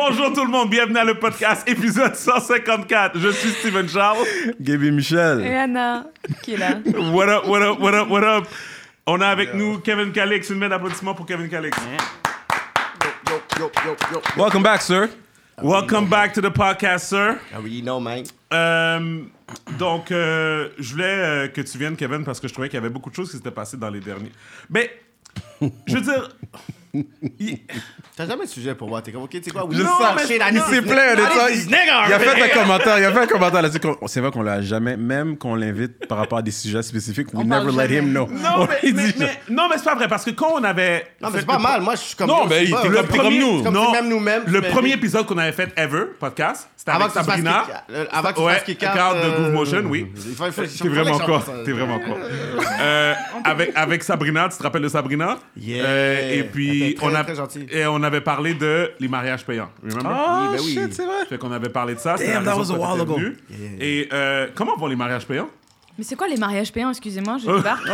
Bonjour 0.00 0.32
tout 0.32 0.44
le 0.44 0.50
monde, 0.50 0.70
bienvenue 0.70 0.96
à 0.98 1.04
le 1.04 1.14
podcast 1.14 1.68
épisode 1.68 2.14
154. 2.14 3.18
Je 3.18 3.30
suis 3.30 3.50
Steven 3.50 3.88
Charles. 3.88 4.24
Gaby 4.60 4.92
Michel. 4.92 5.40
Et 5.40 5.56
Anna, 5.56 6.06
qui 6.40 6.54
est 6.54 6.56
là? 6.56 6.78
What 7.12 7.28
up, 7.28 7.48
what 7.48 7.60
up, 7.62 7.80
what 7.80 7.94
up, 7.94 8.08
what 8.08 8.22
up? 8.22 8.44
On 9.06 9.20
a 9.20 9.26
avec 9.26 9.54
nous 9.54 9.80
Kevin 9.80 10.12
Calix. 10.12 10.50
Une 10.50 10.58
main 10.58 10.68
d'applaudissement 10.68 11.14
pour 11.14 11.26
Kevin 11.26 11.48
Calix. 11.48 11.76
Yo, 13.28 13.40
yo, 13.58 13.70
yo, 13.84 13.96
yo. 14.12 14.20
Welcome 14.40 14.62
back, 14.62 14.82
sir. 14.82 15.08
Welcome 15.60 16.08
back 16.08 16.32
to 16.34 16.40
the 16.40 16.52
podcast, 16.52 17.06
sir. 17.06 17.40
I 17.50 17.56
already 17.56 17.82
know, 17.82 17.98
man. 17.98 18.22
Euh, 18.52 19.24
donc, 19.80 20.12
euh, 20.12 20.68
je 20.78 20.92
voulais 20.92 21.04
euh, 21.06 21.48
que 21.48 21.60
tu 21.60 21.76
viennes, 21.76 21.96
Kevin, 21.96 22.22
parce 22.22 22.38
que 22.38 22.46
je 22.46 22.52
trouvais 22.52 22.68
qu'il 22.68 22.76
y 22.76 22.80
avait 22.80 22.88
beaucoup 22.88 23.10
de 23.10 23.16
choses 23.16 23.32
qui 23.32 23.36
s'étaient 23.36 23.50
passées 23.50 23.76
dans 23.76 23.90
les 23.90 24.00
derniers. 24.00 24.32
Mais, 24.70 24.92
je 25.60 25.94
veux 25.94 26.02
dire. 26.02 26.28
il- 27.38 27.58
T'as 28.16 28.26
jamais 28.26 28.44
de 28.46 28.50
sujet 28.50 28.74
pour 28.74 28.88
moi, 28.88 29.00
t'es 29.00 29.12
comme, 29.12 29.22
ok, 29.22 29.30
tu 29.30 29.42
sais 29.44 29.50
quoi, 29.50 29.64
Je 29.70 29.80
Non, 29.80 29.88
sais, 29.98 30.04
mais- 30.16 30.22
shit, 30.22 30.42
I 30.42 30.44
Il 30.48 30.54
need 30.54 30.62
s'est 30.64 30.82
plaint 30.82 31.16
de 31.16 31.22
ça. 31.22 31.50
Il, 31.50 31.68
il 31.68 32.12
a 32.12 32.18
fait 32.18 32.42
un 32.42 32.48
commentaire. 32.60 32.98
Il 32.98 33.04
a 33.04 33.12
fait 33.12 33.18
un 33.20 33.26
commentaire 33.26 33.62
là-dessus. 33.62 33.78
qu'on- 33.80 34.06
C'est 34.08 34.20
vrai 34.20 34.30
qu'on 34.32 34.42
l'a 34.42 34.60
jamais, 34.60 34.96
même 34.96 35.36
qu'on 35.38 35.54
l'invite 35.54 36.06
par 36.08 36.18
rapport 36.18 36.38
à 36.38 36.42
des 36.42 36.50
sujets 36.50 36.82
spécifiques, 36.82 37.28
we 37.32 37.44
On 37.44 37.48
parle 37.48 37.66
never 37.66 37.76
let 37.76 37.94
jamais. 37.94 38.08
him 38.08 38.10
know. 38.12 38.26
Non, 38.28 38.48
On 38.56 38.66
mais, 38.66 38.78
lui 38.82 38.92
mais- 38.92 39.06
dit 39.12 39.14
mais- 39.18 39.40
non, 39.50 39.68
mais 39.70 39.76
c'est 39.78 39.84
pas 39.84 39.94
vrai, 39.94 40.08
parce 40.08 40.24
que 40.24 40.30
quand 40.30 40.52
on 40.54 40.64
avait. 40.64 41.06
Non, 41.22 41.28
mais 41.32 41.40
c'est 41.40 41.46
pas 41.46 41.56
le- 41.58 41.62
mal, 41.62 41.80
moi, 41.82 41.94
je 41.94 42.00
suis 42.00 42.16
comme. 42.16 42.26
Non, 42.28 42.46
mais 42.46 42.58
c'est 42.58 42.64
il 42.64 42.70
le 42.70 43.02
comme- 43.16 43.34
nous. 43.38 43.62
Comme 43.62 43.74
non, 43.74 43.86
c'est 43.92 44.00
même 44.00 44.08
nous-mêmes. 44.10 44.42
le 44.46 44.60
mais- 44.62 44.68
premier 44.70 44.92
épisode 44.94 45.26
qu'on 45.26 45.38
avait 45.38 45.52
fait 45.52 45.68
ever, 45.76 46.04
podcast, 46.18 46.68
c'était 46.76 46.90
Avant 46.90 47.04
avec 47.04 47.12
que 47.14 47.18
tu 47.20 47.24
fasses 47.24 47.36
Sabrina. 47.36 47.64
kick- 47.66 47.94
euh, 47.94 48.04
Avant 48.10 48.28
que 48.30 48.34
tu 48.34 48.40
Ouais, 48.42 48.52
fasses 48.54 48.62
kick-out, 48.64 48.90
kick-out 48.92 49.14
de 49.16 49.20
euh, 49.20 49.30
Groove 49.38 49.52
Motion, 49.52 49.82
oui. 49.86 50.06
Il 50.16 50.34
faut- 50.34 50.46
il 50.46 50.52
faut- 50.52 50.62
il 50.62 50.68
faut- 50.68 50.82
T'es 50.84 50.88
vraiment 50.88 51.18
quoi? 51.20 51.44
T'es 51.64 51.72
vraiment 51.72 51.98
quoi? 52.00 52.16
Euh, 52.80 53.14
avec, 53.44 53.72
avec 53.76 54.02
Sabrina, 54.02 54.48
tu 54.50 54.58
te 54.58 54.62
rappelles 54.62 54.82
de 54.82 54.88
Sabrina? 54.88 55.38
Yeah. 55.56 55.84
Euh, 55.84 56.30
et 56.32 56.38
Elle 56.38 56.46
puis, 56.80 56.90
était 56.90 56.98
très, 56.98 57.06
on, 57.06 57.14
a, 57.14 57.24
très 57.24 57.34
gentille. 57.34 57.66
et 57.70 57.86
on 57.86 58.02
avait 58.02 58.20
parlé 58.20 58.54
de 58.54 58.90
les 58.98 59.08
mariages 59.08 59.44
payants. 59.44 59.70
Remember? 59.82 60.10
Oh, 60.10 60.52
ben 60.52 60.60
oui. 60.62 60.74
shit, 60.74 60.94
c'est 60.94 61.04
vrai. 61.04 61.26
Fait 61.28 61.38
qu'on 61.38 61.52
avait 61.52 61.68
parlé 61.68 61.94
de 61.94 62.00
ça. 62.00 62.16
Damn, 62.16 62.44
that 62.44 62.56
was 62.56 62.70
a 62.70 62.76
while 62.76 63.00
ago. 63.00 63.18
Et 63.80 64.08
euh, 64.12 64.48
comment 64.54 64.76
vont 64.76 64.86
les 64.86 64.96
mariages 64.96 65.26
payants? 65.26 65.50
Mais 65.98 66.04
c'est 66.04 66.14
quoi 66.14 66.28
les 66.28 66.36
mariages 66.36 66.70
payants? 66.72 66.90
Excusez-moi, 66.90 67.38
je 67.44 67.50
débarque. 67.56 67.88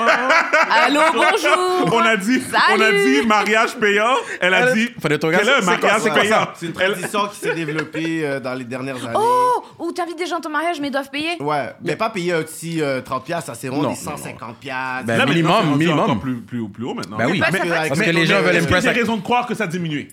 Allô, 0.71 1.01
bonjour. 1.15 1.91
On 1.95 2.01
a 2.01 2.19
dit, 2.19 2.39
on 2.77 2.81
a 2.83 2.93
dit 2.93 3.27
mariage 3.27 3.77
payant. 3.77 4.15
Elle 4.43 4.53
a 4.53 4.69
Elle- 4.69 4.75
dit, 4.75 4.89
Fallait 5.01 5.19
te 5.19 5.27
quel 5.27 5.35
est 5.37 5.39
regarder, 5.41 5.51
un 5.67 5.73
c'est 5.73 5.81
quoi 5.81 5.89
mariage 5.89 6.03
ça? 6.03 6.11
payant? 6.21 6.49
C'est 6.55 6.67
une 6.67 6.73
tradition 6.75 7.27
qui 7.29 7.37
s'est 7.41 7.55
développée 7.55 8.27
euh, 8.27 8.41
dans 8.41 8.53
les 8.53 8.65
dernières 8.65 8.97
années. 9.03 9.17
Oh, 9.19 9.65
ou 9.79 9.91
t'invites 9.93 10.19
des 10.19 10.27
gens 10.27 10.37
à 10.37 10.41
ton 10.43 10.51
mariage, 10.51 10.81
mais 10.83 10.89
ils 10.89 10.91
doivent 10.91 11.09
payer? 11.09 11.31
Ouais, 11.41 11.71
mais 11.83 11.97
pas 11.97 12.11
payer 12.11 12.35
un 12.35 12.43
petit 12.43 12.83
euh, 12.83 13.01
30$, 13.01 13.23
piastres, 13.25 13.47
ça 13.47 13.55
c'est 13.55 13.69
vraiment 13.69 13.85
Non, 13.85 13.89
des 13.91 13.95
150$. 13.97 14.55
piastres. 14.61 15.07
Ben, 15.07 15.17
Là, 15.17 15.25
maintenant, 15.25 15.33
minimum, 15.33 15.53
c'est 15.63 15.65
rendu 15.71 15.79
minimum. 15.79 15.99
encore 16.01 16.21
plus, 16.21 16.37
plus, 16.43 16.69
plus 16.69 16.85
haut 16.85 16.93
maintenant. 16.95 17.17
Ben 17.17 17.27
oui, 17.31 17.33
mais- 17.41 17.41
parce 17.41 17.53
Mais- 17.99 18.05
que 18.05 18.11
les 18.11 18.27
gens 18.27 18.35
mais- 18.37 18.43
veulent 18.43 18.57
Est-ce 18.57 18.67
que 18.67 18.75
impress. 18.75 18.85
j'ai 18.85 19.01
raison 19.01 19.17
de 19.17 19.23
croire 19.23 19.47
que 19.47 19.55
ça 19.55 19.65
a 19.65 19.67
diminué? 19.67 20.09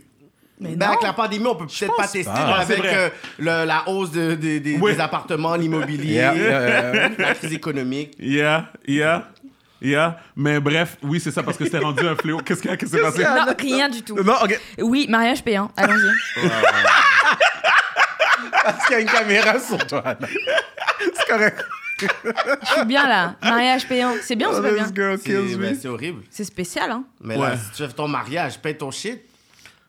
Mais 0.62 0.76
Ben, 0.76 0.88
avec 0.90 1.02
la 1.02 1.14
pandémie, 1.14 1.46
on 1.48 1.56
peut 1.56 1.66
peut-être 1.66 1.96
pas 1.96 2.04
tester 2.08 2.24
pas. 2.26 2.34
Ah, 2.36 2.60
avec 2.62 2.86
euh, 2.86 3.10
le- 3.40 3.66
la 3.66 3.84
hausse 3.90 4.12
de- 4.12 4.36
de- 4.36 4.60
des- 4.60 4.78
Oui. 4.80 4.94
des 4.94 5.00
appartements, 5.00 5.56
l'immobilier, 5.56 6.14
Yeah, 6.14 6.36
yeah, 6.36 6.94
yeah. 6.94 7.10
la 7.18 7.34
crise 7.34 7.52
économique. 7.54 8.14
Yeah, 8.20 8.68
yeah, 8.88 9.28
yeah. 9.82 10.20
Mais 10.36 10.60
bref, 10.60 10.98
oui, 11.02 11.20
c'est 11.20 11.32
ça, 11.32 11.42
parce 11.42 11.58
que 11.58 11.66
c'était 11.66 11.80
rendu 11.80 12.08
un 12.08 12.16
fléau. 12.16 12.38
Qu'est-ce 12.46 12.62
qui 12.62 12.70
a- 12.70 12.78
qu'est-ce 12.78 12.92
qui 12.92 12.98
s'est 12.98 13.04
passé? 13.04 13.24
Non, 13.24 13.54
rien 13.58 13.90
du 13.90 14.04
tout. 14.04 14.16
Non, 14.24 14.36
ok. 14.44 14.60
Oui, 14.82 15.08
mariage 15.10 15.44
payant. 15.44 15.72
Allons-y. 15.76 16.48
Parce 18.64 18.86
qu'il 18.86 18.94
y 18.96 19.00
a 19.00 19.02
une 19.02 19.08
caméra 19.10 19.60
sur 19.60 19.86
toi. 19.88 20.04
C'est 21.16 21.28
correct. 21.28 21.66
Je 22.00 22.68
suis 22.74 22.86
bien 22.86 23.08
là. 23.08 23.36
Mariage 23.42 23.88
payant. 23.88 24.14
C'est 24.24 24.36
bien 24.36 24.50
ou 24.50 24.54
c'est 24.56 24.62
pas 24.62 24.72
bien? 24.72 24.86
C'est 24.88 25.24
kills 25.24 25.56
ben, 25.58 25.76
c'est 25.80 25.88
horrible. 25.88 26.22
C'est 26.30 26.44
spécial, 26.44 26.90
hein 26.92 27.04
Mais 27.22 27.36
Ouais. 27.38 27.50
là, 27.50 27.58
si 27.58 27.72
tu 27.72 27.88
fais 27.88 27.94
ton 27.94 28.08
mariage, 28.08 28.60
paye 28.60 28.76
ton 28.78 28.92
shit. 28.92 29.22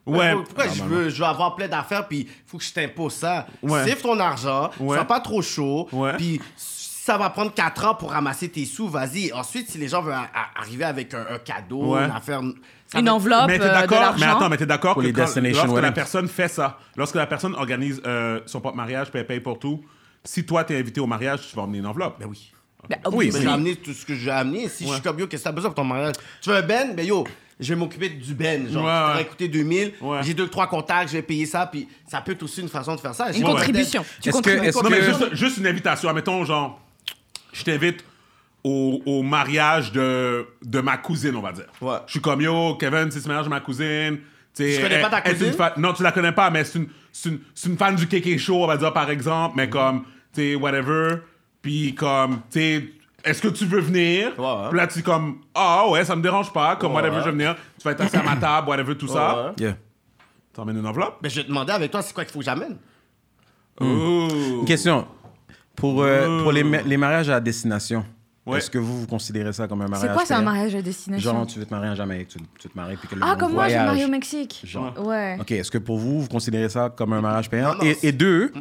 Ouais. 0.06 0.34
Pourquoi 0.34 0.66
je 0.68 0.82
veux, 0.82 1.08
je 1.10 1.18
veux 1.22 1.28
avoir 1.28 1.54
plein 1.54 1.68
d'affaires, 1.68 2.08
puis 2.08 2.20
il 2.20 2.28
faut 2.46 2.58
que 2.58 2.64
je 2.64 2.72
t'impose 2.72 3.12
ça. 3.14 3.46
Ouais. 3.62 3.88
Save 3.88 4.00
ton 4.02 4.18
argent, 4.18 4.70
Ouais. 4.80 4.96
sois 4.96 5.04
pas 5.04 5.20
trop 5.20 5.42
chaud, 5.42 5.88
Ouais. 5.92 6.16
puis 6.16 6.40
ça 6.56 7.16
va 7.18 7.30
prendre 7.30 7.52
4 7.54 7.84
ans 7.86 7.94
pour 7.94 8.10
ramasser 8.12 8.48
tes 8.48 8.64
sous, 8.64 8.88
vas-y. 8.88 9.32
Ensuite, 9.32 9.68
si 9.70 9.78
les 9.78 9.88
gens 9.88 10.02
veulent 10.02 10.14
arriver 10.56 10.84
avec 10.84 11.14
un, 11.14 11.24
un 11.30 11.38
cadeau, 11.38 11.94
Ouais. 11.94 12.04
une 12.04 12.10
affaire... 12.10 12.40
ça 12.86 12.98
Une 13.00 13.08
enveloppe, 13.08 13.46
Mais 13.46 13.58
t'es 13.58 13.64
euh, 13.64 13.72
d'accord, 13.72 14.14
mais 14.18 14.26
attends, 14.26 14.48
mais 14.48 14.56
t'es 14.56 14.66
d'accord 14.66 14.96
que 14.96 15.00
les 15.00 15.12
quand- 15.12 15.22
destination 15.22 15.66
lorsque 15.66 15.82
la 15.82 15.92
personne 15.92 16.28
fait 16.28 16.48
ça, 16.48 16.78
lorsque 16.96 17.14
la 17.16 17.26
personne 17.26 17.54
organise 17.54 18.00
euh, 18.06 18.40
son 18.46 18.60
propre 18.60 18.76
mariage, 18.76 19.10
puis 19.10 19.20
elle 19.20 19.26
paye 19.26 19.40
pour 19.40 19.58
tout, 19.58 19.82
si 20.24 20.44
toi 20.46 20.62
t'es 20.64 20.78
invité 20.78 21.00
au 21.00 21.06
mariage, 21.06 21.48
tu 21.48 21.56
vas 21.56 21.62
emmener 21.62 21.78
une 21.78 21.86
enveloppe. 21.86 22.18
Ben 22.20 22.26
oui. 22.28 22.52
Bah, 22.88 22.96
Oui, 23.12 23.30
Mais 23.32 23.40
j'ai 23.42 23.48
amené 23.48 23.76
tout 23.76 23.92
ce 23.92 24.04
que 24.04 24.14
j'ai 24.14 24.30
amené. 24.30 24.68
Si 24.68 24.86
je 24.86 24.92
suis 24.92 25.02
comme 25.02 25.18
yo, 25.18 25.26
qu'est-ce 25.26 25.42
que 25.44 25.48
t'as 25.48 25.52
besoin 25.54 25.70
pour 25.70 25.76
ton 25.82 25.84
mariage? 25.84 26.14
Tu 26.40 26.50
veux 26.50 26.56
un 26.56 26.62
ben? 26.62 26.94
Ben 26.94 27.06
yo, 27.06 27.24
je 27.60 27.72
vais 27.72 27.78
m'occuper 27.78 28.08
du 28.08 28.34
ben. 28.34 28.68
Genre, 28.70 28.82
Ouais, 28.84 28.90
ça 28.90 29.08
ouais. 29.08 29.14
va 29.18 29.24
coûter 29.24 29.48
2000. 29.48 29.92
Ouais. 30.00 30.18
J'ai 30.22 30.34
deux, 30.34 30.48
trois 30.48 30.66
contacts, 30.66 31.08
je 31.10 31.14
vais 31.14 31.22
payer 31.22 31.46
ça. 31.46 31.66
Puis 31.66 31.88
ça 32.08 32.20
peut 32.20 32.32
être 32.32 32.42
aussi 32.42 32.60
une 32.60 32.68
façon 32.68 32.94
de 32.96 33.00
faire 33.00 33.14
ça. 33.14 33.30
Une 33.32 33.44
contribution. 33.44 34.04
Tu 34.20 34.28
Est-ce 34.30 34.42
que- 34.42 34.50
est-ce 34.50 34.82
Non, 34.82 34.90
mais 34.90 34.98
que- 34.98 35.04
juste, 35.04 35.34
juste 35.34 35.56
une 35.58 35.66
invitation. 35.66 36.08
Admettons, 36.08 36.44
genre, 36.44 36.80
je 37.52 37.62
t'invite 37.62 38.04
au, 38.64 39.00
au 39.06 39.22
mariage 39.22 39.92
de, 39.92 40.46
de 40.62 40.80
ma 40.80 40.96
cousine, 40.96 41.36
on 41.36 41.40
va 41.40 41.52
dire. 41.52 41.66
Ouais. 41.80 41.96
Je 42.06 42.12
suis 42.12 42.20
comme, 42.20 42.40
yo, 42.40 42.74
Kevin, 42.80 43.10
c'est 43.10 43.20
le 43.22 43.26
mariage 43.28 43.44
de 43.44 43.50
ma 43.50 43.60
cousine. 43.60 44.18
Tu 44.54 44.64
sais, 44.64 44.72
Je 44.72 44.80
connais 44.82 45.00
pas 45.00 45.08
ta 45.08 45.20
cousine? 45.22 45.52
fan- 45.52 45.72
Non, 45.78 45.92
tu 45.92 46.02
la 46.02 46.12
connais 46.12 46.32
pas, 46.32 46.50
mais 46.50 46.64
c'est 46.64 46.78
une, 46.78 46.88
c'est 47.12 47.28
une, 47.30 47.38
c'est 47.54 47.68
une 47.70 47.76
fan 47.78 47.94
du 47.96 48.06
Kéké 48.06 48.36
Show, 48.38 48.62
on 48.62 48.66
va 48.66 48.76
dire, 48.76 48.92
par 48.92 49.08
exemple. 49.08 49.54
Mais 49.56 49.68
comme, 49.70 50.02
tu 50.34 50.40
sais, 50.42 50.54
whatever. 50.56 51.16
Puis 51.62 51.94
comme, 51.94 52.40
tu 52.50 52.58
sais, 52.60 52.84
est-ce 53.24 53.40
que 53.40 53.48
tu 53.48 53.64
veux 53.64 53.80
venir? 53.80 54.32
Ouais, 54.38 54.44
ouais. 54.44 54.68
Puis 54.70 54.78
là, 54.78 54.86
tu 54.88 54.98
es 54.98 55.02
comme, 55.02 55.38
ah 55.54 55.88
ouais, 55.88 56.04
ça 56.04 56.16
me 56.16 56.22
dérange 56.22 56.52
pas. 56.52 56.74
Comme, 56.76 56.90
Ouais, 56.92 56.96
whatever, 57.02 57.20
je 57.20 57.26
veux 57.26 57.30
venir. 57.32 57.54
Tu 57.78 57.84
vas 57.84 57.92
être 57.92 58.00
assis 58.00 58.16
à 58.16 58.22
ma 58.22 58.36
table, 58.36 58.68
whatever, 58.68 58.96
tout 58.96 59.08
ça. 59.08 59.46
Ouais. 59.46 59.52
Yeah. 59.60 59.76
T'emmènes 60.52 60.78
une 60.78 60.86
enveloppe? 60.86 61.18
Ben, 61.22 61.28
je 61.30 61.36
vais 61.36 61.42
te 61.44 61.48
demander 61.48 61.72
avec 61.72 61.90
toi, 61.90 62.02
c'est 62.02 62.12
quoi 62.12 62.24
qu'il 62.24 62.32
faut 62.32 62.40
que 62.40 62.44
j'amène? 62.44 62.76
Ooh. 63.80 64.28
Une 64.60 64.64
question. 64.66 65.06
Pour, 65.76 66.02
euh, 66.02 66.42
pour 66.42 66.52
les, 66.52 66.62
ma- 66.64 66.82
les 66.82 66.96
mariages 66.96 67.30
à 67.30 67.40
destination, 67.40 68.04
Ouais. 68.44 68.58
est-ce 68.58 68.68
que 68.70 68.78
vous, 68.78 69.00
vous 69.02 69.06
considérez 69.06 69.52
ça 69.52 69.68
comme 69.68 69.82
un 69.82 69.86
mariage 69.88 70.08
C'est 70.10 70.14
quoi, 70.14 70.26
c'est 70.26 70.34
un 70.34 70.38
payant? 70.40 70.50
mariage 70.50 70.74
à 70.74 70.82
destination? 70.82 71.32
Genre, 71.32 71.46
tu 71.46 71.58
veux 71.60 71.64
te 71.64 71.72
marier 71.72 71.90
en 71.90 71.94
Jamaïque, 71.94 72.28
tu, 72.28 72.38
tu 72.58 72.68
te 72.68 72.76
maries, 72.76 72.96
puis 72.96 73.06
que 73.08 73.14
le 73.14 73.20
Ah, 73.24 73.36
comme 73.38 73.52
moi, 73.52 73.68
je 73.68 73.74
me 73.74 73.78
voyage. 73.78 73.86
marie 73.86 74.04
au 74.04 74.08
Mexique. 74.08 74.60
Genre. 74.64 74.92
Ouais. 75.06 75.38
OK, 75.40 75.52
est-ce 75.52 75.70
que 75.70 75.78
pour 75.78 75.96
vous, 75.98 76.22
vous 76.22 76.28
considérez 76.28 76.68
ça 76.68 76.90
comme 76.90 77.12
un 77.12 77.20
mariage 77.20 77.48
payant? 77.48 77.68
Non, 77.72 77.78
non, 77.78 77.84
et, 77.84 77.94
c'est- 77.94 78.08
et 78.08 78.12
deux, 78.12 78.52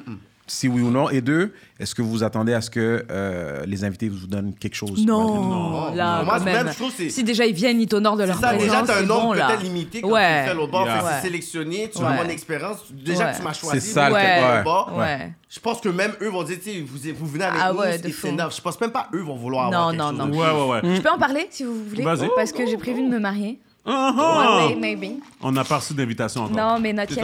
si 0.52 0.68
oui 0.68 0.82
ou 0.82 0.92
non, 0.92 1.10
et 1.10 1.22
deux, 1.22 1.54
est-ce 1.80 1.96
que 1.96 2.02
vous 2.02 2.24
attendez 2.24 2.54
à 2.54 2.62
ce 2.62 2.70
que 2.70 3.06
euh, 3.10 3.64
les 3.66 3.84
invités 3.84 4.10
vous 4.10 4.28
donnent 4.28 4.54
quelque 4.54 4.76
chose? 4.76 5.06
Non, 5.06 5.42
Non. 5.42 5.96
là, 5.96 6.24
Moi, 6.24 6.38
quand 6.40 6.44
même, 6.46 6.54
même. 6.66 6.70
je 6.72 6.78
trouve 6.78 6.92
que 6.92 6.98
c'est- 6.98 7.10
Si 7.10 7.24
déjà 7.24 7.46
ils 7.46 7.54
viennent, 7.56 7.80
ils 7.80 7.88
t'honorent 7.88 8.18
de 8.18 8.26
leur 8.26 8.38
ça, 8.38 8.54
déjà, 8.54 8.68
présence, 8.68 8.88
t'as 8.88 9.00
un 9.00 9.06
nombre 9.06 9.28
bon, 9.28 9.34
peut-être 9.34 9.64
limité 9.64 10.02
quand 10.02 10.10
Ouais. 10.10 10.44
tu 10.44 10.50
fais 10.50 10.56
l'autre 10.56 10.72
bord. 10.72 10.86
Yeah. 10.86 11.04
Ouais. 11.04 11.10
c'est 11.22 11.28
sélectionné, 11.28 11.90
tu 11.94 12.02
Ouais. 12.02 12.08
as 12.08 12.24
mon 12.24 12.30
expérience. 12.30 12.78
Déjà 12.92 13.26
Ouais. 13.28 13.32
que 13.32 13.38
tu 13.38 13.44
m'as 13.44 13.54
choisi. 13.54 13.82
C'est 13.82 13.94
ça, 13.94 14.10
le 14.10 14.64
bord. 14.64 14.94
Ouais. 14.98 15.32
Je 15.50 15.60
pense 15.60 15.80
que 15.82 15.90
même 15.90 16.12
eux 16.22 16.30
vont 16.30 16.44
dire, 16.44 16.58
tu 16.64 16.72
sais, 16.72 16.82
vous, 16.82 16.98
vous 17.18 17.28
venez 17.28 17.46
avec 17.46 17.60
Ah 17.64 17.72
nous, 17.74 17.80
ouais, 17.80 18.00
c'est 18.04 18.30
enough. 18.30 18.54
Je 18.56 18.62
pense 18.62 18.80
même 18.80 18.92
pas 18.92 19.08
eux 19.14 19.22
vont 19.22 19.36
vouloir 19.36 19.70
Non, 19.72 19.78
avoir 19.90 19.92
quelque 19.92 20.02
non, 20.02 20.10
chose. 20.10 20.18
non. 20.38 20.70
ouais, 20.70 20.82
ouais. 20.90 20.96
Je 20.96 21.02
peux 21.02 21.10
en 21.10 21.18
parler 21.18 21.48
si 21.50 21.64
vous 21.64 21.84
voulez? 21.90 22.04
Vas-y. 22.04 22.30
Parce 22.36 22.52
que 22.52 22.66
j'ai 22.66 22.78
prévu 22.78 23.02
de 23.04 23.10
me 23.10 23.20
marier. 23.20 23.60
One 23.84 24.70
day, 24.70 24.76
maybe. 24.76 25.20
On 25.42 25.52
n'a 25.52 25.64
pas 25.64 25.78
reçu 25.78 25.94
d'invitation 25.96 26.44
encore. 26.44 26.56
Non, 26.56 26.80
mais 26.80 26.94
not 26.94 27.04
yet. 27.10 27.24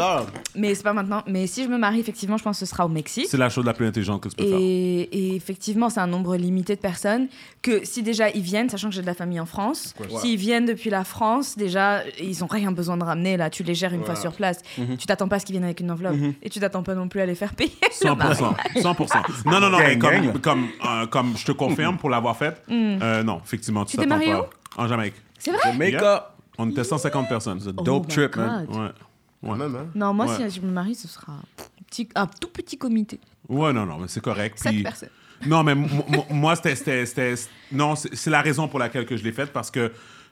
Mais 0.55 0.73
c'est 0.73 0.83
pas 0.83 0.93
maintenant. 0.93 1.21
Mais 1.27 1.45
si 1.45 1.63
je 1.63 1.69
me 1.69 1.77
marie, 1.77 1.99
effectivement, 1.99 2.37
je 2.37 2.43
pense 2.43 2.59
que 2.59 2.65
ce 2.65 2.69
sera 2.71 2.85
au 2.85 2.89
Mexique. 2.89 3.27
C'est 3.29 3.37
la 3.37 3.49
chose 3.49 3.65
la 3.65 3.73
plus 3.73 3.85
intelligente 3.85 4.21
que 4.23 4.29
tu 4.29 4.35
peux 4.35 4.43
faire. 4.47 4.57
Et, 4.59 5.01
et 5.01 5.35
effectivement, 5.35 5.89
c'est 5.89 5.99
un 5.99 6.07
nombre 6.07 6.35
limité 6.35 6.75
de 6.75 6.81
personnes 6.81 7.27
que 7.61 7.85
si 7.85 8.01
déjà 8.01 8.29
ils 8.31 8.41
viennent, 8.41 8.69
sachant 8.69 8.89
que 8.89 8.95
j'ai 8.95 9.01
de 9.01 9.05
la 9.07 9.13
famille 9.13 9.39
en 9.39 9.45
France, 9.45 9.93
s'ils 10.21 10.37
viennent 10.37 10.65
depuis 10.65 10.89
la 10.89 11.03
France, 11.03 11.57
déjà, 11.57 12.01
ils 12.19 12.43
ont 12.43 12.47
rien 12.47 12.71
besoin 12.71 12.97
de 12.97 13.03
ramener 13.03 13.37
là. 13.37 13.49
Tu 13.51 13.61
les 13.63 13.75
gères 13.75 13.93
une 13.93 14.03
fois 14.03 14.15
sur 14.15 14.31
place. 14.33 14.61
Tu 14.97 15.05
t'attends 15.05 15.27
pas 15.27 15.35
à 15.35 15.39
ce 15.39 15.45
qu'ils 15.45 15.53
viennent 15.53 15.63
avec 15.65 15.79
une 15.79 15.91
enveloppe 15.91 16.15
et 16.41 16.49
tu 16.49 16.59
t'attends 16.59 16.83
pas 16.83 16.95
non 16.95 17.07
plus 17.07 17.21
à 17.21 17.25
les 17.27 17.35
faire 17.35 17.53
payer. 17.53 17.71
le 17.81 18.09
100%. 18.09 18.17
mariage. 18.17 18.37
100%. 18.75 19.45
Non, 19.45 19.59
non, 19.59 19.69
non, 19.69 19.77
Gang, 19.77 19.87
mais 19.87 19.97
comme, 19.99 20.11
gang. 20.11 20.41
comme, 20.41 20.67
euh, 20.85 21.05
comme 21.07 21.37
je 21.37 21.45
te 21.45 21.51
confirme 21.51 21.97
pour 21.97 22.09
l'avoir 22.09 22.35
faite, 22.35 22.63
euh, 22.71 23.21
non, 23.23 23.41
effectivement, 23.45 23.85
tu 23.85 23.95
t'attends 23.97 24.09
marié 24.09 24.31
pas. 24.31 24.49
En 24.77 24.87
Jamaïque. 24.87 25.15
C'est 25.39 25.51
vrai 25.51 25.59
Jamaica, 25.71 26.33
On 26.57 26.69
était 26.69 26.83
150 26.83 27.27
personnes. 27.29 27.57
it's 27.57 27.67
a 27.67 27.71
Oh 27.77 27.83
dope 27.83 28.07
my 28.07 28.13
trip, 28.13 28.35
man. 28.35 28.65
God. 28.65 28.75
Ouais. 28.77 28.89
Quand 29.43 29.55
même, 29.55 29.75
hein. 29.75 29.85
Non, 29.93 30.13
moi, 30.13 30.25
Ouais. 30.25 30.49
si 30.49 30.59
je 30.59 30.61
me 30.65 30.71
marie, 30.71 30.95
ce 30.95 31.07
sera 31.07 31.33
un, 31.33 31.41
petit- 31.87 32.09
un 32.15 32.25
tout 32.25 32.49
petit 32.49 32.77
comité. 32.77 33.19
Ouais, 33.47 33.71
non, 33.71 33.85
non, 33.85 33.97
mais 33.99 34.07
c'est 34.07 34.21
correct. 34.21 34.57
Sept 34.59 34.71
Puis- 34.71 34.83
personnes. 34.83 35.09
Non, 35.45 35.61
mais 35.63 35.75
mo- 35.75 35.87
mo- 36.09 36.25
moi, 36.31 36.55
c'était- 36.55 36.75
c'était. 36.75 37.05
c'était- 37.05 37.35
Non, 37.71 37.95
c'est 37.95 38.15
c'est 38.15 38.31
la 38.31 38.41
raison 38.41 38.67
pour 38.67 38.79
laquelle 38.79 39.05
que 39.05 39.15
je 39.15 39.23
l'ai 39.23 39.31
faite 39.31 39.53
parce 39.53 39.69
que, 39.69 39.91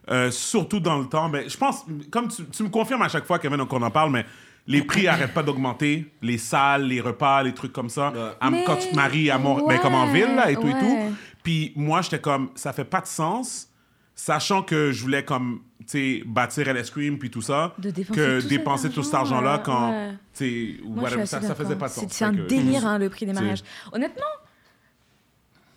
euh, 0.10 0.32
surtout 0.32 0.80
dans 0.80 0.98
le 0.98 1.06
temps, 1.06 1.30
ben, 1.30 1.48
je 1.48 1.56
pense, 1.56 1.86
comme 2.10 2.28
tu, 2.28 2.44
tu 2.46 2.64
me 2.64 2.70
confirmes 2.70 3.04
à 3.04 3.08
chaque 3.08 3.26
fois, 3.26 3.38
Kevin, 3.38 3.64
qu'on 3.68 3.84
en 3.84 3.92
parle, 3.92 4.10
mais 4.12 4.26
les 4.66 4.82
prix 4.82 5.04
n'arrêtent 5.06 5.36
pas 5.36 5.44
d'augmenter. 5.44 6.12
Les 6.24 6.40
salles, 6.40 6.88
les 6.88 7.02
repas, 7.02 7.44
les 7.44 7.54
trucs 7.54 7.72
comme 7.72 7.90
ça. 7.90 8.12
À- 8.42 8.50
Mais- 8.50 8.64
Quand 8.66 8.78
tu 8.78 8.90
te 8.90 8.96
maries 8.96 9.30
à 9.30 9.38
Mont- 9.38 9.68
ben, 9.68 9.78
comme 9.80 9.94
en 9.94 10.08
ouais, 10.08 10.14
ville, 10.26 10.36
là, 10.36 10.50
et 10.50 10.56
tout 10.56 10.62
et 10.68 10.74
ouais. 10.74 10.80
tout. 10.80 10.98
Puis 11.44 11.72
moi, 11.76 12.02
j'étais 12.02 12.20
comme, 12.20 12.50
ça 12.56 12.74
fait 12.74 12.84
pas 12.84 13.02
de 13.02 13.06
sens. 13.08 13.70
Sachant 14.18 14.64
que 14.64 14.92
je 14.94 15.02
voulais 15.02 15.26
comme, 15.26 15.62
tu 15.80 15.86
sais, 15.88 16.24
bâtir 16.26 16.70
LS 16.74 16.90
Cream 16.90 17.20
puis 17.20 17.30
tout 17.30 17.42
ça, 17.42 17.74
De 17.78 17.92
dépenser 17.92 18.16
que 18.20 18.42
tout 18.42 18.48
dépenser 18.48 18.90
tout 18.90 19.04
cet 19.04 19.14
argent-là 19.14 19.52
argent, 19.56 19.64
quand, 19.66 19.92
ouais. 19.92 20.14
tu 20.34 20.82
whatever, 20.86 21.26
suis 21.26 21.28
ça, 21.28 21.42
ça 21.42 21.54
faisait 21.54 21.76
pas 21.76 21.88
de 21.90 21.94
sens. 21.94 22.06
C'est 22.10 22.24
un 22.24 22.34
que- 22.34 22.48
délire, 22.48 22.88
hein, 22.88 22.98
le 22.98 23.10
prix 23.10 23.26
des 23.26 23.34
mariages. 23.34 23.62
Honnêtement, 23.92 24.24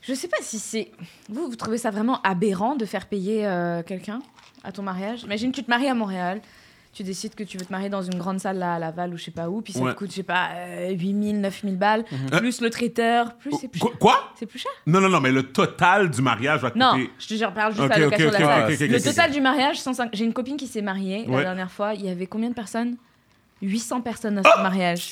je 0.02 0.14
sais 0.14 0.28
pas 0.28 0.36
si 0.40 0.58
c'est. 0.60 0.92
Vous, 1.28 1.48
vous 1.48 1.56
trouvez 1.56 1.78
ça 1.78 1.90
vraiment 1.90 2.22
aberrant 2.22 2.76
de 2.76 2.84
faire 2.84 3.06
payer 3.06 3.44
euh, 3.46 3.82
quelqu'un 3.82 4.20
à 4.64 4.70
ton 4.72 4.82
mariage 4.82 5.22
Imagine, 5.24 5.50
tu 5.52 5.62
te 5.64 5.70
maries 5.70 5.88
à 5.88 5.94
Montréal, 5.94 6.40
tu 6.98 7.04
décides 7.04 7.34
que 7.36 7.44
tu 7.44 7.56
veux 7.58 7.64
te 7.64 7.70
marier 7.72 7.88
dans 7.88 8.02
une 8.02 8.18
grande 8.18 8.40
salle 8.40 8.58
là, 8.58 8.74
à 8.74 8.78
Laval 8.80 9.14
ou 9.14 9.16
je 9.16 9.24
sais 9.24 9.30
pas 9.30 9.48
où, 9.48 9.62
puis 9.62 9.72
ça 9.72 9.78
Ouais. 9.80 9.92
te 9.92 9.98
coûte, 9.98 10.10
je 10.10 10.16
sais 10.16 10.22
pas, 10.24 10.48
euh, 10.56 10.90
8000, 10.90 11.40
9000 11.40 11.76
balles, 11.78 12.04
Euh, 12.32 12.38
plus 12.38 12.60
le 12.60 12.70
traiteur, 12.70 13.36
plus 13.36 13.52
c'est 13.60 13.68
plus 13.68 13.78
Quoi, 13.78 13.90
cher. 13.90 13.98
quoi? 14.00 14.32
C'est 14.36 14.46
plus 14.46 14.58
cher 14.58 14.72
Non, 14.86 15.00
non, 15.00 15.08
non, 15.08 15.20
mais 15.20 15.30
le 15.30 15.44
total 15.44 16.10
du 16.10 16.20
mariage 16.22 16.60
va 16.60 16.70
te 16.72 16.78
Non, 16.78 16.90
coûter. 16.92 17.10
je 17.18 17.26
te 17.28 17.34
jure, 17.34 17.52
parle 17.54 17.72
juste 17.74 17.88
la 17.88 17.98
location 17.98 18.26
de 18.28 18.32
la 18.32 18.38
salle. 18.38 18.72
ok, 18.72 18.80
le 18.80 19.00
total 19.02 19.30
du 19.30 19.40
mariage, 19.40 19.80
105 19.80 20.10
j'ai 20.12 20.24
une 20.24 20.32
copine 20.32 20.56
qui 20.56 20.66
s'est 20.66 20.82
mariée 20.82 21.24
Ouais. 21.28 21.36
la 21.36 21.44
dernière 21.44 21.70
fois. 21.70 21.94
Il 21.94 22.04
y 22.04 22.08
avait 22.10 22.26
combien 22.26 22.48
de 22.48 22.54
personnes? 22.54 22.96
800 23.62 24.00
personnes 24.00 24.38
à 24.38 24.42
ce 24.42 24.60
mariage. 24.62 25.08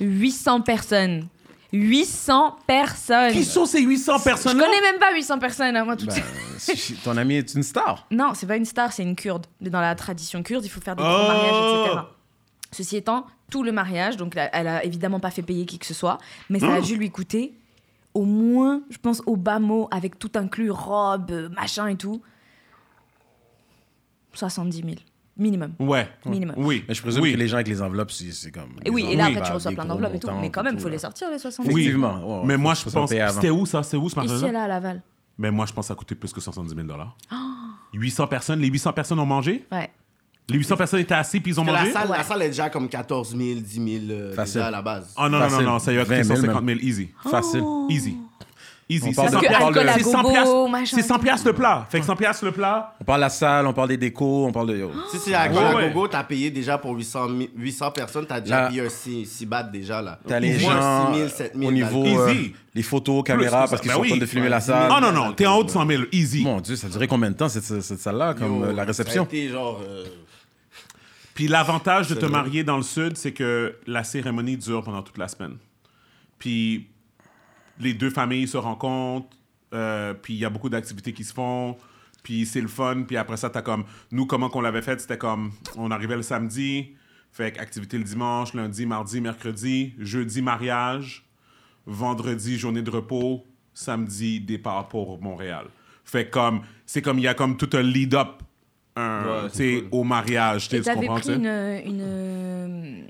800 0.00 0.60
personnes. 0.62 1.26
800 1.74 2.56
personnes. 2.66 3.32
Qui 3.32 3.44
sont 3.44 3.66
ces 3.66 3.80
800 3.82 4.18
Je 4.18 4.24
personnes 4.24 4.58
connais 4.58 4.80
même 4.80 4.98
pas 5.00 5.12
800 5.12 5.38
personnes, 5.38 5.76
hein, 5.76 5.84
moi, 5.84 5.96
Ben, 5.96 6.10
seule. 6.58 6.76
si- 6.76 6.94
ton 6.94 7.16
ami 7.16 7.34
est 7.34 7.54
une 7.54 7.62
star. 7.62 8.06
Non, 8.10 8.32
c'est 8.34 8.46
pas 8.46 8.56
une 8.56 8.64
star, 8.64 8.92
c'est 8.92 9.02
une 9.02 9.16
kurde. 9.16 9.46
Dans 9.60 9.80
la 9.80 9.94
tradition 9.94 10.42
kurde, 10.42 10.64
il 10.64 10.68
faut 10.68 10.80
faire 10.80 10.94
des 10.96 11.02
Oh. 11.02 11.06
grands 11.06 11.26
mariages, 11.28 11.86
etc. 11.86 12.00
Ceci 12.70 12.96
étant, 12.96 13.26
tout 13.50 13.62
le 13.62 13.72
mariage, 13.72 14.16
donc 14.16 14.34
elle 14.36 14.66
a 14.68 14.84
évidemment 14.84 15.20
pas 15.20 15.30
fait 15.30 15.42
payer 15.42 15.64
qui 15.66 15.78
que 15.78 15.86
ce 15.86 15.94
soit, 15.94 16.18
mais 16.50 16.58
ça 16.60 16.74
a 16.74 16.80
dû 16.80 16.96
lui 16.96 17.10
coûter 17.10 17.54
au 18.14 18.24
moins, 18.24 18.80
je 18.90 18.98
pense, 18.98 19.22
au 19.26 19.36
bas 19.36 19.58
mot, 19.58 19.88
avec 19.90 20.18
tout 20.20 20.30
inclus, 20.36 20.70
robe, 20.70 21.50
machin 21.56 21.88
et 21.88 21.96
tout, 21.96 22.20
70 24.32 24.76
000. 24.82 24.94
Minimum. 25.36 25.72
Ouais. 25.80 26.08
Minimum. 26.26 26.54
Oui. 26.58 26.84
Mais 26.86 26.94
je 26.94 27.02
présume 27.02 27.22
oui. 27.22 27.32
que 27.32 27.38
les 27.38 27.48
gens 27.48 27.56
avec 27.56 27.66
les 27.68 27.82
enveloppes, 27.82 28.12
c'est 28.12 28.30
c'est 28.32 28.50
comme. 28.52 28.70
Et 28.84 28.90
oui, 28.90 29.04
et 29.10 29.16
là, 29.16 29.26
après, 29.26 29.42
tu 29.42 29.52
reçois 29.52 29.72
plein 29.72 29.84
d'enveloppes 29.84 30.14
et 30.14 30.18
tout. 30.20 30.28
Mais 30.40 30.50
quand 30.50 30.62
même, 30.62 30.74
il 30.76 30.80
faut 30.80 30.88
les 30.88 30.98
sortir, 30.98 31.28
les 31.30 31.38
70 31.38 31.66
000. 31.66 31.74
Oui. 31.74 31.82
Effectivement. 31.82 32.40
ouais, 32.40 32.46
Mais 32.46 32.56
moi, 32.56 32.74
je 32.74 32.88
pense. 32.88 33.10
C'était 33.10 33.50
où 33.50 33.66
ça? 33.66 33.82
C'est 33.82 33.96
où 33.96 34.08
ce 34.08 34.20
Ici, 34.20 34.28
mariage 34.28 34.52
là, 34.52 34.64
à 34.64 34.68
Laval. 34.68 35.02
Mais 35.36 35.50
moi, 35.50 35.66
je 35.66 35.72
pense 35.72 35.84
que 35.84 35.88
ça 35.88 35.94
a 35.94 35.96
coûté 35.96 36.14
plus 36.14 36.32
que 36.32 36.40
170 36.40 36.74
000 36.86 36.86
Oh. 37.32 37.34
800 37.92 38.26
personnes. 38.28 38.60
Les 38.60 38.68
800 38.68 38.92
personnes 38.92 39.18
ont 39.18 39.26
mangé? 39.26 39.66
Ouais. 39.72 39.90
Les 40.48 40.58
800 40.58 40.76
personnes 40.76 41.00
étaient 41.00 41.14
assis 41.14 41.40
puis 41.40 41.52
ils 41.52 41.60
ont 41.60 41.64
mangé? 41.64 41.86
la, 41.86 41.92
salle, 41.92 42.10
Ouais. 42.10 42.18
la 42.18 42.22
salle 42.22 42.42
est 42.42 42.48
déjà 42.48 42.68
comme 42.70 42.88
14 42.88 43.30
000, 43.36 43.60
10 43.60 43.98
000 44.00 44.04
euh, 44.10 44.34
Facile. 44.34 44.54
déjà 44.54 44.66
à 44.66 44.70
la 44.70 44.82
base. 44.82 45.14
Oh 45.16 45.22
non, 45.22 45.30
non, 45.30 45.38
non, 45.38 45.48
Facile. 45.48 45.64
non, 45.66 45.78
ça 45.78 45.92
y 45.92 45.98
a 45.98 46.02
coûté 46.04 46.16
20 46.16 46.24
000 46.24 46.36
150 46.36 46.64
000 46.66 46.78
easy. 46.82 47.08
Facile. 47.30 47.62
Oh. 47.64 47.88
Easy. 47.90 48.16
Easy. 48.86 49.02
On 49.02 49.08
C'est 49.10 49.14
parle 49.16 49.28
100 49.30 49.40
de- 49.40 49.46
Parce 49.46 49.46
que 49.46 49.46
on 49.46 49.58
parle 49.58 49.68
alcool 49.78 49.84
de- 49.84 49.88
à 49.88 49.92
c'est 49.94 50.02
100 50.12 50.22
gogo, 50.22 50.30
piastres- 50.34 50.68
machin. 50.70 50.96
C'est 50.96 51.02
100 51.02 51.18
piastres 51.18 51.46
le 51.46 51.52
plat. 51.54 51.86
Fait 51.88 52.00
que 52.00 52.06
100 52.06 52.16
piastres 52.16 52.44
le 52.44 52.52
plat. 52.52 52.94
On 53.00 53.04
parle 53.04 53.20
de 53.20 53.24
la 53.24 53.28
salle, 53.30 53.66
on 53.66 53.72
parle 53.72 53.88
des 53.88 53.96
décos, 53.96 54.44
on 54.46 54.52
parle 54.52 54.68
de. 54.68 54.76
yo. 54.76 54.92
Si 55.10 55.18
c'est 55.18 55.32
à 55.34 55.48
ouais. 55.50 55.88
gogo, 55.92 56.06
t'as 56.08 56.22
payé 56.24 56.50
déjà 56.50 56.76
pour 56.76 56.92
800, 56.94 57.28
mi- 57.28 57.48
800 57.56 57.90
personnes, 57.92 58.26
t'as 58.26 58.40
déjà 58.40 58.66
payé 58.68 58.82
un 58.82 58.88
6, 58.90 59.46
bahts 59.46 59.62
déjà 59.62 60.02
là. 60.02 60.18
T'as 60.28 60.38
les 60.38 60.58
gens 60.58 61.10
6 61.12 61.16
000, 61.18 61.28
7 61.30 61.52
000 61.56 61.66
au 61.68 61.72
niveau 61.72 62.04
Easy. 62.04 62.16
euh, 62.16 62.34
les 62.74 62.82
photos, 62.82 63.22
caméras, 63.24 63.66
parce 63.68 63.80
qu'ils 63.80 63.88
Ben 63.88 63.94
sont 63.94 64.00
en 64.00 64.02
oui. 64.02 64.08
train 64.10 64.18
de 64.18 64.26
filmer 64.26 64.44
Ouais, 64.44 64.50
la 64.50 64.58
10 64.60 64.66
000. 64.66 64.78
salle. 64.78 64.92
Oh 64.94 65.00
non, 65.00 65.12
non, 65.12 65.32
t'es 65.32 65.46
en 65.46 65.56
haut 65.56 65.64
de 65.64 65.70
100 65.70 65.86
000. 65.86 66.02
Easy. 66.12 66.42
Mon 66.42 66.60
Dieu, 66.60 66.76
ça 66.76 66.88
durait 66.88 67.08
combien 67.08 67.30
de 67.30 67.36
temps 67.36 67.48
cette, 67.48 67.62
salle-là, 67.64 68.34
comme 68.34 68.58
Yo, 68.60 68.64
euh, 68.66 68.72
la 68.74 68.84
réception 68.84 69.22
Ça 69.24 69.28
a 69.32 69.34
été 69.34 69.48
genre. 69.48 69.80
euh, 69.82 70.04
Puis 71.34 71.48
l'avantage 71.48 72.08
de 72.08 72.14
te 72.14 72.26
marier 72.26 72.62
dans 72.64 72.76
le 72.76 72.82
sud, 72.82 73.16
c'est 73.16 73.32
que 73.32 73.76
la 73.86 74.04
cérémonie 74.04 74.56
dure 74.56 74.84
pendant 74.84 75.02
toute 75.02 75.18
la 75.18 75.26
semaine. 75.28 75.56
Puis 76.38 76.86
les 77.80 77.94
deux 77.94 78.10
familles 78.10 78.48
se 78.48 78.56
rencontrent, 78.56 79.36
euh, 79.72 80.14
puis 80.14 80.34
il 80.34 80.38
y 80.38 80.44
a 80.44 80.50
beaucoup 80.50 80.68
d'activités 80.68 81.12
qui 81.12 81.24
se 81.24 81.34
font, 81.34 81.76
puis 82.22 82.46
c'est 82.46 82.60
le 82.60 82.68
fun. 82.68 83.02
Puis 83.06 83.16
après 83.16 83.36
ça, 83.36 83.50
t'as 83.50 83.62
comme... 83.62 83.84
Nous, 84.10 84.26
comment 84.26 84.48
qu'on 84.48 84.60
l'avait 84.60 84.82
fait, 84.82 85.00
c'était 85.00 85.18
comme... 85.18 85.52
On 85.76 85.90
arrivait 85.90 86.16
le 86.16 86.22
samedi, 86.22 86.94
fait 87.32 87.52
que 87.52 87.60
activité 87.60 87.98
le 87.98 88.04
dimanche, 88.04 88.54
lundi, 88.54 88.86
mardi, 88.86 89.20
mercredi, 89.20 89.94
jeudi, 89.98 90.42
mariage, 90.42 91.24
vendredi, 91.86 92.58
journée 92.58 92.82
de 92.82 92.90
repos, 92.90 93.44
samedi, 93.72 94.40
départ 94.40 94.88
pour 94.88 95.20
Montréal. 95.20 95.66
Fait 96.04 96.26
que 96.26 96.30
comme... 96.30 96.62
C'est 96.86 97.02
comme... 97.02 97.18
Il 97.18 97.24
y 97.24 97.28
a 97.28 97.34
comme 97.34 97.56
tout 97.56 97.70
un 97.74 97.82
lead-up 97.82 98.42
un, 98.96 99.48
Ouais, 99.48 99.80
cool. 99.80 99.88
au 99.90 100.04
mariage, 100.04 100.68
tu 100.68 100.80
tu 100.80 100.90
pris 100.94 101.06
une, 101.06 101.46
une 101.46 102.00
euh, 102.00 103.02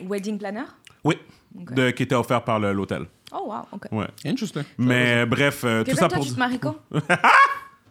wedding 0.00 0.38
planner? 0.38 0.64
Oui, 1.02 1.16
de, 1.54 1.90
qui 1.90 2.04
était 2.04 2.14
offert 2.14 2.44
par 2.44 2.60
l'hôtel. 2.60 3.06
Oh, 3.34 3.46
wow, 3.48 3.62
ok. 3.72 3.86
Ouais. 3.92 4.06
Interesting. 4.26 4.62
Mais 4.78 5.24
bref, 5.26 5.62
euh, 5.64 5.84
tout 5.84 5.96
ça 5.96 6.08
toi, 6.08 6.18
pour. 6.18 6.76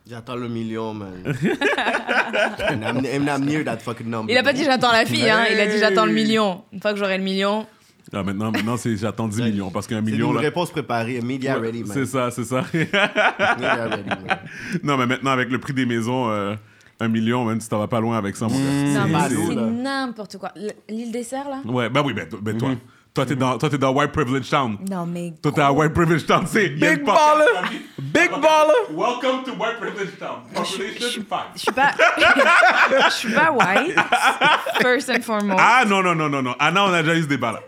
J'attends 0.10 0.36
le 0.36 0.50
million, 0.50 0.94
man. 0.94 1.24
and, 1.26 2.82
I'm, 2.84 2.98
and 3.06 3.28
I'm 3.30 3.46
near 3.46 3.64
that 3.64 3.78
fucking 3.80 4.08
number. 4.10 4.32
Il 4.34 4.38
a 4.38 4.44
pas 4.44 4.52
dit 4.52 4.64
j'attends 4.64 4.92
la 4.92 5.06
fille, 5.06 5.30
hein. 5.30 5.46
il 5.52 5.60
a 5.60 5.68
dit 5.68 5.78
j'attends 5.78 6.06
le 6.06 6.12
million. 6.12 6.64
Une 6.74 6.82
fois 6.82 6.92
que 6.94 7.00
j'aurai 7.00 7.18
le 7.18 7.24
million. 7.24 7.66
Ah, 8.12 8.24
maintenant, 8.24 8.52
maintenant 8.52 8.78
c'est 8.78 8.98
j'attends 8.98 9.28
10 9.28 9.42
millions 9.44 9.70
parce 9.70 9.86
qu'un 9.88 9.98
C'est 10.04 10.12
million 10.12 10.30
une 10.30 10.36
là. 10.36 10.42
réponse 10.42 10.72
préparée. 10.72 11.22
Media 11.22 11.58
Ouais, 11.60 11.68
ready, 11.68 11.84
man. 11.84 11.92
C'est 11.94 12.06
ça, 12.08 12.30
c'est 12.32 12.44
ça. 12.44 12.64
Media 12.74 13.88
ready, 13.88 14.10
man. 14.10 14.40
non, 14.84 14.98
mais 14.98 15.06
maintenant, 15.06 15.32
avec 15.32 15.50
le 15.50 15.60
prix 15.60 15.74
des 15.74 15.86
maisons, 15.86 16.30
euh, 16.30 16.56
un 17.00 17.08
million, 17.08 17.46
même 17.46 17.62
si 17.62 17.70
t'en 17.70 17.78
vas 17.80 17.88
pas 17.88 18.00
loin 18.02 18.18
avec 18.18 18.36
ça, 18.36 18.48
mon 18.48 18.56
gars. 18.56 19.00
Non, 19.00 19.06
mais 19.06 19.12
pas 19.14 19.30
c'est- 19.30 19.36
c'est 19.48 19.56
n'importe 19.56 20.38
quoi. 20.40 20.52
L'île 20.90 21.12
des 21.12 21.24
Serres, 21.24 21.48
là? 21.50 21.62
Ouais, 21.72 21.90
ben 21.90 22.02
oui, 22.04 22.14
ben, 22.14 22.28
ben 22.42 22.58
toi. 22.58 22.70
Mhm. 22.70 22.78
Toi, 23.14 23.26
t'es 23.26 23.36
dans, 23.36 23.58
toi, 23.58 23.70
t'es 23.70 23.78
dans 23.78 23.92
White 23.92 24.14
Privilege 24.14 24.50
Town. 24.50 24.78
Non, 24.90 25.06
mais. 25.06 25.34
Toi, 25.44 25.52
t'es 25.52 25.60
à 25.62 25.70
White 25.74 25.94
Privilege 25.94 26.26
Town. 26.26 26.46
C'est 26.48 26.70
Big 26.70 27.04
baller! 27.04 27.68
Big 28.00 28.32
baller! 28.32 28.88
Welcome 28.90 29.44
to 29.44 29.52
White 29.52 29.80
Privilege 29.82 30.18
Town. 30.18 30.44
Population 30.54 31.26
five. 31.30 31.52
Je 31.56 31.60
suis 31.60 31.72
pas. 31.74 31.92
Je 33.10 33.14
suis 33.14 33.34
pas 33.34 33.52
white, 33.52 33.96
first 34.82 35.10
and 35.10 35.22
foremost. 35.24 35.60
Ah 35.62 35.84
non, 35.86 36.02
non, 36.02 36.16
non, 36.16 36.30
non, 36.30 36.42
non. 36.42 36.56
Ah 36.58 36.72
non, 36.72 36.84
on 36.84 36.94
a 36.94 37.02
déjà 37.04 37.16
eu 37.18 37.24
ce 37.24 37.28
débat 37.28 37.52
là. 37.52 37.60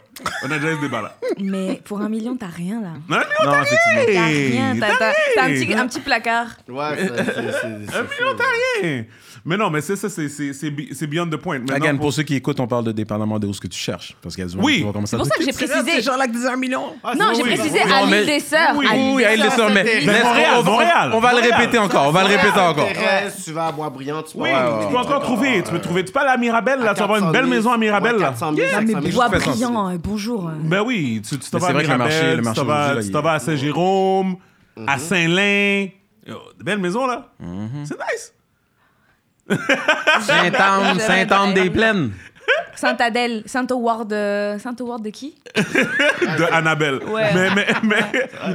On 0.46 0.52
a 0.52 0.56
déjà 0.60 0.72
eu 0.72 0.76
ce 0.76 0.82
débat 0.82 1.02
là. 1.02 1.16
Mais 1.40 1.82
pour 1.84 2.00
un 2.02 2.10
million, 2.10 2.36
t'as 2.36 2.48
rien, 2.48 2.82
là. 2.82 2.90
Un 2.90 3.20
million, 3.20 3.26
t'as 3.44 3.62
effectivement. 3.62 4.02
T'as 4.14 4.26
rien. 4.26 4.74
rien. 4.74 4.76
T'as 5.36 5.44
un 5.46 5.50
petit, 5.50 5.74
un 5.74 5.88
petit 5.88 6.00
placard. 6.00 6.48
Ouais, 6.70 6.84
c'est- 6.98 7.10
Un 7.10 8.02
million, 8.04 8.38
t'as 8.38 8.44
rien. 8.82 9.06
Mais 9.46 9.58
non, 9.58 9.70
mais 9.70 9.82
c'est 9.82 9.96
ça, 9.98 10.10
c'est- 10.10 10.30
c'est 10.30 10.54
c'est 10.54 10.70
bi- 10.72 10.90
c'est 10.94 11.08
beyond 11.08 11.26
the 11.28 11.36
point. 11.36 11.60
Maintenant, 11.60 11.76
Again, 11.76 11.92
pour- 11.96 12.02
pour 12.02 12.14
ceux 12.14 12.24
qui 12.24 12.36
écoutent, 12.36 12.60
on 12.62 12.68
parle 12.68 12.86
de 12.86 12.92
dépendamment 12.94 13.40
de 13.40 13.48
où 13.48 13.54
ce 13.54 13.60
que 13.60 13.68
tu 13.68 13.78
cherches. 13.78 14.16
Parce 14.22 14.36
qu'il 14.36 14.44
y 14.44 14.48
a 14.48 14.50
du 14.50 14.56
monde 14.56 14.66
Oui. 14.66 14.78
qui 14.78 14.84
va 14.84 14.92
commencer 14.94 15.12
C'est 15.12 15.18
pour 15.18 15.26
ça 15.26 15.36
que 15.36 15.44
j'ai 15.44 15.52
précisé. 15.52 15.92
Ces 15.92 16.02
gens-là 16.02 16.26
qui 16.28 16.32
disent 16.34 16.46
un 16.46 16.56
million. 16.56 16.94
Ah, 17.04 17.14
Non, 17.16 17.26
j'ai 17.36 17.44
oui, 17.44 17.56
précisé 17.56 17.80
oui. 17.84 17.92
à 17.92 18.06
l'île 18.06 18.26
des 18.26 18.40
Sœurs. 18.40 18.74
Oui, 18.78 18.88
à 19.26 19.36
l'île 19.36 19.42
des 19.44 19.50
Sœurs. 19.50 19.70
mais 19.74 19.84
Montréal, 20.06 20.52
on 20.58 20.62
va- 20.62 20.72
Montréal. 20.72 21.12
On 21.14 21.20
va 21.20 21.34
le 21.34 21.40
répéter 21.42 21.78
encore. 21.78 22.08
On 22.08 22.12
va 22.12 22.22
le 22.24 22.28
répéter 22.30 22.60
encore. 22.60 22.88
Tu 23.44 23.52
vas 23.52 23.68
à 23.68 23.72
Bois-Brillant, 23.72 24.22
tu 24.24 24.38
peux 24.38 24.44
Oui, 24.44 24.50
tu 24.86 24.92
peux 24.92 24.98
encore 24.98 25.22
trouver. 25.24 25.62
Tu 25.64 25.72
peux 25.72 25.76
euh, 25.78 25.80
trouver. 25.80 26.06
Tu 26.06 26.12
peux 26.14 26.20
aller 26.20 26.30
à 26.30 26.38
Mirabel, 26.38 26.80
là, 26.80 26.94
tu 26.94 27.00
vas 27.00 27.04
avoir 27.06 27.18
une 27.20 27.26
400 27.26 27.32
belle 27.34 27.46
000, 27.46 27.56
maison 27.56 27.72
à 27.74 27.78
Mirabel, 27.78 28.14
ouais, 28.16 28.20
là. 28.22 28.28
400 28.30 28.54
000, 30.06 30.16
Non, 30.16 30.22
500 30.22 30.30
mais 30.30 30.36
000. 30.36 30.44
bois 30.44 30.54
fais 30.54 30.60
ça, 30.60 30.60
brillant, 30.60 30.60
bonjour. 30.64 30.70
Ben 30.70 30.82
oui, 30.82 31.22
tu 31.28 31.40
tu 31.40 31.50
t'en 31.50 31.58
vas 31.60 31.66
c'est 31.68 31.72
à 31.72 31.74
vrai 31.74 31.84
que 31.84 31.92
le 31.92 31.98
marché- 31.98 32.14
Mirabel, 32.16 32.32
le 32.36 32.38
tu 32.42 32.44
marché 32.46 32.62
t'en 32.62 32.66
vas- 32.68 32.74
aujourd'hui, 32.74 32.96
là, 32.96 33.02
tu 33.02 33.08
il- 33.08 33.12
t'en 33.12 33.22
vas 33.22 33.32
à 33.34 33.40
Saint-Jérôme, 33.40 34.36
à 34.88 34.98
Saint-Lin. 34.98 35.88
Yo, 36.26 36.38
de 36.58 36.64
belles 36.64 36.80
maisons, 36.80 37.06
là. 37.08 37.28
C'est 37.86 37.98
nice. 37.98 38.34
Saint-Anne, 40.22 41.00
Saint-Anne 41.00 41.54
des 41.54 41.70
Plaines. 41.70 42.12
Saint-Adèle, 42.76 43.44
Saint-Howard, 43.46 44.12
euh, 44.12 44.60
Saint-Howard 44.60 45.02
de 45.04 45.10
qui? 45.10 45.36
De 45.56 46.52
Annabelle. 46.54 47.00
Ouais. 47.06 47.34
Mais, 47.34 47.50
mais, 47.56 47.68
mais, 47.84 48.04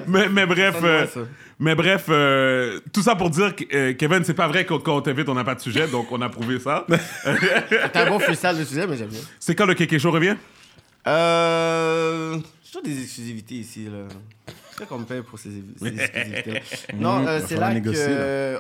mais, 0.07 0.29
mais 0.29 0.47
bref, 0.47 0.77
euh, 0.83 1.07
ça. 1.07 1.21
mais 1.59 1.75
bref, 1.75 2.07
euh, 2.09 2.81
tout 2.93 3.01
ça 3.03 3.15
pour 3.15 3.31
dire 3.31 3.55
que 3.57 3.65
euh, 3.73 3.95
Kevin, 3.95 4.25
c'est 4.25 4.35
pas 4.35 4.49
vrai 4.49 4.65
que 4.67 4.75
quand 4.75 4.97
on 4.97 5.01
t'invite, 5.01 5.29
on 5.29 5.35
n'a 5.35 5.45
pas 5.45 5.55
de 5.55 5.61
sujet, 5.61 5.87
donc 5.87 6.11
on 6.11 6.21
a 6.21 6.29
prouvé 6.29 6.59
ça. 6.59 6.85
T'as 7.93 8.07
un 8.07 8.11
bon 8.11 8.19
freestyle 8.19 8.59
de 8.59 8.65
sujet, 8.65 8.87
mais 8.87 8.97
j'aime 8.97 9.09
bien. 9.09 9.21
c'est 9.39 9.55
quand 9.55 9.67
le 9.67 9.75
Kéké 9.75 9.99
Show 9.99 10.11
revient? 10.11 10.37
Euh. 11.09 12.39
J'ai 12.63 12.83
des 12.83 13.03
exclusivités 13.03 13.55
ici, 13.57 13.85
là. 13.87 14.07
C'est 14.77 14.87
qu'on 14.87 14.99
me 14.99 15.05
paye 15.05 15.23
pour 15.23 15.39
ces, 15.39 15.51
ces 15.79 15.87
exclusivités. 15.87 16.63
non, 16.95 17.27
euh, 17.27 17.41
c'est 17.47 17.57
là 17.57 17.75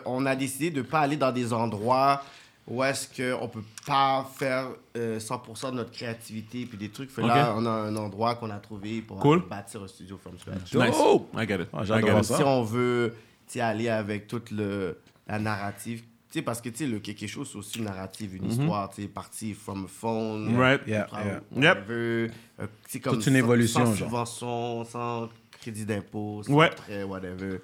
qu'on 0.03 0.27
a 0.27 0.35
décidé 0.35 0.71
de 0.71 0.83
pas 0.83 1.01
aller 1.01 1.17
dans 1.17 1.31
des 1.31 1.53
endroits 1.53 2.23
où 2.67 2.83
est-ce 2.85 3.09
qu'on 3.09 3.49
peut 3.49 3.63
pas 3.87 4.29
faire 4.37 4.67
euh, 4.97 5.19
100% 5.19 5.71
de 5.71 5.77
notre 5.77 5.91
créativité 5.91 6.67
puis 6.67 6.77
des 6.77 6.91
trucs. 6.91 7.11
Fait 7.11 7.23
là, 7.23 7.55
on 7.57 7.65
a 7.65 7.71
un 7.71 7.97
endroit 7.97 8.35
qu'on 8.35 8.51
a 8.51 8.59
trouvé 8.59 9.01
pour 9.01 9.19
Cool. 9.21 9.43
bâtir 9.49 9.83
un 9.83 9.89
studio 9.89 10.19
from 10.19 10.39
scratch. 10.39 10.75
Nice. 10.75 10.95
Oh! 10.99 11.27
I 11.35 11.47
get 11.47 11.61
it. 11.63 11.69
I 11.73 11.87
get 11.87 12.19
it. 12.19 12.25
Si 12.25 12.43
on 12.43 12.63
veut 12.63 13.15
tu 13.47 13.55
sais, 13.55 13.61
aller 13.61 13.89
avec 13.89 14.27
toute 14.27 14.51
le, 14.51 14.99
la 15.27 15.39
narrative, 15.39 16.03
sais, 16.31 16.43
parce 16.43 16.61
que 16.61 16.69
tu 16.69 16.77
sais, 16.79 16.87
le 16.87 16.99
quelque 17.01 17.27
chose, 17.27 17.49
c'est 17.51 17.59
aussi 17.59 17.79
une 17.79 17.85
narrative, 17.85 18.37
une 18.37 18.47
histoire, 18.51 18.91
tu 18.91 19.03
sais, 19.03 19.09
partie 19.09 19.55
from 19.55 19.85
a 19.85 19.89
phone. 19.89 20.57
Right. 20.57 20.81
Yeah, 20.87 21.07
yeah. 21.13 21.25
Yep. 21.35 21.43
whatever, 21.53 22.31
euh, 22.61 22.67
c'est 22.87 23.01
comme 23.01 23.15
Toute 23.15 23.27
une 23.27 23.33
sans- 23.33 23.39
évolution, 23.39 23.81
Sans 23.87 23.95
genre. 23.95 24.09
subvention, 24.09 24.85
sans 24.85 25.29
crédit 25.61 25.85
d'impôt, 25.87 26.43
sans 26.43 26.53
Ouais. 26.55 26.71
prêt, 26.71 27.03
whatever. 27.03 27.61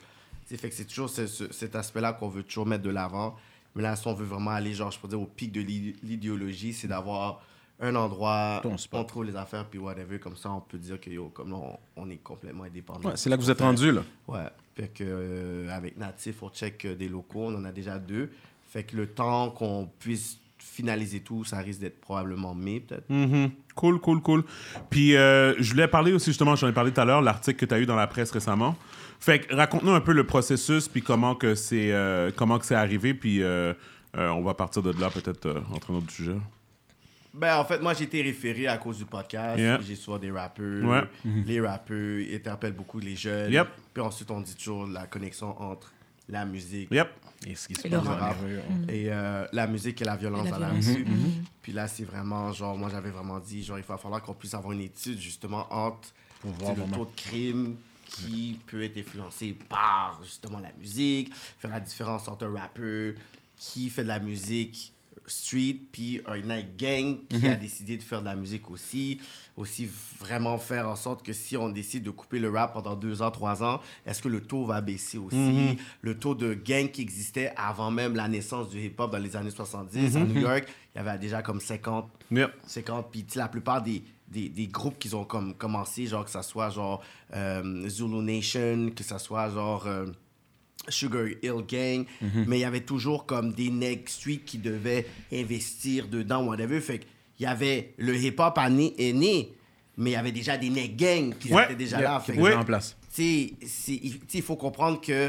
Fait 0.46 0.68
que 0.68 0.74
c'est 0.74 0.84
toujours 0.84 1.08
ce- 1.10 1.26
ce- 1.26 1.52
cet 1.52 1.74
aspect-là 1.74 2.12
qu'on 2.12 2.28
veut 2.28 2.42
toujours 2.42 2.66
mettre 2.66 2.82
de 2.84 2.90
l'avant. 2.90 3.36
Mais 3.74 3.82
là, 3.82 3.96
si 3.96 4.06
on 4.06 4.14
veut 4.14 4.26
vraiment 4.26 4.50
aller, 4.52 4.72
genre, 4.72 4.90
je 4.90 4.98
peux 4.98 5.08
dire, 5.08 5.20
au 5.20 5.26
pic 5.26 5.50
de 5.50 5.60
l'i- 5.60 5.96
l'idéologie, 6.02 6.72
c'est 6.72 6.86
d'avoir 6.86 7.42
un 7.80 7.94
endroit, 7.96 8.62
spot. 8.76 9.00
on 9.00 9.04
trouve 9.04 9.24
les 9.24 9.34
affaires, 9.34 9.64
puis 9.68 9.80
whatever, 9.80 10.20
comme 10.20 10.36
ça, 10.36 10.50
on 10.52 10.60
peut 10.60 10.78
dire 10.78 11.00
que, 11.00 11.10
yo, 11.10 11.28
comme 11.30 11.50
là, 11.50 11.56
on, 11.56 11.78
on 12.04 12.10
est 12.10 12.18
complètement 12.18 12.64
indépendant. 12.64 13.08
Ouais, 13.10 13.16
c'est 13.16 13.28
là 13.28 13.36
que 13.36 13.42
vous 13.42 13.50
êtes 13.50 13.60
rendu, 13.60 13.90
là. 13.90 14.02
Ouais. 14.28 14.46
Fait 14.76 14.88
que, 14.94 15.02
euh, 15.04 15.68
avec 15.70 15.96
Natif, 15.96 16.42
on 16.42 16.50
check 16.50 16.84
euh, 16.84 16.94
des 16.94 17.08
locaux. 17.08 17.46
On 17.46 17.54
en 17.56 17.64
a 17.64 17.72
déjà 17.72 17.98
deux. 17.98 18.30
Fait 18.74 18.82
que 18.82 18.96
le 18.96 19.06
temps 19.06 19.50
qu'on 19.50 19.88
puisse 20.00 20.40
finaliser 20.58 21.20
tout, 21.20 21.44
ça 21.44 21.58
risque 21.58 21.78
d'être 21.78 22.00
probablement 22.00 22.56
mai, 22.56 22.80
peut-être. 22.80 23.08
Mhm. 23.08 23.52
Cool, 23.76 24.00
cool, 24.00 24.20
cool. 24.20 24.44
Puis 24.90 25.14
euh, 25.14 25.54
je 25.60 25.70
voulais 25.70 25.86
parler 25.86 26.12
aussi, 26.12 26.30
justement, 26.30 26.56
j'en 26.56 26.66
ai 26.66 26.72
parlé 26.72 26.90
tout 26.90 27.00
à 27.00 27.04
l'heure, 27.04 27.22
l'article 27.22 27.56
que 27.56 27.66
tu 27.66 27.72
as 27.74 27.78
eu 27.78 27.86
dans 27.86 27.94
la 27.94 28.08
presse 28.08 28.32
récemment. 28.32 28.74
Fait 29.20 29.38
que 29.38 29.54
raconte-nous 29.54 29.92
un 29.92 30.00
peu 30.00 30.12
le 30.12 30.24
processus, 30.24 30.88
puis 30.88 31.02
comment 31.02 31.36
que 31.36 31.54
c'est 31.54 31.92
euh, 31.92 32.32
comment 32.34 32.58
que 32.58 32.66
c'est 32.66 32.74
arrivé, 32.74 33.14
puis 33.14 33.44
euh, 33.44 33.74
euh, 34.16 34.28
on 34.30 34.42
va 34.42 34.54
partir 34.54 34.82
de 34.82 34.90
là 35.00 35.08
peut-être 35.08 35.46
euh, 35.46 35.60
entre 35.72 35.92
un 35.92 35.98
autre 35.98 36.10
sujet. 36.10 36.34
Ben, 37.32 37.56
en 37.58 37.64
fait, 37.64 37.80
moi, 37.80 37.94
j'ai 37.94 38.04
été 38.04 38.22
référé 38.22 38.66
à 38.66 38.76
cause 38.76 38.98
du 38.98 39.04
podcast. 39.04 39.56
Yeah. 39.56 39.78
J'ai 39.86 39.94
souvent 39.94 40.18
des 40.18 40.32
rappeurs. 40.32 40.84
Ouais. 40.84 41.02
Les 41.46 41.60
rappeurs 41.60 42.18
interpellent 42.32 42.72
beaucoup 42.74 42.98
les 42.98 43.14
jeunes. 43.14 43.52
Yep. 43.52 43.68
Puis 43.92 44.02
ensuite, 44.02 44.30
on 44.32 44.40
dit 44.40 44.56
toujours 44.56 44.88
la 44.88 45.06
connexion 45.06 45.60
entre 45.62 45.92
la 46.28 46.44
musique 46.44 46.90
Yep. 46.90 47.08
Et 47.46 47.54
ce 47.54 47.68
qui 47.68 47.74
se 47.74 47.86
passe 47.88 48.02
rap. 48.06 48.36
les 48.46 48.54
rues, 48.56 48.60
et 48.88 49.12
euh, 49.12 49.46
la 49.52 49.66
musique 49.66 50.00
et 50.00 50.04
la 50.04 50.16
violence 50.16 50.48
Et 50.48 50.50
la 50.50 50.58
la 50.58 50.68
violence. 50.70 50.86
musique. 50.86 51.06
Puis 51.60 51.72
là, 51.72 51.86
c'est 51.88 52.04
vraiment, 52.04 52.52
genre, 52.52 52.76
moi, 52.78 52.88
j'avais 52.90 53.10
vraiment 53.10 53.38
dit, 53.38 53.62
genre, 53.62 53.78
il 53.78 53.84
va 53.84 53.98
falloir 53.98 54.22
qu'on 54.22 54.32
puisse 54.34 54.54
avoir 54.54 54.72
une 54.72 54.80
étude, 54.80 55.18
justement, 55.18 55.66
entre 55.70 56.08
Pour 56.40 56.52
voir 56.52 56.74
le 56.74 56.82
taux 56.94 57.04
de 57.04 57.14
crime 57.16 57.76
qui 58.06 58.58
peut 58.66 58.82
être 58.82 58.96
influencé 58.98 59.56
par, 59.68 60.20
justement, 60.22 60.58
la 60.60 60.72
musique, 60.78 61.34
faire 61.34 61.70
la 61.70 61.80
différence 61.80 62.28
entre 62.28 62.46
un 62.46 62.54
rappeur 62.58 63.12
qui 63.56 63.90
fait 63.90 64.02
de 64.04 64.08
la 64.08 64.20
musique 64.20 64.93
street, 65.26 65.76
puis 65.92 66.20
un 66.26 66.38
night 66.40 66.76
gang 66.76 67.16
qui 67.28 67.46
a 67.48 67.54
décidé 67.56 67.96
de 67.96 68.02
faire 68.02 68.20
de 68.20 68.26
la 68.26 68.36
musique 68.36 68.70
aussi. 68.70 69.20
Aussi, 69.56 69.88
vraiment 70.18 70.58
faire 70.58 70.88
en 70.88 70.96
sorte 70.96 71.24
que 71.24 71.32
si 71.32 71.56
on 71.56 71.68
décide 71.68 72.02
de 72.02 72.10
couper 72.10 72.40
le 72.40 72.50
rap 72.50 72.72
pendant 72.72 72.96
deux 72.96 73.22
ans, 73.22 73.30
trois 73.30 73.62
ans, 73.62 73.80
est-ce 74.04 74.20
que 74.20 74.28
le 74.28 74.40
taux 74.40 74.64
va 74.66 74.80
baisser 74.80 75.16
aussi? 75.18 75.76
Le 76.02 76.18
taux 76.18 76.34
de 76.34 76.54
gang 76.54 76.90
qui 76.90 77.02
existait 77.02 77.52
avant 77.56 77.90
même 77.92 78.16
la 78.16 78.26
naissance 78.26 78.68
du 78.68 78.80
hip-hop 78.80 79.12
dans 79.12 79.18
les 79.18 79.36
années 79.36 79.50
70 79.52 80.16
à 80.16 80.20
New 80.20 80.40
York, 80.40 80.64
il 80.94 80.98
y 80.98 81.00
avait 81.00 81.18
déjà 81.18 81.42
comme 81.42 81.60
50 81.60 82.10
Yep. 82.30 82.52
50 82.66 83.10
puis 83.12 83.24
la 83.36 83.46
plupart 83.48 83.82
des, 83.82 84.02
des, 84.26 84.48
des 84.48 84.66
groupes 84.66 84.98
qui 84.98 85.14
ont 85.14 85.24
comme 85.24 85.54
commencé 85.54 86.06
genre 86.06 86.24
que 86.24 86.30
ça 86.30 86.42
soit 86.42 86.70
genre 86.70 87.00
euh, 87.34 87.88
Zulu 87.88 88.22
Nation 88.22 88.90
que 88.96 89.04
ça 89.04 89.18
soit 89.20 89.50
genre 89.50 89.86
euh, 89.86 90.06
Sugar 90.88 91.26
Hill 91.42 91.62
Gang 91.68 92.04
mais 92.46 92.58
il 92.58 92.60
y 92.60 92.64
avait 92.64 92.80
toujours 92.80 93.26
comme 93.26 93.52
des 93.52 93.70
nègres 93.70 94.08
street 94.08 94.40
qui 94.44 94.58
devaient 94.58 95.06
investir 95.32 96.08
dedans 96.08 96.44
whatever 96.46 96.80
fait 96.80 96.98
que 97.00 97.04
il 97.38 97.42
y 97.42 97.46
avait 97.46 97.94
le 97.98 98.14
hip 98.16 98.36
hop 98.38 98.58
est 98.58 98.70
né, 98.70 98.94
est 98.98 99.12
né 99.12 99.52
mais 99.96 100.10
il 100.10 100.12
y 100.14 100.16
avait 100.16 100.32
déjà 100.32 100.56
des 100.56 100.70
nègres 100.70 100.96
gang 100.96 101.34
qui 101.38 101.52
Ouais. 101.52 101.64
étaient 101.64 101.74
déjà 101.74 101.98
Yeah, 102.00 102.10
là 102.14 102.20
fait 102.20 102.34
Oui. 102.38 102.52
en 102.52 102.64
place. 102.64 102.96
tu 103.14 103.22
sais, 103.22 103.52
c'est- 103.66 104.00
il 104.02 104.12
tu 104.12 104.18
sais, 104.28 104.38
il 104.38 104.42
faut 104.42 104.56
comprendre 104.56 105.00
que 105.00 105.28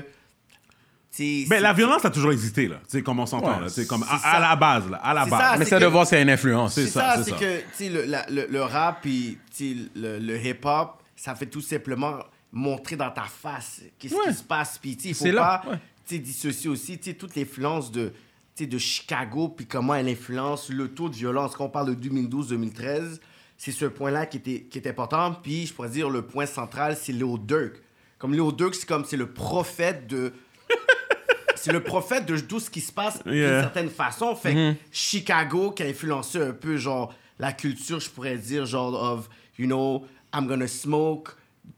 tu 1.15 1.43
sais, 1.43 1.45
Ben, 1.49 1.61
la 1.61 1.71
violence 1.73 2.03
a 2.03 2.09
toujours 2.09 2.33
existé, 2.33 2.67
là. 2.67 2.75
Tu 2.77 2.97
sais, 2.97 3.01
comme 3.01 3.19
on 3.19 3.25
s'entend, 3.25 3.55
Ouais, 3.55 3.61
là. 3.61 3.67
Tu 3.67 3.73
sais, 3.75 3.85
comme 3.87 4.03
à, 4.09 4.39
la 4.39 4.55
base, 4.57 4.89
là. 4.89 4.97
À 4.97 5.13
la 5.13 5.25
base. 5.25 5.39
ça, 5.39 5.55
Mais 5.57 5.63
c'est 5.63 5.69
ça 5.71 5.77
que- 5.79 5.83
de 5.83 5.87
voir, 5.89 6.05
c'est 6.05 6.21
une 6.21 6.29
influence. 6.29 6.73
C'est 6.73 6.87
ça, 6.87 7.15
ça, 7.15 7.23
c'est 7.23 7.31
que 7.31 7.59
tu 7.59 7.65
sais, 7.73 7.89
le, 7.89 8.03
la- 8.05 8.25
le, 8.29 8.47
le 8.49 8.61
rap 8.63 9.01
puis 9.01 9.37
tu 9.55 9.73
sais, 9.73 9.81
le, 9.95 10.19
le 10.19 10.45
hip-hop, 10.45 11.01
ça 11.15 11.33
fait 11.35 11.45
tout 11.45 11.61
simplement 11.61 12.17
montrer 12.51 12.95
dans 12.95 13.11
ta 13.11 13.23
face 13.23 13.81
qu'est-ce 13.99 14.13
Ouais. 14.15 14.27
qui 14.27 14.33
se 14.33 14.43
passe. 14.43 14.77
Puis 14.77 14.91
il 15.03 15.13
faut 15.13 15.31
pas 15.33 15.61
ouais. 16.09 16.19
dissocier 16.19 16.69
aussi 16.69 16.97
tu 16.97 17.05
sais, 17.11 17.13
toute 17.15 17.35
l'influence 17.35 17.91
de, 17.91 18.13
de 18.59 18.77
Chicago 18.77 19.49
puis 19.49 19.65
comment 19.65 19.95
elle 19.95 20.07
influence 20.07 20.69
le 20.69 20.89
taux 20.93 21.09
de 21.09 21.15
violence. 21.15 21.55
Quand 21.55 21.65
on 21.65 21.69
parle 21.69 21.95
de 21.95 22.09
2012-2013, 22.09 23.19
c'est 23.57 23.71
ce 23.71 23.85
point-là 23.85 24.25
qui 24.25 24.37
était, 24.37 24.61
qui 24.63 24.77
est 24.77 24.87
important. 24.87 25.33
Puis 25.41 25.67
je 25.67 25.73
pourrais 25.73 25.89
dire 25.89 26.09
le 26.09 26.21
point 26.21 26.45
central, 26.45 26.95
c'est 26.95 27.11
Lil 27.13 27.37
Durk. 27.45 27.81
Comme 28.17 28.33
Lil 28.33 28.51
Durk, 28.55 28.73
c'est 28.75 28.87
comme 28.87 29.05
c'est 29.05 29.17
le 29.17 29.31
prophète 29.31 30.07
de... 30.07 30.33
c'est 31.55 31.71
le 31.73 31.81
prophète 31.83 32.25
de 32.25 32.37
tout 32.39 32.59
ce 32.59 32.69
qui 32.69 32.81
se 32.81 32.91
passe 32.91 33.19
Yeah. 33.25 33.33
d'une 33.51 33.61
certaine 33.61 33.89
façon. 33.89 34.35
Fait 34.35 34.53
que 34.53 34.73
Chicago 34.91 35.71
qui 35.71 35.83
a 35.83 35.87
influencé 35.87 36.41
un 36.41 36.51
peu, 36.53 36.77
genre, 36.77 37.13
la 37.39 37.51
culture, 37.53 37.99
je 37.99 38.09
pourrais 38.09 38.37
dire, 38.37 38.65
genre, 38.65 38.93
of, 38.93 39.29
you 39.57 39.65
know, 39.65 40.05
I'm 40.33 40.47
gonna 40.47 40.67
smoke, 40.67 41.31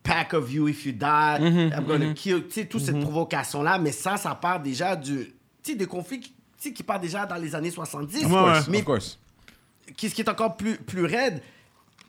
pack 0.04 0.34
of 0.34 0.52
you 0.52 0.68
if 0.68 0.86
you 0.86 0.92
die, 0.94 1.38
I'm 1.40 1.86
gonna 1.86 2.14
kill, 2.14 2.48
tu 2.48 2.52
sais, 2.62 2.66
toute 2.66 2.82
cette 2.82 3.00
provocation-là. 3.00 3.78
Mais 3.80 3.92
ça, 3.92 4.18
ça 4.18 4.34
part 4.36 4.60
déjà 4.62 4.96
du, 4.96 5.34
tu 5.64 5.72
sais, 5.72 5.76
des 5.76 5.86
conflits 5.86 6.20
qui, 6.22 6.30
tu 6.30 6.36
sais, 6.70 6.74
qui 6.74 6.84
partent 6.84 7.02
déjà 7.02 7.26
dans 7.26 7.36
les 7.36 7.54
années 7.56 7.72
70. 7.72 8.26
Ouais, 8.26 8.32
ouais. 8.32 8.52
Mais 8.70 8.80
Of 8.80 8.86
course. 8.86 9.20
qu'est-ce 9.96 10.16
qui 10.16 10.22
est 10.22 10.30
encore 10.30 10.56
plus, 10.58 10.78
plus 10.78 11.06
raide, 11.06 11.42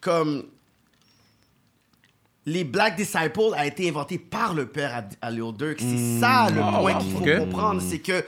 comme 0.01 0.45
les 2.47 2.65
Black 2.65 2.97
Disciples 2.97 3.53
a 3.57 3.67
été 3.67 3.89
inventé 3.89 4.19
par 4.19 4.55
le 4.55 4.67
père 4.67 4.95
à, 5.23 5.27
à 5.27 5.31
Lil 5.31 5.53
Durk. 5.57 5.77
C'est 5.81 6.21
ça 6.21 6.49
le 6.51 6.61
Ah, 6.63 6.79
point 6.81 6.95
wow, 6.95 6.99
qu'il 7.01 7.13
faut 7.13 7.41
comprendre, 7.45 7.83
c'est 7.83 7.99
que 7.99 8.25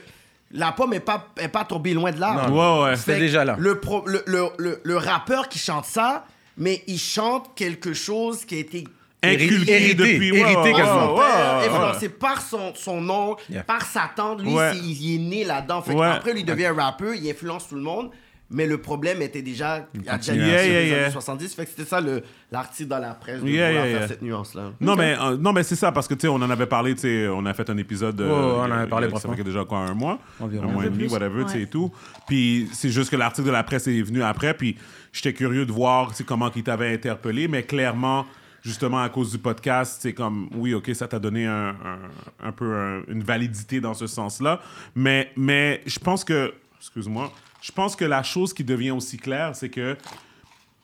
la 0.52 0.72
pomme 0.72 0.90
n'est 0.90 1.00
pas, 1.00 1.28
est 1.38 1.48
pas 1.48 1.64
tombée 1.64 1.94
loin 1.94 2.10
de 2.12 2.20
là. 2.20 2.50
Ouais, 2.50 2.84
ouais. 2.90 2.96
C'était 2.96 3.18
déjà 3.20 3.44
là. 3.44 3.56
Le, 3.58 3.80
pro- 3.80 4.04
le, 4.06 4.22
le, 4.26 4.48
le, 4.58 4.80
le 4.84 4.96
rappeur 4.96 5.48
qui 5.48 5.58
chante 5.58 5.86
ça, 5.86 6.26
mais 6.58 6.82
il 6.86 6.98
chante 6.98 7.54
quelque 7.54 7.94
chose 7.94 8.44
qui 8.44 8.56
a 8.56 8.58
été 8.58 8.84
Inculqué 9.22 9.72
Hérité, 9.72 9.94
depuis... 9.94 10.28
hérité 10.38 10.56
ouais, 10.56 10.72
quasiment. 10.72 10.82
ouais, 10.94 11.08
son 11.08 11.14
père, 11.16 11.58
ouais, 11.58 11.68
ouais. 11.68 11.74
influencé 11.74 12.08
par 12.08 12.40
son, 12.40 12.72
son 12.74 13.10
oncle, 13.10 13.44
Yeah. 13.50 13.64
par 13.64 13.82
sa 13.84 14.10
tante. 14.16 14.40
Lui, 14.42 14.54
Ouais. 14.54 14.76
il 14.76 15.14
est 15.14 15.18
né 15.18 15.44
là-dedans. 15.44 15.82
Ouais. 15.88 16.06
Après, 16.06 16.32
lui, 16.32 16.40
il 16.40 16.46
devient 16.46 16.66
un 16.66 16.74
rappeur, 16.74 17.12
il 17.14 17.28
influence 17.30 17.68
tout 17.68 17.74
le 17.74 17.82
monde. 17.82 18.10
Mais 18.52 18.66
le 18.66 18.78
problème 18.78 19.22
était 19.22 19.42
déjà, 19.42 19.86
il 19.94 20.08
a 20.08 20.16
déjà. 20.18 20.34
Yeah, 20.34 20.44
sur 20.58 20.72
yeah, 20.72 20.80
les 20.82 20.88
yeah. 20.88 21.02
années 21.04 21.12
70. 21.12 21.54
Fait 21.54 21.64
que 21.66 21.70
c'était 21.70 21.84
ça 21.88 22.00
le- 22.00 22.20
l'article 22.50 22.88
dans 22.88 22.98
la 22.98 23.14
presse 23.14 23.40
de 23.42 23.46
faire 23.48 24.08
cette 24.08 24.22
nuance-là. 24.22 24.72
Non, 24.80 24.96
mais, 24.96 25.14
euh, 25.20 25.36
non, 25.36 25.52
mais 25.52 25.62
c'est 25.62 25.76
ça, 25.76 25.92
parce 25.92 26.08
que, 26.08 26.14
tu 26.14 26.22
sais, 26.22 26.28
on 26.28 26.34
en 26.34 26.50
avait 26.50 26.66
parlé, 26.66 26.94
tu 26.96 27.02
sais, 27.02 27.28
on 27.28 27.46
a 27.46 27.54
fait 27.54 27.70
un 27.70 27.76
épisode. 27.76 28.20
euh, 28.20 28.28
on 28.28 28.60
en 28.62 28.62
avait 28.64 28.74
il 28.74 28.80
y 28.80 28.82
a- 28.82 28.86
parlé, 28.88 29.08
Ça 29.10 29.28
fait 29.32 29.44
déjà 29.44 29.64
quoi, 29.64 29.78
un 29.78 29.94
mois? 29.94 30.18
Environ. 30.40 30.68
Un 30.68 30.72
mois 30.72 30.84
et 30.84 30.88
demi, 30.90 31.04
plus. 31.04 31.12
whatever, 31.12 31.44
tu 31.44 31.52
sais, 31.52 31.60
et 31.62 31.66
tout. 31.68 31.92
Puis 32.26 32.68
c'est 32.72 32.88
juste 32.90 33.10
que 33.10 33.16
l'article 33.16 33.46
de 33.46 33.52
la 33.52 33.62
presse 33.62 33.86
est 33.86 34.02
venu 34.02 34.20
après, 34.24 34.52
puis 34.54 34.76
j'étais 35.12 35.32
curieux 35.32 35.64
de 35.64 35.70
voir, 35.70 36.10
comment 36.26 36.50
il 36.56 36.64
t'avait 36.64 36.92
interpellé, 36.92 37.46
mais 37.46 37.62
clairement, 37.62 38.26
justement, 38.62 39.00
à 39.02 39.08
cause 39.08 39.30
du 39.32 39.38
podcast, 39.38 39.98
c'est 40.02 40.12
comme, 40.14 40.48
oui, 40.54 40.74
OK, 40.74 40.90
ça 40.94 41.08
t'a 41.08 41.18
donné 41.18 41.46
un, 41.46 41.68
un, 41.70 41.98
un 42.42 42.52
peu 42.52 42.74
un- 42.74 43.02
une 43.08 43.22
validité 43.22 43.80
dans 43.80 43.94
ce 43.94 44.06
sens-là. 44.06 44.60
Mais, 44.94 45.32
mais 45.36 45.82
je 45.86 45.98
pense 45.98 46.24
que, 46.24 46.52
excuse-moi, 46.78 47.32
je 47.62 47.72
pense 47.72 47.94
que 47.96 48.04
la 48.04 48.22
chose 48.22 48.52
qui 48.54 48.64
devient 48.64 48.90
aussi 48.92 49.16
claire, 49.18 49.54
c'est 49.54 49.68
que 49.70 49.96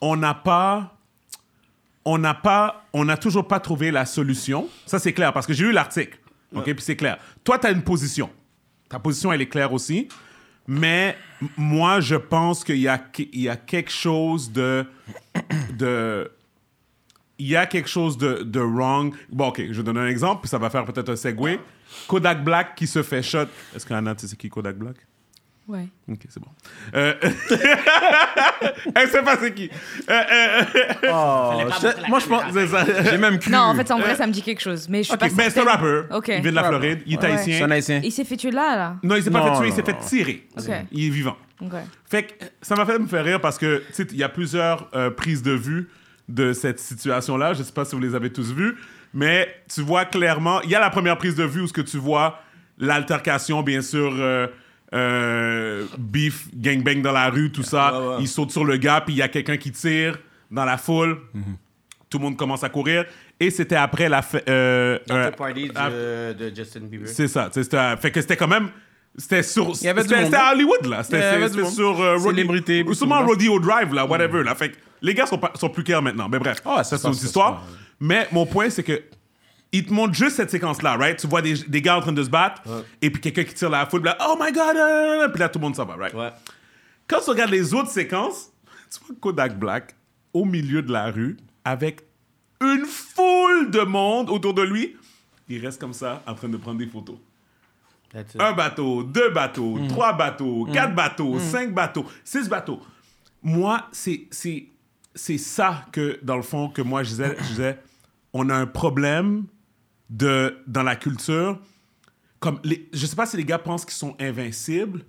on 0.00 0.16
n'a 0.16 0.34
pas 0.34 0.92
on 2.08 2.18
n'a 2.18 2.34
pas, 2.34 2.84
on 2.92 3.04
n'a 3.04 3.16
toujours 3.16 3.48
pas 3.48 3.58
trouvé 3.58 3.90
la 3.90 4.06
solution. 4.06 4.68
Ça, 4.86 5.00
c'est 5.00 5.12
clair, 5.12 5.32
parce 5.32 5.44
que 5.44 5.52
j'ai 5.52 5.64
lu 5.64 5.72
l'article. 5.72 6.16
OK, 6.54 6.62
puis 6.62 6.74
c'est 6.78 6.94
clair. 6.94 7.18
Toi, 7.42 7.58
tu 7.58 7.66
as 7.66 7.70
une 7.72 7.82
position. 7.82 8.30
Ta 8.88 9.00
position, 9.00 9.32
elle 9.32 9.40
est 9.42 9.48
claire 9.48 9.72
aussi. 9.72 10.06
Mais 10.68 11.16
moi, 11.56 11.98
je 11.98 12.14
pense 12.14 12.62
qu'il 12.62 12.76
y 12.78 12.86
a, 12.86 13.02
y 13.32 13.48
a 13.48 13.56
quelque 13.56 13.90
chose 13.90 14.52
de. 14.52 14.86
de 15.76 16.30
il 17.38 17.48
y 17.48 17.56
a 17.56 17.66
quelque 17.66 17.88
chose 17.88 18.16
de, 18.18 18.42
de 18.42 18.60
wrong. 18.60 19.14
Bon, 19.30 19.48
OK, 19.48 19.60
je 19.70 19.72
vais 19.72 19.82
donner 19.82 20.00
un 20.00 20.06
exemple, 20.08 20.40
puis 20.42 20.48
ça 20.48 20.58
va 20.58 20.70
faire 20.70 20.84
peut-être 20.84 21.10
un 21.10 21.16
segue. 21.16 21.58
Kodak 22.08 22.42
Black 22.44 22.74
qui 22.74 22.86
se 22.86 23.02
fait 23.02 23.22
shot. 23.22 23.46
Est-ce 23.74 23.86
qu'Anna, 23.86 24.14
tu 24.14 24.22
sais 24.22 24.28
c'est 24.28 24.36
qui 24.36 24.48
Kodak 24.48 24.76
Black? 24.76 24.96
Ouais. 25.68 25.88
Ok, 26.08 26.20
c'est 26.28 26.40
bon. 26.40 26.48
Euh... 26.94 27.14
Elle 28.94 29.08
sait 29.08 29.22
pas 29.22 29.36
c'est 29.36 29.52
qui. 29.54 29.68
Euh, 30.08 30.12
euh, 30.12 30.62
Oh, 31.12 31.60
je- 31.80 32.08
moi, 32.08 32.18
je 32.20 32.26
pense. 32.26 32.42
c'est 32.52 32.66
ça. 32.68 32.84
J'ai 33.10 33.18
même 33.18 33.38
cru. 33.38 33.50
Non, 33.50 33.58
en 33.60 33.74
fait, 33.74 33.90
en 33.90 33.98
vrai, 33.98 34.14
ça 34.14 34.26
me 34.26 34.32
dit 34.32 34.42
quelque 34.42 34.60
chose. 34.62 34.88
Mais 34.88 34.98
je 34.98 35.04
suis 35.08 35.14
Ok, 35.14 35.20
pas 35.20 35.26
mais 35.26 35.32
c'est 35.50 35.60
un 35.60 35.64
certaine. 35.64 35.72
rappeur. 35.72 36.04
Ok. 36.16 36.28
Il 36.28 36.42
vient 36.42 36.50
de 36.50 36.56
la 36.56 36.64
Floride. 36.64 37.02
Il 37.06 37.14
est 37.14 37.18
Ouais. 37.18 37.24
haïtien. 37.32 37.58
C'est 37.58 37.62
un 37.64 37.70
haïtien. 37.70 38.00
Il 38.04 38.12
s'est 38.12 38.24
fait 38.24 38.36
tuer 38.36 38.50
là, 38.52 38.76
là? 38.76 38.96
Non, 39.02 39.16
il 39.16 39.22
s'est 39.22 39.30
pas 39.30 39.42
fait 39.42 39.58
tuer, 39.58 39.68
il 39.68 39.72
s'est 39.74 39.82
fait 39.82 39.98
tirer. 39.98 40.46
Ok. 40.56 40.64
Il 40.92 41.06
est 41.06 41.10
vivant. 41.10 41.36
Ok. 41.60 41.72
Fait 42.08 42.22
que 42.24 42.44
ça 42.62 42.76
m'a 42.76 42.86
fait 42.86 42.98
me 42.98 43.06
faire 43.06 43.24
rire 43.24 43.40
parce 43.40 43.58
que, 43.58 43.82
tu 43.88 43.92
sais, 43.94 44.06
il 44.12 44.18
y 44.18 44.22
a 44.22 44.28
plusieurs 44.28 44.88
euh, 44.94 45.10
prises 45.10 45.42
de 45.42 45.52
vue 45.52 45.88
de 46.28 46.52
cette 46.52 46.78
situation-là. 46.80 47.54
Je 47.54 47.62
sais 47.62 47.72
pas 47.72 47.84
si 47.84 47.94
vous 47.94 48.00
les 48.02 48.14
avez 48.14 48.32
tous 48.32 48.52
vues, 48.52 48.76
mais 49.14 49.48
tu 49.72 49.80
vois 49.82 50.04
clairement, 50.04 50.60
il 50.62 50.70
y 50.70 50.74
a 50.74 50.80
la 50.80 50.90
première 50.90 51.16
prise 51.18 51.36
de 51.36 51.44
vue 51.44 51.62
où 51.62 51.66
ce 51.66 51.72
que 51.72 51.80
tu 51.82 51.98
vois 51.98 52.40
l'altercation, 52.78 53.62
bien 53.62 53.80
sûr, 53.82 54.12
euh, 54.18 54.46
euh, 54.94 55.84
beef, 55.98 56.48
gangbang 56.54 57.00
dans 57.02 57.12
la 57.12 57.30
rue, 57.30 57.50
tout 57.50 57.62
ça. 57.62 57.98
Ouais, 58.00 58.06
ouais. 58.08 58.16
Il 58.20 58.28
saute 58.28 58.50
sur 58.50 58.64
le 58.64 58.76
gars, 58.76 59.00
puis 59.04 59.14
il 59.14 59.18
y 59.18 59.22
a 59.22 59.28
quelqu'un 59.28 59.56
qui 59.56 59.72
tire 59.72 60.18
dans 60.50 60.64
la 60.64 60.76
foule. 60.76 61.18
Tout 62.08 62.18
le 62.18 62.24
monde 62.24 62.36
commence 62.36 62.62
à 62.64 62.68
courir. 62.68 63.04
Et 63.40 63.50
c'était 63.50 63.76
après 63.76 64.08
la... 64.08 64.20
euh, 64.48 64.98
euh, 65.10 65.30
Party 65.32 65.68
de, 65.68 66.32
de 66.32 66.54
Justin 66.54 66.80
Bieber. 66.80 67.08
c'est 67.08 67.28
ça. 67.28 67.50
Fait 68.00 68.10
que 68.10 68.20
c'était 68.20 68.36
quand 68.36 68.48
même. 68.48 68.68
C'était 69.18 69.42
sur. 69.42 69.72
y 69.82 69.88
avait 69.88 70.02
du 70.02 70.08
C'était 70.08 70.20
monde, 70.22 70.24
c'était 70.26 70.36
à? 70.42 70.52
Hollywood, 70.52 70.86
là. 70.86 71.02
C'était 71.02 71.48
sur. 71.70 72.00
euh, 72.00 72.18
Célébrité, 72.18 72.84
Sûrement 72.92 73.24
Rodeo 73.24 73.58
Drive, 73.58 73.92
là, 73.94 74.06
whatever. 74.06 74.42
Là. 74.44 74.54
Fait 74.54 74.70
que 74.70 74.76
les 75.02 75.14
gars 75.14 75.26
sont, 75.26 75.38
pas- 75.38 75.52
sont 75.54 75.68
plus 75.68 75.84
clairs 75.84 76.02
maintenant. 76.02 76.28
Mais 76.28 76.38
bref, 76.38 76.58
ça, 76.64 76.84
c'est 76.84 76.96
une 76.96 77.10
autre 77.10 77.24
histoire. 77.24 77.62
ça. 77.68 77.76
Mais 78.00 78.28
mon 78.32 78.46
point, 78.46 78.70
c'est 78.70 78.82
que. 78.82 79.02
Il 79.72 79.84
te 79.84 79.92
montre 79.92 80.14
juste 80.14 80.36
cette 80.36 80.50
séquence-là, 80.50 80.96
right? 80.96 81.18
Tu 81.18 81.26
vois 81.26 81.42
des, 81.42 81.54
des 81.54 81.82
gars 81.82 81.96
en 81.98 82.00
train 82.00 82.12
de 82.12 82.22
se 82.22 82.30
battre, 82.30 82.62
et 83.02 83.10
puis 83.10 83.20
quelqu'un 83.20 83.42
qui 83.44 83.52
tire 83.52 83.68
la 83.68 83.84
foule, 83.84 84.04
là, 84.04 84.16
oh 84.26 84.36
my 84.40 84.52
god, 84.52 84.76
euh, 84.76 85.28
puis 85.28 85.40
là, 85.40 85.48
tout 85.48 85.58
le 85.58 85.64
monde 85.64 85.74
s'en 85.74 85.84
va, 85.84 85.96
right? 85.96 86.14
Ouais. 86.14 86.30
Quand 87.08 87.18
tu 87.22 87.30
regardes 87.30 87.50
les 87.50 87.74
autres 87.74 87.90
séquences, 87.90 88.52
tu 88.90 89.00
vois 89.04 89.16
Kodak 89.20 89.58
Black 89.58 89.96
au 90.32 90.44
milieu 90.44 90.82
de 90.82 90.92
la 90.92 91.10
rue 91.10 91.36
avec 91.64 92.02
une 92.62 92.86
foule 92.86 93.70
de 93.70 93.80
monde 93.80 94.30
autour 94.30 94.54
de 94.54 94.62
lui. 94.62 94.96
Il 95.48 95.62
reste 95.66 95.80
comme 95.80 95.92
ça 95.92 96.22
en 96.26 96.34
train 96.34 96.48
de 96.48 96.56
prendre 96.56 96.78
des 96.78 96.86
photos. 96.86 97.16
That's 98.12 98.34
it. 98.34 98.40
Un 98.40 98.52
bateau, 98.52 99.02
deux 99.02 99.30
bateaux, 99.30 99.78
trois 99.88 100.12
bateaux, 100.12 100.68
quatre 100.72 100.94
bateaux, 100.94 101.38
cinq 101.40 101.74
bateaux, 101.74 102.06
six 102.24 102.48
bateaux. 102.48 102.80
Moi, 103.42 103.84
c'est, 103.92 104.28
c'est, 105.16 105.38
ça 105.38 105.84
que, 105.92 106.18
dans 106.22 106.36
le 106.36 106.42
fond, 106.42 106.68
que 106.68 106.82
moi, 106.82 107.02
je 107.02 107.08
disais, 107.10 107.36
je 107.40 107.44
disais 107.48 107.78
on 108.32 108.48
a 108.50 108.54
un 108.54 108.66
problème 108.66 109.44
de, 110.10 110.58
dans 110.66 110.82
la 110.82 110.94
culture. 110.96 111.58
Comme 112.38 112.60
les, 112.64 112.88
je 112.92 113.06
sais 113.06 113.16
pas 113.16 113.26
si 113.26 113.36
les 113.36 113.44
gars 113.44 113.58
pensent 113.58 113.84
qu'ils 113.84 113.94
sont 113.94 114.14
invincibles 114.20 115.02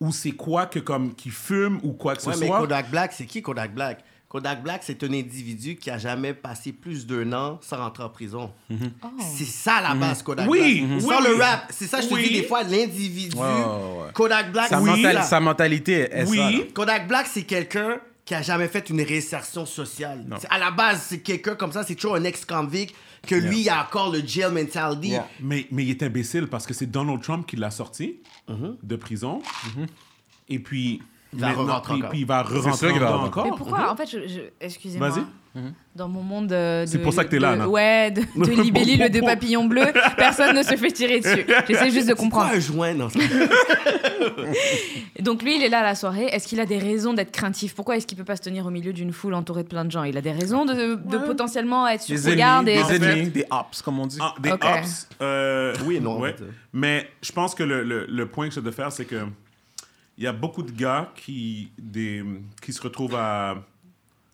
ou 0.00 0.10
c'est 0.10 0.32
quoi 0.32 0.66
que 0.66 0.78
comme 0.78 1.14
qui 1.14 1.28
fume 1.30 1.78
ou 1.82 1.92
quoi 1.92 2.16
que 2.16 2.24
Ouais, 2.24 2.34
ce 2.34 2.40
mais 2.40 2.46
soit. 2.46 2.58
Kodak 2.60 2.90
Black, 2.90 3.12
c'est 3.12 3.26
qui 3.26 3.42
Kodak 3.42 3.74
Black? 3.74 4.02
Kodak 4.28 4.62
Black, 4.62 4.80
c'est 4.82 5.04
un 5.04 5.12
individu 5.12 5.76
qui 5.76 5.90
a 5.90 5.98
jamais 5.98 6.32
passé 6.32 6.72
plus 6.72 7.06
d'un 7.06 7.30
an 7.34 7.58
sans 7.60 7.76
rentrer 7.76 8.02
en 8.04 8.08
prison. 8.08 8.50
C'est 9.20 9.44
ça 9.44 9.82
la 9.82 9.94
base, 9.94 10.22
Kodak 10.22 10.48
Oui, 10.48 10.80
Black. 10.80 10.90
oui, 10.94 11.00
Sans 11.02 11.20
le 11.20 11.34
oui. 11.34 11.40
rap, 11.42 11.66
c'est 11.68 11.86
ça, 11.86 12.00
je 12.00 12.08
te 12.08 12.14
Oui. 12.14 12.28
dis 12.28 12.40
des 12.40 12.46
fois, 12.46 12.62
l'individu. 12.62 13.36
Kodak 14.14 14.50
Black, 14.50 14.68
Sa, 14.70 15.22
sa 15.22 15.40
mentalité 15.40 16.08
est 16.10 16.26
Oui. 16.26 16.38
ça. 16.38 16.50
là. 16.50 16.58
Kodak 16.72 17.06
Black, 17.08 17.26
c'est 17.26 17.42
quelqu'un 17.42 17.98
qui 18.32 18.36
a 18.36 18.40
jamais 18.42 18.68
fait 18.68 18.88
une 18.88 19.02
réinsertion 19.02 19.66
sociale. 19.66 20.24
À 20.48 20.58
la 20.58 20.70
base, 20.70 21.02
c'est 21.08 21.20
quelqu'un 21.20 21.54
comme 21.54 21.70
ça, 21.70 21.82
c'est 21.84 21.94
toujours 21.96 22.14
un 22.16 22.24
ex-convict 22.24 22.94
que 23.26 23.34
lui, 23.34 23.60
il 23.60 23.68
a 23.68 23.82
encore 23.84 24.10
le 24.10 24.20
jail 24.26 24.50
mentality. 24.50 25.08
Yeah. 25.10 25.28
Mais, 25.40 25.66
mais 25.70 25.84
il 25.84 25.90
est 25.90 26.02
imbécile 26.02 26.46
parce 26.46 26.66
que 26.66 26.72
c'est 26.72 26.86
Donald 26.86 27.20
Trump 27.22 27.46
qui 27.46 27.56
l'a 27.56 27.70
sorti 27.70 28.20
Mhm. 28.48 28.78
de 28.82 28.96
prison. 28.96 29.42
Et 30.48 30.58
puis. 30.58 31.02
Il 31.34 31.40
va 31.40 31.52
re-rentrer 31.52 31.92
puis, 31.94 32.00
encore. 32.00 32.10
puis 32.10 32.20
il 32.20 32.26
va 32.26 32.42
re-rentrer 32.42 32.90
encore. 32.92 33.44
Mais 33.44 33.50
pourquoi 33.56 33.90
En 33.90 33.96
fait, 33.96 34.06
je, 34.10 34.18
je- 34.28 34.40
excusez-moi. 34.60 35.08
Vas-y. 35.10 35.22
Dans 35.94 36.08
mon 36.08 36.22
monde 36.22 36.46
de. 36.46 36.84
C'est 36.86 36.98
pour 36.98 37.12
ça 37.12 37.24
que 37.24 37.30
t'es 37.30 37.36
de- 37.36 37.42
là. 37.42 37.68
Ouais, 37.68 38.10
de, 38.10 38.20
de 38.36 38.62
libellule, 38.62 39.10
de 39.10 39.20
papillon 39.20 39.66
bleu, 39.66 39.84
personne 40.16 40.56
ne 40.56 40.62
se 40.62 40.76
fait 40.76 40.90
tirer 40.92 41.20
dessus. 41.20 41.44
J'essaie 41.68 41.90
juste 41.90 42.08
de 42.08 42.12
C'est 42.12 42.14
quoi 42.14 42.24
comprendre. 42.24 42.52
un 42.54 42.58
joint 42.58 42.94
ça? 43.10 43.18
Donc 45.20 45.42
lui, 45.42 45.56
il 45.56 45.62
est 45.62 45.68
là 45.68 45.80
à 45.80 45.82
la 45.82 45.94
soirée. 45.94 46.24
Est-ce 46.26 46.48
qu'il 46.48 46.60
a 46.60 46.66
des 46.66 46.78
raisons 46.78 47.12
d'être 47.12 47.32
craintif? 47.32 47.74
Pourquoi 47.74 47.96
est-ce 47.96 48.06
qu'il 48.06 48.16
peut 48.16 48.24
pas 48.24 48.36
se 48.36 48.42
tenir 48.42 48.66
au 48.66 48.70
milieu 48.70 48.92
d'une 48.92 49.12
foule 49.12 49.34
entourée 49.34 49.62
de 49.62 49.68
plein 49.68 49.84
de 49.84 49.90
gens? 49.90 50.04
Il 50.04 50.16
a 50.16 50.20
des 50.22 50.32
raisons 50.32 50.64
de, 50.64 50.94
de 50.94 51.18
potentiellement 51.18 51.86
être 51.86 52.02
sur 52.02 52.16
Des 52.16 52.28
et... 52.30 52.36
des, 52.64 52.94
ennemis, 52.94 53.30
des 53.30 53.44
ops, 53.50 53.82
comme 53.82 53.98
on 54.00 54.06
dit. 54.06 54.18
Ah, 54.20 54.34
des 54.40 54.52
Ok. 54.52 54.64
ops. 54.64 55.08
euh, 55.20 55.74
Oui 55.86 55.96
et 55.96 56.00
non, 56.00 56.12
en 56.12 56.20
ouais. 56.20 56.32
fait. 56.32 56.44
Mais 56.72 57.08
je 57.22 57.32
pense 57.32 57.54
que 57.54 57.62
le, 57.62 57.82
le, 57.84 58.06
le 58.08 58.26
point 58.26 58.48
que 58.48 58.54
j'ai 58.54 58.62
de 58.62 58.70
faire, 58.70 58.90
c'est 58.90 59.04
que 59.04 59.16
il 60.18 60.24
y 60.24 60.26
a 60.26 60.32
beaucoup 60.32 60.62
de 60.62 60.70
gars 60.72 61.12
qui, 61.16 61.70
des, 61.78 62.22
qui 62.60 62.72
se 62.72 62.80
retrouvent 62.82 63.14
à. 63.16 63.62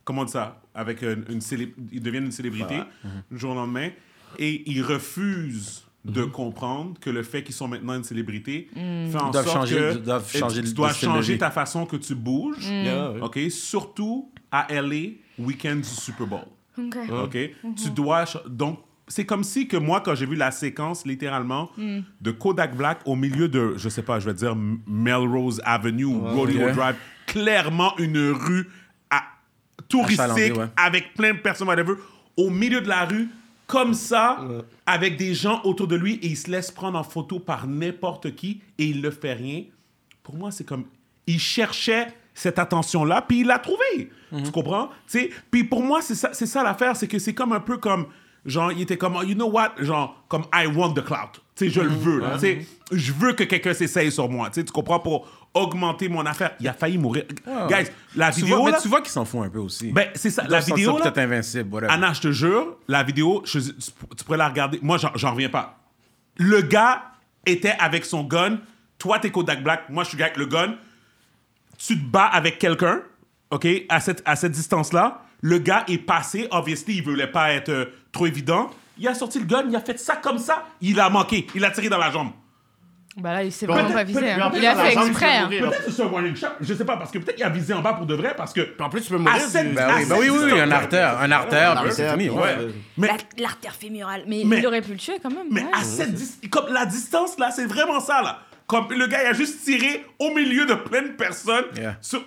Comment 0.04 0.24
dire 0.24 0.32
ça 0.32 0.60
Avec 0.74 1.02
une, 1.02 1.24
une 1.28 1.40
célé- 1.40 1.74
Ils 1.92 2.02
deviennent 2.02 2.24
une 2.24 2.32
célébrité 2.32 2.76
du 3.30 3.38
jour 3.38 3.52
au 3.52 3.54
lendemain 3.54 3.90
et 4.38 4.70
ils 4.70 4.82
refusent 4.82 5.84
de 6.04 6.24
comprendre 6.24 6.98
que 7.00 7.10
le 7.10 7.22
fait 7.22 7.42
qu'ils 7.42 7.54
sont 7.54 7.68
maintenant 7.68 7.94
une 7.94 8.04
célébrité 8.04 8.70
fait 8.74 9.16
en 9.18 9.30
sorte 9.44 9.58
changer- 9.58 9.74
que 9.76 9.98
doivent 9.98 10.30
changer 10.38 10.62
tu 10.62 10.72
dois 10.72 10.88
changer 11.06 11.38
ta 11.38 11.50
façon 11.50 11.84
que 11.84 11.96
tu 11.96 12.14
bouges. 12.14 12.66
Yeah, 12.66 13.10
ouais. 13.12 13.20
OK 13.20 13.38
Surtout 13.50 14.30
à 14.50 14.66
LA, 14.70 15.10
week-end 15.38 15.76
du 15.76 15.82
Super 15.84 16.26
Bowl. 16.26 16.40
Ok. 16.78 16.96
OK? 17.24 17.38
Tu 17.76 17.90
dois. 17.90 18.24
Donc, 18.48 18.78
c'est 19.08 19.24
comme 19.26 19.42
si 19.44 19.66
que 19.68 19.76
moi, 19.76 20.00
quand 20.00 20.14
j'ai 20.14 20.26
vu 20.26 20.36
la 20.36 20.50
séquence, 20.50 21.04
littéralement, 21.06 21.70
de 21.76 22.30
Kodak 22.30 22.76
Black 22.76 23.00
au 23.06 23.16
milieu 23.16 23.48
de, 23.48 23.74
je 23.76 23.88
sais 23.88 24.02
pas, 24.02 24.20
je 24.20 24.26
vais 24.26 24.34
dire 24.34 24.54
Melrose 24.86 25.60
Avenue 25.64 26.04
ou 26.04 26.20
Rodeo 26.20 26.58
Ouais. 26.60 26.72
Drive, 26.72 26.96
clairement 27.26 27.96
une 27.98 28.30
rue 28.30 28.68
à- 29.10 29.24
touristique 29.88 30.56
ouais. 30.56 30.66
avec 30.76 31.14
plein 31.14 31.32
de 31.34 31.38
personnes, 31.38 31.68
whatever, 31.68 31.94
au 32.36 32.50
milieu 32.50 32.80
de 32.80 32.88
la 32.88 33.04
rue, 33.04 33.28
comme 33.66 33.92
ça, 33.94 34.40
avec 34.86 35.16
des 35.18 35.34
gens 35.34 35.60
autour 35.64 35.88
de 35.88 35.96
lui, 35.96 36.14
et 36.22 36.28
il 36.28 36.36
se 36.36 36.50
laisse 36.50 36.70
prendre 36.70 36.98
en 36.98 37.02
photo 37.04 37.38
par 37.38 37.66
n'importe 37.66 38.34
qui, 38.34 38.62
et 38.78 38.86
il 38.86 39.02
ne 39.02 39.10
fait 39.10 39.34
rien. 39.34 39.64
Pour 40.22 40.36
moi, 40.36 40.50
c'est 40.50 40.64
comme. 40.64 40.84
Il 41.26 41.38
cherchait 41.38 42.06
cette 42.32 42.58
attention-là, 42.58 43.20
puis 43.22 43.40
il 43.40 43.46
l'a 43.46 43.58
trouvé. 43.58 44.10
Tu 44.44 44.50
comprends? 44.50 44.88
Tu 45.06 45.18
sais, 45.18 45.30
Puis 45.50 45.64
pour 45.64 45.82
moi, 45.82 46.00
c'est 46.00 46.14
ça, 46.14 46.30
c'est 46.32 46.46
ça 46.46 46.62
l'affaire, 46.62 46.96
c'est 46.96 47.08
que 47.08 47.18
c'est 47.18 47.34
comme 47.34 47.52
un 47.52 47.60
peu 47.60 47.76
comme. 47.76 48.06
Genre, 48.46 48.72
il 48.72 48.80
était 48.82 48.96
comme, 48.96 49.16
oh, 49.16 49.22
you 49.22 49.34
know 49.34 49.50
what? 49.50 49.72
Genre, 49.78 50.24
comme 50.28 50.44
I 50.54 50.66
want 50.66 50.94
the 50.94 51.04
clout. 51.04 51.40
Tu 51.56 51.66
sais, 51.66 51.70
je 51.70 51.80
le 51.80 51.88
veux. 51.88 52.20
là. 52.20 52.34
Tu 52.34 52.40
sais, 52.40 52.66
je 52.92 53.12
veux 53.12 53.32
que 53.32 53.44
quelqu'un 53.44 53.74
s'essaye 53.74 54.10
sur 54.12 54.28
moi. 54.28 54.48
Tu 54.48 54.60
sais, 54.60 54.64
tu 54.64 54.72
comprends? 54.72 55.00
Pour 55.00 55.28
augmenter 55.54 56.08
mon 56.08 56.24
affaire. 56.24 56.52
Il 56.60 56.68
a 56.68 56.72
failli 56.72 56.98
mourir. 56.98 57.24
Guys, 57.68 57.88
la 58.14 58.30
tu 58.30 58.40
vidéo. 58.42 58.58
vois, 58.58 58.70
là, 58.70 58.76
mais 58.76 58.82
tu 58.82 58.88
vois 58.88 59.00
qu'ils 59.00 59.10
s'en 59.10 59.24
font 59.24 59.42
un 59.42 59.48
peu 59.50 59.58
aussi. 59.58 59.90
ben, 59.92 60.08
c'est 60.14 60.30
ça. 60.30 60.42
Ils 60.44 60.50
La 60.50 60.60
vidéo. 60.60 60.98
là, 60.98 61.12
invincible, 61.16 61.74
whatever. 61.74 61.92
Anna, 61.92 62.12
je 62.12 62.20
te 62.20 62.32
jure, 62.32 62.76
la 62.86 63.02
vidéo, 63.02 63.42
je- 63.44 63.58
tu, 63.58 63.72
tu 64.16 64.24
pourrais 64.24 64.38
la 64.38 64.48
regarder. 64.48 64.78
Moi, 64.82 64.98
j'en- 64.98 65.32
reviens 65.32 65.48
pas. 65.48 65.78
Le 66.36 66.60
gars 66.62 67.02
était 67.44 67.74
avec 67.80 68.04
son 68.04 68.22
gun. 68.24 68.58
Toi, 68.98 69.18
t'es 69.18 69.30
Kodak 69.30 69.62
Black. 69.64 69.88
Moi, 69.90 70.04
je 70.04 70.10
suis 70.10 70.18
gars 70.18 70.26
avec 70.26 70.36
le 70.38 70.46
gun. 70.46 70.74
Tu 71.76 71.98
te 71.98 72.04
bats 72.04 72.26
avec 72.26 72.58
quelqu'un, 72.58 73.00
OK, 73.50 73.66
à 73.88 74.00
cette, 74.00 74.22
à 74.24 74.36
cette 74.36 74.52
distance-là. 74.52 75.22
Le 75.40 75.58
gars 75.58 75.84
est 75.88 75.98
passé. 75.98 76.48
Obviously, 76.50 76.96
il 76.96 77.04
voulait 77.04 77.30
pas 77.30 77.52
être 77.52 77.68
euh, 77.68 77.84
trop 78.12 78.26
évident. 78.26 78.70
Il 78.98 79.06
a 79.06 79.14
sorti 79.14 79.38
le 79.38 79.44
gun, 79.46 79.64
il 79.68 79.76
a 79.76 79.80
fait 79.80 79.98
ça 79.98 80.16
comme 80.16 80.38
ça. 80.38 80.64
Il 80.80 80.98
a 80.98 81.08
manqué. 81.08 81.46
Il 81.54 81.64
a 81.64 81.70
tiré 81.70 81.88
dans 81.88 81.98
la 81.98 82.10
jambe. 82.10 82.30
Bah 83.16 83.32
là, 83.32 83.42
il 83.42 83.50
s'est 83.50 83.66
vraiment 83.66 83.90
pas 83.90 84.04
visé. 84.04 84.30
hein. 84.30 84.50
Il 84.54 84.64
a 84.64 84.76
fait 84.76 84.92
exprès. 84.92 85.36
hein. 85.38 85.48
Peut-être 85.48 85.84
que 85.86 85.90
c'est 85.90 86.02
un 86.02 86.06
warning 86.06 86.36
shot. 86.36 86.46
Je 86.60 86.72
sais 86.74 86.84
pas, 86.84 86.96
parce 86.96 87.10
que 87.10 87.18
peut-être 87.18 87.34
qu'il 87.36 87.44
a 87.44 87.48
visé 87.48 87.72
en 87.74 87.80
bas 87.80 87.94
pour 87.94 88.06
de 88.06 88.14
vrai, 88.14 88.34
parce 88.36 88.52
que. 88.52 88.60
En 88.80 88.88
plus, 88.88 89.00
tu 89.00 89.10
peux 89.10 89.18
mourir. 89.18 89.34
À 89.34 89.40
cette- 89.40 89.68
du- 89.70 89.74
Ben 89.74 89.88
oui, 89.96 90.04
ben 90.08 90.16
oui, 90.20 90.28
oui, 90.30 90.38
oui, 90.38 90.44
distance. 90.44 90.60
un 90.60 90.70
artère, 90.70 91.20
un 91.20 91.30
artère, 91.32 91.82
puis 91.82 91.92
c'est 91.92 92.04
artère, 92.06 92.12
fini. 92.12 92.30
Ouais. 92.30 92.40
ouais. 92.42 92.68
Mais, 92.96 93.06
La- 93.08 93.42
L'artère 93.42 93.74
fémorale. 93.74 94.22
Mais, 94.28 94.42
Mais- 94.44 94.58
il 94.58 94.66
aurait 94.68 94.82
pu 94.82 94.92
le 94.92 94.98
tuer 94.98 95.18
quand 95.20 95.30
même. 95.30 95.46
Mais 95.50 95.62
ouais. 95.62 95.70
à 95.72 95.82
cette 95.82 96.14
dis- 96.14 96.48
comme 96.48 96.72
la 96.72 96.86
distance 96.86 97.36
là, 97.38 97.50
c'est 97.50 97.66
vraiment 97.66 97.98
ça 97.98 98.22
là. 98.22 98.40
Comme 98.68 98.86
le 98.92 99.06
gars 99.08 99.22
il 99.24 99.26
a 99.28 99.32
juste 99.32 99.64
tiré 99.64 100.04
au 100.20 100.32
milieu 100.34 100.66
de 100.66 100.74
plein 100.74 101.02
de 101.02 101.08
personnes. 101.08 101.64
Yeah. 101.76 101.96
sur- 102.00 102.22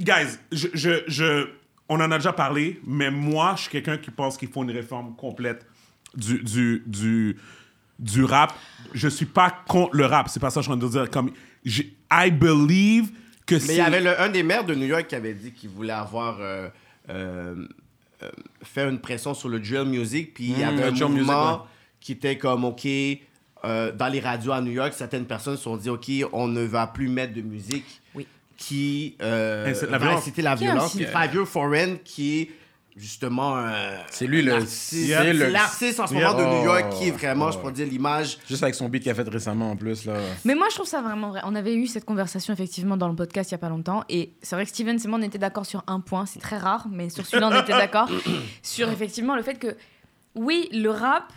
Guys, 0.00 0.38
je, 0.50 0.66
je, 0.74 0.90
je- 1.06 1.46
on 1.88 1.96
en 2.00 2.10
a 2.10 2.18
déjà 2.18 2.32
parlé, 2.32 2.80
mais 2.86 3.10
moi, 3.10 3.54
je 3.56 3.62
suis 3.62 3.70
quelqu'un 3.70 3.98
qui 3.98 4.10
pense 4.10 4.36
qu'il 4.36 4.48
faut 4.48 4.62
une 4.62 4.70
réforme 4.70 5.14
complète 5.16 5.66
du, 6.16 6.42
du, 6.42 6.82
du, 6.86 7.36
du 7.98 8.24
rap. 8.24 8.54
Je 8.94 9.08
suis 9.08 9.26
pas 9.26 9.50
contre 9.68 9.94
le 9.96 10.06
rap, 10.06 10.28
c'est 10.28 10.40
pas 10.40 10.50
ça 10.50 10.60
que 10.60 10.64
je 10.66 10.70
suis 10.70 10.72
en 10.72 10.78
train 10.78 10.86
de 10.86 10.92
dire. 10.92 11.10
Comme, 11.10 11.30
I 11.66 12.30
believe 12.30 13.10
que 13.46 13.56
Mais 13.56 13.60
c'est. 13.60 13.74
il 13.74 13.78
y 13.78 13.80
avait 13.80 14.00
le- 14.00 14.18
un 14.20 14.28
des 14.30 14.42
maires 14.42 14.64
de 14.64 14.74
New 14.74 14.86
York 14.86 15.06
qui 15.06 15.14
avait 15.14 15.34
dit 15.34 15.52
qu'il 15.52 15.68
voulait 15.70 15.92
avoir 15.92 16.38
euh, 16.40 16.68
euh, 17.10 17.66
euh, 18.22 18.30
fait 18.62 18.88
une 18.88 18.98
pression 19.00 19.34
sur 19.34 19.48
le 19.50 19.60
drill 19.60 19.84
music, 19.84 20.32
puis 20.34 20.44
il 20.44 20.58
y 20.58 20.64
Mm, 20.64 20.68
avait 20.68 20.84
un 20.84 20.92
drill 20.92 21.08
music, 21.08 21.18
mouvement 21.26 21.52
ouais. 21.54 21.60
qui 22.00 22.12
était 22.12 22.38
comme, 22.38 22.64
OK, 22.64 22.86
euh, 22.86 23.92
dans 23.92 24.08
les 24.08 24.20
radios 24.20 24.52
à 24.52 24.60
New 24.62 24.72
York, 24.72 24.92
certaines 24.94 25.26
personnes 25.26 25.56
se 25.56 25.62
sont 25.64 25.76
dit, 25.76 25.90
OK, 25.90 26.06
on 26.32 26.48
ne 26.48 26.62
va 26.62 26.86
plus 26.86 27.08
mettre 27.08 27.34
de 27.34 27.42
musique 27.42 28.00
Oui. 28.14 28.26
Qui 28.56 29.16
euh, 29.22 29.70
Incite 29.70 29.90
la 29.90 29.98
va 29.98 29.98
violence. 29.98 30.20
inciter 30.20 30.42
la 30.42 30.54
Qui 30.56 30.64
violence. 30.64 30.94
Puis 30.96 31.04
Five 31.06 31.34
Year 31.34 31.46
Foreign, 31.46 31.98
qui 32.04 32.40
est 32.40 32.50
justement. 32.96 33.56
C'est 34.10 34.26
lui, 34.26 34.42
le- 34.42 34.64
c'est 34.66 35.32
l'artiste 35.50 35.98
en 36.00 36.06
ce 36.06 36.14
Yeah. 36.14 36.28
moment 36.32 36.38
de 36.38 36.44
New 36.58 36.64
York 36.64 36.92
qui 36.96 37.08
est 37.08 37.12
Oh, 37.12 37.16
vraiment, 37.18 37.46
oh. 37.48 37.52
je 37.52 37.58
pourrais 37.58 37.72
dire, 37.72 37.86
l'image... 37.88 38.38
Juste 38.48 38.62
avec 38.62 38.76
son 38.76 38.88
beat 38.88 39.02
qu'il 39.02 39.10
a 39.10 39.14
fait 39.16 39.28
récemment 39.28 39.72
en 39.72 39.76
plus. 39.76 40.04
là. 40.04 40.14
Mais 40.44 40.54
moi, 40.54 40.68
je 40.70 40.76
trouve 40.76 40.86
ça 40.86 41.02
vraiment 41.02 41.30
vrai. 41.30 41.40
On 41.44 41.56
avait 41.56 41.74
eu 41.74 41.88
cette 41.88 42.04
conversation 42.04 42.52
effectivement 42.54 42.96
dans 42.96 43.08
le 43.08 43.16
podcast 43.16 43.50
il 43.50 43.54
y 43.54 43.56
a 43.56 43.58
pas 43.58 43.68
longtemps. 43.68 44.04
Et 44.08 44.34
c'est 44.42 44.54
vrai 44.54 44.64
que 44.64 44.70
Steven 44.70 44.96
et 45.04 45.08
moi, 45.08 45.18
on 45.18 45.22
était 45.22 45.38
d'accord 45.38 45.66
sur 45.66 45.82
un 45.88 45.98
point. 45.98 46.24
C'est 46.26 46.38
très 46.38 46.56
rare, 46.58 46.86
mais 46.88 47.10
sur 47.10 47.26
celui-là, 47.26 47.50
on 47.52 47.60
était 47.60 47.72
d'accord. 47.72 48.08
sur 48.62 48.88
effectivement 48.90 49.34
le 49.34 49.42
fait 49.42 49.58
que, 49.58 49.76
oui, 50.36 50.68
le 50.72 50.90
rap, 50.90 51.32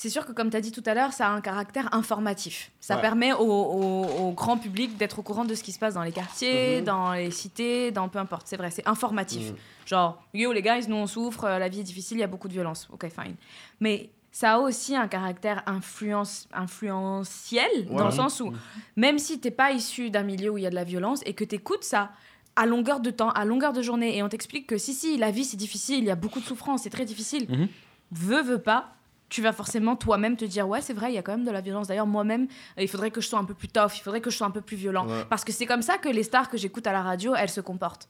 c'est 0.00 0.10
sûr 0.10 0.24
que 0.24 0.30
comme 0.32 0.48
tu 0.48 0.56
as 0.56 0.60
dit 0.60 0.70
tout 0.70 0.82
à 0.86 0.94
l'heure, 0.94 1.12
ça 1.12 1.26
a 1.26 1.30
un 1.30 1.40
caractère 1.40 1.92
informatif. 1.92 2.70
Ça 2.78 2.94
Ouais. 2.94 3.00
permet 3.00 3.32
au, 3.32 3.40
au- 3.40 4.06
au 4.28 4.30
grand 4.30 4.56
public 4.56 4.96
d'être 4.96 5.18
au 5.18 5.22
courant 5.22 5.44
de 5.44 5.54
ce 5.56 5.62
qui 5.64 5.72
se 5.72 5.78
passe 5.80 5.94
dans 5.94 6.04
les 6.04 6.12
quartiers, 6.12 6.78
Mhm. 6.78 6.84
dans 6.84 7.12
les 7.14 7.32
cités, 7.32 7.90
dans 7.90 8.08
peu 8.08 8.20
importe. 8.20 8.46
C'est 8.46 8.56
vrai, 8.56 8.70
c'est 8.70 8.86
informatif. 8.86 9.52
Genre, 9.86 10.22
yo 10.34 10.52
les 10.52 10.62
guys, 10.62 10.86
nous 10.88 10.94
on 10.96 11.08
souffre, 11.08 11.44
euh, 11.44 11.58
la 11.58 11.68
vie 11.68 11.80
est 11.80 11.82
difficile, 11.92 12.18
il 12.18 12.20
y 12.20 12.24
a 12.24 12.28
beaucoup 12.28 12.46
de 12.46 12.52
violence. 12.52 12.86
Ok, 12.92 13.06
fine. 13.10 13.34
Mais 13.80 14.10
ça 14.30 14.54
a 14.54 14.58
aussi 14.58 14.94
un 14.94 15.08
caractère 15.08 15.64
influence, 15.66 16.46
influentiel, 16.52 17.86
dans 17.90 18.06
le 18.06 18.12
sens 18.12 18.40
où, 18.40 18.52
même 18.96 19.18
si 19.18 19.40
t'es 19.40 19.50
pas 19.50 19.72
issu 19.72 20.10
d'un 20.10 20.22
milieu 20.22 20.50
où 20.50 20.58
il 20.58 20.62
y 20.62 20.66
a 20.66 20.70
de 20.70 20.74
la 20.76 20.84
violence 20.84 21.20
et 21.26 21.34
que 21.34 21.44
t'écoutes 21.44 21.84
ça 21.84 22.10
à 22.56 22.66
longueur 22.66 23.00
de 23.00 23.10
temps, 23.10 23.30
à 23.30 23.44
longueur 23.44 23.72
de 23.72 23.82
journée, 23.82 24.16
et 24.16 24.22
on 24.22 24.28
t'explique 24.28 24.66
que 24.66 24.78
si, 24.78 24.92
si, 24.94 25.16
la 25.16 25.30
vie 25.30 25.44
c'est 25.44 25.56
difficile, 25.56 25.98
il 25.98 26.04
y 26.04 26.10
a 26.10 26.16
beaucoup 26.16 26.40
de 26.40 26.44
souffrance, 26.44 26.82
c'est 26.82 26.90
très 26.90 27.04
difficile. 27.04 27.46
Mhm. 27.48 27.68
Veux, 28.12 28.42
veux 28.42 28.58
pas, 28.58 28.94
tu 29.28 29.42
vas 29.42 29.52
forcément 29.52 29.94
toi-même 29.96 30.36
te 30.36 30.44
dire 30.44 30.68
ouais 30.68 30.80
c'est 30.80 30.94
vrai 30.94 31.10
il 31.12 31.14
y 31.14 31.18
a 31.18 31.22
quand 31.22 31.32
même 31.36 31.44
de 31.44 31.50
la 31.50 31.60
violence 31.60 31.88
d'ailleurs 31.88 32.06
moi-même 32.06 32.46
euh, 32.78 32.82
il 32.82 32.88
faudrait 32.88 33.10
que 33.10 33.20
je 33.20 33.28
sois 33.28 33.38
un 33.38 33.44
peu 33.44 33.54
plus 33.54 33.68
tough 33.68 33.92
il 33.96 34.00
faudrait 34.02 34.20
que 34.20 34.30
je 34.30 34.36
sois 34.36 34.46
un 34.46 34.50
peu 34.50 34.60
plus 34.62 34.76
violent 34.76 35.06
Ouais. 35.06 35.24
parce 35.28 35.44
que 35.44 35.52
c'est 35.52 35.66
comme 35.66 35.82
ça 35.82 35.98
que 35.98 36.08
les 36.08 36.22
stars 36.22 36.48
que 36.48 36.56
j'écoute 36.56 36.86
à 36.86 36.92
la 36.92 37.02
radio 37.02 37.34
elles 37.36 37.50
se 37.50 37.60
comportent 37.60 38.08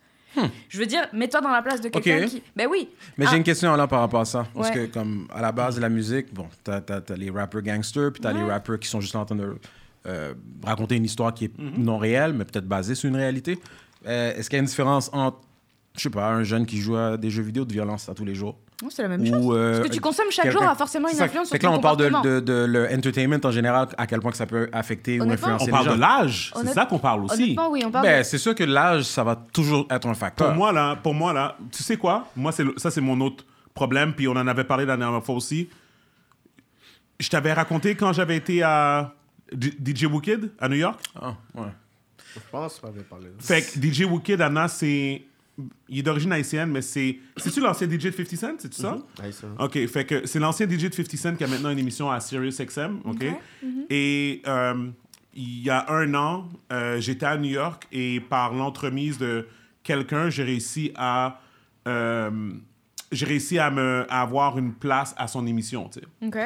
je 0.69 0.79
veux 0.79 0.87
dire 0.87 1.03
mets-toi 1.13 1.41
dans 1.41 1.51
la 1.51 1.63
place 1.63 1.81
de 1.81 1.89
quelqu'un 1.89 2.21
Hmm. 2.27 2.29
Qui 2.29 2.43
ben 2.55 2.69
oui 2.71 2.89
Mais 3.17 3.25
Ah. 3.27 3.31
j'ai 3.31 3.37
une 3.39 3.43
question 3.43 3.75
là 3.75 3.87
par 3.89 4.01
rapport 4.01 4.21
à 4.21 4.25
ça. 4.25 4.47
Parce 4.55 4.71
que, 4.71 4.87
comme 4.87 5.27
à 5.35 5.41
la 5.41 5.51
base 5.53 5.75
de 5.77 5.81
la 5.81 5.89
musique, 5.89 6.33
bon, 6.33 6.47
t'as 6.63 6.77
as, 6.89 7.17
les 7.17 7.31
rappers 7.31 7.63
gangsters, 7.63 8.13
puis 8.13 8.21
t'as 8.21 8.33
les 8.33 8.45
rappers 8.45 8.79
qui 8.79 8.87
sont 8.89 9.01
juste 9.01 9.17
en 9.17 9.25
train 9.25 9.35
de 9.35 9.57
euh, 10.07 10.35
raconter 10.63 10.95
une 10.97 11.05
histoire 11.07 11.35
qui 11.35 11.47
est 11.47 11.53
non 11.59 11.99
réelle, 11.99 12.35
mais 12.35 12.45
peut-être 12.45 12.69
basée 12.69 12.95
sur 12.95 13.09
une 13.09 13.17
réalité. 13.17 13.59
Euh, 14.07 14.37
Est-ce 14.37 14.49
qu'il 14.49 14.59
y 14.59 14.61
a 14.61 14.63
une 14.63 14.67
différence 14.69 15.11
entre, 15.13 15.39
je 15.99 16.05
sais 16.05 16.11
pas, 16.11 16.31
un 16.31 16.43
jeune 16.45 16.65
qui 16.65 16.79
joue 16.81 16.97
à 16.97 17.17
des 17.17 17.29
jeux 17.31 17.43
vidéo 17.43 17.65
de 17.65 17.73
violence 17.73 18.09
à 18.09 18.15
tous 18.15 18.25
les 18.25 18.35
jours 18.35 18.57
Non, 18.83 18.89
c'est 18.91 19.03
la 19.03 19.09
même 19.09 19.21
ou, 19.23 19.27
chose 19.27 19.57
euh, 19.57 19.75
ce 19.77 19.81
que 19.89 19.93
tu 19.93 20.01
consommes 20.01 20.31
chaque 20.31 20.51
jour 20.51 20.63
a 20.63 20.75
forcément 20.75 21.09
une 21.09 21.21
influence 21.21 21.49
Fait 21.51 21.57
sur 21.57 21.59
que 21.59 21.67
là, 21.67 21.73
ton 21.73 21.79
on 21.79 21.81
parle 21.81 21.97
de, 22.23 22.29
de, 22.29 22.41
de 22.41 22.65
le 22.69 22.89
entertainment 22.95 23.39
en 23.45 23.51
général, 23.51 23.89
à 23.99 24.07
quel 24.07 24.21
point 24.21 24.31
que 24.31 24.37
ça 24.37 24.47
peut 24.47 24.69
affecter 24.73 25.21
ou 25.21 25.31
influencer 25.31 25.67
On 25.69 25.71
parle 25.73 25.85
les 25.85 25.91
gens. 25.91 25.97
de 25.97 26.01
l'âge. 26.01 26.53
C'est 26.63 26.73
ça 26.73 26.87
qu'on 26.87 26.99
parle 26.99 27.25
aussi. 27.25 27.57
oui 27.71 27.83
on 27.85 27.91
parle 27.91 28.07
Ben, 28.07 28.19
de- 28.21 28.23
c'est 28.25 28.39
sûr 28.39 28.55
que 28.55 28.65
l'âge, 28.65 29.03
ça 29.05 29.25
va 29.25 29.37
toujours 29.53 29.87
être 29.91 30.07
un 30.09 30.15
facteur. 30.15 30.47
Pour 30.49 30.57
moi, 30.57 30.73
là, 30.73 30.97
pour 30.97 31.15
moi, 31.15 31.33
là, 31.33 31.57
tu 31.73 31.83
sais 31.83 31.97
quoi? 31.97 32.29
Moi, 32.37 32.53
c'est 32.53 32.65
le- 32.65 32.75
ça, 32.77 32.91
c'est 32.91 33.01
mon 33.01 33.21
autre 33.21 33.45
problème, 33.75 34.13
puis 34.15 34.27
on 34.29 34.33
en 34.33 34.47
avait 34.47 34.65
parlé 34.65 34.85
la 34.87 34.97
dernière 34.97 35.23
fois 35.25 35.35
aussi. 35.35 35.69
Je 37.21 37.29
t'avais 37.29 37.53
raconté 37.53 37.95
quand 37.97 38.13
j'avais 38.13 38.37
été 38.37 38.63
à 38.63 39.13
DJ 39.53 40.05
Wicked, 40.05 40.53
à 40.61 40.69
New 40.69 40.77
York? 40.77 41.01
Ah, 41.21 41.35
ouais. 41.57 41.67
Je 42.35 42.41
pense 42.53 42.81
avait 42.85 43.03
parlé. 43.03 43.27
Fait 43.41 43.63
que 43.63 43.81
DJ 43.81 44.03
Wicked, 44.05 44.41
Anna, 44.41 44.69
c'est. 44.69 45.23
Il 45.89 45.99
est 45.99 46.03
d'origine 46.03 46.33
haïtienne, 46.33 46.71
mais 46.71 46.83
c'est. 46.83 47.19
C'est-tu 47.37 47.61
l'ancien 47.61 47.89
DJ 47.89 48.05
de 48.05 48.11
50 48.13 48.37
Cent? 48.37 48.53
C'est-tu 48.59 48.81
ça? 48.81 48.97
Ouais, 49.23 49.33
ça. 49.33 49.47
OK, 49.59 49.87
fait 49.89 50.05
que 50.05 50.27
c'est 50.27 50.39
l'ancien 50.39 50.69
DJ 50.69 50.89
de 50.89 50.95
50 50.95 51.17
Cent 51.17 51.35
qui 51.35 51.45
a 51.45 51.47
maintenant 51.49 51.71
une 51.71 51.79
émission 51.81 52.11
à 52.11 52.21
Sirius 52.21 52.61
XM, 52.61 53.01
OK? 53.05 53.25
Et 53.91 54.43
euh, 54.47 54.89
il 55.35 55.63
y 55.63 55.71
a 55.71 55.91
un 55.91 56.15
an, 56.15 56.49
euh, 56.73 57.01
j'étais 57.01 57.27
à 57.27 57.37
New 57.37 57.51
York 57.51 57.87
et 57.93 58.21
par 58.21 58.55
l'entremise 58.55 59.19
de 59.19 59.47
quelqu'un, 59.83 60.31
j'ai 60.31 60.45
réussi 60.45 60.93
à... 60.97 61.41
euh, 61.87 62.51
j'ai 63.11 63.25
réussi 63.27 63.59
à, 63.59 63.71
me, 63.71 64.05
à 64.11 64.21
avoir 64.21 64.59
une 64.59 64.75
place 64.75 65.15
à 65.17 65.27
son 65.29 65.47
émission, 65.47 65.89
tu 65.89 66.01
sais. 66.01 66.07
Ok. 66.27 66.39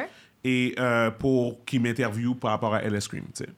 Et 0.45 0.73
euh, 0.79 1.11
pour 1.11 1.63
qu'il 1.65 1.81
m'interviewe 1.81 2.35
par 2.35 2.51
rapport 2.51 2.73
à 2.73 2.81
LS 2.81 3.01
Scream, 3.03 3.25
tu 3.35 3.43
sais. 3.43 3.49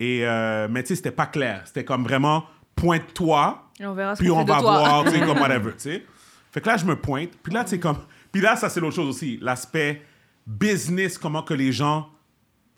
Et, 0.00 0.20
euh, 0.26 0.68
mais 0.70 0.82
tu 0.82 0.88
sais, 0.88 0.96
c'était 0.96 1.10
pas 1.10 1.26
clair. 1.26 1.62
C'était 1.64 1.84
comme 1.84 2.04
vraiment, 2.04 2.44
pointe-toi, 2.76 3.63
Et 3.80 3.86
on 3.86 3.94
verra 3.94 4.14
ce 4.14 4.22
puis 4.22 4.30
on 4.30 4.38
fait 4.38 4.44
de 4.44 4.50
va 4.50 4.60
toi. 4.60 4.78
voir, 4.78 5.04
tu 5.04 5.10
sais, 5.10 5.20
comme 5.20 5.38
whatever, 5.40 5.72
tu 5.72 5.78
sais. 5.78 6.06
Fait 6.52 6.60
que 6.60 6.68
là, 6.68 6.76
je 6.76 6.84
me 6.84 6.96
pointe, 6.96 7.30
puis 7.42 7.52
là, 7.52 7.64
tu 7.64 7.70
sais, 7.70 7.78
comme... 7.78 7.98
Puis 8.30 8.40
là, 8.40 8.56
ça, 8.56 8.68
c'est 8.68 8.80
l'autre 8.80 8.94
chose 8.96 9.08
aussi, 9.08 9.38
l'aspect 9.40 10.02
business, 10.46 11.18
comment 11.18 11.42
que 11.42 11.54
les 11.54 11.72
gens, 11.72 12.08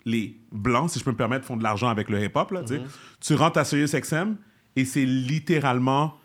les 0.05 0.39
blancs, 0.51 0.89
si 0.91 0.99
je 0.99 1.03
peux 1.03 1.11
me 1.11 1.17
permettre, 1.17 1.45
font 1.45 1.57
de 1.57 1.63
l'argent 1.63 1.89
avec 1.89 2.09
le 2.09 2.23
hip-hop, 2.23 2.51
là, 2.51 2.61
tu 2.61 2.75
sais. 2.75 2.81
Tu 3.19 3.35
rentres 3.35 3.59
à 3.59 3.65
Sirius 3.65 3.93
XM, 3.93 4.35
et 4.75 4.85
c'est 4.85 5.05
littéralement 5.05 6.15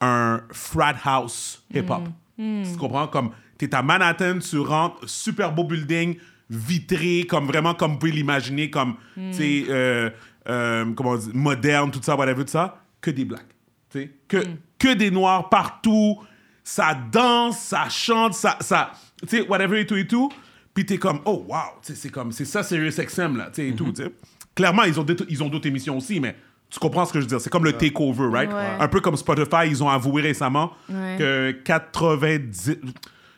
un 0.00 0.42
frat 0.52 0.94
house 1.04 1.64
hip-hop. 1.74 2.08
Tu 2.36 2.76
comprends? 2.78 3.06
Comme, 3.06 3.30
t'es 3.58 3.74
à 3.74 3.82
Manhattan, 3.82 4.38
tu 4.38 4.58
rentres, 4.58 5.08
super 5.08 5.52
beau 5.52 5.64
building, 5.64 6.16
vitré, 6.48 7.26
comme 7.28 7.46
vraiment 7.46 7.74
comme 7.74 7.92
vous 7.92 7.98
pouvez 7.98 8.12
l'imaginer, 8.12 8.70
comme, 8.70 8.94
tu 9.14 9.32
sais, 9.32 9.64
euh, 9.68 10.10
euh, 10.48 10.92
comment 10.94 11.10
on 11.10 11.16
dit, 11.16 11.30
moderne, 11.34 11.90
tout 11.90 12.00
ça, 12.02 12.16
whatever, 12.16 12.44
tout 12.44 12.50
ça, 12.50 12.82
que 13.00 13.10
des 13.10 13.24
blacks. 13.24 13.54
Tu 13.90 14.00
sais, 14.00 14.10
que, 14.28 14.38
que 14.78 14.94
des 14.94 15.10
noirs 15.10 15.48
partout, 15.48 16.18
ça 16.62 16.94
danse, 16.94 17.58
ça 17.58 17.88
chante, 17.88 18.34
ça, 18.34 18.56
ça 18.60 18.92
tu 19.22 19.38
sais, 19.38 19.48
whatever 19.48 19.80
et 19.80 19.86
tout 19.86 19.96
et 19.96 20.06
tout. 20.06 20.30
Puis 20.72 20.86
t'es 20.86 20.98
comme, 20.98 21.20
oh 21.24 21.44
wow, 21.48 21.80
c'est 21.82 22.10
comme, 22.10 22.30
c'est 22.32 22.44
ça 22.44 22.62
Sirius 22.62 22.96
XM, 23.00 23.36
là, 23.36 23.46
tu 23.52 23.62
sais, 23.62 23.68
et 23.68 23.74
tout, 23.74 23.92
tu 23.92 24.02
sais. 24.04 24.12
Clairement, 24.54 24.84
ils 24.84 24.98
ont 24.98 25.02
d'autres- 25.02 25.26
ils 25.28 25.42
ont 25.42 25.48
d'autres 25.48 25.66
émissions 25.66 25.96
aussi, 25.96 26.20
mais 26.20 26.36
tu 26.70 26.78
comprends 26.78 27.04
ce 27.04 27.12
que 27.12 27.18
je 27.18 27.24
veux 27.24 27.28
dire. 27.28 27.40
C'est 27.40 27.50
comme 27.50 27.64
le 27.64 27.72
takeover, 27.72 28.28
right? 28.32 28.50
Ouais. 28.52 28.76
Un 28.78 28.88
peu 28.88 29.00
comme 29.00 29.16
Spotify, 29.16 29.66
ils 29.66 29.82
ont 29.82 29.88
avoué 29.88 30.22
récemment 30.22 30.70
Ouais. 30.88 31.16
que 31.18 31.50
90, 31.64 32.76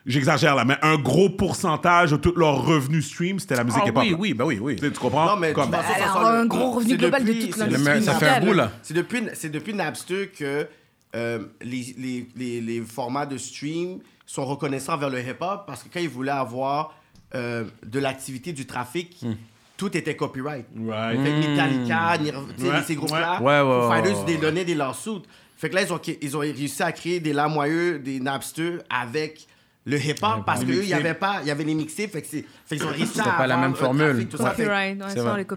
j'exagère 0.07 0.55
là, 0.55 0.65
mais 0.65 0.77
un 0.83 0.97
gros 0.97 1.29
pourcentage 1.31 2.11
de 2.13 2.17
tous 2.17 2.35
leurs 2.35 2.65
revenus 2.65 3.07
stream, 3.09 3.39
c'était 3.39 3.57
la 3.57 3.65
musique 3.65 3.83
Ah 3.85 3.89
hip-hop. 3.89 4.03
oui, 4.05 4.11
là. 4.11 4.17
oui, 4.19 4.35
bah 4.35 4.45
oui, 4.45 4.59
oui. 4.61 4.77
Tu 4.77 4.85
sais, 4.87 4.91
tu 4.93 4.99
comprends? 4.99 5.27
Non, 5.27 5.37
mais 5.37 5.51
de 5.51 5.55
Comme- 5.55 5.71
toute 5.71 5.81
ça 5.81 5.95
Alors, 6.17 6.27
un 6.27 6.47
gros 6.47 6.73
revenu 6.73 6.97
global 6.97 7.23
de 7.25 7.29
depuis- 7.29 7.45
toute 7.47 7.55
c'est 7.55 7.61
l'industrie 7.61 7.85
depuis 7.95 8.05
Ça 8.05 8.15
fait 8.15 8.27
un 8.27 8.31
Napster. 8.31 8.47
bout, 8.47 8.53
là. 8.55 8.73
C'est 8.83 8.95
depuis, 8.95 9.23
c'est 9.35 9.49
depuis 9.51 9.75
Napster 9.75 10.29
que 10.37 10.67
euh, 11.15 11.39
les, 11.63 12.27
les, 12.37 12.61
les, 12.61 12.81
formats 12.81 13.27
de 13.27 13.37
stream 13.37 13.99
sont 14.27 14.45
reconnaissants 14.47 14.97
vers 14.97 15.11
le 15.11 15.21
hip-hop 15.21 15.65
parce 15.67 15.83
que 15.83 15.89
quand 15.93 16.01
ils 16.01 16.09
voulaient 16.09 16.31
avoir 16.33 16.95
euh, 17.35 17.65
de 17.85 17.99
l'activité, 17.99 18.53
du 18.53 18.67
trafic, 18.67 19.17
Hmm. 19.23 19.33
tout 19.77 19.97
était 19.97 20.17
copyright. 20.17 20.67
Right. 20.87 21.21
Fait 21.23 21.29
que 21.31 21.49
Metallica, 21.49 22.19
tu 22.19 22.63
sais, 22.63 22.71
Ouais, 22.71 22.83
ces 22.87 22.95
groupes-là, 22.95 23.41
ouais. 23.41 23.47
Ouais, 23.47 23.61
ouais, 23.61 23.63
Foo 23.63 23.89
ouais, 23.91 23.97
Fighters, 24.03 24.19
ouais, 24.21 24.25
des 24.27 24.37
données 24.39 24.65
des 24.65 24.75
lawsuits. 24.75 25.23
Fait 25.57 25.69
que 25.71 25.75
là, 25.75 25.83
ils 25.83 25.93
ont, 25.93 26.01
ils 26.21 26.37
ont 26.37 26.41
réussi 26.41 26.83
à 26.83 26.93
créer 26.93 27.21
des 27.21 27.33
lamoyeux, 27.33 27.99
des 27.99 28.21
Napster 28.21 28.79
avec 28.91 29.47
le 29.85 29.99
hip-hop 29.99 30.45
parce 30.47 30.65
qu'eux, 30.65 30.83
il 30.83 30.89
y 30.89 30.95
avait 30.95 31.15
pas, 31.15 31.39
il 31.43 31.49
y 31.49 31.51
avait 31.51 31.65
les 31.65 31.75
mixés, 31.75 32.07
fait 32.07 32.23
que 32.23 32.29
c'est, 32.31 32.45
fait 32.67 32.77
qu'ils 32.77 32.87
ont 32.87 32.91
réussi 32.91 33.19
à 33.21 33.25
pas 33.33 33.47
la 33.49 33.57
même 33.57 33.75
formule. 33.75 34.17
ouais, 34.17 34.97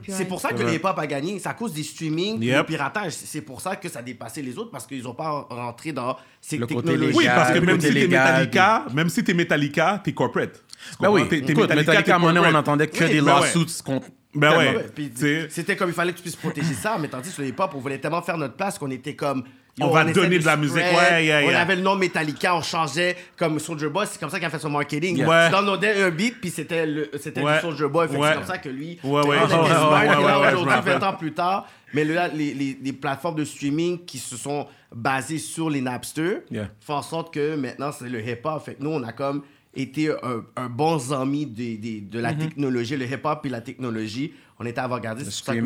C'est 0.09 0.25
pour 0.25 0.39
ça 0.41 0.49
que 0.49 0.63
le 0.63 0.73
hip-hop 0.73 0.97
a 0.97 1.07
gagné. 1.07 1.37
C'est 1.39 1.49
à 1.49 1.53
cause 1.53 1.73
des 1.73 1.83
streaming, 1.83 2.41
Yep. 2.41 2.65
du 2.65 2.73
piratage. 2.73 3.13
C'est 3.13 3.41
pour 3.41 3.61
ça 3.61 3.75
que 3.75 3.87
ça 3.89 3.99
a 3.99 4.01
dépassé 4.01 4.41
les 4.41 4.57
autres 4.57 4.71
parce 4.71 4.87
qu'ils 4.87 5.03
n'ont 5.03 5.13
pas 5.13 5.45
rentré 5.49 5.91
dans 5.91 6.17
ces 6.41 6.57
Le 6.57 6.65
côté 6.67 6.81
technologies. 6.89 7.15
Oui, 7.17 7.23
légal, 7.23 7.35
parce 7.35 7.51
que 7.51 7.59
même 7.59 7.79
si 7.79 7.87
t'es 7.87 7.93
légal, 7.93 8.25
Metallica, 8.31 8.85
même 8.93 9.09
si 9.09 9.23
t'es 9.23 9.33
Metallica, 9.33 10.01
t'es 10.03 10.13
corporate. 10.13 10.63
Ben 10.99 11.09
oui, 11.09 11.27
T'es- 11.27 11.41
Metallica, 11.41 12.13
à 12.13 12.15
un 12.15 12.19
moment 12.19 12.33
donné, 12.33 12.47
on 12.47 12.51
n'entendait 12.51 12.87
que 12.87 13.03
Oui, 13.03 13.09
des 13.11 13.21
ben 13.21 13.25
ouais. 13.35 13.41
lawsuits 13.41 13.81
contre... 13.83 14.07
Ben 14.35 14.57
ouais. 14.57 14.85
Puis. 14.93 15.11
C'était 15.49 15.75
comme 15.75 15.89
il 15.89 15.95
fallait 15.95 16.11
que 16.11 16.17
tu 16.17 16.23
puisses 16.23 16.35
protéger 16.35 16.73
ça, 16.73 16.97
mais 16.99 17.07
tandis 17.07 17.29
que 17.29 17.33
sur 17.35 17.41
le 17.43 17.49
hip-hop, 17.49 17.71
on 17.75 17.79
voulait 17.79 17.97
tellement 17.97 18.21
faire 18.21 18.37
notre 18.37 18.55
place 18.55 18.77
qu'on 18.77 18.91
était 18.91 19.15
comme. 19.15 19.43
On 19.81 19.89
va 19.89 20.05
donner 20.05 20.39
de 20.39 20.45
la 20.45 20.55
musique, 20.55 20.77
ouais, 20.77 21.25
yeah, 21.25 21.41
On 21.43 21.49
yeah. 21.49 21.59
avait 21.61 21.75
le 21.75 21.81
nom 21.81 21.97
Metallica, 21.97 22.55
on 22.55 22.61
changeait 22.61 23.17
comme 23.35 23.59
Soldier 23.59 23.89
Boy, 23.89 24.07
c'est 24.09 24.17
comme 24.21 24.29
ça 24.29 24.37
qu'il 24.37 24.45
a 24.47 24.49
fait 24.49 24.57
son 24.59 24.69
marketing. 24.69 25.17
Yeah. 25.17 25.27
Ouais. 25.27 25.45
Tu 25.47 25.51
downloadais 25.51 26.01
un 26.01 26.11
beat, 26.11 26.39
puis 26.39 26.49
c'était 26.49 26.85
le- 26.85 27.09
c'était 27.19 27.41
Ouais. 27.41 27.55
du 27.55 27.59
Soldier 27.59 27.89
Boy. 27.89 28.07
Fait 28.07 28.15
Ouais. 28.15 28.27
C'est 28.29 28.35
comme 28.35 28.45
ça 28.45 28.57
que 28.57 28.69
lui. 28.69 28.97
Ouais, 29.03 29.27
ouais. 29.27 29.37
on 29.37 29.43
aujourd'hui, 29.43 30.69
rappelle. 30.73 30.99
20 30.99 31.03
ans 31.09 31.13
plus 31.13 31.33
tard. 31.33 31.67
Mais 31.93 32.05
là, 32.05 32.29
les, 32.29 32.53
les, 32.53 32.77
les 32.81 32.93
plateformes 32.93 33.35
de 33.35 33.43
streaming 33.43 34.05
qui 34.05 34.17
se 34.17 34.37
sont 34.37 34.65
basées 34.93 35.37
sur 35.39 35.69
les 35.69 35.81
Napster 35.81 36.39
font 36.79 36.93
en 36.95 37.01
sorte 37.01 37.33
que 37.33 37.55
maintenant, 37.55 37.91
c'est 37.91 38.07
le 38.09 38.21
hip-hop. 38.25 38.63
Fait 38.63 38.75
que 38.75 38.83
nous, 38.83 38.91
on 38.91 39.03
a 39.03 39.11
comme 39.11 39.43
été 39.75 40.09
un, 40.11 40.43
un 40.55 40.69
bon 40.69 40.97
ami 41.11 41.45
des- 41.45 41.77
de 42.01 42.19
la 42.19 42.33
technologie, 42.33 42.95
le 42.97 43.05
hip-hop 43.05 43.45
et 43.45 43.49
la 43.49 43.61
technologie. 43.61 44.33
On 44.59 44.65
était 44.65 44.79
avant-gardiste, 44.79 45.31
c'est 45.31 45.43
pour 45.45 45.53
ça. 45.53 45.61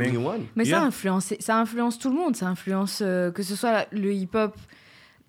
Mais 0.56 0.66
Yeah. 0.66 0.80
ça, 0.80 0.84
influence, 0.86 1.34
ça 1.40 1.58
influence 1.60 2.00
tout 2.00 2.10
le 2.10 2.16
monde. 2.16 2.36
Ça 2.36 2.48
influence 2.48 3.02
euh, 3.06 3.32
que 3.32 3.44
ce 3.44 3.56
soit 3.56 3.86
le 3.92 4.12
hip-hop 4.14 4.56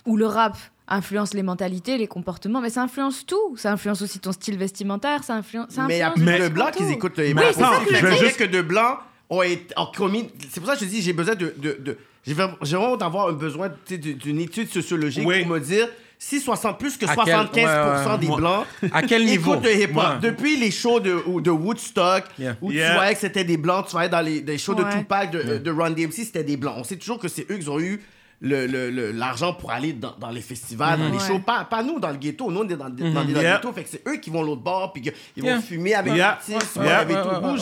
ou 0.07 0.17
le 0.17 0.27
rap 0.27 0.57
influence 0.89 1.35
les 1.35 1.43
mentalités, 1.43 1.99
les 1.99 2.09
comportements, 2.09 2.61
mais 2.61 2.71
ça 2.71 2.83
influence 2.83 3.25
tout. 3.27 3.57
Ça 3.57 3.73
influence 3.73 4.03
aussi 4.03 4.19
ton 4.19 4.33
style 4.33 4.57
vestimentaire, 4.59 5.23
ça 5.23 5.35
influence. 5.37 5.69
Ça 5.71 5.87
Mais 5.87 5.97
il 5.97 6.01
y 6.01 6.03
a 6.03 6.11
plus 6.11 6.25
de 6.25 6.49
blancs 6.49 6.73
qui 6.73 6.83
écoutent 6.85 7.19
le 7.19 7.31
attends, 7.39 7.83
aussi. 7.83 7.95
je 7.95 8.07
veux 8.07 8.17
juste- 8.17 8.39
que 8.39 8.45
de 8.45 8.61
blancs 8.63 8.99
ont, 9.29 9.43
été, 9.43 9.73
ont 9.77 9.87
commis... 9.95 10.29
C'est 10.51 10.59
pour 10.61 10.69
ça 10.69 10.77
que 10.77 10.85
je 10.85 10.91
dis 10.91 11.01
j'ai 11.03 11.13
besoin 11.13 11.35
de... 11.37 11.55
de, 11.59 11.77
de- 11.81 11.99
j'ai 12.27 12.35
vraiment 12.35 12.97
d'avoir 12.97 13.29
un 13.29 13.33
besoin 13.33 13.69
de- 13.89 13.97
d'une 13.97 14.41
étude 14.41 14.69
sociologique 14.69 15.27
Oui. 15.27 15.41
pour 15.43 15.53
me 15.53 15.59
dire 15.61 15.89
si 16.23 16.39
60, 16.39 16.79
plus 16.79 16.99
que 16.99 17.07
À 17.07 17.15
quel- 17.17 17.35
75% 17.35 18.05
ouais, 18.05 18.13
ouais. 18.13 18.19
des 18.19 18.27
Moi- 18.27 18.37
blancs 18.37 18.67
À 18.93 19.03
quel 19.03 19.25
niveau? 19.25 19.55
écoutent 19.55 19.65
le 19.65 19.75
hip-hop. 19.75 19.93
Moi. 19.95 20.19
Depuis 20.21 20.59
les 20.59 20.71
shows 20.71 21.01
de, 21.01 21.41
de 21.41 21.51
Woodstock, 21.51 22.25
Yeah. 22.39 22.57
où 22.61 22.71
Yeah. 22.71 22.89
tu 22.91 22.95
voyais 22.97 23.15
que 23.15 23.21
c'était 23.21 23.43
des 23.45 23.57
blancs, 23.57 23.87
tu 23.87 23.93
voyais 23.93 24.11
dans 24.11 24.21
les, 24.21 24.43
des 24.43 24.59
shows 24.59 24.75
de. 24.75 24.85
Tupac, 24.85 25.31
de, 25.31 25.57
de 25.59 25.71
Run 25.71 25.93
DMC, 25.93 26.13
c'était 26.25 26.45
des 26.45 26.59
blancs. 26.59 26.75
On 26.77 26.85
sait 26.85 26.97
toujours 26.99 27.19
que 27.19 27.29
c'est 27.29 27.51
eux 27.51 27.57
qui 27.57 27.69
ont 27.71 27.81
eu 27.81 28.03
le- 28.43 28.67
le- 28.67 28.91
le- 28.91 29.13
l'argent 29.13 29.55
pour 29.55 29.71
aller 29.71 29.95
dans, 29.95 30.15
dans 30.21 30.29
les 30.31 30.43
festivals, 30.43 30.99
dans 30.99 31.07
les 31.09 31.17
Ouais. 31.17 31.27
shows. 31.27 31.39
Pas, 31.41 31.65
pas 31.65 31.83
nous 31.83 31.99
dans 31.99 32.11
le 32.11 32.17
ghetto. 32.19 32.51
Nous, 32.51 32.61
on 32.61 32.69
est 32.69 32.77
dans, 32.77 32.91
dans, 32.91 32.91
des- 32.91 33.11
dans 33.13 33.25
Yeah. 33.25 33.55
le 33.55 33.57
ghetto. 33.57 33.73
Fait 33.73 33.85
que 33.85 33.89
c'est 33.91 34.07
eux 34.07 34.17
qui 34.19 34.29
vont 34.29 34.43
l'autre 34.43 34.63
bord, 34.63 34.93
puis 34.93 35.03
ils 35.37 35.43
Yeah. 35.43 35.57
vont 35.57 35.63
fumer 35.63 35.95
avec 35.95 36.13
Yeah. 36.15 36.39
l'artiste, 36.49 36.77
Ouais. 36.77 36.87
avec 36.91 37.17
Ouais, 37.17 37.23
tout 37.23 37.47
ouais. 37.47 37.59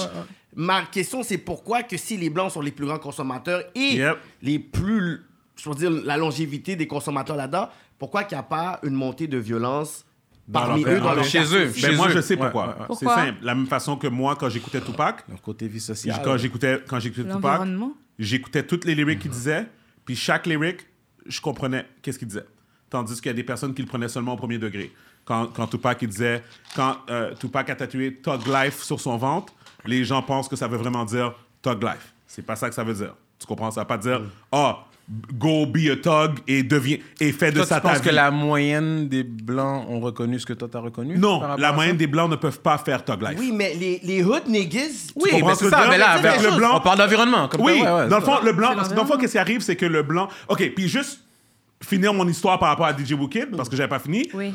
Ma 0.56 0.82
question, 0.82 1.22
c'est 1.22 1.38
pourquoi 1.38 1.84
que 1.84 1.96
si 1.96 2.16
les 2.16 2.28
Blancs 2.30 2.50
sont 2.50 2.60
les 2.60 2.72
plus 2.72 2.86
grands 2.86 2.98
consommateurs 2.98 3.62
et 3.76 3.94
Yep. 3.98 4.16
les 4.42 4.58
plus, 4.58 5.20
je 5.54 5.68
veux 5.68 5.74
dire, 5.76 5.90
la 6.04 6.16
longévité 6.16 6.74
des 6.74 6.88
consommateurs 6.88 7.36
là-dedans, 7.36 7.68
pourquoi 7.98 8.24
qu'il 8.24 8.36
n'y 8.36 8.40
a 8.40 8.44
pas 8.44 8.78
une 8.82 8.94
montée 8.94 9.26
de 9.26 9.38
violence 9.38 10.04
parmi 10.52 10.84
eux 10.84 10.98
dans 10.98 11.04
dans 11.06 11.14
leur 11.14 11.24
chez 11.24 11.42
eux. 11.54 11.72
Ben 11.82 11.96
moi, 11.96 12.08
eux. 12.08 12.12
je 12.12 12.20
sais 12.20 12.36
pourquoi. 12.36 12.62
ouais, 12.62 12.68
ouais. 12.68 12.76
C'est 12.78 12.86
Pourquoi? 12.86 13.14
Simple. 13.16 13.38
La 13.42 13.54
même 13.54 13.66
façon 13.66 13.96
que 13.96 14.06
moi, 14.06 14.36
quand 14.36 14.48
j'écoutais 14.48 14.80
Tupac, 14.80 15.24
Leur 15.28 15.42
côté 15.42 15.68
vie 15.68 15.80
sociale. 15.80 16.20
quand 16.24 16.36
j'écoutais, 16.36 16.82
quand 16.86 17.00
j'écoutais 17.00 17.28
Tupac, 17.30 17.62
j'écoutais 18.18 18.62
toutes 18.62 18.84
les 18.84 18.94
lyrics 18.94 19.18
qu'il 19.20 19.30
disait, 19.30 19.66
puis 20.04 20.16
chaque 20.16 20.46
lyric, 20.46 20.86
je 21.26 21.40
comprenais 21.40 21.86
qu'est-ce 22.02 22.18
qu'il 22.18 22.28
disait. 22.28 22.46
Tandis 22.90 23.16
qu'il 23.16 23.26
y 23.26 23.30
a 23.30 23.34
des 23.34 23.44
personnes 23.44 23.74
qui 23.74 23.82
le 23.82 23.88
prenaient 23.88 24.08
seulement 24.08 24.32
au 24.32 24.36
premier 24.36 24.58
degré. 24.58 24.90
Quand, 25.26 25.48
quand 25.48 25.66
Tupac, 25.66 26.00
il 26.00 26.08
disait, 26.08 26.42
quand 26.74 26.96
euh, 27.10 27.34
Tupac 27.34 27.68
a 27.68 27.74
tatoué 27.76 28.14
Thug 28.14 28.46
Life 28.46 28.82
sur 28.82 28.98
son 28.98 29.18
ventre, 29.18 29.52
les 29.84 30.04
gens 30.04 30.22
pensent 30.22 30.48
que 30.48 30.56
ça 30.56 30.66
veut 30.66 30.78
vraiment 30.78 31.04
dire 31.04 31.34
Thug 31.60 31.82
Life. 31.82 32.14
C'est 32.26 32.40
pas 32.40 32.56
ça 32.56 32.70
que 32.70 32.74
ça 32.74 32.82
veut 32.84 32.94
dire. 32.94 33.14
Tu 33.38 33.46
comprends? 33.46 33.70
Ça 33.70 33.84
pas 33.84 33.98
dire, 33.98 34.20
ah, 34.52 34.84
go 35.38 35.64
be 35.64 35.88
a 35.90 35.96
thug 35.96 36.40
et 36.46 36.62
deviens, 36.62 36.98
et 37.20 37.32
fais 37.32 37.50
de 37.50 37.56
Toi, 37.56 37.66
ça 37.66 37.76
tu 37.76 37.82
ta 37.82 37.88
penses 37.88 38.00
que 38.00 38.10
la 38.10 38.30
moyenne 38.30 39.08
des 39.08 39.22
Blancs 39.24 39.86
ont 39.88 40.00
reconnu 40.00 40.38
ce 40.38 40.44
que 40.44 40.52
toi, 40.52 40.68
t'as 40.70 40.80
reconnu? 40.80 41.16
Non, 41.16 41.40
la 41.56 41.72
moyenne 41.72 41.96
des 41.96 42.06
Blancs 42.06 42.30
ne 42.30 42.36
peuvent 42.36 42.60
pas 42.60 42.76
faire 42.78 43.04
Thug 43.04 43.22
Life. 43.22 43.38
Oui, 43.38 43.52
mais 43.54 43.74
les, 43.74 44.00
les 44.02 44.22
hood 44.22 44.46
niggas... 44.48 45.12
Oui, 45.16 45.30
mais 45.32 45.54
c'est 45.54 45.70
ça. 45.70 45.86
Mais 45.88 45.96
là, 45.98 46.10
avec 46.10 46.42
le 46.42 46.56
blanc- 46.56 46.76
on 46.76 46.80
parle 46.80 46.98
d'environnement. 46.98 47.48
Oui, 47.58 47.72
ouais, 47.72 47.80
ouais, 47.90 48.08
dans 48.08 48.18
le 48.18 48.24
fond, 48.24 48.38
le 48.44 48.52
blanc, 48.52 48.72
parce 48.74 48.88
que 48.90 48.94
dans 48.94 49.02
le 49.02 49.08
fond, 49.08 49.16
qu'est-ce 49.16 49.32
qui 49.32 49.38
arrive, 49.38 49.60
c'est 49.60 49.76
que 49.76 49.86
le 49.86 50.02
blanc. 50.02 50.28
OK, 50.48 50.74
puis 50.74 50.88
juste 50.88 51.20
finir 51.82 52.12
mon 52.12 52.26
histoire 52.28 52.58
par 52.58 52.68
rapport 52.70 52.86
à 52.86 52.92
DJ 52.96 53.12
Wicked, 53.12 53.56
parce 53.56 53.68
que 53.68 53.76
j'avais 53.76 53.88
pas 53.88 54.00
fini. 54.00 54.28
Oui. 54.34 54.52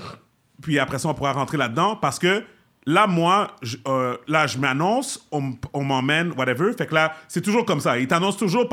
Puis 0.61 0.77
après 0.77 0.99
ça, 0.99 1.07
on 1.09 1.13
pourra 1.13 1.31
rentrer 1.33 1.57
là-dedans, 1.57 1.95
parce 1.95 2.19
que 2.19 2.43
là, 2.85 3.07
moi, 3.07 3.55
je, 3.61 3.77
euh, 3.87 4.17
là, 4.27 4.47
je 4.47 4.57
m'annonce, 4.57 5.27
on, 5.31 5.83
m'emmène, 5.83 6.31
whatever. 6.37 6.71
Fait 6.77 6.85
que 6.87 6.93
là, 6.95 7.15
c'est 7.27 7.41
toujours 7.41 7.65
comme 7.65 7.79
ça. 7.79 7.97
Il 7.99 8.07
t'annonce 8.07 8.37
toujours, 8.37 8.67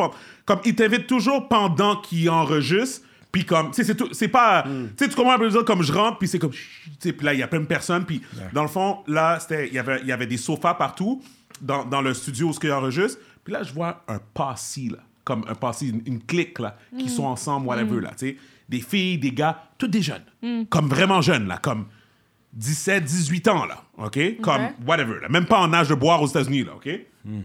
comme 0.45 0.61
il 0.65 0.75
t'invite 0.75 1.07
toujours 1.07 1.49
pendant 1.49 1.97
qu'il 1.97 2.29
enregistre. 2.31 3.07
Puis 3.33 3.45
comme, 3.45 3.69
tu 3.71 3.77
sais, 3.77 3.85
c'est 3.85 3.95
tout- 3.95 4.09
c'est 4.13 4.27
pas, 4.27 4.65
tu 4.65 4.71
sais, 5.05 5.09
tu 5.09 5.15
comprends 5.15 5.35
un 5.35 5.39
peu 5.39 5.49
dire, 5.49 5.65
comme 5.65 5.83
je 5.85 5.93
rentre, 5.93 6.19
puis 6.19 6.27
c'est 6.27 6.41
comme, 6.41 6.53
chut, 6.53 6.91
tu 7.01 7.09
sais, 7.09 7.13
puis 7.13 7.25
là, 7.25 7.33
il 7.33 7.39
y 7.39 7.43
a 7.45 7.47
plein 7.47 7.61
de 7.61 7.65
personnes, 7.67 8.05
puis 8.05 8.21
dans 8.53 8.63
le 8.63 8.69
fond, 8.69 8.99
là, 9.07 9.39
c'était, 9.39 9.69
il 9.69 9.75
y 9.75 9.79
avait, 9.79 10.01
il 10.03 10.09
y 10.09 10.13
avait 10.13 10.27
des 10.27 10.37
sofas 10.37 10.75
partout 10.75 11.23
dans, 11.61 11.85
dans 11.85 12.01
le 12.01 12.13
studio 12.13 12.49
où 12.49 12.53
ce 12.53 12.59
qu'il 12.59 12.73
enregistre. 12.73 13.21
Puis 13.45 13.53
là, 13.53 13.63
je 13.63 13.73
vois 13.73 14.03
un 14.09 14.19
passy, 14.35 14.89
là, 14.89 14.99
comme 15.23 15.45
un 15.49 15.55
passy, 15.55 15.91
une, 15.91 16.03
une 16.07 16.21
clique, 16.21 16.59
là, 16.59 16.77
qui 16.99 17.09
sont 17.09 17.23
ensemble, 17.25 17.69
whatever, 17.69 18.01
là, 18.01 18.11
tu 18.19 18.31
sais. 18.31 18.37
Des 18.69 18.81
filles, 18.81 19.19
des 19.19 19.31
gars, 19.31 19.63
tous 19.79 19.87
des 19.89 20.03
jeunes. 20.03 20.25
Comme 20.69 20.89
vraiment 20.89 21.21
jeunes, 21.23 21.47
là, 21.47 21.59
comme 21.59 21.87
17, 22.53 23.05
18 23.05 23.49
ans, 23.49 23.65
là, 23.67 23.83
OK? 23.99 24.19
Comme, 24.41 24.71
whatever, 24.87 25.21
là. 25.21 25.29
Même 25.29 25.47
pas 25.47 25.61
en 25.61 25.73
âge 25.73 25.89
de 25.89 25.95
boire 25.95 26.21
aux 26.23 26.27
États-Unis, 26.27 26.65
là, 26.65 26.75
OK? 26.77 26.89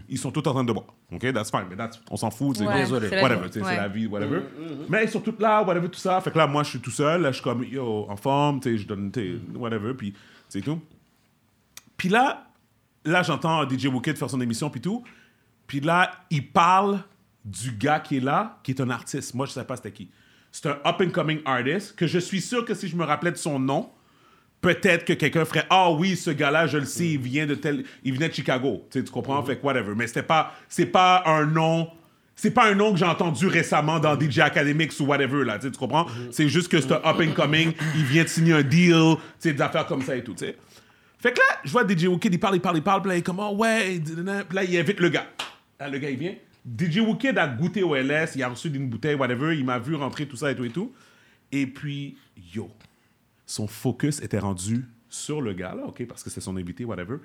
Ils 0.08 0.18
sont 0.18 0.30
tous 0.30 0.40
en 0.48 0.52
train 0.52 0.64
de 0.64 0.72
boire. 0.72 0.86
OK, 1.12 1.32
that's 1.32 1.50
fine. 1.50 1.66
Mais 1.70 1.76
that's- 1.76 2.00
on 2.10 2.16
s'en 2.16 2.30
fout. 2.30 2.56
c'est- 2.56 2.66
Ouais, 2.66 2.78
Désolé. 2.80 3.08
c'est 3.08 3.16
la 3.16 3.22
Whatever, 3.22 3.44
vie. 3.44 3.50
tu 3.50 3.58
sais, 3.60 3.64
Ouais. 3.64 3.70
c'est 3.72 3.76
la 3.80 3.88
vie, 3.88 4.06
whatever. 4.06 4.40
Mais 4.88 5.04
ils 5.04 5.10
sont 5.10 5.20
tous 5.20 5.34
là, 5.38 5.62
whatever, 5.62 5.88
tout 5.88 5.98
ça. 6.00 6.20
Fait 6.20 6.30
que 6.32 6.38
là, 6.38 6.46
moi, 6.48 6.62
je 6.64 6.70
suis 6.70 6.80
tout 6.80 6.90
seul. 6.90 7.20
Là, 7.22 7.28
je 7.30 7.36
suis 7.36 7.44
comme, 7.44 7.62
yo, 7.62 8.06
en 8.08 8.16
forme, 8.16 8.58
tu 8.60 8.70
sais, 8.72 8.78
je 8.78 8.86
donne, 8.88 9.12
tu 9.12 9.20
sais, 9.20 9.38
whatever, 9.56 9.94
puis 9.94 10.14
c'est 10.48 10.62
tout. 10.62 10.80
Puis 11.96 12.08
là, 12.08 12.46
là, 13.04 13.22
j'entends 13.22 13.64
DJ 13.68 13.86
Wicked 13.86 14.16
faire 14.16 14.30
son 14.30 14.40
émission, 14.40 14.70
puis 14.70 14.80
tout. 14.80 15.04
Puis 15.66 15.80
là, 15.80 16.10
il 16.30 16.48
parle 16.50 17.00
du 17.44 17.72
gars 17.72 18.00
qui 18.00 18.16
est 18.16 18.20
là, 18.20 18.58
qui 18.64 18.72
est 18.72 18.80
un 18.80 18.90
artiste. 18.90 19.34
Moi, 19.34 19.46
je 19.46 19.52
sais 19.52 19.64
pas 19.64 19.76
c'était 19.76 19.92
qui. 19.92 20.10
C'est 20.50 20.66
un 20.68 20.78
up-and-coming 20.84 21.40
artist 21.44 21.94
que 21.96 22.06
je 22.06 22.18
suis 22.18 22.40
sûr 22.40 22.64
que 22.64 22.74
si 22.74 22.88
je 22.88 22.96
me 22.96 23.04
rappelais 23.04 23.30
de 23.32 23.36
son 23.36 23.58
nom, 23.60 23.90
peut-être 24.74 25.04
que 25.04 25.12
quelqu'un 25.12 25.44
ferait 25.44 25.66
Ah 25.70 25.92
oui, 25.92 26.16
ce 26.16 26.30
gars-là, 26.30 26.66
je 26.66 26.78
le 26.78 26.84
sais, 26.84 27.06
il 27.06 27.20
vient 27.20 27.46
de 27.46 27.54
tel. 27.54 27.84
Il 28.02 28.14
venait 28.14 28.28
de 28.28 28.34
Chicago. 28.34 28.84
Tu, 28.90 28.98
sais, 28.98 29.04
tu 29.04 29.12
comprends? 29.12 29.42
Fait 29.42 29.56
que 29.56 29.64
whatever. 29.64 29.92
Mais 29.96 30.06
c'était 30.06 30.22
pas. 30.22 30.54
C'est 30.68 30.86
pas 30.86 31.22
un 31.26 31.46
nom. 31.46 31.88
C'est 32.34 32.50
pas 32.50 32.70
un 32.70 32.74
nom 32.74 32.92
que 32.92 32.98
j'ai 32.98 33.06
entendu 33.06 33.46
récemment 33.46 33.98
dans 33.98 34.18
DJ 34.18 34.40
Academics 34.40 34.92
ou 35.00 35.04
whatever, 35.04 35.44
là. 35.44 35.58
Tu 35.58 35.66
sais, 35.66 35.72
tu 35.72 35.78
comprends? 35.78 36.06
C'est 36.30 36.48
juste 36.48 36.68
que 36.68 36.80
c'est 36.80 36.92
un 36.92 37.00
up-and-coming. 37.04 37.72
il 37.96 38.04
vient 38.04 38.24
de 38.24 38.28
signer 38.28 38.52
un 38.52 38.62
deal. 38.62 39.14
Tu 39.40 39.48
sais, 39.48 39.52
des 39.54 39.62
affaires 39.62 39.86
comme 39.86 40.02
ça 40.02 40.16
et 40.16 40.22
tout, 40.22 40.34
tu 40.34 40.44
sais. 40.44 40.56
Fait 41.18 41.32
que 41.32 41.38
là, 41.38 41.60
je 41.64 41.70
vois 41.70 41.86
DJ 41.88 42.04
Wicked, 42.04 42.34
il 42.34 42.38
parle, 42.38 42.56
il 42.56 42.60
parle, 42.60 42.76
il 42.76 42.82
parle, 42.82 43.00
puis 43.00 43.08
là, 43.08 43.16
il 43.16 43.18
est 43.20 43.22
comme, 43.22 43.40
oh 43.40 43.54
ouais, 43.56 43.98
puis 44.00 44.56
là, 44.56 44.64
il 44.64 44.76
invite 44.76 45.00
le 45.00 45.08
gars. 45.08 45.26
Là, 45.80 45.88
le 45.88 45.98
gars, 45.98 46.10
il 46.10 46.18
vient. 46.18 46.34
DJ 46.78 46.98
Wicked 46.98 47.38
a 47.38 47.48
goûté 47.48 47.82
au 47.82 47.94
LS, 47.94 48.32
il 48.36 48.42
a 48.42 48.48
reçu 48.48 48.68
une 48.68 48.88
bouteille, 48.88 49.14
whatever, 49.14 49.56
il 49.56 49.64
m'a 49.64 49.78
vu 49.78 49.94
rentrer, 49.94 50.26
tout 50.26 50.36
ça 50.36 50.50
et 50.50 50.54
tout 50.54 50.64
et 50.64 50.70
tout. 50.70 50.92
Et 51.52 51.66
puis, 51.66 52.18
yo, 52.54 52.68
son 53.46 53.66
focus 53.66 54.20
était 54.20 54.40
rendu 54.40 54.84
sur 55.08 55.40
le 55.40 55.52
gars, 55.54 55.74
OK, 55.86 56.04
parce 56.06 56.22
que 56.22 56.30
c'est 56.30 56.40
son 56.40 56.56
invité, 56.56 56.84
whatever. 56.84 57.16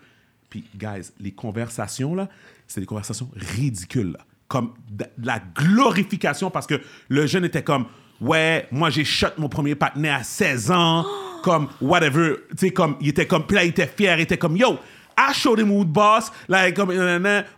Puis, 0.50 0.64
guys, 0.76 1.12
les 1.20 1.32
conversations, 1.32 2.14
là, 2.14 2.30
c'est 2.68 2.80
des 2.80 2.86
conversations 2.86 3.30
ridicules. 3.36 4.18
Comme 4.48 4.74
de 4.90 5.06
la 5.24 5.40
glorification, 5.40 6.52
parce 6.52 6.68
que 6.68 6.80
le 7.08 7.26
jeune 7.26 7.46
était 7.46 7.64
comme, 7.64 7.86
ouais, 8.20 8.68
moi, 8.72 8.90
j'ai 8.90 9.04
shot 9.04 9.28
mon 9.38 9.50
premier 9.50 9.76
partenaire 9.76 10.16
à 10.16 10.24
16 10.24 10.72
ans, 10.72 11.06
comme, 11.42 11.70
whatever. 11.82 12.36
Tu 12.52 12.68
sais, 12.68 12.72
comme, 12.72 12.98
il 13.02 13.10
était 13.10 13.26
comme, 13.26 13.48
puis 13.48 13.58
il 13.62 13.70
était 13.70 13.88
fier, 13.88 14.18
il 14.20 14.22
était 14.22 14.38
comme, 14.38 14.58
yo, 14.58 14.78
Who 15.18 15.84
the 15.84 15.88
boss. 15.88 16.32
Like, 16.48 16.76
comme, 16.76 16.94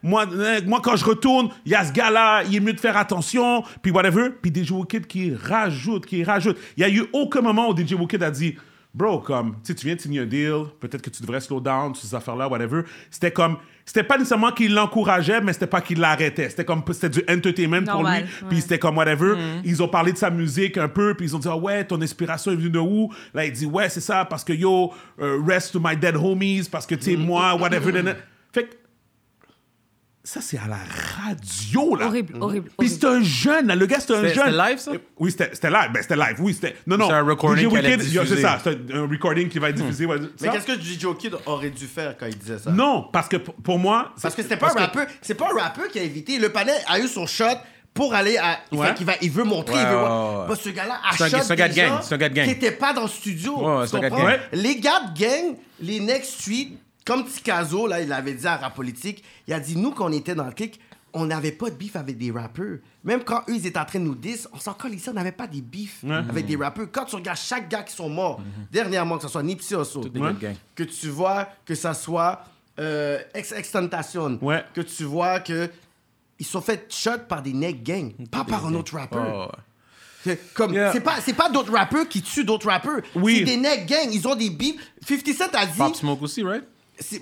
moi, 0.02 0.26
moi, 0.66 0.82
quand 0.84 0.96
je 0.96 1.06
retourne, 1.06 1.50
il 1.66 1.72
y 1.72 1.76
a 1.76 1.86
ce 1.86 1.92
gars-là, 1.92 2.44
il 2.44 2.56
est 2.56 2.60
mieux 2.60 2.74
de 2.74 2.80
faire 2.80 2.98
attention, 2.98 3.64
puis 3.82 3.92
whatever. 3.92 4.30
Puis 4.42 4.52
DJ 4.54 4.72
Wicked 4.72 5.08
qui 5.08 5.34
rajoute, 5.34 6.06
qui 6.06 6.24
rajoute. 6.24 6.58
Il 6.78 6.82
y 6.82 6.84
a 6.84 6.90
eu 6.90 7.06
aucun 7.14 7.42
moment 7.42 7.70
où 7.70 7.78
DJ 7.78 7.94
Wicked 7.94 8.22
a 8.24 8.32
dit, 8.32 8.56
bro, 8.94 9.20
comme, 9.20 9.56
tu 9.66 9.74
viens 9.74 9.96
de 9.96 10.02
signer 10.02 10.20
un 10.20 10.26
deal, 10.26 10.66
peut-être 10.80 11.02
que 11.02 11.10
tu 11.10 11.22
devrais 11.22 11.42
slow 11.42 11.60
down 11.60 11.96
ces 11.96 12.14
affaires-là, 12.14 12.48
whatever. 12.48 12.84
C'était 13.10 13.32
comme, 13.32 13.58
c'était 13.86 14.04
pas 14.04 14.18
nécessairement 14.18 14.52
qu'il 14.52 14.74
l'encourageait, 14.74 15.42
mais 15.42 15.52
c'était 15.52 15.68
pas 15.68 15.82
qu'il 15.82 16.00
l'arrêtait. 16.00 16.50
C'était 16.50 16.64
comme, 16.64 16.84
c'était 16.92 17.10
du 17.10 17.24
entertainment 17.30 17.84
pour 17.84 18.04
lui. 18.04 18.04
Normal, 18.04 18.28
Puis 18.50 18.62
c'était 18.62 18.80
comme, 18.80 18.98
whatever. 18.98 19.36
Ils 19.66 19.82
ont 19.82 19.88
parlé 19.88 20.12
de 20.14 20.18
sa 20.18 20.30
musique 20.30 20.78
un 20.78 20.88
peu, 20.88 21.16
puis 21.16 21.26
ils 21.26 21.36
ont 21.36 21.40
dit, 21.40 21.48
ah 21.50 21.58
ouais, 21.58 21.84
ton 21.84 22.02
inspiration 22.02 22.52
est 22.52 22.56
venue 22.56 22.70
de 22.70 22.80
où? 22.80 23.12
Là, 23.34 23.46
il 23.46 23.52
dit, 23.52 23.66
ouais, 23.66 23.90
c'est 23.90 24.02
ça, 24.02 24.26
parce 24.26 24.44
que 24.44 24.54
yo, 24.54 24.94
euh, 25.20 25.42
rest 25.46 25.74
to 25.74 25.80
my 25.84 25.98
dead 25.98 26.16
homies, 26.16 26.70
parce 26.72 26.86
que, 26.86 26.96
tu 26.96 27.12
sais, 27.12 27.18
moi, 27.18 27.56
whatever. 27.56 27.92
Fait 28.52 28.66
que, 28.66 28.76
ça, 30.26 30.40
c'est 30.42 30.58
à 30.58 30.68
la 30.70 30.78
radio, 31.28 31.96
là. 31.98 32.06
Horrible, 32.08 32.38
horrible, 32.42 32.70
Puis 32.80 32.88
c'est 32.90 33.04
un 33.06 33.22
jeune, 33.22 33.68
là. 33.68 33.76
Le 33.76 33.86
gars, 33.86 34.00
c'est 34.00 34.14
un 34.14 34.22
jeune. 34.24 34.34
c'était 34.34 34.52
live, 34.52 34.78
ça? 34.78 34.92
Oui, 35.20 35.32
c'était 35.32 35.50
c'était 35.54 35.70
live. 35.70 35.90
Ben, 35.94 36.02
c'était 36.02 36.16
live. 36.16 36.36
Oui, 36.40 36.54
c'était. 36.54 36.76
Non, 36.88 36.98
non. 36.98 37.08
C'est 37.08 37.14
un 37.14 37.24
recording 37.24 37.70
qui 37.70 37.78
allait 37.78 37.92
c'est 37.92 38.06
diffusé. 38.06 38.42
ça. 38.42 38.58
C'est 38.64 38.78
un, 38.94 39.02
recording 39.08 39.50
qui 39.50 39.60
va 39.60 39.70
être 39.70 39.76
diffusé. 39.76 40.06
ouais, 40.06 40.18
Mais 40.42 40.50
qu'est-ce 40.50 40.66
que 40.68 40.80
DJ 40.80 41.06
Kid 41.20 41.36
aurait 41.46 41.70
dû 41.72 41.86
faire 41.88 42.16
quand 42.18 42.26
il 42.28 42.38
disait 42.38 42.58
ça? 42.60 42.72
Non, 42.72 43.08
parce 43.12 43.28
que 43.28 43.36
pour 43.38 43.78
moi. 43.80 44.14
Parce 44.22 44.34
que 44.34 44.42
c'est- 44.42 44.48
c'était 44.50 44.58
pas 44.58 44.68
un 44.72 44.74
parce 44.74 44.92
que- 44.92 44.98
rappeur. 45.00 45.08
C'est 45.22 45.36
pas 45.36 45.48
un 45.54 45.62
rappeur 45.62 45.88
qui 45.90 46.00
a 46.00 46.04
invité. 46.04 46.38
Le 46.40 46.50
panel 46.50 46.76
a 46.88 47.00
eu 47.00 47.08
son 47.08 47.26
shot 47.28 47.44
pour 47.94 48.14
aller 48.14 48.38
à. 48.38 48.60
il 48.72 48.78
Ouais. 48.78 48.88
fait 48.88 48.94
qu'il 48.96 49.06
va, 49.06 49.14
il 49.22 49.30
veut 49.30 49.44
montrer. 49.44 49.76
Ouais, 49.76 49.82
il 49.82 49.88
veut 49.90 49.96
ouais. 49.98 50.48
Bah, 50.48 50.54
ce 50.58 50.70
gars-là 50.70 51.00
a 51.06 51.18
C'est 51.18 51.24
un- 51.26 51.30
shot 51.30 51.38
c'est 51.44 51.52
un 51.52 51.56
gars 51.56 51.68
de 51.68 51.74
gang, 51.76 52.00
c'est 52.02 52.16
un 52.16 52.18
gars 52.18 52.30
de 52.30 52.34
gang. 52.36 52.46
Qui 52.46 52.52
était 52.52 52.72
pas 52.72 52.94
dans 52.94 53.04
le 53.04 53.08
studio. 53.10 53.58
Ouais, 53.58 53.84
tu 53.84 53.90
c'est 53.92 53.98
un 53.98 54.00
gars 54.00 54.10
de 54.10 54.16
comprends? 54.16 54.30
gang. 54.30 54.40
Les 54.54 54.76
gars 54.80 55.02
de 55.14 55.20
gang, 55.20 55.56
les 55.82 56.00
Next 56.00 56.40
Street, 56.40 56.70
comme 57.06 57.26
Ticazo, 57.26 57.88
là, 57.88 58.02
il 58.02 58.12
avait 58.14 58.34
dit 58.34 58.48
à 58.48 58.58
Rap 58.58 58.76
Politique, 58.76 59.24
il 59.48 59.54
a 59.54 59.60
dit 59.60 59.76
nous, 59.78 59.92
quand 59.92 60.06
on 60.10 60.12
était 60.12 60.36
dans 60.36 60.46
le 60.46 60.52
clic, 60.52 60.80
on 61.16 61.26
n'avait 61.26 61.52
pas 61.52 61.70
de 61.70 61.76
beef 61.76 61.96
avec 61.96 62.18
des 62.18 62.32
rappeurs. 62.32 62.78
Même 63.04 63.24
quand 63.24 63.42
eux, 63.48 63.54
ils 63.56 63.68
étaient 63.68 63.78
en 63.80 63.86
train 63.86 64.00
de 64.00 64.06
nous 64.06 64.16
diss, 64.16 64.48
on 64.52 64.58
s'en 64.60 64.74
colle 64.74 64.96
ici, 64.96 65.10
on 65.10 65.14
n'avait 65.14 65.32
pas 65.32 65.46
des 65.48 65.62
beefs 65.62 66.04
avec 66.10 66.46
des 66.48 66.56
rappeurs. 66.56 66.88
Quand 66.92 67.06
tu 67.06 67.16
regardes 67.16 67.38
chaque 67.38 67.70
gars 67.70 67.84
qui 67.84 67.96
sont 67.96 68.10
morts, 68.10 68.42
dernièrement, 68.72 69.18
que 69.18 69.24
ce 69.24 69.30
soit 69.30 69.44
Nipsey 69.44 69.76
Hussle, 69.80 70.10
gang. 70.12 70.56
que 70.76 70.84
tu 70.84 71.10
vois 71.10 71.50
que 71.66 71.76
ça 71.76 71.94
soit 71.94 72.44
euh, 72.80 73.20
Ex 73.36 73.52
Extentation, 73.52 74.40
Ouais. 74.42 74.64
que 74.74 74.82
tu 74.82 75.04
vois 75.04 75.40
que 75.40 75.70
ils 76.40 76.46
sont 76.46 76.62
fait 76.62 76.92
shot 76.92 77.20
par 77.30 77.44
des 77.44 77.54
neck 77.54 77.84
gang, 77.84 78.12
pas 78.32 78.44
par 78.44 78.66
un 78.66 78.74
autre 78.74 78.96
rappeur. 78.98 79.50
Oh, 79.52 79.56
ouais. 79.56 79.64
C'est 80.24 80.54
Comme, 80.54 80.74
Yeah. 80.74 80.92
c'est 80.94 81.02
pas, 81.02 81.20
c'est 81.22 81.34
pas 81.34 81.50
d'autres 81.50 81.74
rappeurs 81.74 82.08
qui 82.08 82.22
tuent 82.24 82.44
d'autres 82.46 82.70
rappeurs. 82.70 83.02
Oui. 83.16 83.40
C'est 83.40 83.44
des 83.46 83.58
neck 83.58 83.86
gang, 83.86 84.08
ils 84.12 84.28
ont 84.28 84.36
des 84.36 84.50
beefs. 84.50 84.76
50 85.06 85.28
Cent 85.36 85.54
a 85.54 85.66
dit, 85.68 85.78
Pop 85.78 85.96
Smoke 85.96 86.24
aussi, 86.24 86.42
right? 86.44 86.64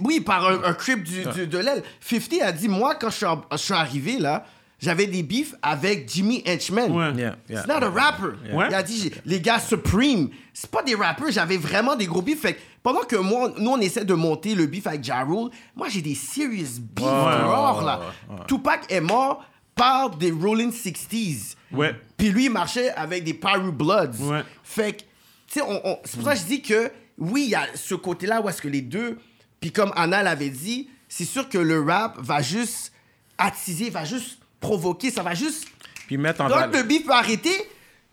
Oui, 0.02 0.20
par 0.22 0.48
un, 0.48 0.63
un 0.63 0.96
du, 0.96 1.24
du- 1.34 1.48
de 1.48 1.58
l'aile. 1.58 1.84
50 2.02 2.41
a 2.41 2.52
dit, 2.52 2.67
moi, 2.67 2.96
quand 2.96 3.10
je 3.10 3.15
suis, 3.17 3.26
en- 3.26 3.41
je 3.52 3.58
suis 3.58 3.74
arrivé 3.74 4.17
là, 4.20 4.46
j'avais 4.80 5.06
des 5.06 5.22
beefs 5.22 5.54
avec 5.62 6.12
Jimmy 6.12 6.44
Henchman. 6.48 6.91
Ouais. 6.91 7.12
Yeah, 7.13 7.36
yeah. 7.50 7.62
C'est 7.62 7.67
not 7.67 7.86
a 7.86 7.89
rapper. 7.89 8.36
Ouais. 8.52 8.65
Il 8.70 8.74
a 8.74 8.82
dit, 8.82 9.12
les 9.26 9.39
gars 9.39 9.60
Supreme, 9.60 10.30
c'est 10.54 10.72
pas 10.72 10.82
des 10.82 10.96
rappeurs, 10.96 11.30
j'avais 11.32 11.58
vraiment 11.58 11.96
des 11.96 12.08
gros 12.08 12.22
beefs. 12.24 12.41
Fait 12.41 12.54
que 12.56 12.60
pendant 12.82 13.02
que 13.02 13.15
moi, 13.15 13.54
nous, 13.60 13.70
on 13.72 13.78
essaie 13.80 14.06
de 14.06 14.13
monter 14.15 14.56
le 14.56 14.65
beef 14.65 14.88
avec 14.88 15.04
Ja 15.04 15.24
Rule, 15.24 15.50
moi, 15.76 15.88
j'ai 15.89 16.02
des 16.02 16.15
serious 16.15 16.80
beefs 16.80 17.06
dehors, 17.06 17.84
là. 17.84 18.00
Tupac 18.48 18.91
est 18.91 19.02
mort 19.02 19.46
par 19.76 20.10
des 20.17 20.32
Rolling 20.32 20.72
60s. 20.72 21.56
Ouais. 21.72 21.96
Puis 22.17 22.30
lui, 22.30 22.46
il 22.46 22.52
marchait 22.52 22.89
avec 22.91 23.24
des 23.24 23.34
Pyru 23.36 23.72
Bloods. 23.72 24.17
Ouais. 24.22 24.41
Fait 24.63 24.94
que, 24.94 25.02
tu 25.02 25.06
sais, 25.48 25.62
on- 25.62 25.80
on- 25.88 26.00
c'est 26.04 26.15
pour 26.17 26.26
ça 26.28 26.34
que 26.34 26.39
je 26.41 26.46
dis 26.46 26.62
que, 26.62 26.91
oui, 27.17 27.44
il 27.46 27.50
y 27.52 27.56
a 27.56 27.63
ce 27.76 27.94
côté-là 27.96 28.41
où 28.41 28.50
est-ce 28.50 28.62
que 28.62 28.67
les 28.67 28.82
deux, 28.82 29.17
puis 29.62 29.71
comme 29.71 29.93
Anna 29.95 30.21
l'avait 30.24 30.50
dit, 30.50 30.89
c'est 31.08 31.24
sûr 31.26 31.47
que 31.47 31.58
le 31.58 31.82
rap 31.82 32.17
va 32.19 32.41
juste 32.41 32.91
attiser, 33.38 33.89
va 33.89 34.04
juste 34.04 34.39
provoquer, 34.60 35.10
ça 35.12 35.24
va 35.24 35.34
juste 35.34 35.65
Puis 36.08 36.17
mettre 36.17 36.41
en 36.41 36.50
donc, 36.50 36.58
valeur. 36.60 36.76
le 36.82 36.84
beef 36.88 37.06
peut 37.06 37.13
arrêter. 37.13 37.56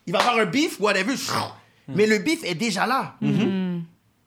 Il 0.06 0.12
va 0.12 0.20
avoir 0.20 0.38
un 0.38 0.46
beef, 0.46 0.78
whatever. 0.80 1.14
Mais 1.88 2.06
le 2.06 2.18
beef 2.18 2.44
est 2.44 2.54
déjà 2.54 2.86
là. 2.86 3.16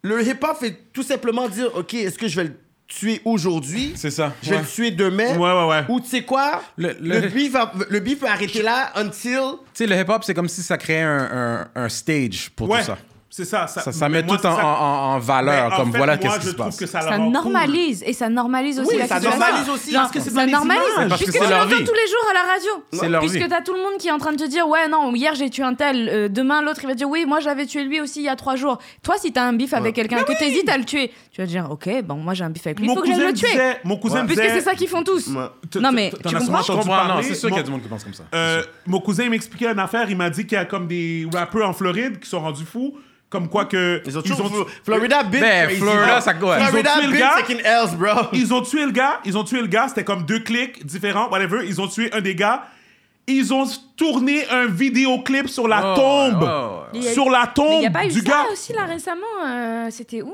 Le 0.04 0.28
hip-hop 0.28 0.58
fait 0.60 0.92
tout 0.94 1.04
simplement 1.04 1.48
dire 1.48 1.70
OK, 1.76 1.94
est-ce 1.94 2.18
que 2.18 2.28
je 2.28 2.36
vais 2.42 2.44
le 2.48 2.58
tuer 2.88 3.22
aujourd'hui? 3.24 3.94
C'est 3.96 4.10
ça, 4.12 4.34
Je 4.42 4.50
vais 4.50 4.56
ouais. 4.58 4.62
le 4.64 4.68
tuer 4.68 4.92
demain? 4.92 5.38
Ouais, 5.38 5.52
ouais, 5.54 5.68
ouais. 5.68 5.86
Ou 5.90 6.00
tu 6.02 6.08
sais 6.08 6.24
quoi? 6.24 6.62
Le- 6.78 6.96
le, 7.00 7.20
le- 7.20 7.28
beef 7.28 7.52
va- 7.52 7.72
le 7.90 8.00
beef 8.00 8.20
peut 8.20 8.28
arrêter 8.28 8.62
là 8.64 8.92
until. 8.96 9.38
Tu 9.38 9.38
sais, 9.76 9.88
le 9.88 9.96
hip-hop, 10.00 10.24
c'est 10.24 10.34
comme 10.34 10.50
si 10.50 10.64
ça 10.64 10.78
créait 10.78 11.02
un, 11.04 11.68
un, 11.76 11.84
un 11.84 11.90
stage 11.90 12.50
pour 12.56 12.68
Ouais. 12.70 12.80
tout 12.80 12.86
ça. 12.88 12.98
C'est 13.34 13.46
ça. 13.46 13.66
Ça, 13.66 13.94
Ça, 13.94 14.10
met 14.10 14.22
moi, 14.24 14.36
tout 14.38 14.46
en, 14.46 14.56
ça- 14.58 14.66
en, 14.66 15.14
en 15.16 15.20
valeur, 15.20 15.72
en 15.72 15.78
comme 15.78 15.92
fait, 15.94 15.98
voilà 16.00 16.18
qu'est-ce 16.18 16.40
qui 16.40 16.46
je 16.48 16.52
se 16.52 16.56
passe. 16.56 16.76
que 16.76 16.86
ça, 16.86 17.00
Ça 17.00 17.18
normalise 17.18 18.04
et 18.06 18.12
ça 18.12 18.28
normalise 18.28 18.78
aussi 18.78 18.90
Oui, 18.92 18.98
la 18.98 19.08
ça 19.08 19.16
situation. 19.22 19.40
normalise 19.40 19.70
aussi. 19.70 19.94
Parce 19.94 20.12
que 20.12 20.20
c'est 20.20 20.32
dans 20.32 20.40
ça 20.42 20.46
les 20.48 20.52
normalise. 20.52 20.82
Parce 20.98 21.08
que 21.08 21.16
puisque 21.16 21.32
c'est 21.32 21.40
tu 21.46 21.50
l'entends 21.50 21.70
tous 21.70 21.94
les 21.94 22.08
jours 22.12 22.26
à 22.30 22.34
la 22.34 22.52
radio. 22.52 22.70
C'est 22.92 23.08
leur 23.10 23.22
puisque 23.22 23.48
t'as 23.48 23.62
tout 23.62 23.74
le 23.74 23.80
monde 23.80 23.98
qui 24.00 24.10
est 24.10 24.12
en 24.12 24.18
train 24.18 24.34
de 24.34 24.38
te 24.38 24.48
dire 24.50 24.68
ouais 24.68 24.90
non 24.90 25.16
hier 25.16 25.34
j'ai 25.36 25.50
tué 25.50 25.64
un 25.64 25.76
tel, 25.76 26.10
euh, 26.10 26.28
demain 26.28 26.62
l'autre 26.62 26.82
il 26.84 26.88
va 26.88 26.94
dire 26.94 27.08
oui 27.10 27.24
moi 27.26 27.40
j'avais 27.40 27.66
tué 27.66 27.86
lui 27.86 28.02
aussi 28.02 28.20
il 28.20 28.26
y 28.26 28.30
a 28.30 28.36
trois 28.36 28.58
jours. 28.58 28.80
Toi 29.02 29.16
si 29.18 29.32
t'as 29.32 29.44
un 29.44 29.54
bif 29.54 29.74
avec 29.74 29.96
quelqu'un 29.96 30.24
que 30.24 30.38
t'hésites 30.38 30.68
à 30.70 30.78
le 30.78 30.84
tuer, 30.84 31.10
tu 31.32 31.40
vas 31.40 31.48
dire 31.48 31.68
ok 31.72 32.04
bon 32.04 32.16
moi 32.16 32.34
j'ai 32.34 32.44
un 32.44 32.50
bif 32.50 32.68
avec 32.68 32.80
lui, 32.82 32.88
il 32.90 32.94
faut 32.94 33.00
que 33.02 33.08
j'aille 33.08 33.16
cousin 33.16 33.28
le 33.28 33.34
tuer. 33.34 33.80
Mon 33.86 33.96
cousin 33.96 34.26
Puisque 34.26 34.42
disait. 34.42 34.56
c'est 34.56 34.62
ça 34.62 34.76
qu'ils 34.76 34.90
font 34.90 35.04
tous. 35.04 35.30
Non 35.30 35.92
mais 35.94 36.10
tu 36.28 36.36
comprends? 36.36 36.62
Je 36.64 37.08
non, 37.08 37.22
c'est 37.22 37.34
sûr 37.36 37.48
qu'il 37.48 37.58
y 37.58 37.62
a 37.62 37.64
du 37.64 37.72
monde 37.72 37.82
qui 37.82 37.88
pense 37.88 38.04
comme 38.04 38.14
ça. 38.14 38.24
Euh, 38.36 38.62
mon 38.88 39.00
cousin 39.00 39.24
il 39.24 39.30
m'expliquait 39.30 39.68
une 39.72 39.80
affaire. 39.80 40.10
Il 40.10 40.18
m'a 40.18 40.30
dit 40.30 40.46
qu'il 40.46 40.58
y 40.58 40.62
a 40.62 40.66
comme 40.66 40.88
des 40.88 41.26
rappeurs 41.34 41.70
en 41.70 41.74
Floride 41.74 42.20
qui 42.20 42.28
sont 42.30 42.42
rendus 42.42 42.66
fous. 42.66 42.94
Comme 43.32 43.48
quoi 43.50 43.66
que. 43.66 44.02
Ils 44.06 44.16
ont 44.18 44.22
toujours. 44.22 44.68
Florida 44.86 45.24
bit. 45.24 45.40
Ben, 45.40 45.66
crazy, 45.66 45.80
Florida, 45.82 46.06
bro. 46.06 46.22
ça- 46.22 46.34
ouais. 46.34 46.66
Florida 46.68 46.92
Ils 46.98 47.00
ont 47.00 47.02
tué 47.02 47.08
le 47.14 47.18
gars. 47.18 47.34
taking 47.38 47.62
L's, 47.64 47.92
bro. 47.96 48.22
Ils 48.34 48.54
ont 48.54 48.62
tué 48.62 48.86
le 48.86 48.92
gars. 48.92 49.20
Ils 49.26 49.38
ont 49.38 49.44
tué 49.46 49.62
le 49.62 49.68
gars. 49.68 49.88
C'était 49.88 50.04
comme 50.04 50.24
deux 50.26 50.40
clics 50.42 50.86
différents, 50.86 51.30
whatever. 51.30 51.66
Ils 51.66 51.80
ont 51.82 51.88
tué 51.88 52.12
un 52.14 52.22
des 52.22 52.36
gars. 52.36 52.66
Ils 53.28 53.54
ont 53.54 53.64
tourné 53.96 54.46
un 54.50 54.66
vidéoclip 54.66 55.48
sur 55.48 55.68
la 55.68 55.94
Oh, 55.94 55.96
tombe. 55.96 56.44
oh, 56.52 56.80
Il 56.94 57.04
y 57.04 57.08
a- 57.08 57.14
Sur 57.14 57.30
la 57.30 57.44
Mais 57.46 57.54
tombe 57.56 57.74
il 57.80 57.84
y 57.84 57.88
a 57.88 57.92
pas 57.92 58.04
eu 58.06 58.10
du 58.10 58.20
ça 58.20 58.26
gars. 58.26 58.46
aussi 58.52 58.74
là 58.74 58.84
récemment 58.86 59.22
euh, 59.48 59.88
c'était 59.92 60.22
où? 60.22 60.34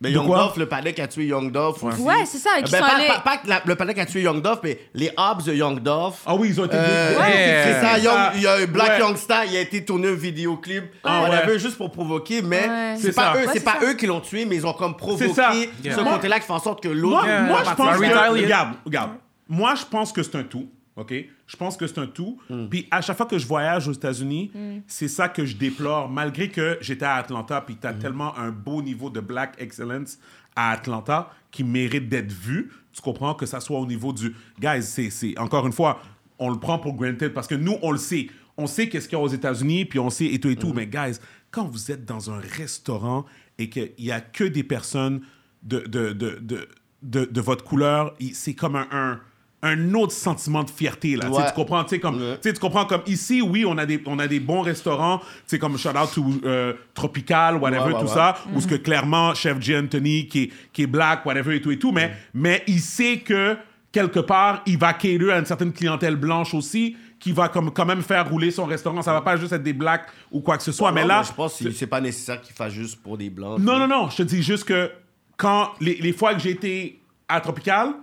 Mais 0.00 0.12
Young? 0.12 0.28
Dolph, 0.28 0.56
le 0.56 0.66
palais 0.66 0.92
qui 0.94 1.00
a 1.00 1.08
tué 1.08 1.24
Young 1.26 1.50
Dolph. 1.50 1.82
aussi. 1.82 2.00
Ouais 2.00 2.24
c'est 2.24 2.38
ça 2.38 2.50
qui 2.62 2.70
Ben, 2.70 2.78
sont 2.78 2.84
pas, 2.86 2.94
allés. 2.94 3.06
pas- 3.08 3.18
pas 3.18 3.36
que 3.38 3.48
la- 3.48 3.62
le 3.64 3.74
palais 3.74 3.94
qui 3.94 4.00
a 4.00 4.06
tué 4.06 4.22
Young 4.22 4.40
Dolph, 4.40 4.60
mais 4.62 4.78
les 4.94 5.10
Hobbs 5.16 5.42
de 5.44 5.52
Young 5.54 5.80
Dolph. 5.82 6.22
Ah 6.24 6.36
oui, 6.36 6.50
ils 6.50 6.60
ont 6.60 6.66
été. 6.66 6.76
Euh, 6.76 7.18
Ouais, 7.18 7.62
c'est 7.64 7.80
ça, 7.80 7.98
Young- 7.98 8.14
ça. 8.14 8.32
y 8.38 8.46
a 8.46 8.66
Black 8.66 8.90
Ouais. 8.90 8.98
Youngstar, 9.00 9.44
il 9.46 9.56
a 9.56 9.60
été 9.60 9.84
tourné 9.84 10.08
un 10.08 10.14
vidéoclip, 10.14 10.84
Ah 11.02 11.22
whatever, 11.22 11.52
ouais. 11.54 11.58
juste 11.58 11.76
pour 11.76 11.90
provoquer, 11.90 12.42
mais 12.42 12.68
Ouais. 12.68 12.94
c'est 13.00 13.12
pas, 13.12 13.34
eux, 13.34 13.46
Ouais, 13.46 13.52
c'est 13.52 13.64
pas 13.64 13.78
ça. 13.80 13.86
eux 13.86 13.94
qui 13.94 14.06
l'ont 14.06 14.20
tué, 14.20 14.44
mais 14.44 14.54
ils 14.54 14.66
ont 14.66 14.72
comme 14.72 14.96
provoqué 14.96 15.28
C'est 15.30 15.34
ça. 15.34 15.50
ce 15.52 15.84
Yeah. 15.84 15.96
côté-là 15.96 16.38
qui 16.38 16.46
fait 16.46 16.52
en 16.52 16.58
sorte 16.60 16.80
que 16.80 16.88
Moi, 16.88 16.96
l'autre. 16.96 17.26
Yeah. 17.26 17.42
moi, 17.42 17.58
je 17.60 17.64
Yeah. 17.64 17.74
pense 17.74 17.96
que. 17.96 18.04
Retaliate. 18.04 18.30
Regarde, 18.44 18.74
regarde. 18.84 19.10
Moi, 19.48 19.74
je 19.74 19.84
pense 19.84 20.12
que 20.12 20.22
c'est 20.22 20.36
un 20.36 20.44
tout. 20.44 20.68
OK? 20.96 21.12
Je 21.48 21.56
pense 21.56 21.76
que 21.76 21.86
c'est 21.88 21.98
un 21.98 22.06
tout. 22.06 22.38
Puis 22.70 22.86
à 22.92 23.00
chaque 23.00 23.16
fois 23.16 23.26
que 23.26 23.38
je 23.38 23.46
voyage 23.46 23.88
aux 23.88 23.92
États-Unis, 23.92 24.52
c'est 24.86 25.08
ça 25.08 25.28
que 25.28 25.44
je 25.44 25.56
déplore. 25.56 26.08
Malgré 26.08 26.48
que 26.50 26.78
j'étais 26.80 27.04
à 27.06 27.14
Atlanta, 27.16 27.60
puis 27.62 27.76
tu 27.80 27.86
as 27.88 27.94
tellement 27.94 28.36
un 28.38 28.50
beau 28.50 28.82
niveau 28.82 29.10
de 29.10 29.18
black 29.20 29.54
excellence 29.58 30.18
à 30.54 30.70
Atlanta 30.70 31.30
qui 31.50 31.64
mérite 31.64 32.08
d'être 32.08 32.30
vu. 32.32 32.70
Tu 32.92 33.00
comprends? 33.02 33.34
Que 33.34 33.46
ça 33.46 33.58
soit 33.60 33.78
au 33.80 33.86
niveau 33.86 34.12
du. 34.12 34.34
Guys, 34.60 34.82
c'est- 34.82 35.10
c'est 35.10 35.36
encore 35.38 35.66
une 35.66 35.72
fois, 35.72 36.00
on 36.38 36.50
le 36.50 36.58
prend 36.60 36.78
pour 36.78 36.94
granted 36.94 37.30
parce 37.32 37.46
que 37.48 37.54
nous, 37.56 37.76
on 37.82 37.90
le 37.92 37.98
sait. 37.98 38.28
On 38.56 38.66
sait 38.66 38.88
qu'est-ce 38.88 39.08
qu'il 39.08 39.16
y 39.16 39.20
a 39.20 39.24
aux 39.24 39.28
États-Unis, 39.28 39.84
puis 39.86 39.98
on 40.00 40.10
sait 40.10 40.26
et 40.26 40.38
tout 40.40 40.48
et 40.50 40.56
tout. 40.56 40.72
Mais 40.74 40.86
guys, 40.86 41.18
quand 41.50 41.64
vous 41.66 41.90
êtes 41.90 42.04
dans 42.04 42.30
un 42.30 42.40
restaurant 42.40 43.24
et 43.56 43.70
qu'il 43.70 43.92
n'y 43.98 44.10
a 44.10 44.20
que 44.20 44.44
des 44.44 44.64
personnes 44.64 45.20
de, 45.62 45.78
de, 45.80 46.12
de, 46.12 46.38
de, 46.42 46.68
de, 47.02 47.24
de 47.24 47.40
votre 47.40 47.64
couleur, 47.64 48.14
c'est 48.32 48.54
comme 48.54 48.76
un, 48.76 48.86
un, 48.90 49.20
un 49.62 49.94
autre 49.94 50.12
sentiment 50.12 50.62
de 50.62 50.70
fierté. 50.70 51.16
Là. 51.16 51.26
Tu 51.26 51.32
sais, 51.32 51.38
Ouais. 51.40 51.46
Tu 51.48 51.54
comprends? 51.54 51.82
Tu 51.84 51.90
sais, 51.90 51.98
comme, 52.00 52.16
Ouais. 52.20 52.38
tu 52.40 52.52
comprends 52.60 52.84
comme 52.86 53.02
ici, 53.06 53.42
oui, 53.42 53.64
on 53.66 53.76
a 53.76 53.86
des, 53.86 54.00
on 54.06 54.18
a 54.20 54.28
des 54.28 54.38
bons 54.40 54.60
restaurants, 54.60 55.18
tu 55.18 55.24
sais, 55.46 55.58
comme 55.58 55.76
shout 55.76 55.88
out 55.90 56.10
to 56.14 56.24
euh, 56.44 56.74
Tropical, 56.94 57.56
whatever, 57.56 57.92
Ouais, 57.94 58.00
tout 58.00 58.06
ça, 58.06 58.36
où 58.54 58.60
ce 58.60 58.66
que 58.68 58.76
clairement, 58.76 59.34
Chef 59.34 59.60
G. 59.60 59.76
Anthony, 59.76 60.28
qui 60.28 60.42
est, 60.44 60.52
qui 60.72 60.82
est 60.82 60.86
black, 60.86 61.26
whatever, 61.26 61.56
et 61.56 61.60
tout 61.60 61.70
et 61.72 61.78
tout, 61.78 61.90
mais, 61.92 62.12
mais 62.34 62.62
il 62.68 62.80
sait 62.80 63.18
que 63.18 63.56
quelque 63.90 64.20
part, 64.20 64.62
il 64.66 64.78
va 64.78 64.92
cater 64.92 65.32
à 65.32 65.38
une 65.38 65.46
certaine 65.46 65.72
clientèle 65.72 66.14
blanche 66.16 66.54
aussi, 66.54 66.96
qui 67.18 67.32
va 67.32 67.48
comme, 67.48 67.72
quand 67.72 67.84
même 67.86 68.02
faire 68.02 68.28
rouler 68.30 68.52
son 68.52 68.64
restaurant. 68.64 69.02
Ça 69.02 69.12
va 69.12 69.22
pas 69.22 69.36
juste 69.36 69.52
être 69.52 69.62
des 69.64 69.72
blacks 69.72 70.06
ou 70.30 70.40
quoi 70.40 70.56
que 70.56 70.62
ce 70.62 70.70
soit, 70.70 70.92
mais 70.92 71.02
Non, 71.02 71.08
là. 71.08 71.22
je 71.24 71.32
pense 71.32 71.58
que 71.60 71.72
c'est 71.72 71.88
pas 71.88 72.00
nécessaire 72.00 72.40
qu'il 72.40 72.54
fasse 72.54 72.72
juste 72.72 73.02
pour 73.02 73.18
des 73.18 73.28
blancs. 73.28 73.58
Non, 73.58 73.76
non, 73.76 73.88
non, 73.88 74.08
je 74.08 74.18
te 74.18 74.22
dis 74.22 74.40
juste 74.40 74.62
que 74.64 74.88
quand 75.36 75.70
les, 75.80 75.96
les 75.96 76.12
fois 76.12 76.34
que 76.34 76.40
j'ai 76.40 76.50
été 76.50 77.00
à 77.26 77.40
Tropical, 77.40 77.94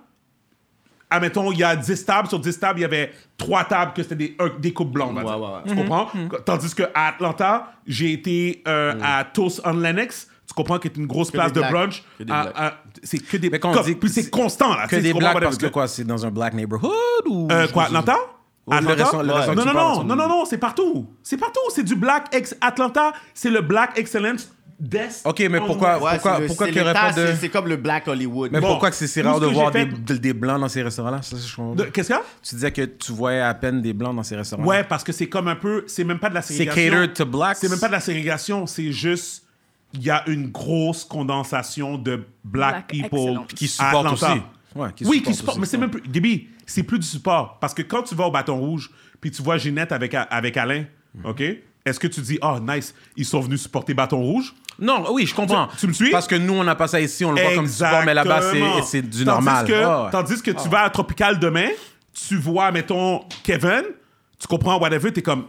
admettons, 1.09 1.51
il 1.51 1.59
y 1.59 1.63
a 1.63 1.75
10 1.75 2.05
tables, 2.05 2.27
sur 2.27 2.39
10 2.39 2.59
tables, 2.59 2.79
il 2.79 2.83
y 2.83 2.85
avait 2.85 3.11
3 3.37 3.65
tables 3.65 3.93
que 3.93 4.03
c'était 4.03 4.15
des, 4.15 4.37
des 4.59 4.73
coupes 4.73 4.95
Ouais, 4.97 5.03
ouais, 5.03 5.23
ouais. 5.23 5.49
Tu 5.67 5.75
comprends? 5.75 6.09
Tandis 6.45 6.73
qu'à 6.73 6.89
Atlanta, 6.93 7.71
j'ai 7.85 8.13
été 8.13 8.63
euh, 8.67 8.93
à 9.03 9.23
Toast 9.25 9.61
on 9.65 9.73
Lennox, 9.73 10.27
tu 10.47 10.53
comprends, 10.53 10.77
qui 10.79 10.87
est 10.87 10.97
une 10.97 11.07
grosse 11.07 11.31
Que 11.31 11.37
place 11.37 11.51
de 11.53 11.59
blacks. 11.59 11.71
brunch. 11.71 12.03
Blacks. 12.19 12.53
à- 12.55 12.73
c'est 13.03 13.19
que 13.19 13.37
des... 13.37 13.51
C'est 14.07 14.29
constant, 14.29 14.75
là. 14.75 14.87
Que 14.87 14.95
des 14.97 15.13
blacks 15.13 15.39
parce 15.39 15.57
que 15.57 15.67
quoi, 15.67 15.87
c'est 15.87 16.03
dans 16.03 16.25
un 16.25 16.31
black 16.31 16.53
neighborhood 16.53 16.91
ou. 17.27 17.47
Euh, 17.51 17.67
quoi, 17.67 17.85
Atlanta? 17.85 18.15
Le 18.67 18.77
Atlanta? 18.77 19.11
le 19.21 19.27
non, 19.55 19.65
non, 19.65 19.73
non, 19.73 20.03
non, 20.03 20.15
non, 20.15 20.27
non, 20.27 20.45
c'est 20.45 20.57
partout. 20.57 21.07
C'est 21.21 21.37
partout. 21.37 21.59
C'est 21.69 21.83
du 21.83 21.95
black 21.95 22.33
ex 22.33 22.55
Atlanta, 22.61 23.13
c'est 23.33 23.51
le 23.51 23.61
black 23.61 23.97
excellence 23.97 24.51
Desk. 24.77 25.25
Ok, 25.25 25.39
mais 25.49 25.59
pourquoi- 25.59 25.93
pourquoi- 25.99 26.19
c'est 26.35 26.41
le- 26.41 26.47
pourquoi 26.47 26.65
c'est 26.65 26.71
qu'il 26.73 26.81
y 26.81 26.83
aurait 26.83 26.93
pas 26.93 27.11
de- 27.13 27.25
c'est- 27.27 27.35
C'est 27.38 27.49
comme 27.49 27.67
le 27.67 27.77
Black 27.77 28.07
Hollywood. 28.09 28.51
Mais 28.51 28.59
Bon, 28.59 28.67
pourquoi 28.67 28.89
que 28.91 28.95
c'est 28.95 29.21
rare 29.21 29.39
de 29.39 29.45
voir 29.45 29.71
des, 29.71 29.85
des 29.85 30.33
blancs 30.33 30.59
dans 30.59 30.67
ces 30.67 30.81
restaurants-là? 30.83 31.21
Qu'est-ce 31.93 32.07
qu'il 32.07 32.15
y 32.15 32.19
a? 32.19 32.21
Tu 32.43 32.55
disais 32.55 32.71
que 32.71 32.81
tu 32.81 33.13
voyais 33.13 33.39
à 33.39 33.53
peine 33.53 33.81
des 33.81 33.93
blancs 33.93 34.13
dans 34.15 34.23
ces 34.23 34.35
restaurants. 34.35 34.65
Ouais, 34.65 34.83
parce 34.83 35.03
que 35.05 35.13
c'est 35.13 35.27
comme 35.27 35.47
un 35.47 35.55
peu. 35.55 35.85
C'est 35.88 36.03
même 36.03 36.19
pas 36.19 36.29
de 36.29 36.33
la 36.35 36.41
C'est 36.41 36.55
ségrégation. 36.55 36.91
catered 36.91 37.13
to 37.13 37.25
blacks? 37.25 37.57
C'est 37.57 37.69
même 37.69 37.79
pas 37.79 37.88
de 37.88 37.93
la 37.93 37.99
ségrégation, 38.01 38.67
c'est 38.67 38.91
juste. 38.91 39.43
Il 39.93 40.03
y 40.03 40.09
a 40.09 40.27
une 40.27 40.49
grosse 40.51 41.05
condensation 41.05 41.97
de 41.97 42.25
black, 42.43 42.73
Black 42.73 42.88
people. 42.88 43.39
Qui 43.55 43.67
supportent 43.69 44.11
aussi. 44.13 44.25
Ouais, 44.75 44.89
qui 44.93 45.05
oui, 45.05 45.21
qui 45.21 45.33
supportent 45.33 45.57
mais 45.57 45.65
c'est 45.65 45.77
même 45.77 45.89
plus. 45.89 46.01
Gaby, 46.05 46.49
c'est 46.65 46.83
plus 46.83 46.99
du 46.99 47.07
support. 47.07 47.59
Parce 47.61 47.73
que 47.73 47.81
quand 47.81 48.03
tu 48.03 48.13
vas 48.13 48.25
au 48.27 48.31
bâton 48.31 48.57
rouge, 48.57 48.91
puis 49.21 49.31
tu 49.31 49.41
vois 49.41 49.57
Ginette 49.57 49.93
avec, 49.93 50.13
avec 50.13 50.57
Alain, 50.57 50.83
Mhm. 51.13 51.25
OK? 51.29 51.43
Est-ce 51.85 51.99
que 51.99 52.07
tu 52.07 52.19
dis, 52.19 52.38
oh, 52.41 52.57
nice, 52.59 52.93
ils 53.15 53.23
sont 53.25 53.39
venus 53.39 53.61
supporter 53.61 53.93
bâton 53.93 54.19
rouge? 54.19 54.53
Non, 54.79 55.05
oui, 55.11 55.25
je 55.25 55.33
comprends. 55.33 55.67
Tu- 55.67 55.77
tu 55.77 55.88
me 55.88 55.93
suis? 55.93 56.11
Parce 56.11 56.27
que 56.27 56.35
nous, 56.35 56.53
on 56.53 56.63
n'a 56.63 56.75
pas 56.75 56.88
ça 56.88 56.99
ici, 56.99 57.23
on 57.25 57.31
le 57.31 57.41
voit 57.41 57.55
comme 57.55 57.65
du 57.65 57.71
sport, 57.71 58.03
mais 58.05 58.13
là-bas, 58.13 58.41
c'est- 58.83 59.01
du 59.01 59.09
Tandis 59.09 59.25
normal. 59.25 59.65
Que. 59.65 60.11
Tandis 60.11 60.41
que 60.41 60.51
tu 60.51 60.69
vas 60.69 60.81
à 60.83 60.89
Tropical 60.89 61.39
demain, 61.39 61.67
tu 62.27 62.38
vois, 62.38 62.71
mettons, 62.71 63.21
Kevin, 63.43 63.83
tu 64.39 64.47
comprends, 64.47 64.77
whatever, 64.79 65.11
t'es 65.11 65.21
comme. 65.21 65.45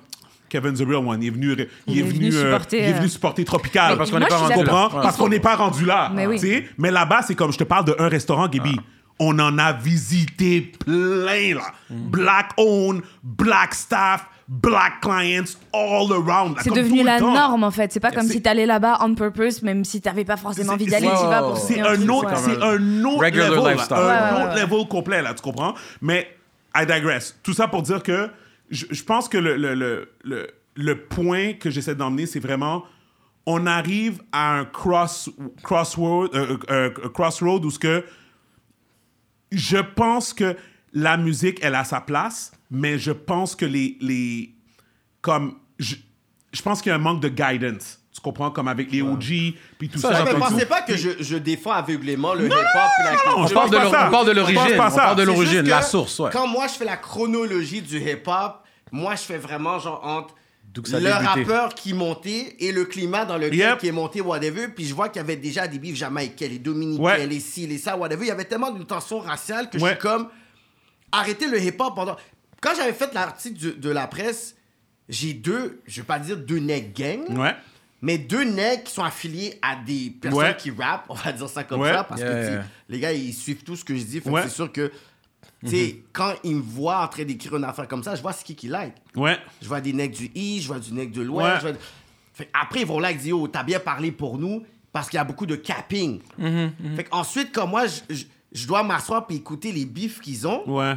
Kevin 0.49 0.75
the 0.75 0.83
real 0.87 1.05
one, 1.05 1.21
il 1.21 1.27
est 1.27 1.31
venu, 1.31 1.57
il 1.89 1.99
est 1.99 2.03
venu, 2.03 2.29
euh, 2.33 2.45
supporter, 2.45 2.79
il 2.79 2.85
est 2.85 2.93
euh, 2.93 2.97
venu 2.99 3.09
supporter 3.09 3.45
Tropical. 3.45 3.97
Parce 3.99 4.13
qu'on 4.13 4.21
n'est 4.21 4.27
pas 4.29 4.37
rendu 4.37 4.51
là. 4.53 4.57
comprends? 4.57 4.97
Ouais. 4.97 5.03
Parce 5.03 5.17
qu'on 5.17 5.29
n'est 5.29 5.41
pas 5.41 5.57
rendu 5.57 5.85
là. 5.85 6.11
Mais 6.15 6.27
oui. 6.29 6.65
Mais 6.79 6.93
là-bas, 6.93 7.23
c'est 7.27 7.35
comme 7.35 7.53
je 7.53 7.59
te 7.59 7.65
parle 7.65 7.87
d'un 7.87 8.09
restaurant, 8.09 8.47
Gaby. 8.47 8.77
On 9.19 9.37
en 9.41 9.59
a 9.59 9.73
visité 9.73 10.61
plein, 10.61 11.55
là. 11.55 11.73
Mm. 11.91 12.11
Black 12.11 12.51
owned, 12.59 13.03
black 13.25 13.75
staff, 13.75 14.27
black 14.49 15.01
clients, 15.01 15.57
all 15.73 16.13
around. 16.13 16.57
C'est 16.63 16.71
devenu 16.71 17.03
la 17.03 17.19
temps. 17.19 17.33
norme 17.35 17.65
en 17.65 17.71
fait. 17.71 17.93
C'est 17.93 18.01
pas 18.01 18.13
comme 18.13 18.27
si 18.29 18.41
t'allais 18.43 18.67
là-bas 18.67 18.99
on 19.01 19.15
purpose, 19.15 19.63
même 19.63 19.85
si 19.85 20.01
t'avais 20.01 20.25
pas 20.25 20.37
forcément 20.37 20.75
envie 20.75 20.87
d'aller, 20.87 21.09
c'est- 21.09 21.21
tu 21.23 21.27
vas 21.29 21.43
pour 21.43 21.57
C'est 21.59 21.81
un 21.81 22.09
autre, 22.09 22.37
c'est 22.37 22.63
un 22.63 23.05
autre 23.05 23.25
Regular 23.25 23.51
level, 23.51 23.65
là. 23.65 23.73
lifestyle. 23.73 23.97
un 23.97 24.01
Ouais, 24.01 24.07
ouais, 24.07 24.45
autre 24.45 24.55
ouais. 24.55 24.63
level 24.63 24.89
complet 24.89 25.23
là, 25.23 25.35
tu 25.35 25.43
comprends? 25.43 25.75
Mais 26.01 26.29
I 26.77 26.87
digress. 26.87 27.37
Tout 27.43 27.55
ça 27.55 27.67
pour 27.69 27.83
dire 27.83 28.03
que 28.03 28.31
je, 28.71 28.87
je 28.91 29.03
pense 29.03 29.29
que 29.29 29.39
le, 29.39 29.57
le, 29.57 29.75
le, 29.75 30.13
le, 30.25 30.47
le 30.77 30.99
point 31.05 31.55
que 31.55 31.71
j'essaie 31.71 31.95
d'emmener, 31.95 32.27
c'est 32.27 32.41
vraiment 32.41 32.85
on 33.47 33.67
arrive 33.67 34.21
à 34.33 34.59
un 34.59 34.65
cross 34.65 35.31
crossroad, 35.63 36.31
euh, 36.35 36.57
euh, 36.71 36.91
crossroad 37.15 37.65
où 37.65 37.71
ce 37.71 37.79
que 37.79 38.05
je 39.53 39.79
pense 39.79 40.33
que 40.35 40.57
la 40.93 41.17
musique, 41.17 41.59
elle 41.63 41.75
a 41.75 41.85
sa 41.85 42.01
place, 42.01 42.53
mais 42.71 42.99
je 42.99 43.13
pense 43.13 43.55
que 43.57 43.65
les. 43.67 43.97
les 44.01 44.55
comme. 45.21 45.57
Je, 45.79 45.97
je 46.53 46.63
pense 46.63 46.81
qu'il 46.81 46.91
y 46.91 46.93
a 46.93 46.97
un 46.97 46.99
manque 47.01 47.21
de 47.21 47.29
guidance. 47.29 47.99
Tu 48.15 48.21
comprends? 48.23 48.51
Comme 48.51 48.69
avec 48.69 48.91
les 48.91 49.03
OG, 49.03 49.25
puis 49.79 49.89
tout 49.91 49.99
Ça, 49.99 50.11
ça. 50.15 50.25
Puis 50.25 50.35
pensez 50.41 50.63
tout. 50.63 50.69
pas 50.69 50.81
que 50.81 50.97
je, 50.97 51.11
je 51.21 51.37
défends 51.37 51.73
aveuglément 51.73 52.33
le 52.33 52.47
hip-hop 52.47 52.57
et 53.01 53.05
la 53.05 53.11
culture. 53.11 53.31
non, 53.37 53.43
On 53.43 53.47
je 53.47 53.53
parle 53.55 53.71
de 53.71 53.77
l'or- 53.77 53.87
on 53.89 54.11
parle 54.11 54.27
de 54.27 54.33
Je 54.33 54.37
l'origine. 54.39 54.77
pas 54.79 54.87
On 54.87 54.91
ça. 54.91 54.97
parle 55.03 55.17
de 55.17 55.21
C'est 55.21 55.27
l'origine, 55.27 55.59
juste 55.59 55.69
la 55.69 55.83
source, 55.83 56.19
ouais. 56.21 56.31
Quand 56.33 56.47
moi 56.47 56.67
je 56.67 56.73
fais 56.73 56.87
la 56.87 56.97
chronologie 56.97 57.83
du 57.83 57.99
hip-hop, 58.01 58.63
moi 58.91 59.15
je 59.17 59.21
fais 59.23 59.37
vraiment 59.37 59.79
genre 59.79 60.01
entre 60.03 60.35
D'où 60.73 60.81
que 60.81 60.89
ça 60.89 60.97
a 60.97 61.01
le 61.01 61.07
débuté. 61.11 61.27
rappeur 61.27 61.75
qui 61.75 61.93
montait 61.93 62.57
et 62.59 62.73
le 62.73 62.87
climat 62.87 63.27
dans 63.27 63.37
lequel 63.37 63.59
Yep. 63.59 63.79
qui 63.79 63.89
est 63.89 63.93
monté, 63.93 64.23
whatever. 64.23 64.69
Puis 64.69 64.87
je 64.87 64.95
vois 64.95 65.11
qu'il 65.11 65.21
y 65.21 65.25
avait 65.25 65.37
déjà 65.37 65.67
des 65.69 65.79
bifs 65.79 65.97
jamaïcains, 65.97 66.49
les 66.49 66.59
dominicains, 66.59 67.03
Ouais. 67.03 67.27
les 67.27 67.41
ci, 67.41 67.67
les 67.67 67.77
ça, 67.79 67.97
whatever. 67.99 68.25
Il 68.25 68.29
y 68.29 68.31
avait 68.31 68.45
tellement 68.47 68.71
d'une 68.71 68.87
tension 68.87 69.19
raciale 69.19 69.69
que 69.69 69.79
je 69.79 69.85
Ouais. 69.85 69.91
suis 69.91 69.99
comme 69.99 70.29
arrêtez 71.13 71.49
le 71.49 71.63
hip-hop 71.63 71.95
pendant. 71.95 72.17
Quand 72.67 72.75
j'avais 72.77 72.93
fait 72.93 73.15
l'article 73.15 73.57
du- 73.57 73.73
de 73.75 73.91
la 73.91 74.09
presse, 74.09 74.57
j'ai 75.09 75.35
deux, 75.35 75.81
je 75.87 76.01
vais 76.01 76.07
pas 76.07 76.19
dire 76.19 76.37
deux 76.37 76.59
necks 76.59 76.93
gang, 76.97 77.39
Ouais. 77.39 77.55
mais 78.03 78.19
deux 78.19 78.43
necks 78.43 78.85
qui 78.85 78.93
sont 78.93 79.05
affiliés 79.05 79.57
à 79.63 79.77
des 79.77 80.11
personnes 80.11 80.41
Ouais. 80.41 80.57
qui 80.57 80.73
rappent, 80.73 81.07
on 81.09 81.15
va 81.15 81.31
dire 81.33 81.49
ça 81.49 81.63
comme 81.63 81.81
Ouais. 81.83 81.93
ça, 81.93 82.03
parce 82.03 82.21
Yeah, 82.21 82.31
que 82.33 82.39
tu 82.41 82.47
sais, 82.47 82.53
yeah. 82.55 82.65
les 82.89 82.99
gars, 83.01 83.13
ils 83.13 83.33
suivent 83.33 83.63
tout 83.63 83.77
ce 83.77 83.85
que 83.85 83.95
je 83.95 84.03
dis. 84.03 84.19
Fait 84.21 84.29
que 84.31 84.35
Ouais. 84.35 84.43
c'est 84.43 84.49
sûr 84.49 84.73
que, 84.73 84.91
tu 85.65 85.71
sais, 85.71 86.03
quand 86.13 86.35
ils 86.43 86.57
me 86.57 86.61
voient 86.63 87.05
en 87.05 87.09
train 87.09 87.23
d'écrire 87.25 87.57
une 87.57 87.63
affaire 87.65 87.87
comme 87.87 88.03
ça, 88.03 88.17
je 88.17 88.23
vois 88.23 88.33
ce 88.33 88.45
qui 88.45 88.57
qui 88.57 88.67
like. 88.67 88.95
Ouais. 89.15 89.39
Je 89.63 89.69
vois 89.69 89.81
des 89.81 89.93
necks 89.93 90.13
du 90.17 90.31
I, 90.35 90.61
je 90.61 90.67
vois 90.67 90.81
du 90.81 90.93
neck 90.93 91.13
de 91.13 91.23
l'Ouest. 91.23 91.47
Ouais. 91.49 91.71
je 91.71 91.75
vois- 91.75 91.79
Fait, 92.35 92.51
après, 92.53 92.81
ils 92.81 92.87
vont 92.87 92.99
là 92.99 93.13
et 93.13 93.15
disent, 93.15 93.33
oh, 93.33 93.47
t'as 93.49 93.63
bien 93.63 93.79
parlé 93.81 94.11
pour 94.13 94.39
nous, 94.39 94.63
parce 94.93 95.09
qu'il 95.09 95.17
y 95.17 95.21
a 95.21 95.25
beaucoup 95.25 95.47
de 95.47 95.55
capping. 95.57 96.21
Mm-hmm, 96.39 96.97
Fait 96.97 97.07
ensuite, 97.13 97.53
comme 97.53 97.71
moi, 97.71 97.87
je, 97.87 98.01
je- 98.15 98.25
je 98.53 98.67
dois 98.67 98.83
m'asseoir 98.83 99.25
et 99.31 99.35
écouter 99.37 99.71
les 99.73 99.85
bifs 99.87 100.21
qu'ils 100.21 100.47
ont. 100.49 100.69
Ouais. 100.69 100.95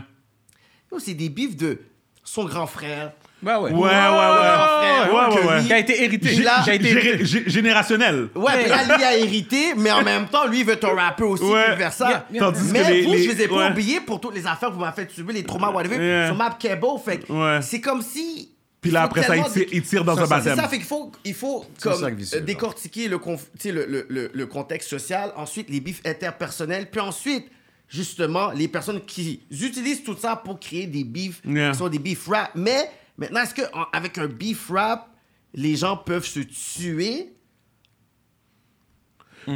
C'est 0.98 1.14
des 1.14 1.30
bifs 1.30 1.56
de 1.56 1.80
son 2.24 2.46
grand 2.46 2.68
frère. 2.68 3.12
Ouais, 3.42 3.54
ouais. 3.56 3.72
Ouais, 3.72 3.72
ouais, 3.72 3.80
ouais. 3.80 3.90
frère, 3.90 5.14
Ouais, 5.14 5.36
ouais, 5.36 5.48
ouais. 5.48 5.60
lui- 5.62 5.68
Qui 5.68 5.74
a 5.74 5.78
été 5.80 6.04
hérité. 6.04 6.46
A 6.46 6.74
été 6.74 6.90
hérité. 6.90 7.26
générationnel. 7.50 8.28
Ouais, 8.36 8.52
puis 8.64 8.70
là, 8.70 8.84
lui 8.98 9.04
a 9.04 9.18
hérité, 9.18 9.74
mais 9.78 9.92
en 9.92 10.04
même 10.04 10.28
temps, 10.28 10.46
lui, 10.48 10.60
il 10.60 10.66
veut 10.66 10.74
être 10.74 10.86
un 10.90 10.96
rappeur 10.96 11.30
aussi, 11.30 11.44
Ouais. 11.44 11.78
Yeah, 11.78 11.90
yeah. 12.32 12.40
Tandis 12.40 12.60
mais 12.72 12.82
que 12.84 12.88
les- 12.92 13.02
vous, 13.04 13.12
les- 13.14 13.24
je 13.24 13.32
les 13.32 13.42
ai 13.44 13.48
pas 13.48 13.56
ouais. 13.56 13.72
oubliés 13.72 14.02
pour 14.02 14.20
toutes 14.20 14.36
les 14.36 14.46
affaires 14.46 14.70
que 14.70 14.74
vous 14.74 14.82
m'avez 14.82 14.96
fait 14.96 15.10
subir, 15.12 15.34
les 15.34 15.44
traumas, 15.44 15.70
whatever, 15.72 15.96
Yeah. 15.98 16.28
sur 16.28 16.36
Map 16.36 16.58
Cable. 16.60 16.86
Fait 17.06 17.22
Ouais. 17.30 17.60
c'est 17.62 17.80
comme 17.80 18.02
si... 18.02 18.52
Puis 18.82 18.92
là, 18.92 19.04
après 19.04 19.24
ça, 19.24 19.36
il 19.36 19.44
tire, 19.44 19.54
dé- 19.54 19.70
il 19.74 19.82
tire 19.84 20.04
dans 20.06 20.16
Ça, 20.16 20.22
un 20.24 20.26
ça, 20.26 20.40
C'est 20.42 20.50
baptême. 20.50 20.64
ça, 20.64 20.70
fait 20.70 20.78
qu'il 20.78 20.86
faut, 20.86 21.12
il 21.26 21.34
faut 21.34 21.66
comme, 21.82 21.94
ça 22.24 22.38
euh, 22.38 22.40
décortiquer 22.42 23.08
le, 23.10 23.18
conf- 23.18 23.48
tu 23.58 23.60
sais, 23.60 23.72
le, 23.74 23.86
le, 23.86 24.06
le, 24.10 24.32
le 24.34 24.46
contexte 24.48 24.90
social, 24.90 25.32
ensuite 25.36 25.70
les 25.70 25.80
bifs 25.82 26.02
interpersonnels, 26.06 26.90
puis 26.90 27.02
ensuite, 27.02 27.46
justement, 27.90 28.52
les 28.52 28.68
personnes 28.70 29.02
qui 29.02 29.42
utilisent 29.52 30.04
tout 30.04 30.16
ça 30.16 30.36
pour 30.38 30.60
créer 30.60 30.88
des 30.88 31.04
Yeah. 31.46 31.72
qui 31.72 31.78
sont 31.78 31.90
des 31.90 32.00
bifs 32.00 32.28
rap. 32.28 32.52
Mais 32.56 32.90
maintenant, 33.18 33.42
est-ce 33.42 33.54
qu'avec 33.56 34.18
un 34.18 34.28
beef 34.28 34.70
rap, 34.70 35.10
les 35.54 35.76
gens 35.76 35.98
peuvent 35.98 36.26
se 36.26 36.40
tuer? 36.40 37.34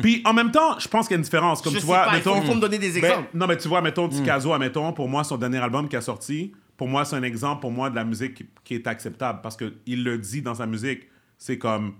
Puis 0.01 0.21
en 0.25 0.33
même 0.33 0.49
temps, 0.51 0.79
je 0.79 0.87
pense 0.87 1.07
qu'il 1.07 1.13
y 1.13 1.15
a 1.15 1.17
une 1.17 1.23
différence. 1.23 1.61
Comme 1.61 1.73
Je 1.73 1.77
tu 1.77 1.81
sais 1.81 1.85
vois, 1.87 2.05
pas, 2.05 2.17
il 2.17 2.21
faut- 2.23 2.31
mettons. 2.31 2.41
il 2.43 2.47
faut 2.47 2.55
me 2.55 2.61
donner 2.61 2.79
des 2.79 2.99
Ben, 2.99 3.05
exemples. 3.11 3.29
non, 3.35 3.45
mais 3.47 3.57
tu 3.57 3.67
vois, 3.67 3.81
mettons, 3.81 4.09
Tikazo, 4.09 4.51
admettons, 4.53 4.91
pour 4.93 5.07
moi, 5.07 5.23
son 5.23 5.37
dernier 5.37 5.59
album 5.59 5.87
qui 5.87 5.95
a 5.95 6.01
sorti, 6.01 6.53
pour 6.77 6.87
moi, 6.87 7.05
c'est 7.05 7.15
un 7.15 7.21
exemple, 7.23 7.61
pour 7.61 7.71
moi, 7.71 7.89
de 7.91 7.95
la 7.95 8.03
musique 8.03 8.33
qui, 8.33 8.45
qui 8.63 8.73
est 8.75 8.87
acceptable. 8.87 9.41
Parce 9.43 9.55
qu'il 9.55 10.03
le 10.03 10.17
dit 10.17 10.41
dans 10.41 10.55
sa 10.55 10.65
musique, 10.65 11.03
c'est 11.37 11.57
comme 11.59 11.93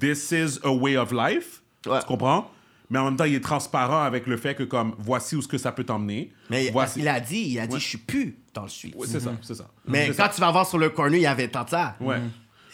This 0.00 0.30
is 0.32 0.58
a 0.64 0.70
way 0.70 0.96
of 0.96 1.12
life. 1.12 1.62
Ouais. 1.86 2.00
Tu 2.00 2.06
comprends? 2.06 2.50
Mais 2.90 2.98
en 2.98 3.04
même 3.04 3.16
temps, 3.16 3.24
il 3.24 3.34
est 3.34 3.40
transparent 3.44 4.02
avec 4.02 4.26
le 4.26 4.36
fait 4.38 4.54
que, 4.54 4.62
comme, 4.62 4.94
voici 4.98 5.36
où 5.36 5.42
ce 5.42 5.48
que 5.48 5.58
ça 5.58 5.72
peut 5.72 5.84
t'emmener. 5.84 6.32
Mais 6.48 6.70
voici. 6.70 7.00
il 7.00 7.08
a 7.08 7.20
dit, 7.20 7.40
il 7.50 7.58
a 7.60 7.66
dit, 7.66 7.74
Ouais. 7.74 7.80
je 7.80 7.86
suis 7.86 7.98
plus 7.98 8.36
dans 8.54 8.62
le 8.62 8.68
suite. 8.68 8.94
Ouais, 8.96 9.06
c'est 9.06 9.20
ça, 9.20 9.32
c'est 9.42 9.54
ça. 9.54 9.68
Mais 9.86 10.08
quand 10.08 10.14
ça. 10.24 10.28
tu 10.34 10.40
vas 10.40 10.50
voir 10.50 10.66
sur 10.66 10.78
le 10.78 10.88
corner, 10.88 11.18
il 11.18 11.22
y 11.22 11.26
avait 11.26 11.48
tant 11.48 11.66
ça. 11.66 11.96
Ouais. 12.00 12.18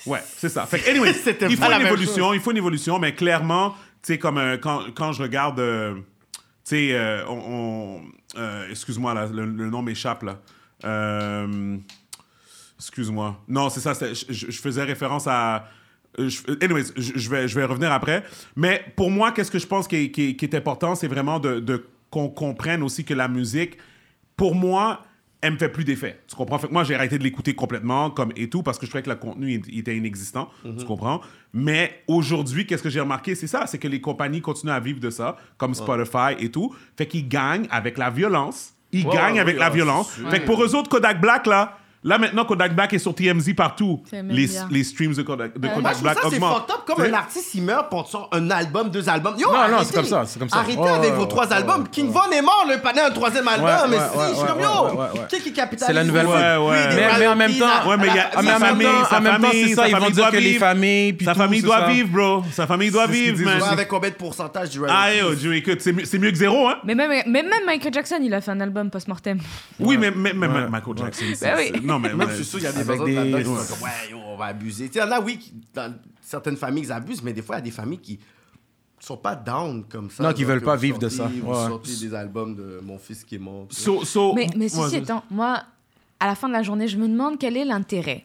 Ouais, 0.07 0.21
c'est 0.37 0.49
ça. 0.49 0.67
Fait 0.67 0.79
que, 0.79 0.89
anyway, 0.91 1.11
il 1.51 1.57
faut 1.57 1.65
une 1.73 1.87
évolution, 1.87 2.33
il 2.33 2.41
faut 2.41 2.51
une 2.53 2.59
évolution, 2.59 2.99
mais 2.99 3.15
clairement, 3.15 3.71
tu 4.03 4.13
sais, 4.13 4.19
comme 4.19 4.39
euh, 4.39 4.57
quand, 4.59 4.83
quand 4.95 5.13
je 5.13 5.23
regarde, 5.23 5.59
euh, 5.59 5.95
tu 5.97 6.01
sais, 6.65 6.89
euh, 6.93 7.25
on, 7.29 8.01
on- 8.37 8.63
excuse-moi, 8.71 9.15
là, 9.15 9.27
le, 9.27 9.47
le 9.47 9.71
nom 9.71 9.83
m'échappe, 9.83 10.23
là. 10.25 10.39
Excuse-moi. 12.79 13.41
Non, 13.49 13.71
c'est 13.71 13.81
ça. 13.81 13.95
je 14.13 14.53
faisais 14.61 14.83
référence 14.85 15.27
à. 15.27 15.69
Euh, 16.19 16.29
je- 16.29 16.43
anyways, 16.65 16.85
je, 16.97 17.13
je 17.17 17.31
vais, 17.31 17.49
je 17.49 17.55
vais 17.55 17.65
revenir 17.65 17.93
après. 17.93 18.23
Mais 18.57 18.85
pour 18.97 19.11
moi, 19.11 19.33
qu'est-ce 19.33 19.51
que 19.51 19.59
je 19.59 19.67
pense 19.67 19.87
qui 19.89 19.97
est, 19.97 20.11
qui 20.11 20.31
est- 20.31 20.37
qui 20.37 20.45
est 20.45 20.55
important, 20.55 20.95
c'est 20.95 21.09
vraiment 21.09 21.39
de, 21.39 21.61
de- 21.61 21.87
qu'on 22.11 22.29
comprenne 22.29 22.83
aussi 22.83 23.05
que 23.05 23.15
la 23.15 23.29
musique, 23.29 23.77
pour 24.37 24.55
moi, 24.55 25.03
elle 25.41 25.53
me 25.55 25.59
fait 25.59 25.69
plus 25.69 25.85
d'effet. 25.85 26.21
Tu 26.27 26.35
comprends? 26.37 26.59
Fait 26.59 26.69
que 26.69 26.73
moi, 26.73 26.85
j'ai 26.85 26.95
arrêté 26.95 27.19
de 27.19 27.23
l'écouter 27.23 27.55
complètement 27.55 28.11
comme 28.11 28.33
et 28.35 28.49
tout 28.49 28.63
parce 28.63 28.79
que 28.79 28.87
je 28.87 28.91
trouvais 28.91 29.03
que 29.03 29.11
le 29.11 29.17
contenu 29.17 29.53
il- 29.53 29.63
il 29.75 29.79
était 29.81 29.95
inexistant. 29.97 30.49
Tu 30.79 30.85
comprends? 30.87 31.21
Mais 31.53 32.03
aujourd'hui, 32.09 32.67
qu'est-ce 32.67 32.83
que 32.83 32.89
j'ai 32.89 33.01
remarqué? 33.01 33.35
C'est 33.35 33.47
ça, 33.47 33.67
c'est 33.67 33.79
que 33.79 33.89
les 33.89 34.01
compagnies 34.01 34.41
continuent 34.41 34.71
à 34.73 34.81
vivre 34.81 35.01
de 35.01 35.11
ça, 35.11 35.37
comme 35.59 35.75
Spotify 35.75 36.35
et 36.39 36.51
tout. 36.51 36.75
Fait 36.97 37.07
qu'ils 37.07 37.29
gagnent 37.29 37.67
avec 37.71 37.99
la 37.99 38.09
violence. 38.11 38.73
Ils 38.93 39.05
gagnent 39.07 39.41
avec 39.41 39.57
oui, 39.57 39.61
la 39.61 39.67
ah, 39.67 39.71
violence. 39.71 40.13
Fait 40.31 40.41
que 40.41 40.47
pour 40.47 40.63
eux 40.65 40.75
autres, 40.75 40.89
Kodak 40.89 41.21
Black, 41.21 41.47
là, 41.47 41.77
là 42.05 42.19
maintenant, 42.19 42.45
Kodak 42.45 42.75
Black 42.77 42.93
est 42.93 42.99
sur 42.99 43.15
TMZ 43.15 43.55
partout. 43.55 44.03
Les, 44.13 44.49
les 44.71 44.85
streams 44.85 45.15
de 45.15 45.23
Kodak, 45.23 45.59
de 45.59 45.67
Ouais. 45.67 45.75
Kodak 45.75 45.83
Moi, 45.83 45.91
je 45.91 45.95
trouve 45.95 46.03
Black 46.05 46.15
ça, 46.17 46.21
c'est 46.31 46.37
augmentent. 46.37 46.57
fucked 46.59 46.71
up. 46.71 46.81
Comme 46.87 47.01
un 47.05 47.15
artiste, 47.15 47.55
il 47.55 47.63
meurt 47.63 47.89
pour 47.91 48.07
son- 48.09 48.29
un 48.31 48.51
album, 48.51 48.91
deux 48.91 49.09
albums. 49.09 49.35
Yo, 49.39 49.47
Non, 49.49 49.53
non, 49.55 49.59
arrêtez. 49.61 49.85
c'est 49.87 49.95
comme 49.95 50.05
ça, 50.05 50.23
c'est 50.27 50.39
comme 50.39 50.49
ça. 50.49 50.59
Arrêtez 50.59 50.79
Ouais, 50.79 50.91
avec 50.91 51.13
vos 51.15 51.27
trois 51.27 51.51
albums. 51.53 51.89
King. 51.89 52.11
Von 52.11 52.31
est 52.31 52.43
mort, 52.43 52.67
le 52.69 52.81
panel 52.81 53.05
un 53.07 53.11
troisième 53.11 53.49
album. 53.49 53.65
Ouais, 53.67 53.73
mais 53.89 53.97
ouais, 53.97 54.03
si, 54.13 54.19
ouais, 54.19 54.25
je 54.29 54.35
suis 54.35 54.43
ouais, 54.43 54.49
comme 54.49 54.61
yo. 54.61 54.99
ouais, 54.99 55.03
ouais. 55.21 55.27
Qui 55.31 55.41
qui 55.41 55.53
capitalise 55.53 55.87
C'est 55.87 55.93
la 55.93 56.05
nouvelle 56.05 56.27
vague. 56.27 56.61
Mais- 56.95 57.19
mais 57.19 57.27
en 57.27 57.37
même 57.37 57.53
temps- 57.55 57.89
Ouais, 57.89 57.97
mais 57.97 58.07
il 58.09 58.15
y 58.15 58.19
a- 58.19 58.31
Sa 58.33 58.43
même 58.43 58.59
famille, 58.61 58.87
temps, 58.87 59.05
sa 59.09 59.19
en 59.19 59.21
même 59.21 59.37
temps, 59.37 59.49
famille, 59.49 59.63
c'est 59.69 59.75
sa 59.75 59.83
ça, 59.83 59.89
ils 59.89 59.93
vont 59.93 59.99
famille 60.01 60.13
dire 60.15 60.23
doit 60.25 60.31
que 60.31 60.37
les 60.37 60.43
vivre. 60.51 60.61
familles. 60.61 61.13
puis 61.15 61.25
Sa 61.27 61.33
tout, 61.33 61.39
famille 61.39 61.61
c'est 61.61 61.67
doit 61.67 61.81
ça. 61.81 61.87
vivre, 61.89 62.09
bro. 62.11 62.45
Sa 62.53 62.67
famille 62.67 62.91
doit 62.91 63.07
vivre, 63.07 63.45
man. 63.45 63.63
Avec 63.71 63.89
combien 63.89 64.11
de 64.11 64.15
pourcentage 64.15 64.71
du 64.71 64.81
Ah, 64.89 65.15
yo, 65.15 65.53
écoute, 65.53 65.81
c'est 65.81 65.93
mieux, 65.93 66.05
c'est 66.05 66.19
mieux 66.19 66.31
que 66.31 66.37
zéro, 66.37 66.69
hein? 66.69 66.77
Mais 66.85 66.95
même, 66.95 67.11
mais 67.27 67.43
même 67.43 67.65
Michael 67.67 67.93
Jackson, 67.95 68.19
il 68.23 68.33
a 68.35 68.41
fait 68.41 68.51
un 68.51 68.61
album 68.61 68.91
post-mortem. 68.91 69.39
Oui, 69.81 69.97
mais, 69.99 70.11
mais, 70.15 70.33
mais 70.35 70.47
Ouais. 70.47 70.69
Michael 70.69 70.95
Jackson, 70.99 71.25
Non, 71.95 71.99
mais... 72.01 72.09
Même, 72.15 72.29
ouais. 72.29 72.35
je 72.37 72.43
suis 72.43 72.45
sûr, 72.45 72.59
il 72.59 72.63
y 72.63 72.67
a 72.67 72.73
des 72.73 72.79
là-dedans 72.85 73.05
qui 73.05 73.13
ouais. 73.35 73.45
sont 73.45 73.75
comme, 73.75 73.83
ouais, 73.85 74.11
yo, 74.11 74.19
on 74.27 74.37
va 74.37 74.47
abuser. 74.47 74.89
Tu 74.89 74.95
sais, 74.95 74.99
il 75.05 75.09
y 75.09 75.09
en 75.09 75.13
a, 75.13 75.21
oui, 75.21 75.39
qui- 75.39 75.53
dans 75.75 75.95
certaines 76.21 76.57
familles, 76.57 76.85
ils 76.85 76.93
abusent, 76.93 77.23
mais 77.23 77.33
des 77.33 77.43
fois, 77.43 77.57
il 77.57 77.59
y 77.59 77.63
a 77.63 77.65
des 77.65 77.71
familles 77.71 77.99
qui 77.99 78.19
sont 79.01 79.17
pas 79.17 79.37
down 79.37 79.85
comme 79.89 80.11
ça. 80.11 80.23
Non, 80.23 80.33
qui 80.33 80.43
genre 80.43 80.51
veulent 80.53 80.63
pas 80.63 80.77
vivre 80.77 80.99
de 80.99 81.09
ça. 81.09 81.27
Vous 81.29 81.49
Ouais. 81.49 81.55
sortez 81.69 81.95
des 81.97 82.15
albums 82.15 82.55
de 82.55 82.81
mon 82.83 82.99
fils 82.99 83.23
qui 83.25 83.35
est 83.35 83.39
mort. 83.39 83.67
So- 83.71 84.05
so- 84.05 84.33
Mais, 84.35 84.47
mais 84.57 84.75
Ouais, 84.75 84.83
ceci 84.85 84.97
je- 84.97 85.03
étant, 85.03 85.23
moi, 85.31 85.63
à 86.21 86.27
la 86.27 86.35
fin 86.35 86.49
de 86.49 86.55
la 86.55 86.63
journée, 86.63 86.89
je 86.89 86.97
me 86.97 87.07
demande 87.09 87.39
quel 87.39 87.57
est 87.57 87.65
l'intérêt. 87.67 88.25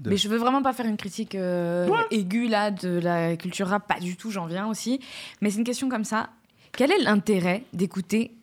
De- 0.00 0.10
Mais 0.10 0.16
je 0.18 0.28
veux 0.28 0.36
vraiment 0.36 0.62
pas 0.62 0.72
faire 0.74 0.86
une 0.86 0.98
critique 0.98 1.34
euh, 1.34 1.88
aiguë 2.10 2.48
là 2.48 2.70
de 2.70 3.00
la 3.02 3.36
culture 3.36 3.66
rap, 3.68 3.88
pas 3.88 3.98
du 3.98 4.14
tout, 4.16 4.30
j'en 4.30 4.46
viens 4.46 4.68
aussi. 4.68 5.00
Mais 5.40 5.50
c'est 5.50 5.58
une 5.58 5.64
question 5.64 5.88
comme 5.88 6.04
ça. 6.04 6.28
Quel 6.72 6.92
est 6.92 6.98
l'intérêt 7.02 7.64
d'écouter, 7.72 8.35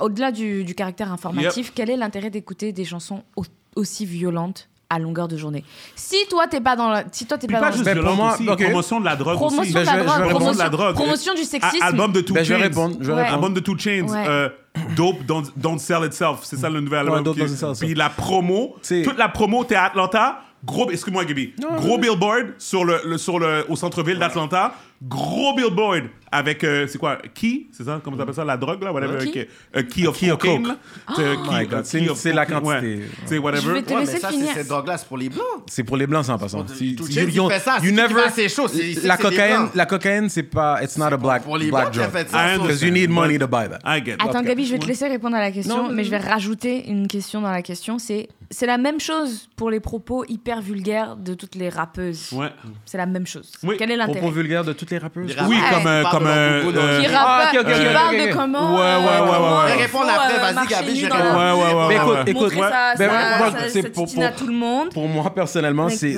au-delà 0.00 0.32
du, 0.32 0.64
du 0.64 0.74
caractère 0.74 1.12
informatif, 1.12 1.72
quel 1.74 1.90
est 1.90 1.96
l'intérêt 1.96 2.30
d'écouter 2.30 2.72
des 2.72 2.84
chansons 2.84 3.22
au- 3.36 3.44
aussi 3.76 4.06
violentes 4.06 4.68
à 4.88 4.98
longueur 4.98 5.28
de 5.28 5.36
journée? 5.36 5.64
Si 5.94 6.16
toi 6.28 6.46
t'es 6.48 6.60
pas 6.60 6.74
dans 6.76 6.88
la, 6.88 7.04
si 7.12 7.26
toi 7.26 7.38
t'es 7.38 7.46
pas, 7.46 7.60
pas 7.60 7.66
dans 7.70 7.72
juste 7.72 7.84
Ben, 7.84 7.94
pour 7.94 8.02
violente 8.02 8.16
moi, 8.18 8.34
aussi, 8.34 8.48
ok. 8.48 8.62
promotion 8.64 9.00
de 9.00 9.04
la 9.04 9.16
drogue 9.16 9.34
promotion 9.36 9.62
aussi. 9.62 9.70
de 9.72 9.78
la 9.78 9.84
Ben, 9.84 9.90
je 9.92 9.96
vais- 9.98 10.04
drogue, 10.04 10.14
je 10.16 10.20
vais 10.20 10.26
répondre 10.26 10.38
promotion, 10.40 10.58
de 10.58 10.64
la 10.64 10.68
drogue. 10.70 10.94
promotion 10.94 11.34
du 11.34 11.40
A- 11.40 11.44
sexisme. 11.44 11.82
Album 11.84 12.12
de 12.12 12.20
Two 12.20 12.34
Ben, 12.34 12.44
je 12.44 12.52
vais 12.54 12.60
Chainz. 12.60 12.68
répondre, 12.76 12.96
je 13.00 13.06
vais 13.06 13.12
Ouais. 13.12 13.18
répondre. 13.22 13.34
Album 13.34 13.54
de 13.54 13.60
Two 13.60 13.78
Chains. 13.78 14.08
Ouais. 14.08 14.24
euh, 14.28 14.48
Dope, 14.96 15.24
don't, 15.26 15.42
don't 15.56 15.78
Sell 15.78 16.04
Itself. 16.04 16.40
C'est 16.44 16.56
ça 16.56 16.70
le 16.70 16.80
nouvel 16.80 17.00
album. 17.00 17.34
Qui- 17.34 17.40
Itself. 17.42 17.78
Puis 17.80 17.94
la 17.94 18.08
promo, 18.08 18.76
toute 18.88 19.18
la 19.18 19.28
promo, 19.28 19.64
t'es 19.64 19.74
à 19.74 19.84
Atlanta. 19.86 20.40
Gros, 20.64 20.90
excuse-moi, 20.90 21.24
Gaby. 21.24 21.54
Gros 21.78 21.96
billboard 21.98 22.54
sur 22.58 22.84
le, 22.84 23.00
le- 23.04 23.18
sur 23.18 23.38
le, 23.38 23.64
au 23.68 23.76
centre-ville 23.76 24.18
d'Atlanta. 24.18 24.74
Gros 25.02 25.54
billboard 25.56 26.10
avec, 26.32 26.62
euh, 26.62 26.86
c'est 26.86 26.98
quoi, 26.98 27.16
Key 27.34 27.66
C'est 27.72 27.84
ça 27.84 28.00
Comment 28.04 28.16
t'appelles 28.18 28.34
ça 28.34 28.44
La 28.44 28.56
drogue, 28.58 28.82
là 28.84 28.92
whatever, 28.92 29.18
Key? 29.24 29.32
Key, 29.32 29.48
euh, 29.76 29.82
key 29.82 30.06
of 30.06 30.18
Key 30.18 30.30
of 30.30 30.38
cocaine. 30.38 30.62
coke. 30.62 30.68
là. 30.68 30.76
C'est, 31.16 31.22
euh, 31.24 31.34
Oh 31.38 31.42
key- 31.42 31.50
my 31.58 31.64
God, 31.66 31.72
euh, 31.78 31.80
c'est- 31.84 31.98
key 32.00 32.32
la 32.34 32.46
cocaine, 32.46 32.60
quantité. 32.62 32.96
ouais. 32.96 33.00
C'est 33.24 33.38
whatever. 33.38 33.62
Je 33.62 33.70
vais 33.70 33.82
te 33.82 33.92
Ouais, 33.94 34.00
laisser 34.00 34.12
mais 34.12 34.18
ça, 34.20 34.28
finir. 34.28 34.48
cette 34.54 34.68
drogue-là, 34.68 34.98
c'est 34.98 35.08
pour 35.08 35.16
les 35.16 35.28
blancs. 35.30 35.44
C'est 35.68 35.84
pour 35.84 35.96
les 35.96 36.06
blancs, 36.06 36.24
ça, 36.26 36.34
en 36.34 36.38
passant. 36.38 36.66
You- 36.80 36.86
you- 36.86 37.48
fait 37.48 37.58
ça, 37.60 37.78
you 37.82 37.96
c'est 38.34 38.48
chaud, 38.50 38.66
La 39.04 39.16
cocaïne, 39.16 39.68
la 39.74 39.86
cocaïne, 39.86 40.28
c'est 40.28 40.42
pas, 40.44 40.82
it's 40.82 40.98
not 40.98 41.06
a 41.06 41.16
black, 41.16 41.42
Pour 41.44 41.56
les 41.56 41.70
black 41.70 41.86
a 41.88 41.90
drug. 41.90 42.26
ça. 42.28 42.58
Because 42.58 42.82
you 42.82 42.90
need 42.92 43.08
money 43.10 43.38
to 43.38 43.46
buy 43.48 43.68
that. 43.68 43.78
I 43.84 44.04
get 44.04 44.12
it. 44.14 44.22
Attends. 44.22 44.42
Gabi, 44.42 44.66
je 44.66 44.72
vais 44.72 44.78
te 44.78 44.86
laisser 44.86 45.08
répondre 45.08 45.34
à 45.36 45.40
la 45.40 45.50
question, 45.50 45.90
mais 45.90 46.04
je 46.04 46.10
vais 46.10 46.18
rajouter 46.18 46.88
une 46.88 47.08
question 47.08 47.40
dans 47.40 47.50
la 47.50 47.62
question. 47.62 47.98
C'est 47.98 48.28
c'est 48.52 48.66
la 48.66 48.78
même 48.78 48.98
chose 48.98 49.48
pour 49.54 49.70
les 49.70 49.78
propos 49.78 50.24
hyper 50.28 50.60
vulgaires 50.60 51.16
de 51.16 51.34
toutes 51.34 51.54
les 51.54 51.68
rappeuses. 51.68 52.32
Ouais. 52.32 52.50
C'est 52.84 52.98
la 52.98 53.06
même 53.06 53.24
chose. 53.26 53.52
Quel 53.78 53.92
est 53.92 53.96
l'intérêt? 53.96 54.18
Propos 54.18 54.34
vulgaires 54.34 54.64
de 54.64 54.72
toutes 54.72 54.89
les 54.90 54.98
rappeuses. 54.98 55.36
Les 55.36 55.42
Oui, 55.44 55.56
comme, 55.70 55.86
euh, 55.86 56.02
comme, 56.10 56.24
leur 56.24 56.32
euh, 56.36 56.62
euh, 56.66 57.00
Qui, 57.00 57.06
Ah, 57.14 57.50
rappe- 57.50 57.50
qui 57.50 57.84
parle 57.94 58.16
de 58.16 58.32
comment. 58.32 58.74
Ouais, 58.74 58.80
ouais, 58.80 58.84
euh, 58.84 59.24
ouais, 59.24 59.30
ouais, 59.30 59.74
il 59.76 59.82
Répondre 59.82 60.10
après, 60.10 60.34
euh, 60.34 60.52
vas-y, 60.52 60.66
Gabi, 60.66 60.96
je 61.00 61.04
réponds. 61.06 61.16
Ouais, 61.18 61.52
ouais, 61.52 61.74
ouais, 61.74 61.88
Mais 61.88 61.98
ouais, 62.00 62.02
écoute, 62.02 62.14
ouais. 62.14 62.30
écoute, 62.30 62.52
ben, 62.98 63.10
à 63.10 64.28
pour- 64.28 64.36
tout 64.36 64.46
le 64.46 64.52
monde. 64.52 64.88
Pour 64.92 65.08
moi, 65.08 65.34
personnellement, 65.34 65.86
Like, 65.86 65.96
c'est 65.98 66.16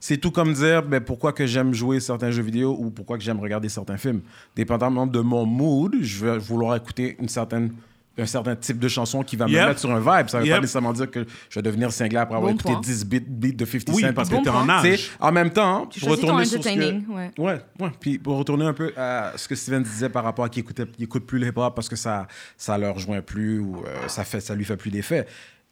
c'est 0.00 0.16
tout 0.18 0.30
comme 0.30 0.52
dire 0.52 0.82
ben, 0.82 1.00
pourquoi 1.00 1.32
que 1.32 1.46
j'aime 1.46 1.74
jouer 1.74 2.00
certains 2.00 2.30
jeux 2.30 2.42
vidéo 2.42 2.76
ou 2.78 2.90
pourquoi 2.90 3.16
que 3.18 3.24
j'aime 3.24 3.40
regarder 3.40 3.68
certains 3.68 3.96
films. 3.96 4.20
Dépendamment 4.56 5.06
de 5.06 5.20
mon 5.20 5.44
mood, 5.46 5.94
je 6.00 6.24
vais 6.24 6.38
vouloir 6.38 6.76
écouter 6.76 7.16
une 7.20 7.28
certaine, 7.28 7.72
un 8.16 8.26
certain 8.26 8.54
type 8.54 8.78
de 8.78 8.86
chanson 8.88 9.22
qui 9.24 9.34
va 9.36 9.46
Yep. 9.46 9.60
me 9.62 9.66
mettre 9.68 9.80
sur 9.80 9.90
un 9.90 9.98
vibe. 9.98 10.28
Ça 10.28 10.38
ne 10.38 10.42
veut 10.42 10.48
Yep. 10.48 10.56
pas 10.56 10.60
nécessairement 10.60 10.92
dire 10.92 11.10
que 11.10 11.26
je 11.50 11.58
vais 11.58 11.62
devenir 11.62 11.90
cinglé 11.92 12.16
après 12.18 12.36
avoir 12.36 12.52
Bon 12.52 12.56
écouté 12.58 12.72
point. 12.74 12.80
10 12.80 13.04
beats, 13.06 13.18
beats 13.26 13.52
de 13.56 13.64
50 13.64 13.94
Oui, 13.96 14.02
Cent. 14.02 14.12
parce 14.12 14.28
que 14.28 14.34
Bon 14.36 14.42
t'es 14.42 14.50
en. 14.50 14.64
Tu 14.64 14.70
âge. 14.92 15.10
en 15.18 15.32
même 15.32 15.50
temps, 15.50 15.86
Tu 15.86 16.00
pour 16.00 16.10
retourner 16.10 16.44
sur 16.44 16.62
ce 16.62 16.68
que-. 16.68 17.10
Ouais. 17.12 17.30
Ouais, 17.38 17.60
ouais. 17.80 17.90
Puis 18.00 18.18
pour 18.18 18.36
retourner 18.38 18.64
un 18.66 18.72
peu 18.72 18.92
à 18.96 19.32
ce 19.36 19.48
que 19.48 19.54
Steven 19.54 19.82
disait 19.82 20.08
par 20.08 20.22
rapport 20.24 20.44
à 20.44 20.48
qui 20.48 20.60
écoutait, 20.60 20.86
qui 20.86 21.02
écoute 21.04 21.26
plus 21.26 21.38
le 21.38 21.48
hip-hop 21.48 21.74
parce 21.74 21.88
que 21.88 21.96
ça, 21.96 22.28
ça 22.56 22.78
leur 22.78 22.94
rejoint 22.94 23.20
plus 23.20 23.58
ou 23.58 23.82
euh, 23.86 24.06
ça, 24.08 24.22
fait, 24.24 24.40
ça 24.40 24.54
lui 24.54 24.64
fait 24.64 24.76
plus 24.76 24.90
d'effet. 24.90 25.26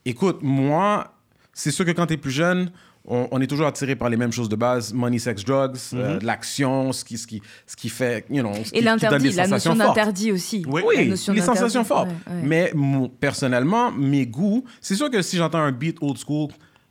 Écoute, 0.04 0.38
moi, 0.42 1.14
c'est 1.52 1.70
sûr 1.70 1.84
que 1.84 1.92
quand 1.92 2.06
tu 2.06 2.14
es 2.14 2.16
plus 2.16 2.30
jeune, 2.32 2.70
on, 3.04 3.28
on 3.30 3.40
est 3.40 3.46
toujours 3.46 3.66
attiré 3.66 3.96
par 3.96 4.08
les 4.08 4.16
mêmes 4.16 4.32
choses 4.32 4.48
de 4.48 4.56
base 4.56 4.92
money, 4.92 5.18
sex, 5.18 5.44
drugs, 5.44 5.76
euh, 5.94 6.18
l'action, 6.22 6.92
ce 6.92 7.04
qui, 7.04 7.18
ce, 7.18 7.26
qui, 7.26 7.42
ce 7.66 7.74
qui 7.76 7.88
fait, 7.88 8.24
you 8.30 8.42
know, 8.42 8.52
ce 8.64 8.74
Et 8.74 8.80
l'interdit, 8.80 9.30
la 9.32 9.46
notion 9.48 9.74
d'interdit 9.74 10.30
aussi. 10.32 10.64
Oui. 10.68 10.82
Oui, 10.86 11.08
les 11.08 11.40
sensations 11.40 11.84
fortes. 11.84 12.08
ouais, 12.08 12.32
ouais. 12.34 12.42
Mais 12.44 12.70
mon- 12.74 13.08
personnellement, 13.08 13.90
mes 13.90 14.26
goûts, 14.26 14.64
c'est 14.80 14.94
sûr 14.94 15.10
que 15.10 15.20
si 15.22 15.36
j'entends 15.36 15.58
un 15.58 15.72
beat 15.72 15.96
old 16.00 16.16
school 16.18 16.48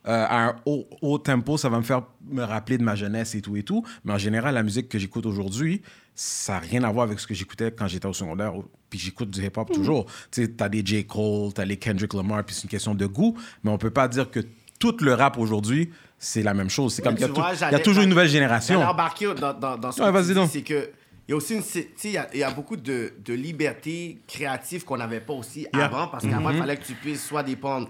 euh, 0.07 0.25
à 0.27 0.47
un 0.49 0.55
haut, 0.65 0.85
haut 1.01 1.17
tempo, 1.19 1.57
ça 1.57 1.69
va 1.69 1.77
me 1.77 1.83
faire 1.83 2.01
me 2.29 2.43
rappeler 2.43 2.77
de 2.79 2.83
ma 2.83 2.95
jeunesse 2.95 3.35
et 3.35 3.41
tout 3.41 3.55
et 3.55 3.63
tout. 3.63 3.85
Mais 4.03 4.13
en 4.13 4.17
général, 4.17 4.55
la 4.55 4.63
musique 4.63 4.89
que 4.89 4.97
j'écoute 4.97 5.25
aujourd'hui, 5.27 5.81
ça 6.15 6.53
n'a 6.53 6.59
rien 6.59 6.83
à 6.83 6.91
voir 6.91 7.05
avec 7.05 7.19
ce 7.19 7.27
que 7.27 7.33
j'écoutais 7.33 7.71
quand 7.71 7.87
j'étais 7.87 8.07
au 8.07 8.13
secondaire. 8.13 8.51
Puis 8.89 8.99
j'écoute 8.99 9.29
du 9.29 9.41
hip-hop 9.45 9.69
Mm. 9.69 9.73
toujours. 9.73 10.05
Tu 10.31 10.41
sais, 10.41 10.47
t'as 10.49 10.67
des 10.69 10.81
J. 10.85 11.05
Cole, 11.05 11.53
t'as 11.53 11.63
les 11.65 11.77
Kendrick 11.77 12.13
Lamar, 12.15 12.43
puis 12.43 12.55
c'est 12.55 12.63
une 12.63 12.69
question 12.69 12.95
de 12.95 13.05
goût. 13.05 13.37
Mais 13.63 13.69
on 13.71 13.77
peut 13.77 13.91
pas 13.91 14.07
dire 14.07 14.29
que 14.31 14.39
tout 14.81 14.97
le 15.01 15.13
rap 15.13 15.37
aujourd'hui, 15.37 15.91
c'est 16.17 16.43
la 16.43 16.53
même 16.53 16.69
chose. 16.69 16.93
C'est 16.95 17.01
comme 17.01 17.15
y, 17.15 17.23
il 17.69 17.71
y 17.71 17.75
a 17.75 17.79
toujours 17.79 18.03
une 18.03 18.09
nouvelle 18.09 18.27
génération. 18.27 18.75
J'allais 18.75 18.87
dans, 19.33 19.53
dans, 19.53 19.77
dans 19.77 19.91
ce 19.91 20.01
Ouais, 20.01 20.11
c'est 20.47 20.63
que 20.63 20.89
il 21.27 21.31
y 21.31 21.33
a 21.33 21.37
aussi 21.37 21.53
une, 21.53 21.61
il 22.03 22.11
y, 22.11 22.17
a- 22.17 22.27
il 22.33 22.39
y 22.39 22.43
a 22.43 22.51
beaucoup 22.51 22.75
de, 22.75 23.13
de 23.23 23.33
liberté 23.33 24.17
créative 24.27 24.83
qu'on 24.83 24.97
n'avait 24.97 25.21
pas 25.21 25.33
aussi 25.33 25.67
Yeah. 25.73 25.85
avant, 25.85 26.07
parce 26.07 26.25
qu'avant, 26.25 26.49
il 26.49 26.57
fallait 26.57 26.75
que 26.77 26.83
tu 26.83 26.93
puisses 26.95 27.25
soit 27.25 27.43
dépendre 27.43 27.87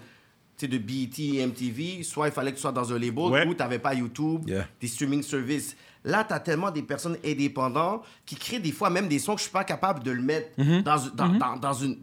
de 0.61 0.77
BET, 0.77 1.43
MTV, 1.47 2.03
soit 2.03 2.27
il 2.27 2.33
fallait 2.33 2.51
que 2.51 2.57
tu 2.57 2.61
sois 2.61 2.71
dans 2.71 2.91
un 2.93 2.99
label 2.99 3.23
Ouais. 3.31 3.47
où 3.47 3.53
tu 3.55 3.59
n'avais 3.59 3.79
pas 3.79 3.95
YouTube, 3.95 4.41
Yeah. 4.47 4.67
des 4.79 4.87
streaming 4.87 5.23
services. 5.23 5.75
Là, 6.03 6.23
tu 6.23 6.33
as 6.35 6.39
tellement 6.39 6.69
des 6.71 6.83
personnes 6.83 7.17
indépendantes 7.25 8.03
qui 8.27 8.35
créent 8.35 8.59
des 8.59 8.71
fois 8.71 8.89
même 8.91 9.07
des 9.07 9.17
sons 9.17 9.33
que 9.33 9.39
je 9.39 9.43
suis 9.45 9.51
pas 9.51 9.63
capable 9.63 10.03
de 10.03 10.11
le 10.11 10.21
mettre 10.21 10.49
dans, 10.83 10.97
dans, 11.15 11.29
dans, 11.29 11.55
dans 11.57 11.73
une 11.73 11.97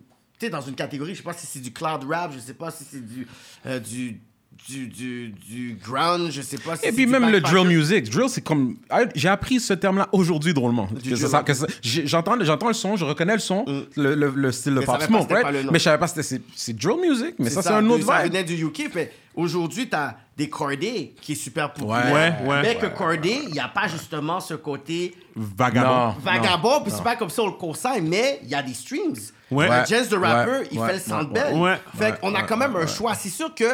dans 0.53 0.61
une 0.61 0.77
catégorie, 0.77 1.15
je 1.15 1.19
sais 1.19 1.25
pas 1.25 1.33
si 1.33 1.47
c'est 1.49 1.59
du 1.59 1.73
cloud 1.73 2.05
rap, 2.09 2.33
je 2.33 2.39
sais 2.39 2.55
pas 2.55 2.71
si 2.71 2.85
c'est 2.85 3.05
du, 3.05 3.27
euh, 3.67 3.81
du, 3.81 4.21
du, 4.67 4.87
du, 4.87 5.29
du 5.31 5.79
ground, 5.83 6.31
je 6.31 6.43
sais 6.43 6.59
pas 6.59 6.77
si 6.77 6.87
Et 6.87 6.93
puis 6.93 7.07
même 7.07 7.31
le 7.31 7.41
drill 7.41 7.67
music. 7.67 8.11
Drill, 8.11 8.29
c'est 8.29 8.41
comme. 8.43 8.77
ah, 8.91 9.01
J'ai 9.15 9.29
appris 9.29 9.61
ce 9.61 9.73
terme-là 9.73 10.09
aujourd'hui 10.13 10.53
drôlement. 10.55 10.89
Ça- 11.17 11.43
ça- 11.55 11.67
J'entends 11.83 12.35
le 12.37 12.73
son, 12.75 12.97
je 12.97 13.05
reconnais 13.05 13.35
le 13.35 13.39
son, 13.39 13.65
le, 13.97 14.15
le, 14.15 14.31
le 14.35 14.53
style 14.53 14.75
de 14.75 14.81
Mais 14.81 14.87
Pop 14.87 15.03
Smoke, 15.03 15.33
right? 15.33 15.67
Mais 15.71 15.79
je 15.79 15.85
savais 15.85 15.99
pas 15.99 16.07
c'était 16.07 16.41
c'est- 16.55 16.73
drill 16.75 17.01
music, 17.01 17.35
mais 17.39 17.51
ça, 17.51 17.63
c'est 17.63 17.71
un 17.71 17.83
de- 17.83 17.89
autre 17.89 18.05
Ça 18.07 18.23
vibe. 18.23 18.33
venait 18.33 18.45
du 18.45 18.63
UK. 18.65 18.91
Fait, 18.93 19.13
aujourd'hui, 19.35 19.89
tu 19.89 19.97
as 19.97 20.17
des 20.37 20.49
Corday 20.49 21.15
qui 21.21 21.33
est 21.33 21.35
super 21.35 21.73
populaire. 21.73 22.13
Ouais, 22.43 22.49
ouais. 22.49 22.63
Mais 22.63 22.75
que 22.77 22.87
Corday, 22.87 23.41
il 23.47 23.53
n'y 23.53 23.61
a 23.61 23.69
pas 23.69 23.89
justement 23.89 24.39
ce 24.41 24.55
côté 24.55 25.15
Vagabond. 25.35 25.89
Non. 25.89 26.15
vagabond, 26.23 26.81
puis 26.83 26.93
c'est 26.95 27.03
pas 27.03 27.17
comme 27.17 27.31
ça 27.31 27.43
on 27.43 27.47
le 27.47 27.53
conseille, 27.53 28.01
mais 28.03 28.41
il 28.43 28.49
y 28.49 28.55
a 28.55 28.63
des 28.63 28.75
streams. 28.75 29.15
Ouais. 29.51 29.67
Le 29.69 29.87
Jens 29.87 30.09
the 30.11 30.15
Rapper, 30.15 30.69
il 30.71 30.79
fait 30.79 30.93
le 30.95 30.99
Centre 30.99 31.33
ouais, 31.33 31.41
Bell. 31.53 31.55
ouais. 31.59 31.77
Fait 31.97 32.21
qu'on 32.21 32.35
a 32.35 32.43
quand 32.43 32.57
même 32.57 32.77
un 32.77 32.87
choix. 32.87 33.15
C'est 33.15 33.29
sûr 33.31 33.55
que 33.55 33.65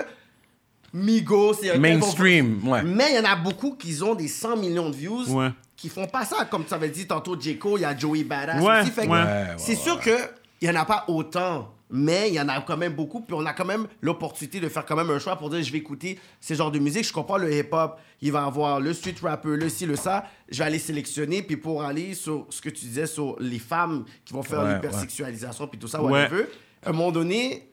Migos, 0.95 1.55
c'est 1.61 1.73
un 1.73 1.79
Mainstream, 1.79 2.67
ouais. 2.69 2.83
Mais 2.85 3.11
il 3.11 3.17
y 3.17 3.19
en 3.19 3.25
a 3.31 3.35
beaucoup 3.37 3.75
qui 3.75 4.01
ont 4.03 4.15
des 4.15 4.29
100 4.29 4.57
millions 4.57 4.89
de 4.91 4.95
views 4.97 5.29
Ouais. 5.31 5.51
qui 5.77 5.89
font 5.89 6.07
pas 6.07 6.25
ça. 6.25 6.45
Comme 6.45 6.65
tu 6.65 6.73
avais 6.73 6.89
dit 6.89 7.07
tantôt, 7.07 7.39
J. 7.39 7.59
Cole, 7.59 7.81
il 7.81 7.83
y 7.83 7.85
a 7.85 7.97
Joey 7.97 8.23
Badass 8.25 8.63
Ouais, 8.63 8.81
aussi. 8.83 8.93
C'est 8.95 9.73
ouais, 9.73 9.77
sûr 9.77 9.99
que 10.01 10.17
il 10.61 10.69
y 10.69 10.71
en 10.71 10.77
a 10.81 10.85
pas 10.85 11.05
autant, 11.09 11.75
mais 11.91 12.29
il 12.29 12.35
y 12.35 12.41
en 12.41 12.49
a 12.49 12.61
quand 12.61 12.77
même 12.77 12.95
beaucoup. 12.95 13.21
Puis 13.21 13.35
on 13.35 13.45
a 13.45 13.53
quand 13.53 13.65
même 13.65 13.87
l'opportunité 14.01 14.61
de 14.61 14.69
faire 14.69 14.87
quand 14.87 14.95
même 14.97 15.11
un 15.11 15.19
choix 15.19 15.37
pour 15.37 15.51
dire 15.51 15.63
je 15.63 15.73
vais 15.73 15.79
écouter 15.79 16.19
ce 16.41 16.55
genre 16.55 16.71
de 16.71 16.79
musique. 16.79 17.05
Je 17.07 17.13
comprends 17.13 17.39
le 17.39 17.53
hip-hop, 17.53 17.99
il 18.23 18.31
va 18.31 18.45
avoir 18.45 18.79
le 18.81 18.93
street 18.95 19.17
rapper, 19.21 19.57
le 19.57 19.69
ci, 19.69 19.85
le 19.87 19.97
ça. 19.97 20.25
Je 20.49 20.59
vais 20.59 20.65
aller 20.65 20.79
sélectionner. 20.79 21.43
Puis 21.43 21.57
pour 21.57 21.83
aller 21.83 22.15
sur 22.15 22.47
ce 22.51 22.63
que 22.63 22.71
tu 22.71 22.85
disais 22.87 23.07
sur 23.07 23.37
les 23.41 23.59
femmes 23.59 24.05
qui 24.25 24.33
vont 24.33 24.45
faire 24.45 24.61
Ouais, 24.63 24.75
l'hypersexualisation, 24.75 25.67
puis 25.67 25.79
tout 25.79 25.89
ça, 25.89 26.01
Ouais. 26.01 26.13
whatever. 26.23 26.47
À 26.87 26.91
un 26.91 26.93
moment 26.93 27.11
donné, 27.13 27.69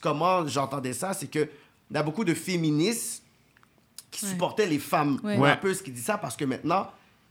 comment 0.00 0.46
j'entendais 0.46 0.92
ça, 0.92 1.12
c'est 1.14 1.28
que 1.30 1.48
y 1.94 1.96
a 1.98 2.02
beaucoup 2.02 2.24
de 2.24 2.34
féministes 2.34 3.22
qui 4.10 4.24
Ouais. 4.24 4.30
supportaient 4.32 4.66
les 4.66 4.78
femmes 4.78 5.18
Ouais. 5.22 5.36
Rappeuses 5.36 5.82
qui 5.82 5.90
disent 5.90 6.04
ça 6.06 6.18
parce 6.18 6.36
que 6.36 6.44
maintenant, 6.44 6.88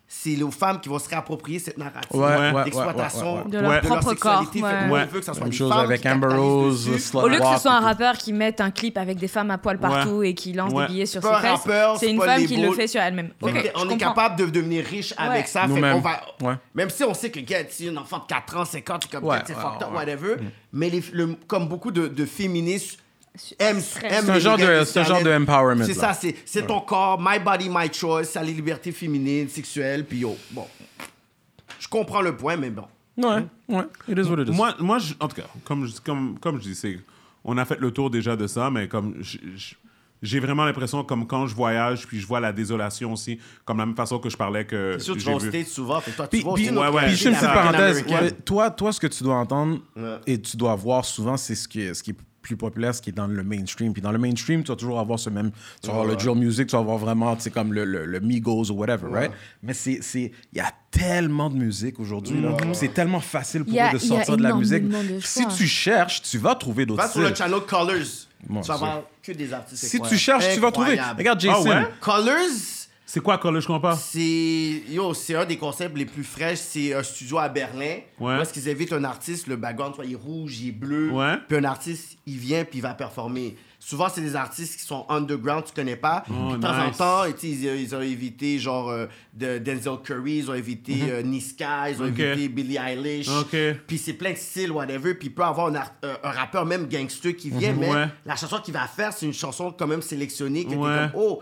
c'est 0.07 0.29
les 0.35 0.51
femmes 0.51 0.79
qui 0.79 0.87
vont 0.87 0.99
se 0.99 1.09
réapproprier 1.09 1.57
cette 1.57 1.79
narrative 1.79 2.15
Ouais, 2.21 2.27
ouais, 2.27 2.51
ouais, 2.51 2.63
d'exploitation 2.65 3.37
ouais, 3.37 3.43
ouais, 3.45 3.49
De 3.49 3.57
leur 3.57 3.71
Ouais. 3.71 3.81
propre 3.81 4.09
sexualité. 4.09 4.59
corps, 4.61 4.69
Fait 4.69 4.85
on 4.91 5.05
veut 5.07 5.19
que 5.19 5.25
ça 5.25 5.33
soit 5.33 5.43
Même 5.45 5.51
chose 5.51 5.71
femmes 5.71 5.79
avec 5.79 6.01
qui 6.01 6.07
Amber 6.09 6.27
Rose, 6.27 6.87
Au 7.15 7.27
lieu 7.27 7.39
que 7.39 7.45
ce 7.55 7.61
soit 7.63 7.71
un 7.73 7.79
rappeur 7.79 8.15
qui 8.15 8.31
mette 8.31 8.61
un 8.61 8.69
clip 8.69 8.99
avec 8.99 9.17
des 9.17 9.27
femmes 9.27 9.49
à 9.49 9.57
poil 9.57 9.79
partout 9.79 10.21
et 10.21 10.35
qui 10.35 10.53
lance 10.53 10.71
Ouais. 10.73 10.85
des 10.85 10.93
billets 10.93 11.05
sur 11.07 11.23
ses 11.23 11.27
un 11.27 11.39
fesses, 11.39 11.61
c'est 11.99 12.11
une 12.11 12.21
femme 12.21 12.45
qui 12.45 12.57
le 12.57 12.71
fait 12.73 12.87
sur 12.87 13.01
elle-même. 13.01 13.31
On 13.41 13.47
est 13.47 13.71
comprends. 13.73 13.97
capable 13.97 14.35
de 14.35 14.45
devenir 14.45 14.85
riche 14.85 15.11
avec 15.17 15.41
Ouais. 15.45 15.47
ça. 15.47 15.61
Fait 15.61 15.67
Nous-mêmes. 15.69 15.95
qu'on 15.95 16.01
va... 16.01 16.21
Ouais. 16.41 16.55
Même 16.75 16.91
si 16.91 17.03
on 17.03 17.13
sait 17.15 17.31
que 17.31 17.39
gars, 17.39 17.63
si 17.67 17.87
une 17.87 17.97
enfant 17.97 18.19
de 18.19 18.25
4 18.27 18.57
ans, 18.57 18.65
5 18.65 18.87
ans, 18.91 18.99
tu 18.99 19.07
es 19.07 19.11
comme 19.11 19.23
Ouais, 19.23 19.39
c'est 19.47 19.55
fucked 19.55 19.81
up, 19.81 19.89
whatever. 19.91 20.35
Mais 20.71 20.91
les, 20.91 21.03
le- 21.13 21.35
comme 21.47 21.67
beaucoup 21.67 21.89
de, 21.89 22.07
de 22.07 22.25
féministes 22.25 22.99
un 23.59 23.73
les 24.33 24.39
genre 24.39 24.57
de- 24.57 24.63
un 24.99 25.03
genre 25.03 25.21
de 25.23 25.31
empowerment, 25.33 25.83
C'est 25.85 25.93
ça, 25.93 26.13
c'est 26.13 26.35
c'est 26.45 26.65
ton 26.65 26.79
corps, 26.81 27.19
my 27.21 27.39
body, 27.39 27.69
my 27.69 27.91
choice, 27.93 28.25
c'est 28.25 28.39
la 28.39 28.45
liberté 28.45 28.91
féminine, 28.91 29.47
sexuelle, 29.49 30.05
puis 30.05 30.19
yo, 30.19 30.35
bon. 30.51 30.65
Je 31.79 31.87
comprends 31.87 32.21
le 32.21 32.35
point, 32.35 32.55
mais 32.57 32.69
bon. 32.69 32.85
Ouais, 33.17 33.45
ouais. 33.69 33.83
It 34.07 34.17
is 34.17 34.29
what 34.29 34.41
it 34.41 34.49
is. 34.49 34.51
Moi, 34.51 34.75
moi 34.79 34.97
je- 34.99 35.13
en 35.19 35.27
tout 35.27 35.35
cas, 35.37 35.47
comme 35.63 35.85
je, 35.85 35.93
comme, 36.03 36.37
comme 36.39 36.57
je 36.57 36.63
dis, 36.69 36.75
c'est, 36.75 36.99
on 37.43 37.57
a 37.57 37.65
fait 37.65 37.79
le 37.79 37.91
tour 37.91 38.09
déjà 38.09 38.35
de 38.35 38.47
ça, 38.47 38.69
mais 38.69 38.87
comme 38.87 39.15
je- 39.21 39.37
je- 39.55 39.75
j'ai 40.21 40.39
vraiment 40.39 40.65
l'impression, 40.65 41.03
comme 41.03 41.27
quand 41.27 41.45
je 41.47 41.55
voyage, 41.55 42.07
puis 42.07 42.19
je 42.19 42.25
vois 42.27 42.39
la 42.39 42.51
désolation 42.51 43.13
aussi, 43.13 43.39
comme 43.63 43.77
la 43.77 43.85
même 43.85 43.95
façon 43.95 44.17
que 44.19 44.29
je 44.29 44.35
parlais 44.35 44.65
que. 44.65 44.95
C'est 44.97 45.05
sûr, 45.05 45.13
tu 45.13 45.19
j'ai 45.21 45.31
vas 45.31 45.37
au 45.37 45.63
souvent, 45.65 46.01
que 46.01 46.09
toi, 46.11 46.27
tu 46.27 46.37
Puis, 46.37 46.45
vas 46.45 46.53
puis, 46.53 46.69
ouais, 46.71 46.87
ouais. 46.89 47.01
puis 47.03 47.11
juste 47.11 47.25
une 47.25 47.33
petite 47.33 47.47
parenthèse. 47.53 48.05
Toi, 48.43 48.71
toi, 48.71 48.91
ce 48.91 48.99
que 48.99 49.07
tu 49.07 49.23
dois 49.23 49.35
entendre 49.35 49.79
Ouais. 49.95 50.17
et 50.27 50.41
tu 50.41 50.57
dois 50.57 50.75
voir 50.75 51.05
souvent, 51.05 51.37
c'est 51.37 51.55
ce 51.55 51.67
qui 51.67 51.81
est, 51.81 51.93
ce 51.93 52.01
qui 52.03 52.11
est 52.11 52.17
plus 52.45 52.55
populaire, 52.57 52.93
ce 52.93 53.01
qui 53.01 53.09
est 53.09 53.13
dans 53.13 53.25
le 53.27 53.43
mainstream. 53.43 53.91
Puis 53.91 54.01
dans 54.01 54.11
le 54.11 54.17
mainstream, 54.19 54.63
tu 54.63 54.69
vas 54.71 54.75
toujours 54.75 54.99
avoir 54.99 55.17
ce 55.19 55.29
même. 55.29 55.51
Tu 55.81 55.87
vas 55.87 55.93
avoir 55.93 56.05
le 56.07 56.15
drill 56.15 56.35
music, 56.35 56.67
tu 56.67 56.73
vas 56.75 56.79
avoir 56.81 56.97
vraiment, 56.97 57.35
tu 57.35 57.41
sais, 57.41 57.49
comme 57.51 57.73
le, 57.73 57.85
le, 57.85 58.05
le 58.05 58.19
Migos 58.19 58.69
ou 58.71 58.75
whatever, 58.75 59.07
right? 59.11 59.31
Mais 59.63 59.73
c'est. 59.73 59.99
c'est- 60.01 60.31
Il 60.53 60.57
y 60.57 60.61
a 60.61 60.71
tellement 60.91 61.49
de 61.49 61.55
musique 61.57 61.99
aujourd'hui. 61.99 62.37
C'est 62.73 62.93
tellement 62.93 63.19
facile 63.19 63.65
pour 63.65 63.73
a- 63.79 63.89
eux 63.89 63.97
de 63.97 64.03
il 64.03 64.07
y 64.09 64.11
a 64.13 64.15
sortir 64.17 64.37
de 64.37 64.43
la 64.43 64.53
musique. 64.55 64.87
de 64.87 65.19
Si 65.21 65.47
tu 65.47 65.65
cherches, 65.67 66.21
tu 66.21 66.37
vas 66.37 66.55
trouver 66.55 66.85
d'autres 66.85 67.01
Va 67.01 67.09
sur 67.09 67.21
le 67.21 67.33
channel 67.33 67.59
Colors. 67.67 67.97
Bon, 68.47 68.61
tu 68.61 68.67
vas 68.67 68.73
c'est- 68.75 68.79
voir 68.79 69.01
que 69.23 69.31
des 69.31 69.53
artistes. 69.53 69.85
Si 69.85 69.99
tu 70.01 70.17
cherches, 70.17 70.53
tu 70.53 70.59
vas 70.59 70.71
trouver. 70.71 70.99
Regarde 71.17 71.39
Jason. 71.39 71.67
ouais? 71.67 71.87
Colors, 71.99 72.35
C'est 73.15 73.21
quoi, 73.21 73.37
collège, 73.37 73.63
je 73.63 73.67
comprends 73.67 73.91
pas? 73.91 73.95
c'est 73.95 74.83
yo, 74.89 75.13
c'est 75.13 75.35
un 75.35 75.45
des 75.45 75.55
concepts 75.55 75.97
les 75.97 76.03
plus 76.05 76.25
fraîches. 76.25 76.59
C'est 76.59 76.93
un 76.93 77.01
studio 77.01 77.37
à 77.37 77.47
Berlin. 77.47 77.99
Ouais. 78.19 78.41
Est-ce 78.41 78.51
qu'ils 78.51 78.69
invitent 78.69 78.91
un 78.91 79.05
artiste, 79.05 79.47
le 79.47 79.55
background 79.55 79.95
soit 79.95 80.03
il 80.03 80.11
est 80.11 80.15
rouge, 80.17 80.59
il 80.59 80.67
est 80.67 80.71
bleu. 80.73 81.11
Ouais. 81.11 81.35
Puis 81.47 81.55
un 81.57 81.63
artiste, 81.63 82.17
il 82.25 82.37
vient 82.37 82.65
puis 82.65 82.79
il 82.79 82.81
va 82.81 82.93
performer. 82.93 83.55
Souvent, 83.79 84.09
c'est 84.13 84.19
des 84.19 84.35
artistes 84.35 84.77
qui 84.77 84.85
sont 84.85 85.05
underground, 85.07 85.63
tu 85.63 85.71
connais 85.73 85.95
pas. 85.95 86.25
Oh, 86.29 86.33
Puis 86.49 86.57
de 86.57 86.61
temps 86.61 86.77
en 86.77 86.91
temps, 86.91 87.23
et 87.25 87.33
ils, 87.41 87.63
ils 87.63 87.95
ont 87.95 88.01
évité 88.01 88.59
genre 88.59 88.89
euh, 88.89 89.05
de 89.33 89.59
Denzel 89.59 89.93
Curry, 90.03 90.39
ils 90.39 90.51
ont 90.51 90.53
évité 90.53 91.03
euh, 91.09 91.21
Niska, 91.21 91.91
ils 91.91 92.01
ont 92.01 92.07
évité 92.07 92.49
Billie 92.49 92.75
Eilish. 92.75 93.29
Puis 93.87 93.97
c'est 93.97 94.11
plein 94.15 94.33
de 94.33 94.37
styles, 94.37 94.73
whatever. 94.73 95.13
Puis 95.13 95.29
il 95.29 95.33
peut 95.33 95.43
avoir 95.43 95.67
un, 95.67 95.75
euh, 96.03 96.15
un 96.21 96.31
rappeur, 96.31 96.65
même 96.65 96.89
gangster, 96.89 97.33
qui 97.33 97.49
vient, 97.49 97.71
mais 97.79 97.87
Mhm. 97.87 97.95
Ouais. 97.95 98.07
la 98.25 98.35
chanson 98.35 98.57
qu'il 98.59 98.73
va 98.73 98.87
faire, 98.87 99.13
c'est 99.13 99.25
une 99.25 99.31
chanson 99.33 99.71
quand 99.71 99.87
même 99.87 100.01
sélectionnée. 100.01 100.65
Que 100.65 100.71
Ouais. 100.75 101.09
comme, 101.13 101.21
oh. 101.21 101.41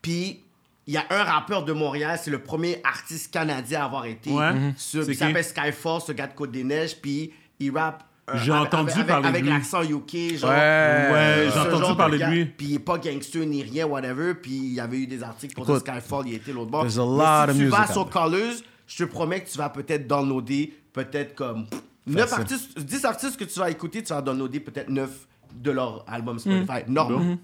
Puis 0.00 0.40
il 0.86 0.94
y 0.94 0.96
a 0.96 1.04
un 1.10 1.22
rappeur 1.24 1.64
de 1.64 1.72
Montréal, 1.72 2.18
c'est 2.22 2.30
le 2.30 2.40
premier 2.42 2.80
artiste 2.84 3.32
canadien 3.32 3.80
à 3.82 3.84
avoir 3.84 4.06
été. 4.06 4.30
Ouais. 4.30 4.52
Mhm. 4.52 4.74
sur- 4.76 5.04
C'est 5.04 5.12
il 5.12 5.16
s'appelle? 5.16 5.44
Skyfall, 5.44 6.00
ce 6.00 6.12
gars 6.12 6.26
de 6.26 6.34
Côte-des-neiges. 6.34 6.96
Puis 7.00 7.32
il 7.60 7.76
rappe. 7.76 8.04
euh, 8.30 8.34
J'ai 8.36 8.52
avec- 8.52 8.66
entendu 8.74 8.92
avec, 8.92 9.06
parler 9.06 9.22
de 9.24 9.28
avec 9.28 9.42
lui. 9.42 9.50
l'accent 9.50 9.82
UK, 9.82 10.36
genre. 10.38 10.50
Ouais. 10.50 11.08
Ouais, 11.12 11.48
j'ai 11.52 11.58
entendu 11.60 11.90
de 11.92 11.96
parler 11.96 12.18
de 12.18 12.22
gars. 12.22 12.30
lui. 12.30 12.44
Puis 12.46 12.66
il 12.68 12.74
est 12.74 12.78
pas 12.78 12.98
gangster 12.98 13.44
ni 13.46 13.62
rien, 13.62 13.86
whatever. 13.86 14.34
Puis 14.34 14.52
il 14.52 14.74
y 14.74 14.80
avait 14.80 14.98
eu 14.98 15.06
des 15.06 15.22
articles 15.22 15.60
dire 15.64 15.76
Skyfall, 15.78 16.28
il 16.28 16.34
était 16.34 16.52
l'autre 16.52 16.70
bord. 16.70 16.82
there's 16.82 16.98
a 16.98 17.02
Mais 17.02 17.06
lot 17.06 17.44
si 17.46 17.50
of 17.50 17.56
tu 17.58 17.66
vas 17.66 17.86
sur 17.92 18.08
Colors, 18.10 18.54
je 18.86 18.96
te 18.98 19.04
promets 19.04 19.40
que 19.42 19.50
tu 19.50 19.58
vas 19.58 19.68
peut-être 19.70 20.06
downloader 20.06 20.72
peut-être 20.92 21.34
comme 21.34 21.66
9 22.06 22.28
Facile. 22.28 22.42
artistes, 22.42 22.78
10 22.78 23.04
artistes 23.04 23.36
que 23.36 23.44
tu 23.44 23.58
vas 23.58 23.70
écouter, 23.70 24.02
tu 24.02 24.12
vas 24.12 24.20
downloader 24.22 24.60
peut-être 24.60 24.88
9 24.88 25.10
de 25.54 25.70
leur 25.70 26.04
album 26.08 26.36
Mm. 26.36 26.38
Spotify. 26.38 26.82
Normal. 26.88 27.38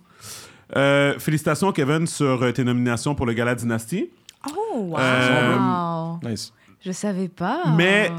Euh, 0.77 1.19
félicitations, 1.19 1.73
Kevin, 1.73 2.07
sur 2.07 2.43
euh, 2.43 2.53
tes 2.53 2.64
nominations 2.64 3.14
pour 3.14 3.27
le 3.27 3.33
Gala 3.33 3.55
Dynasty. 3.55 4.11
Oh, 4.51 4.77
wow. 4.91 4.99
Euh, 4.99 6.12
Nice. 6.23 6.53
Je 6.85 6.93
savais 6.93 7.29
pas. 7.29 7.64
Mais, 7.77 8.11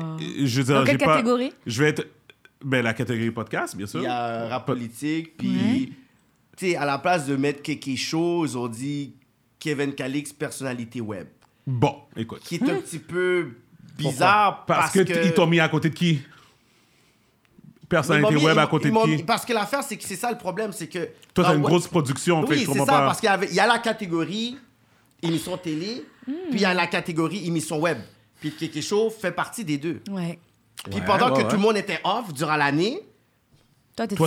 je 0.44 0.58
veux 0.60 0.64
dire, 0.66 0.76
Dans 0.80 0.84
quelle 0.84 0.98
pas- 0.98 1.16
catégorie? 1.18 1.54
Je 1.66 1.84
vais 1.84 1.90
être. 1.90 2.06
Ben, 2.64 2.84
la 2.84 2.94
catégorie 2.94 3.32
podcast, 3.32 3.76
bien 3.78 3.88
sûr. 3.88 4.02
Il 4.02 4.04
y 4.04 4.08
a 4.08 4.50
rap 4.50 4.66
politique, 4.66 5.38
puis 5.38 5.94
tu 6.58 6.72
sais, 6.72 6.76
à 6.76 6.84
la 6.86 6.98
place 6.98 7.26
de 7.26 7.38
mettre 7.38 7.62
quelque 7.62 7.96
chose, 7.96 8.52
ils 8.52 8.58
ont 8.58 8.68
dit 8.68 9.14
Kevin 9.60 9.94
Calix, 9.94 10.34
personnalité 10.34 11.00
web. 11.00 11.28
Bon, 11.66 11.96
écoute. 12.18 12.42
Qui 12.44 12.56
est 12.56 12.64
un 12.70 12.82
petit 12.82 13.00
peu 13.00 13.52
bizarre 13.98 14.66
Parce, 14.66 14.92
parce, 14.92 14.94
que, 14.94 15.00
t- 15.04 15.26
ils 15.26 15.34
t'ont 15.34 15.48
mis 15.48 15.62
à 15.62 15.70
côté 15.70 15.90
de 15.90 15.96
qui? 15.96 16.20
Personnalité 17.90 18.34
m'ont 18.36 18.40
mis- 18.40 18.46
web 18.46 18.58
à 18.60 18.68
côté 18.68 18.92
de 18.92 19.18
qui? 19.18 19.24
Parce 19.24 19.44
que 19.46 19.54
l'affaire, 19.54 19.84
c'est 19.84 19.98
que 19.98 20.04
c'est 20.04 20.16
ça 20.16 20.30
le 20.32 20.38
problème, 20.38 20.72
c'est 20.72 20.88
que. 20.88 21.10
Toi, 21.34 21.44
t'as 21.44 21.50
une 21.56 21.56
web- 21.58 21.64
grosse 21.64 21.88
production, 21.88 22.42
fait 22.46 22.48
que 22.56 22.60
Oui, 22.60 22.66
c'est 22.72 22.80
ça, 22.80 22.86
pas. 22.86 23.06
parce 23.06 23.20
qu'il 23.20 23.28
y, 23.30 23.32
avait- 23.34 23.48
il 23.48 23.56
y 23.56 23.60
a 23.60 23.68
la 23.68 23.80
catégorie 23.80 24.58
émission 25.24 25.58
télé, 25.58 26.06
puis 26.26 26.36
il 26.52 26.62
y 26.62 26.66
a 26.66 26.74
la 26.74 26.88
catégorie 26.88 27.46
émission 27.48 27.80
web. 27.80 27.98
Puis 28.40 28.52
Kéké 28.52 28.82
Show 28.82 29.10
fait 29.10 29.32
partie 29.32 29.66
des 29.66 29.78
deux. 29.78 30.02
Ouais. 30.10 30.40
Puis 30.90 31.00
Ouais, 31.00 31.06
pendant 31.06 31.32
que 31.34 31.40
ouais. 31.42 31.48
tout 31.48 31.56
le 31.58 31.62
monde 31.62 31.76
était 31.78 32.00
off 32.06 32.32
durant 32.34 32.56
l'année, 32.56 33.02
Toi, 33.98 34.08
t'étais 34.08 34.18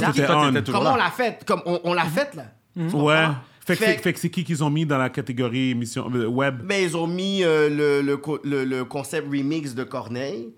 comment 0.71 0.93
on 0.93 0.97
l'a 0.97 1.11
fait? 1.11 1.43
Comme 1.47 1.63
on, 1.65 1.81
on 1.85 1.95
l'a 1.95 2.05
fait 2.05 2.35
là. 2.35 2.45
Tu 2.77 2.95
Ouais. 2.95 3.27
Fait 3.65 3.75
que, 3.77 3.79
Fait- 3.85 3.93
c'est- 3.97 4.03
fait 4.03 4.13
que 4.13 4.19
c'est 4.19 4.29
qui 4.31 4.43
qu'ils 4.45 4.65
ont 4.65 4.71
mis 4.71 4.85
dans 4.85 4.99
la 4.99 5.09
catégorie 5.09 5.71
émission 5.71 6.11
euh, 6.13 6.27
web? 6.27 6.63
Ben, 6.65 6.83
ils 6.83 6.97
ont 6.97 7.07
mis 7.07 7.45
euh, 7.45 7.69
le, 8.03 8.03
le- 8.43 8.65
le 8.65 8.85
concept 8.85 9.29
remix 9.31 9.75
de 9.75 9.85
Corneille. 9.85 10.49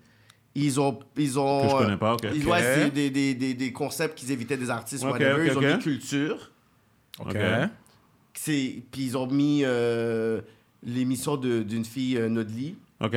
Ils 0.55 0.79
ont. 0.79 0.97
Ils 1.17 1.37
ont 1.37 1.63
Que 1.63 1.69
je 1.69 1.75
connais 1.75 1.93
euh, 1.93 1.97
pas, 1.97 2.13
ok. 2.13 2.27
Ils, 2.33 2.47
ouais, 2.47 2.61
c'est 2.61 2.89
des, 2.91 3.09
des, 3.09 3.33
des, 3.35 3.53
des 3.53 3.71
concepts 3.73 4.17
qu'ils 4.17 4.31
évitaient 4.31 4.55
des 4.57 4.69
artistes. 4.69 5.03
Ok, 5.03 5.11
whatever. 5.11 5.33
ok, 5.33 5.51
ils 5.51 5.57
ont 5.57 5.69
ok. 5.71 5.75
mis 5.77 5.83
culture. 5.83 6.51
OK. 7.19 7.37
C'est- 8.33 8.81
Puis 8.91 9.03
ils 9.05 9.17
ont 9.17 9.27
mis 9.27 9.61
euh, 9.63 10.41
l'émission 10.83 11.37
de- 11.37 11.63
d'une 11.63 11.85
fille, 11.85 12.17
euh, 12.17 12.29
Nodli. 12.29 12.75
OK. 13.01 13.15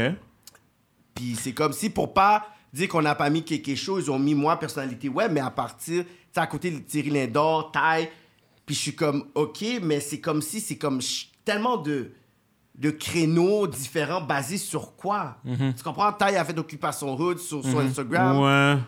Puis 1.15 1.37
c'est 1.37 1.53
comme 1.53 1.73
si 1.73 1.91
pour 1.91 2.13
pas 2.15 2.47
dire 2.73 2.89
qu'on 2.89 3.03
n'a 3.03 3.15
pas 3.15 3.31
mis 3.31 3.43
quelque 3.45 3.75
chose, 3.75 4.05
ils 4.07 4.11
ont 4.11 4.19
mis 4.19 4.35
moi, 4.35 4.59
personnalité 4.59 5.09
web, 5.09 5.33
mais 5.33 5.41
à 5.41 5.51
partir, 5.51 6.05
tu 6.05 6.11
sais, 6.33 6.41
à 6.41 6.47
côté 6.47 6.71
de 6.71 6.79
Thierry 6.79 7.11
Lindor, 7.11 7.73
taille. 7.73 8.09
Puis 8.67 8.75
je 8.75 8.81
suis 8.81 8.95
comme, 8.95 9.27
OK, 9.35 9.65
mais 9.83 10.01
c'est 10.01 10.21
comme 10.21 10.43
si, 10.43 10.61
c'est 10.61 10.77
comme 10.77 11.01
ch- 11.01 11.31
tellement 11.45 11.77
de, 11.79 12.11
de 12.79 12.91
créneaux 12.91 13.67
différents 13.67 14.21
basés 14.21 14.57
sur 14.59 14.95
quoi? 14.97 15.37
Tu 15.45 15.83
comprends? 15.83 16.13
Taille 16.13 16.37
a 16.37 16.45
fait 16.45 16.57
Occupation 16.59 17.15
Hood 17.19 17.39
sur, 17.39 17.65
sur 17.65 17.81
Instagram. 17.81 18.39
Ouais. 18.41 18.81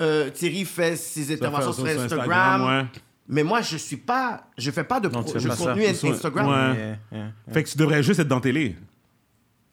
Euh, 0.00 0.30
Thierry 0.30 0.64
fait 0.64 0.96
ses 0.96 1.32
interventions 1.32 1.72
fait 1.84 1.92
sur 1.94 2.02
Instagram. 2.02 2.66
ouais. 2.66 2.86
Mais 3.28 3.42
moi, 3.42 3.62
je 3.62 3.76
suis 3.76 3.96
pas. 3.96 4.44
Je 4.58 4.70
fais 4.70 4.84
pas 4.84 5.00
de, 5.00 5.08
Non, 5.08 5.22
pro- 5.22 5.38
ça. 5.38 5.56
contenu 5.56 5.94
Sur- 5.94 6.10
Instagram. 6.12 6.46
Ouais. 6.46 6.76
Yeah, 6.76 6.96
yeah. 7.12 7.32
Fait 7.52 7.62
que 7.64 7.68
tu 7.70 7.78
devrais 7.78 8.02
juste 8.02 8.20
être 8.20 8.28
dans 8.28 8.40
télé. 8.40 8.76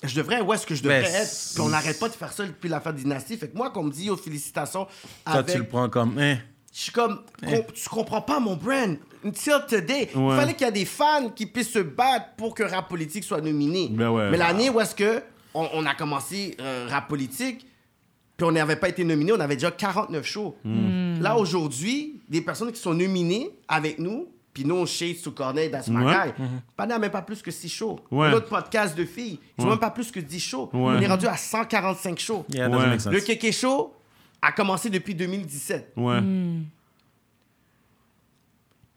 Je 0.04 0.16
devrais, 0.16 0.42
où 0.42 0.52
est-ce 0.54 0.66
que 0.66 0.74
je 0.74 0.82
devrais 0.82 1.02
Ben, 1.04 1.14
être? 1.16 1.28
c'est- 1.28 1.54
Puis 1.56 1.62
on 1.64 1.70
n'arrête 1.70 2.00
pas 2.00 2.08
de 2.10 2.14
faire 2.14 2.32
ça 2.34 2.46
depuis 2.46 2.70
l'affaire 2.70 2.94
Dynastie. 2.94 3.38
Fait 3.38 3.50
que 3.50 3.58
moi, 3.58 3.70
qu'on 3.70 3.84
me 3.84 3.92
dit, 3.92 4.10
oh, 4.10 4.16
félicitations. 4.18 4.86
Toi, 4.86 5.34
avec... 5.34 5.54
tu 5.54 5.58
le 5.60 5.68
prends 5.68 5.90
comme. 5.90 6.18
hein? 6.18 6.38
Je 6.74 6.80
suis 6.80 6.92
comme, 6.92 7.22
com- 7.42 7.64
tu 7.74 7.90
comprends 7.90 8.22
pas 8.22 8.40
mon 8.40 8.56
brand. 8.56 8.98
Until 9.26 9.52
today. 9.68 10.10
Il 10.16 10.20
Ouais. 10.22 10.36
fallait 10.36 10.54
qu'il 10.54 10.66
y 10.66 10.70
ait 10.70 10.74
des 10.74 10.86
fans 10.86 11.30
qui 11.36 11.46
puissent 11.46 11.72
se 11.72 11.80
battre 11.80 12.28
pour 12.38 12.56
que 12.56 12.64
Rap 12.64 12.88
Politique 12.90 13.24
soit 13.24 13.42
nominé. 13.42 13.90
Ben 13.92 14.10
ouais. 14.10 14.30
Mais 14.32 14.38
l'année 14.38 14.70
où 14.70 14.80
est-ce 14.80 14.96
que 14.96 15.22
on, 15.54 15.68
on 15.74 15.86
a 15.86 15.94
commencé 15.94 16.56
euh, 16.62 16.88
Rap 16.90 17.08
Politique, 17.10 17.68
puis 18.38 18.48
on 18.48 18.52
n'avait 18.54 18.78
pas 18.78 18.90
été 18.90 19.04
nominé, 19.04 19.32
on 19.34 19.40
avait 19.40 19.56
déjà 19.56 19.70
49 19.70 20.26
shows. 20.26 20.56
Hmm. 20.64 21.20
Là, 21.22 21.38
aujourd'hui, 21.38 22.22
des 22.30 22.42
personnes 22.42 22.72
qui 22.72 22.80
sont 22.80 22.94
nominées 22.96 23.50
avec 23.68 24.00
nous, 24.00 24.30
puis 24.54 24.66
nous, 24.66 24.76
on 24.76 24.86
shade 24.88 25.18
sous 25.18 25.32
Corneille, 25.34 25.70
dans 25.70 25.84
ce 25.84 25.92
magaille, 25.92 26.34
pas 26.76 26.88
n'a 26.88 26.98
même 26.98 27.12
pas 27.12 27.22
plus 27.22 27.42
que 27.44 27.52
6 27.52 27.70
shows. 27.70 28.00
Hmm. 28.10 28.18
Ouais. 28.18 28.32
Notre 28.32 28.48
podcast 28.50 28.98
de 28.98 29.06
filles, 29.06 29.40
ils 29.58 29.62
ont 29.62 29.66
Ouais. 29.66 29.70
même 29.72 29.80
pas 29.80 29.92
plus 29.92 30.10
que 30.10 30.20
10 30.20 30.40
shows. 30.40 30.70
Ouais. 30.74 30.80
On 30.98 31.00
est 31.00 31.08
rendu 31.08 31.28
à 31.28 31.38
145 31.38 32.18
shows. 32.18 32.46
Yeah, 32.50 32.70
doesn't 32.70 32.82
Ouais. 32.84 32.90
make 32.90 33.02
sense. 33.02 33.14
Le 33.14 33.20
Kéké 33.20 33.52
Show 33.52 33.94
a 34.42 34.52
commencé 34.52 34.90
depuis 34.90 35.14
2017. 35.16 35.94
Ouais. 35.98 36.20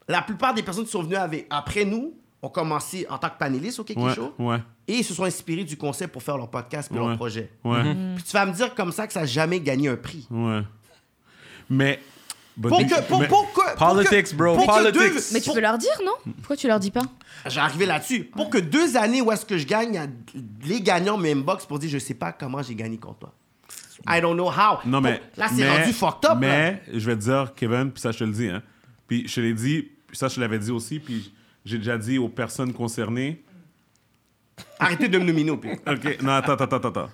La 0.09 0.23
plupart 0.23 0.53
des 0.55 0.63
personnes 0.63 0.85
qui 0.85 0.91
sont 0.91 1.03
venues 1.03 1.17
avec, 1.17 1.47
après 1.51 1.85
nous 1.85 2.15
ont 2.43 2.49
commencé 2.51 3.07
en 3.09 3.17
tant 3.17 3.31
que 3.31 3.39
panélistes 3.39 3.79
au 3.81 3.85
Kéké 3.85 4.01
Ouais. 4.01 4.15
Show 4.15 4.35
Ouais. 4.39 4.59
et 4.87 4.99
ils 4.99 5.05
se 5.05 5.15
sont 5.15 5.25
inspirés 5.25 5.65
du 5.65 5.79
concept 5.79 6.13
pour 6.13 6.23
faire 6.23 6.37
leur 6.37 6.51
podcast 6.51 6.91
et 6.95 6.99
Ouais. 6.99 7.07
leur 7.07 7.17
projet. 7.17 7.51
Ouais. 7.65 7.83
Puis 8.17 8.25
tu 8.25 8.33
vas 8.33 8.45
me 8.45 8.53
dire 8.53 8.75
comme 8.75 8.93
ça 8.93 9.07
que 9.07 9.13
ça 9.15 9.21
n'a 9.21 9.27
jamais 9.27 9.61
gagné 9.61 9.89
un 9.89 9.97
prix. 9.97 10.27
Ouais. 10.31 10.61
Mais. 11.71 12.01
but 12.57 12.69
Pour 12.69 12.79
they- 12.79 12.87
que, 12.87 13.03
pour, 13.09 13.21
mais- 13.21 13.29
pour 13.29 13.53
que, 13.53 13.77
pour 13.77 13.89
Politics, 13.89 14.29
que- 14.31 14.35
bro, 14.37 14.55
pour 14.57 14.67
que 14.67 14.73
politics. 14.93 14.93
deux- 15.15 15.21
Mais 15.33 15.41
tu 15.41 15.47
pour- 15.47 15.55
peux 15.55 15.61
leur 15.61 15.77
dire, 15.79 15.91
non? 16.05 16.13
Pourquoi 16.37 16.57
tu 16.57 16.69
leur 16.69 16.79
dis 16.79 16.91
pas? 16.91 17.03
J'ai 17.47 17.59
arrivé 17.61 17.87
là-dessus. 17.87 18.25
Pour 18.25 18.49
que 18.51 18.59
deux 18.59 18.97
années 18.99 19.23
où 19.23 19.33
est-ce 19.33 19.45
que 19.47 19.57
je 19.59 19.67
gagne, 19.67 20.09
les 20.65 20.81
gagnants 20.83 21.17
me 21.19 21.29
inbox 21.31 21.65
pour 21.67 21.79
dire 21.79 21.89
je 21.91 21.99
sais 21.99 22.15
pas 22.15 22.31
comment 22.33 22.63
j'ai 22.63 22.75
gagné 22.77 22.97
contre 22.99 23.21
toi. 23.21 23.35
I 24.09 24.21
don't 24.21 24.35
know 24.35 24.51
how. 24.51 24.79
Non, 24.85 25.01
mais. 25.01 25.21
Là, 25.37 25.49
c'est 25.49 25.69
rendu 25.69 25.93
fucked 25.93 26.25
up. 26.25 26.33
là. 26.33 26.35
Mais, 26.35 26.83
je 26.93 27.07
vais 27.07 27.17
te 27.17 27.23
dire, 27.23 27.53
Kevin, 27.55 27.91
puis 27.91 28.01
ça, 28.01 28.13
je 28.13 28.19
te 28.19 28.25
le 28.25 28.33
dis, 28.33 28.49
hein. 28.49 28.63
Puis 29.07 29.27
je 29.29 29.35
te 29.35 29.41
l'ai 29.41 29.55
dit, 29.55 29.91
puis 30.07 30.17
ça, 30.17 30.29
je 30.29 30.41
l'avais 30.41 30.59
dit 30.59 30.71
aussi, 30.71 30.99
puis 30.99 31.33
j'ai 31.65 31.79
déjà 31.79 31.99
dit 31.99 32.19
aux 32.19 32.29
personnes 32.29 32.73
concernées. 32.73 33.43
Arrêtez 34.79 35.09
de 35.09 35.19
me 35.19 35.25
nominer 35.25 35.51
au 35.51 35.57
pire. 35.57 35.79
OK, 35.87 36.23
non, 36.23 36.33
attends, 36.33 36.53
attends, 36.53 36.77
attends, 36.77 36.89
attends. 36.89 37.11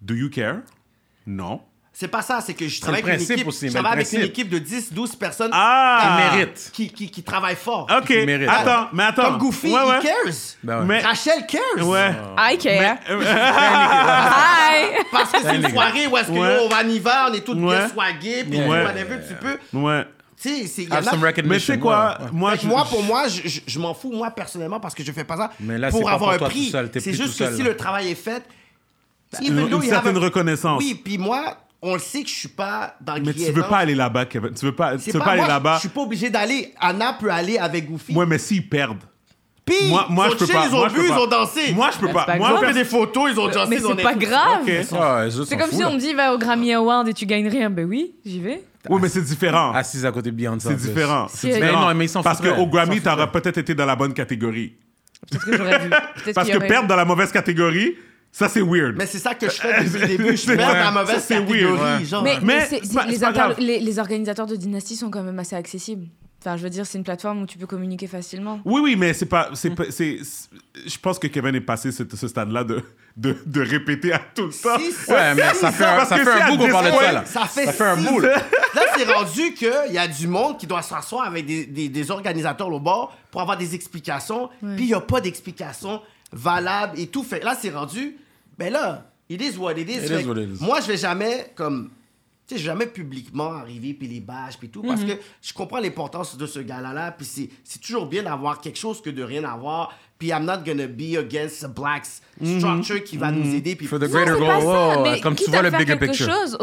Do 0.00 0.14
you 0.14 0.30
care? 0.30 0.62
Non. 1.26 1.60
C'est 2.00 2.06
pas 2.06 2.22
ça, 2.22 2.40
c'est 2.40 2.54
que 2.54 2.68
je 2.68 2.80
travaille 2.80 3.02
le 3.02 3.08
avec 3.08 3.26
une 3.28 3.32
équipe, 3.32 3.48
aussi, 3.48 3.66
je 3.68 3.72
mais 3.72 3.80
travaille 3.80 3.96
le 3.96 4.02
avec 4.02 4.12
une 4.12 4.18
principe. 4.20 4.30
équipe 4.38 4.48
de 4.50 4.58
10, 4.60 4.92
12 4.92 5.16
personnes 5.16 5.50
Ah! 5.52 6.00
Qui 6.30 6.36
mérite. 6.36 6.70
qui, 6.72 6.88
qui, 6.90 7.10
qui 7.10 7.22
travaillent 7.24 7.56
fort. 7.56 7.88
OK, 7.90 8.08
mérite. 8.24 8.48
attends, 8.48 8.86
mais 8.92 9.02
attends. 9.02 9.22
Comme 9.24 9.38
Goofy, 9.38 9.66
Ouais, 9.72 9.82
ouais. 9.82 9.98
he 9.98 10.02
cares. 10.02 10.32
Ben 10.62 10.78
ouais. 10.78 10.84
Mais- 10.86 11.00
Rachel 11.00 11.44
cares. 11.48 11.88
Ouais. 11.88 12.10
I 12.38 12.56
care. 12.56 12.98
Euh, 13.10 13.20
Hi. 13.82 15.04
Parce 15.10 15.32
que 15.32 15.38
c'est 15.42 15.56
une 15.56 15.68
soirée 15.70 16.06
où 16.06 16.16
est-ce 16.16 16.28
que 16.28 16.32
Ouais. 16.32 16.54
là, 16.56 16.60
on 16.62 16.68
va 16.68 16.84
en 16.84 16.88
hiver, 16.88 17.26
on 17.30 17.34
est 17.34 17.40
tous 17.40 17.54
Ouais. 17.54 17.76
bien 17.78 17.88
swagués, 17.88 18.44
puis 18.48 18.60
Ouais. 18.60 18.84
whatever, 18.84 19.18
tu 19.26 19.34
peux. 19.34 19.58
ouais. 19.78 20.04
Tu 20.40 20.48
sais, 20.50 20.66
c'est-. 20.68 21.42
Mais 21.44 21.56
tu 21.58 21.64
sais 21.64 21.78
quoi? 21.80 22.16
Moi, 22.32 22.54
je- 22.62 22.66
moi, 22.68 22.84
pour 22.88 23.02
moi, 23.02 23.26
je, 23.26 23.48
je- 23.48 23.60
je 23.66 23.78
m'en 23.80 23.92
fous, 23.92 24.12
moi, 24.12 24.30
personnellement, 24.30 24.78
parce 24.78 24.94
que 24.94 25.02
je 25.02 25.10
fais 25.10 25.24
pas 25.24 25.36
ça 25.36 25.50
Mais 25.58 25.76
là, 25.78 25.90
c'est 25.90 25.98
pour 25.98 26.08
pas 26.08 26.14
avoir 26.14 26.36
pour 26.36 26.46
un 26.46 26.48
prix. 26.50 26.72
C'est 27.00 27.12
juste 27.12 27.36
que 27.40 27.56
si 27.56 27.62
le 27.64 27.76
travail 27.76 28.12
est 28.12 28.14
fait, 28.14 28.44
une, 29.42 29.56
though 29.56 29.64
une 29.66 29.70
you 29.72 29.76
have 29.78 29.84
certaine 29.88 30.16
reconnaissance. 30.18 30.78
Oui, 30.80 30.94
puis 30.94 31.18
moi, 31.18 31.56
on 31.80 31.94
le 31.94 32.00
sait 32.00 32.22
que 32.22 32.28
je 32.28 32.34
suis 32.34 32.48
pas 32.48 32.96
dans 33.00 33.14
le 33.14 33.22
Mais 33.22 33.34
tu 33.34 33.52
veux 33.52 33.62
pas 33.62 33.78
aller 33.78 33.94
là-bas, 33.94 34.26
Kevin. 34.26 34.52
Tu 34.52 34.64
veux 34.64 34.74
pas, 34.74 34.96
tu 34.96 35.10
veux 35.10 35.18
pas 35.18 35.24
pas 35.24 35.30
aller 35.32 35.46
là-bas. 35.46 35.74
Je 35.74 35.80
suis 35.80 35.88
pas 35.88 36.00
obligé 36.00 36.30
d'aller. 36.30 36.74
Anna 36.80 37.12
peut 37.12 37.30
aller 37.30 37.58
avec 37.58 37.88
Goofy. 37.88 38.14
Ouais, 38.14 38.26
mais 38.26 38.38
s'ils 38.38 38.68
perdent. 38.68 39.04
Puis, 39.64 39.88
Moi, 39.88 40.06
moi 40.08 40.26
ils 40.28 40.32
je 40.32 40.36
peux 40.36 40.46
chill, 40.46 40.54
pas. 40.54 40.66
Ils 40.66 40.74
ont 40.74 40.78
moi, 40.78 40.88
bu, 40.88 41.00
ils 41.04 41.12
ont 41.12 41.26
dansé. 41.26 41.72
Moi, 41.74 41.90
je 41.92 41.98
peux 41.98 42.12
pas. 42.12 42.24
pas 42.24 42.36
Moi, 42.36 42.48
Ils 42.48 42.52
ont 42.54 42.60
grave. 42.60 42.72
fait 42.72 42.78
des 42.78 42.84
photos, 42.84 43.30
ils 43.30 43.38
ont 43.38 43.48
dansé. 43.48 43.68
Mais 43.68 43.78
c'est 43.78 44.02
pas 44.02 44.14
grave. 44.14 44.60
C'est 45.46 45.56
comme 45.56 45.70
si 45.70 45.84
on 45.84 45.92
me 45.92 45.98
dit 45.98 46.14
va 46.14 46.34
au 46.34 46.38
Grammy 46.38 46.72
Award 46.72 47.08
et 47.08 47.14
tu 47.14 47.26
gagnes 47.26 47.48
rien. 47.48 47.68
Ben 47.68 47.86
oui, 47.86 48.14
j'y 48.24 48.40
vais. 48.40 48.62
Oui, 48.88 48.98
mais 49.02 49.08
c'est 49.08 49.22
différent. 49.22 49.72
Assise 49.72 50.06
à 50.06 50.12
côté 50.12 50.30
de 50.30 50.36
Beyoncé. 50.36 50.68
C'est 50.68 50.76
différent. 50.76 51.26
C'est 51.28 51.48
différent. 51.48 51.80
Mais 51.80 51.86
non, 51.88 51.94
mais 51.94 52.06
ils 52.06 52.08
s'en 52.08 52.22
Parce 52.22 52.40
qu'au 52.40 52.66
Grammy, 52.66 53.00
t'aurais 53.00 53.30
peut-être 53.30 53.58
été 53.58 53.74
dans 53.74 53.86
la 53.86 53.96
bonne 53.96 54.14
catégorie. 54.14 54.72
Parce 56.34 56.48
que 56.48 56.58
perdre 56.58 56.88
dans 56.88 56.96
la 56.96 57.04
mauvaise 57.04 57.30
catégorie, 57.30 57.94
ça, 58.30 58.48
c'est 58.48 58.60
weird. 58.60 58.94
Mais 58.96 59.06
c'est 59.06 59.18
ça 59.18 59.34
que 59.34 59.46
je 59.46 59.54
fais 59.54 59.82
depuis 59.84 59.98
le 60.00 60.06
début. 60.06 60.36
Je 60.36 60.48
mets 60.50 60.56
dans 60.56 60.68
la 60.72 60.90
mauvaise 60.90 61.16
ça, 61.16 61.20
c'est 61.20 61.34
catégorie. 61.46 61.76
weird, 61.78 62.04
genre. 62.04 62.22
Mais, 62.22 62.38
les, 63.08 63.24
inter- 63.24 64.00
organisateurs 64.00 64.46
de 64.46 64.56
Dynasty 64.56 64.96
sont 64.96 65.10
quand 65.10 65.22
même 65.22 65.38
assez 65.38 65.56
accessibles. 65.56 66.06
Enfin, 66.40 66.56
je 66.56 66.62
veux 66.62 66.70
dire, 66.70 66.86
c'est 66.86 66.98
une 66.98 67.04
plateforme 67.04 67.42
où 67.42 67.46
tu 67.46 67.58
peux 67.58 67.66
communiquer 67.66 68.06
facilement. 68.06 68.60
Oui, 68.64 68.80
oui, 68.80 68.94
mais 68.96 69.12
c'est 69.12 69.26
pas. 69.26 69.50
c'est 69.54 69.70
pas- 69.70 69.90
c'est- 69.90 70.18
c'est- 70.22 70.48
je 70.86 70.96
pense 70.98 71.18
que 71.18 71.26
Kevin 71.26 71.52
est 71.56 71.60
passé 71.60 71.90
ce, 71.90 72.04
ce 72.14 72.28
stade-là 72.28 72.62
de, 72.62 72.80
de, 73.16 73.36
de 73.44 73.60
répéter 73.60 74.12
à 74.12 74.20
tout 74.20 74.46
le 74.46 74.52
temps. 74.52 74.78
Si, 74.78 74.92
ça- 74.92 75.12
Ouais, 75.14 75.34
mais 75.34 75.52
ça 75.54 75.72
fait 75.72 75.84
un, 75.84 76.04
ça 76.04 76.16
fait 76.16 76.24
c'est 76.24 76.30
un 76.30 76.36
à 76.36 76.50
bout 76.50 76.58
qu'on 76.58 76.68
parle 76.68 76.84
de 76.86 76.90
this 76.92 77.00
ça, 77.00 77.12
là. 77.12 77.24
Ça 77.24 77.40
fait, 77.46 77.64
Ça 77.64 77.72
fait 77.72 77.84
un 77.84 77.96
bout, 77.96 78.20
là. 78.20 78.36
Là, 78.74 78.82
c'est 78.96 79.10
rendu 79.12 79.54
qu'il 79.54 79.92
y 79.92 79.98
a 79.98 80.06
du 80.06 80.28
monde 80.28 80.58
qui 80.58 80.66
doit 80.68 80.82
s'asseoir 80.82 81.26
avec 81.26 81.44
des, 81.46 81.64
des, 81.66 81.88
des 81.88 82.10
organisateurs 82.12 82.68
au 82.72 82.78
bord 82.78 83.16
pour 83.32 83.40
avoir 83.40 83.56
des 83.56 83.74
explications. 83.74 84.48
Puis 84.60 84.84
il 84.84 84.86
n'y 84.86 84.94
a 84.94 85.00
pas 85.00 85.20
d'explications 85.20 86.00
valables 86.32 86.98
et 86.98 87.06
tout. 87.08 87.22
Fait 87.22 87.42
là, 87.42 87.56
c'est 87.60 87.70
rendu. 87.70 88.16
Ben 88.58 88.72
là, 88.72 89.10
it 89.28 89.40
is 89.42 89.56
what 89.56 89.72
it 89.78 89.88
is. 89.88 89.94
It 89.94 90.08
Fait 90.08 90.20
is 90.20 90.24
que 90.24 90.28
what 90.28 90.40
it 90.40 90.50
is. 90.60 90.64
Moi, 90.64 90.80
je 90.80 90.86
vais 90.88 90.96
jamais 90.96 91.52
comme. 91.54 91.90
Tu 92.46 92.54
sais, 92.54 92.60
je 92.62 92.64
vais 92.66 92.72
jamais 92.72 92.86
publiquement 92.86 93.52
arriver 93.52 93.92
puis 93.92 94.08
les 94.08 94.20
bâches 94.20 94.56
puis 94.58 94.70
tout 94.70 94.80
parce 94.82 95.04
que 95.04 95.12
je 95.42 95.52
comprends 95.52 95.80
l'importance 95.80 96.34
de 96.38 96.46
ce 96.46 96.60
gars-là. 96.60 97.12
Puis 97.12 97.26
c'est, 97.26 97.50
c'est 97.62 97.78
toujours 97.78 98.06
bien 98.06 98.22
d'avoir 98.22 98.58
quelque 98.62 98.78
chose 98.78 99.02
que 99.02 99.10
de 99.10 99.22
rien 99.22 99.44
avoir. 99.44 99.92
Puis 100.18 100.28
I'm 100.28 100.46
not 100.46 100.64
gonna 100.64 100.86
be 100.86 101.16
against 101.18 101.62
a 101.62 101.68
black 101.68 102.06
structure 102.42 103.04
qui 103.04 103.18
va 103.18 103.30
nous 103.30 103.54
aider. 103.54 103.76
Puis 103.76 103.86
For 103.86 103.98
the 103.98 104.04
Non, 104.04 104.08
greater 104.08 104.34
c'est 104.34 104.40
goal, 104.40 104.48
pas 104.48 104.60
ça, 104.62 104.96
wow, 104.96 105.02
mais 105.04 105.20
comme 105.20 105.34
tu 105.36 105.50
vois 105.50 105.60
le 105.62 105.70
faire 105.70 105.78
bigger 105.78 105.98
quelque 105.98 106.10
picture. 106.10 106.26
chose, 106.32 106.58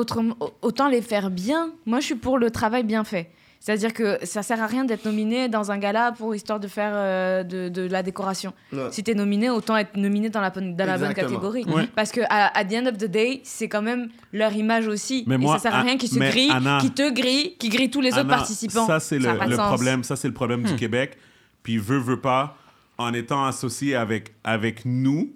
autant 0.64 0.90
les 0.90 1.02
faire 1.04 1.30
bien. 1.30 1.72
Moi, 1.86 2.00
je 2.00 2.06
suis 2.08 2.16
pour 2.16 2.40
le 2.40 2.50
travail 2.50 2.84
bien 2.84 3.04
fait. 3.04 3.30
C'est-à-dire 3.66 3.94
que 3.94 4.20
ça 4.24 4.44
sert 4.44 4.62
à 4.62 4.68
rien 4.68 4.86
d'être 4.86 5.06
nominé 5.06 5.50
dans 5.50 5.72
un 5.72 5.80
gala 5.80 6.12
pour 6.12 6.36
histoire 6.36 6.60
de 6.60 6.68
faire 6.68 6.92
euh, 6.94 7.42
de, 7.42 7.68
de 7.68 7.82
la 7.88 8.04
décoration. 8.04 8.54
Ouais. 8.72 8.90
Si 8.92 9.02
t'es 9.04 9.16
nominé, 9.16 9.50
autant 9.50 9.76
être 9.76 9.98
nominé 9.98 10.30
dans 10.30 10.40
la, 10.40 10.52
bonne- 10.52 10.76
dans 10.76 10.86
la 10.86 11.00
bonne 11.00 11.10
Exactement. 11.10 11.40
catégorie. 11.50 11.64
Ouais. 11.76 11.90
Parce 11.96 12.12
que 12.12 12.22
à, 12.30 12.56
at 12.56 12.66
the 12.66 12.74
end 12.76 12.86
of 12.86 12.98
the 13.00 13.06
day, 13.10 13.42
c'est 13.44 13.68
quand 13.68 13.82
même 13.82 14.10
leur 14.32 14.54
image 14.54 14.88
aussi. 14.88 15.24
Mais 15.26 15.34
Et 15.34 15.38
moi, 15.40 15.56
ça 15.56 15.64
sert 15.64 15.74
à 15.74 15.80
à- 15.80 15.82
rien 15.82 15.98
qu'ils 15.98 16.10
se 16.10 16.20
mais 16.20 16.30
grillent, 16.30 16.52
Anna- 16.52 16.78
qu'ils 16.80 16.94
te 16.94 17.12
grillent, 17.12 17.56
qu'ils 17.58 17.72
grillent 17.72 17.90
tous 17.90 18.02
les 18.02 18.14
autres 18.14 18.28
participants. 18.28 18.86
Ça, 18.86 19.00
c'est 19.00 19.18
le, 19.18 19.34
problème. 19.58 20.04
Ça, 20.04 20.16
c'est 20.16 20.28
le 20.28 20.36
problème 20.36 20.62
du 20.62 20.76
Québec. 20.76 21.18
Puis, 21.64 21.80
veut, 21.80 21.98
veut 21.98 22.22
pas, 22.22 22.58
en 23.00 23.16
étant 23.16 23.46
associé 23.46 23.96
avec, 23.96 24.36
avec 24.44 24.86
nous, 24.86 25.34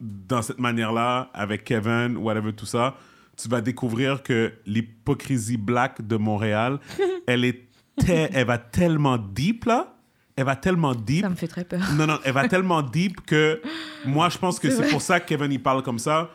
dans 0.00 0.40
cette 0.40 0.58
manière-là, 0.60 1.28
avec 1.34 1.64
Kevin, 1.64 2.16
whatever, 2.16 2.54
tout 2.54 2.64
ça, 2.66 2.94
tu 3.36 3.48
vas 3.48 3.60
découvrir 3.60 4.22
que 4.22 4.52
l'hypocrisie 4.66 5.56
black 5.56 6.06
de 6.06 6.16
Montréal, 6.16 6.78
elle 7.26 7.44
est 7.44 7.68
elle 8.08 8.46
va 8.46 8.58
tellement 8.58 9.18
deep, 9.18 9.64
là. 9.66 9.94
Elle 10.36 10.46
va 10.46 10.56
tellement 10.56 10.94
deep. 10.94 11.22
Ça 11.22 11.28
me 11.28 11.36
fait 11.36 11.46
très 11.46 11.64
peur. 11.64 11.80
Non, 11.94 12.06
non, 12.06 12.18
elle 12.24 12.32
va 12.32 12.48
tellement 12.48 12.82
deep 12.82 13.20
que 13.24 13.62
moi, 14.04 14.28
je 14.28 14.38
pense 14.38 14.58
que 14.58 14.68
c'est 14.68 14.88
pour 14.88 15.00
ça 15.00 15.20
que 15.20 15.28
Kevin, 15.28 15.52
il 15.52 15.62
parle 15.62 15.82
comme 15.82 15.98
ça. 15.98 16.30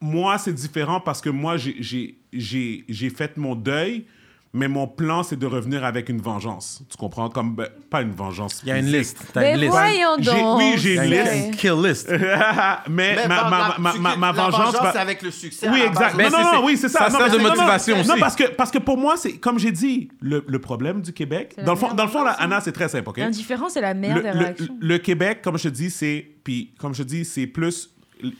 Moi, 0.00 0.38
c'est 0.38 0.52
différent 0.52 1.00
parce 1.00 1.20
que 1.20 1.30
moi, 1.30 1.56
j'ai 1.56 3.10
fait 3.10 3.36
mon 3.36 3.56
deuil, 3.56 4.06
mais 4.54 4.66
mon 4.68 4.86
plan, 4.88 5.22
c'est 5.22 5.38
de 5.38 5.46
revenir 5.46 5.84
avec 5.84 6.08
une 6.08 6.20
vengeance. 6.22 6.82
Tu 6.90 6.96
comprends? 6.96 7.28
Comme, 7.28 7.54
ben, 7.54 7.68
pas 7.90 8.00
une 8.02 8.12
vengeance. 8.12 8.60
Il 8.64 8.68
y 8.70 8.72
a 8.72 8.78
une 8.78 8.86
liste. 8.90 9.18
T'as 9.32 9.40
Mais 9.42 9.54
une 9.54 9.60
liste. 9.60 9.70
voyons 9.72 10.16
J'ai- 10.20 10.30
donc. 10.30 10.58
oui, 10.58 10.72
j'ai 10.76 10.94
une 10.96 11.02
liste. 11.02 11.32
une 11.46 11.50
kill 11.56 11.82
list. 11.82 12.08
mais 12.88 13.14
Mais 13.16 13.28
ma, 13.28 13.50
ma, 13.50 13.76
ma, 13.78 13.92
ma, 13.94 14.16
ma 14.16 14.26
la 14.28 14.32
vengeance 14.32 14.56
vengeance, 14.56 14.82
va... 14.82 14.92
c'est 14.92 14.98
avec 14.98 15.22
le 15.22 15.30
succès. 15.30 15.68
Oui, 15.68 15.80
exact. 15.80 16.12
Non, 16.12 16.16
Mais 16.16 16.24
non, 16.24 16.30
c'est- 16.30 16.42
non, 16.42 16.50
c'est- 16.52 16.64
oui, 16.64 16.76
c'est 16.76 16.88
ça. 16.88 16.98
ça 16.98 17.08
Non, 17.10 17.18
sert 17.18 17.26
de 17.26 17.30
c'est- 17.32 17.36
non, 17.38 17.42
non, 17.44 17.48
motivation 17.50 17.94
non, 17.96 18.00
aussi. 18.02 18.20
parce 18.20 18.36
que, 18.36 18.44
parce 18.54 18.70
que 18.70 18.78
pour 18.78 18.96
moi, 18.96 19.16
c'est 19.16 19.38
comme 19.38 19.58
j'ai 19.58 19.72
dit, 19.72 20.08
le, 20.20 20.44
le 20.46 20.58
problème 20.60 21.02
du 21.02 21.12
Québec, 21.12 21.52
C'est 21.54 21.60
la 21.60 21.66
dans 21.66 21.72
le 21.74 21.78
fond, 21.78 21.94
dans 21.94 22.04
le 22.04 22.10
fond 22.10 22.18
là, 22.24 22.30
réaction. 22.30 22.44
Anna, 22.46 22.60
c'est 22.60 22.72
très 22.72 22.88
simple, 22.88 23.08
OK? 23.10 23.18
L'indifférence 23.18 23.76
est 23.76 23.80
la 23.82 23.94
meilleure 23.94 24.16
le, 24.16 24.22
des 24.22 24.32
le- 24.32 24.38
réactions. 24.38 24.76
le 24.80 24.98
Québec, 24.98 25.40
comme 25.42 25.58
je 25.58 25.64
te 25.64 25.68
dis, 25.74 25.90
c'est. 25.90 26.26
Puis, 26.42 26.72
comme 26.78 26.94
je 26.94 27.02
dis, 27.02 27.24
c'est 27.24 27.46
plus. 27.46 27.90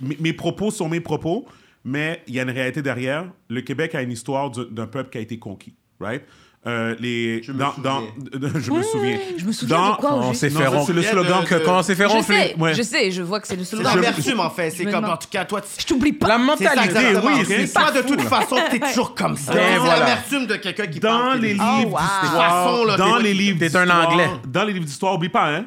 Mes, 0.00 0.16
mes 0.20 0.32
propos 0.32 0.70
sont 0.70 0.88
mes 0.88 1.00
propos, 1.00 1.46
mais 1.84 2.22
il 2.26 2.34
y 2.34 2.40
a 2.40 2.42
une 2.42 2.50
réalité 2.50 2.82
derrière. 2.82 3.26
Le 3.48 3.60
Québec 3.60 3.94
a 3.94 4.02
une 4.02 4.10
histoire 4.10 4.50
du- 4.50 4.66
d'un 4.70 4.86
peuple 4.86 5.10
qui 5.10 5.18
a 5.18 5.20
été 5.20 5.38
conquis, 5.38 5.74
right? 5.98 6.24
Euh, 6.68 6.94
les, 7.00 7.42
Je 7.42 7.52
me 7.52 7.58
dans, 7.58 7.72
souviens. 7.72 8.02
dans- 8.34 8.60
je 8.60 8.70
me 8.70 8.82
souviens. 8.82 9.18
Je 9.38 9.44
me 9.46 9.52
souviens 9.52 9.76
Dans- 9.78 9.90
de 9.92 9.96
quoi 9.96 10.14
On 10.16 10.34
s'est 10.34 10.50
fait 10.50 10.56
c'est 10.86 10.92
le 10.92 11.00
de- 11.00 11.06
slogan. 11.06 11.40
de- 11.42 11.46
que 11.48 11.54
quand 11.64 11.78
on 11.78 11.82
s'est 11.82 11.94
fait 11.94 12.02
Je 12.04 12.08
ronfler. 12.08 12.36
sais, 12.36 12.54
Ouais. 12.58 12.74
je 12.74 12.82
sais, 12.82 13.10
je 13.10 13.22
vois 13.22 13.40
que 13.40 13.48
c'est 13.48 13.56
le 13.56 13.64
C'est 13.64 13.76
slogan. 13.76 13.94
l'amertume, 13.96 14.40
en 14.40 14.50
fait. 14.50 14.70
C'est 14.70 14.84
me 14.84 14.92
comme, 14.92 15.04
en 15.06 15.16
tout 15.16 15.28
cas, 15.30 15.44
toi, 15.46 15.60
tu... 15.62 15.68
Je 15.80 15.86
t'oublie 15.86 16.12
pas. 16.12 16.28
La 16.28 16.38
mentalité, 16.38 16.98
oui. 17.24 17.32
C'est 17.46 17.72
toi, 17.72 17.90
de 17.90 18.02
toute 18.02 18.20
façon, 18.22 18.56
t'es 18.70 18.78
toujours 18.80 19.14
comme 19.14 19.36
ça. 19.36 19.54
Ben 19.54 19.60
C'est 19.72 19.78
voilà. 19.78 19.98
l'amertume 20.00 20.46
de 20.46 20.56
quelqu'un 20.56 20.86
qui 20.86 21.00
Dans 21.00 21.08
parle. 21.08 21.38
les 21.40 21.54
livres 21.54 21.64
Oh, 21.86 21.86
wow. 21.88 21.98
d'histoire, 22.22 22.64
Façon, 22.64 22.84
là, 22.84 22.96
dans 22.96 23.16
t'es- 23.16 23.22
les 23.22 23.34
livres 23.34 23.58
t'es 23.58 23.74
un 23.76 23.84
d'histoire- 23.84 24.10
Anglais. 24.10 24.28
Dans 24.46 24.64
les 24.64 24.72
livres 24.74 24.84
d'histoire, 24.84 25.14
oublie 25.14 25.28
pas, 25.30 25.48
hein? 25.50 25.64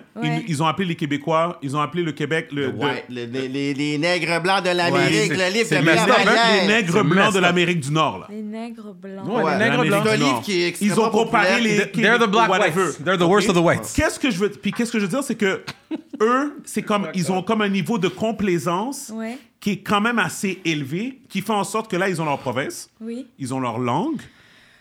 Ils, 0.48 0.62
ont 0.62 0.68
appelé 0.68 0.88
les 0.90 0.96
Québécois, 0.96 1.58
ils 1.64 1.76
ont 1.76 1.82
appelé 1.82 2.04
le 2.04 2.12
Québec 2.12 2.50
de- 2.54 2.72
les, 3.10 3.98
nègres 3.98 4.42
blancs 4.42 4.64
de 4.64 4.70
l'Amérique, 4.70 5.32
le 5.32 5.52
livre 5.54 5.66
c'est 5.68 5.82
de 5.82 5.86
les 5.86 6.68
nègres 6.68 7.04
blancs 7.04 7.34
de 7.34 7.40
l'Amérique 7.40 7.80
du 7.80 7.92
Nord, 7.92 8.20
là. 8.20 8.28
Les 8.30 8.42
nègres 8.42 8.94
blancs. 8.94 9.26
Les 9.26 9.58
nègres 9.58 9.86
blancs. 9.86 10.04
C'est 10.06 10.12
un 10.12 10.16
livre 10.16 10.42
qui 10.44 10.64
est 10.64 10.68
Ils 10.96 11.00
ont 11.00 11.10
comparé 11.10 11.62
les 11.62 11.78
They're 11.92 12.20
the 12.20 12.30
black 12.30 12.50
whatever. 12.50 12.86
whites. 12.86 13.04
They're 13.04 13.18
the 13.18 13.22
worst 13.28 13.50
of 13.50 13.56
the 13.56 13.60
whites. 13.62 13.94
Qu'est-ce 13.96 14.20
que 14.20 14.30
je 14.32 14.38
veux 14.38 14.50
puis 14.50 14.72
qu'est-ce 14.72 14.92
que 14.92 15.00
je 15.00 15.06
veux 15.06 15.10
dire 15.12 15.24
c'est 15.24 15.36
que 15.36 15.62
eux 16.22 16.54
c'est 16.66 16.82
comme 16.84 17.08
ils 17.14 17.32
ont 17.32 17.42
comme 17.44 17.62
un 17.62 17.70
niveau 17.70 17.98
de 17.98 18.08
complaisance 18.08 19.12
Ouais. 19.14 19.38
qui 19.60 19.72
est 19.72 19.78
quand 19.78 20.02
même 20.02 20.20
assez 20.20 20.60
élevé 20.66 21.20
qui 21.30 21.42
fait 21.42 21.54
en 21.54 21.64
sorte 21.64 21.90
que 21.90 21.96
là 21.98 22.10
ils 22.10 22.22
ont 22.22 22.26
leur 22.26 22.40
province, 22.40 22.90
Oui. 23.00 23.28
ils 23.40 23.54
ont 23.54 23.60
leur 23.60 23.78
langue. 23.80 24.22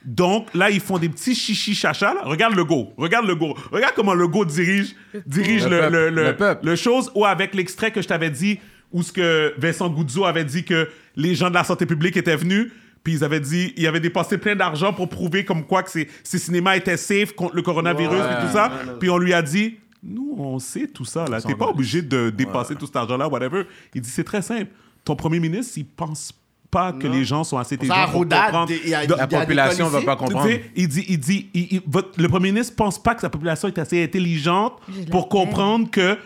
Donc 0.04 0.48
là 0.54 0.70
ils 0.70 0.80
font 0.80 0.96
des 0.98 1.08
petits 1.10 1.34
chichi 1.34 1.74
chacha 1.74 2.14
là. 2.14 2.22
Regarde 2.24 2.54
le 2.54 2.64
go, 2.64 2.92
regarde 2.96 3.26
le 3.26 3.34
go. 3.34 3.54
Regarde 3.70 3.94
comment 3.94 4.14
le 4.14 4.26
go 4.28 4.44
dirige 4.44 4.94
dirige 5.26 5.64
Le 5.66 5.70
le 5.70 5.80
peuple, 5.80 5.92
le, 5.92 6.10
le, 6.10 6.24
le 6.24 6.36
peuple. 6.36 6.66
le 6.66 6.76
chose 6.76 7.10
ou 7.14 7.24
avec 7.26 7.54
l'extrait 7.54 7.90
que 7.90 8.00
je 8.00 8.08
t'avais 8.08 8.30
dit 8.30 8.58
où 8.92 9.02
ce 9.02 9.12
que 9.12 9.54
Vincent 9.58 9.88
Goudzo 9.90 10.24
avait 10.24 10.44
dit 10.44 10.64
que 10.64 10.88
les 11.16 11.34
gens 11.34 11.48
de 11.50 11.54
la 11.54 11.64
santé 11.64 11.84
publique 11.86 12.16
étaient 12.16 12.34
venus 12.36 12.72
puis 13.02 13.14
ils 13.14 13.24
avaient 13.24 13.40
dit, 13.40 13.72
ils 13.76 13.86
avaient 13.86 14.00
dépensé 14.00 14.36
plein 14.38 14.54
d'argent 14.56 14.92
pour 14.92 15.08
prouver 15.08 15.44
comme 15.44 15.64
quoi 15.64 15.82
que 15.82 15.90
ces, 15.90 16.08
ces 16.22 16.38
cinémas 16.38 16.76
étaient 16.76 16.96
safe 16.96 17.32
contre 17.34 17.54
le 17.56 17.62
coronavirus 17.62 18.12
Ouais, 18.20 18.32
et 18.42 18.46
tout 18.46 18.52
ça. 18.52 18.70
Puis 18.98 19.08
on 19.10 19.18
lui 19.18 19.32
a 19.32 19.42
dit, 19.42 19.78
nous, 20.02 20.34
on 20.38 20.58
sait 20.58 20.86
tout 20.86 21.04
ça, 21.04 21.26
là. 21.26 21.40
T'es 21.40 21.54
pas 21.54 21.66
obligé 21.68 22.02
de 22.02 22.30
dépenser 22.30 22.74
tout 22.74 22.86
cet 22.86 22.96
argent-là, 22.96 23.28
whatever. 23.28 23.64
Il 23.94 24.00
dit, 24.00 24.10
c'est 24.10 24.24
très 24.24 24.42
simple. 24.42 24.68
Ton 25.04 25.16
premier 25.16 25.40
ministre, 25.40 25.74
il 25.76 25.86
pense 25.86 26.32
pas 26.70 26.92
que 26.92 27.06
Non. 27.08 27.14
les 27.14 27.24
gens 27.24 27.42
sont 27.42 27.58
assez 27.58 27.74
intelligents 27.74 28.04
pour 28.12 28.20
comprendre. 28.20 28.70
il 28.84 28.88
y 28.90 28.94
a- 28.94 29.00
de- 29.04 29.06
il 29.06 29.10
y 29.10 29.12
a 29.14 29.16
La 29.16 29.26
population 29.26 29.86
va 29.86 29.90
policiers. 30.00 30.06
pas 30.06 30.16
tu 30.16 30.18
comprendre. 30.24 30.46
sais, 30.48 30.70
il 30.76 30.88
dit, 30.88 31.04
il 31.08 31.18
dit, 31.18 31.48
il- 31.52 31.68
il- 31.72 31.82
votre- 31.86 32.10
le 32.20 32.28
premier 32.28 32.52
ministre 32.52 32.76
pense 32.76 33.02
pas 33.02 33.14
que 33.16 33.22
sa 33.22 33.28
population 33.30 33.66
est 33.68 33.78
assez 33.78 34.04
intelligente 34.04 34.74
pour 35.10 35.28
comprendre 35.28 35.90
que 35.90 36.16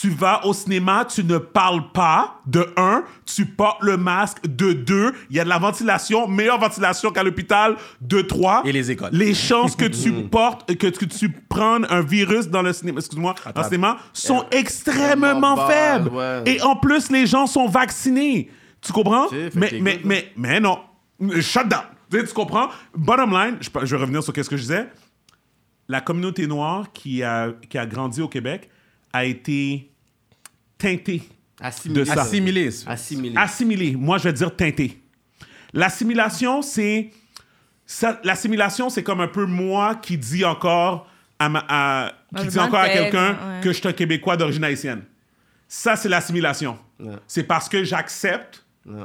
tu 0.00 0.10
vas 0.10 0.44
au 0.44 0.52
cinéma, 0.52 1.04
tu 1.04 1.22
ne 1.22 1.38
parles 1.38 1.92
pas, 1.92 2.40
de 2.46 2.66
un, 2.76 3.04
tu 3.24 3.46
portes 3.46 3.82
le 3.82 3.96
masque, 3.96 4.44
de 4.44 4.72
deux, 4.72 5.12
il 5.30 5.36
y 5.36 5.40
a 5.40 5.44
de 5.44 5.48
la 5.48 5.58
ventilation, 5.58 6.26
meilleure 6.26 6.58
ventilation 6.58 7.12
qu'à 7.12 7.22
l'hôpital, 7.22 7.76
de 8.00 8.20
trois. 8.20 8.62
Et 8.64 8.72
les 8.72 8.90
écoles. 8.90 9.10
Les 9.12 9.34
chances 9.34 9.76
que 9.76 9.84
tu 9.84 10.12
portes, 10.24 10.74
que, 10.76 10.88
que 10.88 11.04
tu 11.04 11.28
prennes 11.30 11.86
un 11.90 12.00
virus 12.00 12.48
dans 12.48 12.62
le 12.62 12.72
cinéma, 12.72 12.98
excuse-moi, 12.98 13.34
dans 13.54 13.60
le 13.62 13.68
cinéma, 13.68 13.98
sont 14.12 14.44
extrêmement 14.50 15.68
faibles. 15.68 16.08
ouais. 16.08 16.42
Et 16.46 16.60
en 16.62 16.74
plus, 16.74 17.10
les 17.10 17.26
gens 17.26 17.46
sont 17.46 17.68
vaccinés. 17.68 18.50
Tu 18.80 18.92
comprends? 18.92 19.28
Mais, 19.54 19.78
mais, 19.80 20.00
mais, 20.04 20.32
mais 20.36 20.60
non. 20.60 20.80
Shut 21.40 21.68
down. 21.68 21.84
Tu, 22.10 22.18
sais, 22.18 22.26
tu 22.26 22.34
comprends? 22.34 22.68
Bottom 22.96 23.30
line, 23.30 23.58
je, 23.60 23.70
je 23.86 23.94
vais 23.94 24.02
revenir 24.02 24.22
sur 24.22 24.34
ce 24.34 24.42
que 24.42 24.56
je 24.56 24.62
disais. 24.62 24.88
la 25.88 26.00
communauté 26.00 26.46
noire 26.46 26.92
qui 26.92 27.22
a, 27.22 27.50
qui 27.68 27.78
a 27.78 27.86
grandi 27.86 28.20
au 28.20 28.28
Québec 28.28 28.70
a 29.14 29.24
été 29.24 29.90
Assimilé. 31.60 32.00
de 32.00 32.04
ça. 32.04 32.20
Assimilé. 32.22 32.68
Assimilé. 32.86 33.34
assimilée. 33.38 33.96
Moi, 33.96 34.18
je 34.18 34.24
vais 34.24 34.32
dire 34.32 34.54
teintée. 34.54 35.00
L'assimilation, 35.72 36.62
c'est 36.62 37.10
ça- 37.86 38.20
l'assimilation, 38.24 38.90
c'est 38.90 39.02
comme 39.02 39.20
un 39.20 39.28
peu 39.28 39.46
moi 39.46 39.94
qui 39.96 40.18
dis 40.18 40.44
encore 40.44 41.08
à, 41.38 41.48
ma- 41.48 41.64
à- 41.68 42.12
qui 42.38 42.48
dit 42.48 42.58
encore 42.58 42.80
à 42.80 42.88
quelqu'un 42.88 43.30
ouais. 43.32 43.60
que 43.62 43.72
je 43.72 43.78
suis 43.78 43.88
un 43.88 43.92
Québécois 43.92 44.36
d'origine 44.36 44.64
haïtienne. 44.64 45.02
Ça, 45.68 45.96
c'est 45.96 46.08
l'assimilation. 46.08 46.78
Ouais. 47.00 47.14
C'est 47.26 47.44
parce 47.44 47.68
que 47.68 47.82
j'accepte 47.84 48.64
Ouais. 48.86 49.04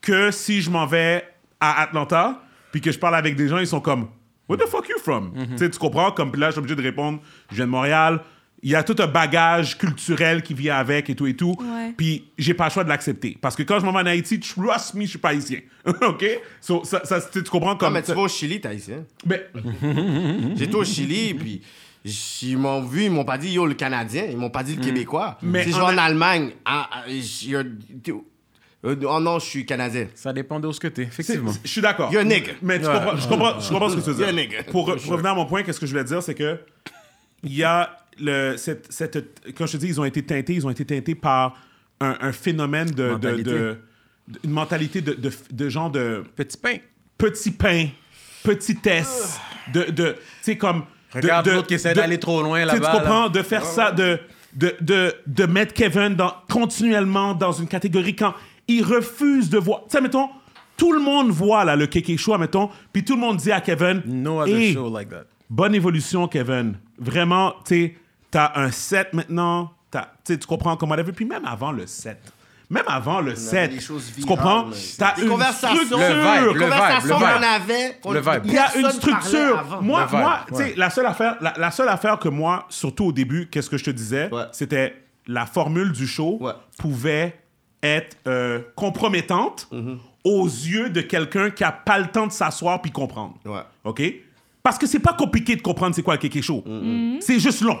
que 0.00 0.30
si 0.30 0.62
je 0.62 0.70
m'en 0.70 0.86
vais 0.86 1.22
à 1.60 1.82
Atlanta, 1.82 2.42
puis 2.72 2.80
que 2.80 2.90
je 2.90 2.98
parle 2.98 3.14
avec 3.16 3.36
des 3.36 3.48
gens, 3.48 3.58
ils 3.58 3.66
sont 3.66 3.80
comme 3.80 4.08
Where 4.48 4.58
the 4.64 4.68
fuck 4.68 4.88
you 4.88 4.96
from? 5.04 5.32
Tu 5.50 5.58
sais, 5.58 5.68
tu 5.70 5.78
comprends? 5.78 6.10
Comme 6.10 6.34
là, 6.36 6.46
je 6.46 6.52
suis 6.52 6.58
obligé 6.60 6.74
de 6.74 6.80
répondre 6.82 7.20
Je 7.50 7.56
viens 7.56 7.66
de 7.66 7.70
Montréal. 7.70 8.20
Il 8.62 8.70
y 8.70 8.74
a 8.74 8.82
tout 8.82 8.96
un 8.98 9.06
bagage 9.06 9.78
culturel 9.78 10.42
qui 10.42 10.52
vient 10.52 10.76
avec 10.76 11.08
et 11.10 11.14
tout 11.14 11.26
et 11.28 11.34
tout. 11.36 11.54
Ouais. 11.60 11.94
Puis 11.96 12.24
j'ai 12.36 12.54
pas 12.54 12.64
le 12.64 12.70
choix 12.72 12.82
de 12.82 12.88
l'accepter. 12.88 13.38
Parce 13.40 13.54
que 13.54 13.62
quand 13.62 13.78
je 13.78 13.84
m'en 13.84 13.92
vais 13.92 14.00
en 14.00 14.06
Haïti, 14.06 14.40
trust 14.40 14.94
me, 14.94 15.02
je 15.04 15.10
suis 15.10 15.18
pas 15.18 15.28
haïtien. 15.28 15.60
OK? 15.86 16.24
So, 16.60 16.82
ça, 16.84 17.04
ça, 17.04 17.20
tu 17.20 17.42
tu 17.44 17.50
comprends 17.50 17.70
Non, 17.72 17.76
comme. 17.76 17.92
mais 17.94 18.02
tu 18.02 18.12
vas 18.12 18.22
au 18.22 18.28
Chili, 18.28 18.60
t'as 18.60 18.72
ici. 18.74 18.92
hein. 18.92 19.04
Ben, 19.24 19.40
J'étais 20.56 20.74
au 20.74 20.84
Chili, 20.84 21.34
puis 21.34 21.62
ils 22.42 22.58
m'ont 22.58 22.82
vu, 22.82 23.04
ils 23.04 23.10
m'ont 23.10 23.24
pas 23.24 23.38
dit 23.38 23.50
yo 23.52 23.64
le 23.66 23.74
Canadien, 23.74 24.24
ils 24.30 24.36
m'ont 24.36 24.50
pas 24.50 24.62
dit 24.62 24.74
le 24.74 24.82
Québécois. 24.82 25.38
Mais 25.42 25.62
si 25.64 25.70
je 25.70 25.76
en 25.76 25.86
vais 25.88 25.94
en 25.94 25.98
Allemagne, 25.98 26.50
ah, 26.64 26.88
ah, 26.92 27.04
t'es- 28.02 28.12
euh, 28.84 28.94
oh 29.08 29.18
non, 29.20 29.38
je 29.40 29.46
suis 29.46 29.66
Canadien. 29.66 30.06
Ça 30.14 30.32
dépend 30.32 30.60
de 30.60 30.66
où 30.68 30.72
ce 30.72 30.80
que 30.80 30.86
t'es, 30.88 31.02
effectivement. 31.02 31.50
je 31.64 31.68
suis 31.68 31.80
d'accord. 31.80 32.12
You're 32.12 32.22
a 32.22 32.24
nigga. 32.24 32.52
Mais 32.62 32.78
tu 32.80 32.86
comprends, 32.86 33.16
je, 33.16 33.28
comprends, 33.28 33.60
je 33.60 33.68
comprends 33.68 33.88
ce 33.88 33.96
que 33.96 34.00
tu 34.00 34.10
veux 34.12 34.32
dire. 34.32 34.64
pour 34.70 34.86
revenir 34.86 35.30
à 35.30 35.34
mon 35.34 35.46
point, 35.46 35.62
qu'est-ce 35.62 35.80
que 35.80 35.86
je 35.86 35.92
voulais 35.92 36.04
dire, 36.04 36.22
c'est 36.22 36.34
que 36.34 36.58
il 37.42 37.54
y 37.54 37.62
a 37.64 37.96
le, 38.20 38.56
cette, 38.56 38.86
cette, 38.92 39.52
quand 39.56 39.66
je 39.66 39.72
te 39.72 39.76
dis, 39.78 39.86
ils 39.88 40.00
ont 40.00 40.04
été 40.04 40.22
teintés, 40.22 40.54
ils 40.54 40.66
ont 40.66 40.70
été 40.70 40.84
teintés 40.84 41.14
par 41.14 41.56
un, 42.00 42.16
un 42.20 42.32
phénomène 42.32 42.90
de, 42.90 42.94
de, 42.94 43.08
Mentalité. 43.10 43.42
de- 43.50 43.78
de- 44.28 44.38
une 44.44 44.50
mentalité 44.50 45.00
de, 45.00 45.14
de, 45.14 45.30
de 45.50 45.68
genre 45.68 45.90
de 45.90 46.22
Petit 46.36 46.56
pain. 46.58 46.76
petit 47.16 47.50
pain, 47.50 47.86
petitesse, 48.44 49.40
de, 49.72 49.84
de 49.84 50.12
tu 50.12 50.18
sais 50.42 50.56
comme 50.56 50.80
de- 51.14 51.20
Regarde 51.20 51.46
de- 51.46 51.52
l'autre 51.52 51.66
qui 51.68 51.74
essaie 51.74 51.90
de- 51.94 52.00
d'aller 52.00 52.18
trop 52.18 52.42
loin 52.42 52.64
là-bas. 52.64 52.78
Tu 52.92 52.98
comprends 52.98 53.22
là. 53.24 53.28
de 53.30 53.42
faire 53.42 53.64
ça, 53.64 53.92
de, 53.92 54.18
de, 54.54 54.74
de, 54.80 55.14
de 55.26 55.46
mettre 55.46 55.72
Kevin 55.74 56.14
dans, 56.14 56.32
continuellement 56.50 57.34
dans 57.34 57.52
une 57.52 57.66
catégorie 57.68 58.14
quand 58.16 58.34
il 58.66 58.82
refuse 58.84 59.48
de 59.48 59.58
voir. 59.58 59.82
Tu 59.84 59.96
sais, 59.96 60.00
mettons, 60.02 60.28
tout 60.76 60.92
le 60.92 61.00
monde 61.00 61.30
voit 61.30 61.64
là, 61.64 61.76
le 61.76 61.86
Kéké 61.86 62.16
Show, 62.18 62.36
mettons, 62.38 62.68
puis 62.92 63.04
tout 63.04 63.14
le 63.14 63.20
monde 63.20 63.38
dit 63.38 63.50
à 63.52 63.60
Kevin 63.60 64.02
No 64.06 64.40
other 64.42 64.54
Hey, 64.54 64.74
show 64.74 64.94
like 64.94 65.08
that. 65.08 65.24
Bonne 65.50 65.74
évolution, 65.74 66.28
Kevin. 66.28 66.76
Vraiment, 66.98 67.52
tu 67.66 67.74
sais, 67.74 67.94
t'as 68.30 68.52
un 68.56 68.70
set 68.70 69.12
maintenant, 69.14 69.70
t'as- 69.90 70.10
tu 70.24 70.36
comprends 70.38 70.76
comment 70.76 70.94
elle 70.94 71.04
Puis 71.12 71.24
même 71.24 71.44
avant 71.44 71.72
le 71.72 71.86
set. 71.86 72.20
Même 72.70 72.84
avant 72.86 73.22
le 73.22 73.34
set. 73.34 73.70
des 73.70 73.80
choses 73.80 74.12
Tu 74.14 74.20
virales, 74.20 74.28
comprends? 74.36 74.64
T'as 74.98 75.16
une 75.16 75.42
structure. 75.52 75.98
Le 75.98 76.04
vibe, 76.42 76.54
le 76.54 76.60
qu'on 77.08 77.18
vibe. 77.18 77.42
avait, 77.42 77.98
Le 78.04 78.20
vibe. 78.20 78.42
Il 78.44 78.52
y 78.52 78.58
a 78.58 78.76
une 78.76 78.90
structure. 78.90 79.78
Moi, 79.80 80.04
vibe, 80.04 80.18
moi 80.20 80.40
tu 80.48 80.54
sais, 80.54 80.62
ouais. 80.64 80.74
la 80.76 80.90
seule 80.90 81.06
affaire, 81.06 81.36
la, 81.40 81.54
la 81.56 81.70
seule 81.70 81.88
affaire 81.88 82.18
que 82.18 82.28
moi, 82.28 82.66
surtout 82.68 83.06
au 83.06 83.12
début, 83.12 83.48
qu'est-ce 83.50 83.70
que 83.70 83.78
je 83.78 83.84
te 83.84 83.90
disais, 83.90 84.28
Ouais. 84.30 84.42
c'était 84.52 85.02
la 85.26 85.46
formule 85.46 85.92
du 85.92 86.06
show 86.06 86.36
Ouais. 86.42 86.52
pouvait 86.78 87.38
être 87.82 88.16
euh, 88.26 88.60
compromettante 88.76 89.66
Mm-hmm. 89.72 89.96
aux 90.24 90.44
yeux 90.46 90.90
de 90.90 91.00
quelqu'un 91.00 91.48
qui 91.48 91.64
a 91.64 91.72
pas 91.72 91.98
le 91.98 92.08
temps 92.08 92.26
de 92.26 92.32
s'asseoir 92.32 92.82
puis 92.82 92.90
comprendre. 92.90 93.34
Ouais. 93.46 93.60
OK? 93.84 94.02
Parce 94.62 94.76
que 94.76 94.86
c'est 94.86 94.98
pas 94.98 95.14
compliqué 95.14 95.56
de 95.56 95.62
comprendre 95.62 95.94
c'est 95.94 96.02
quoi 96.02 96.14
le 96.14 96.20
kéké 96.20 96.42
show. 96.42 96.62
C'est 97.20 97.38
juste 97.40 97.62
long. 97.62 97.78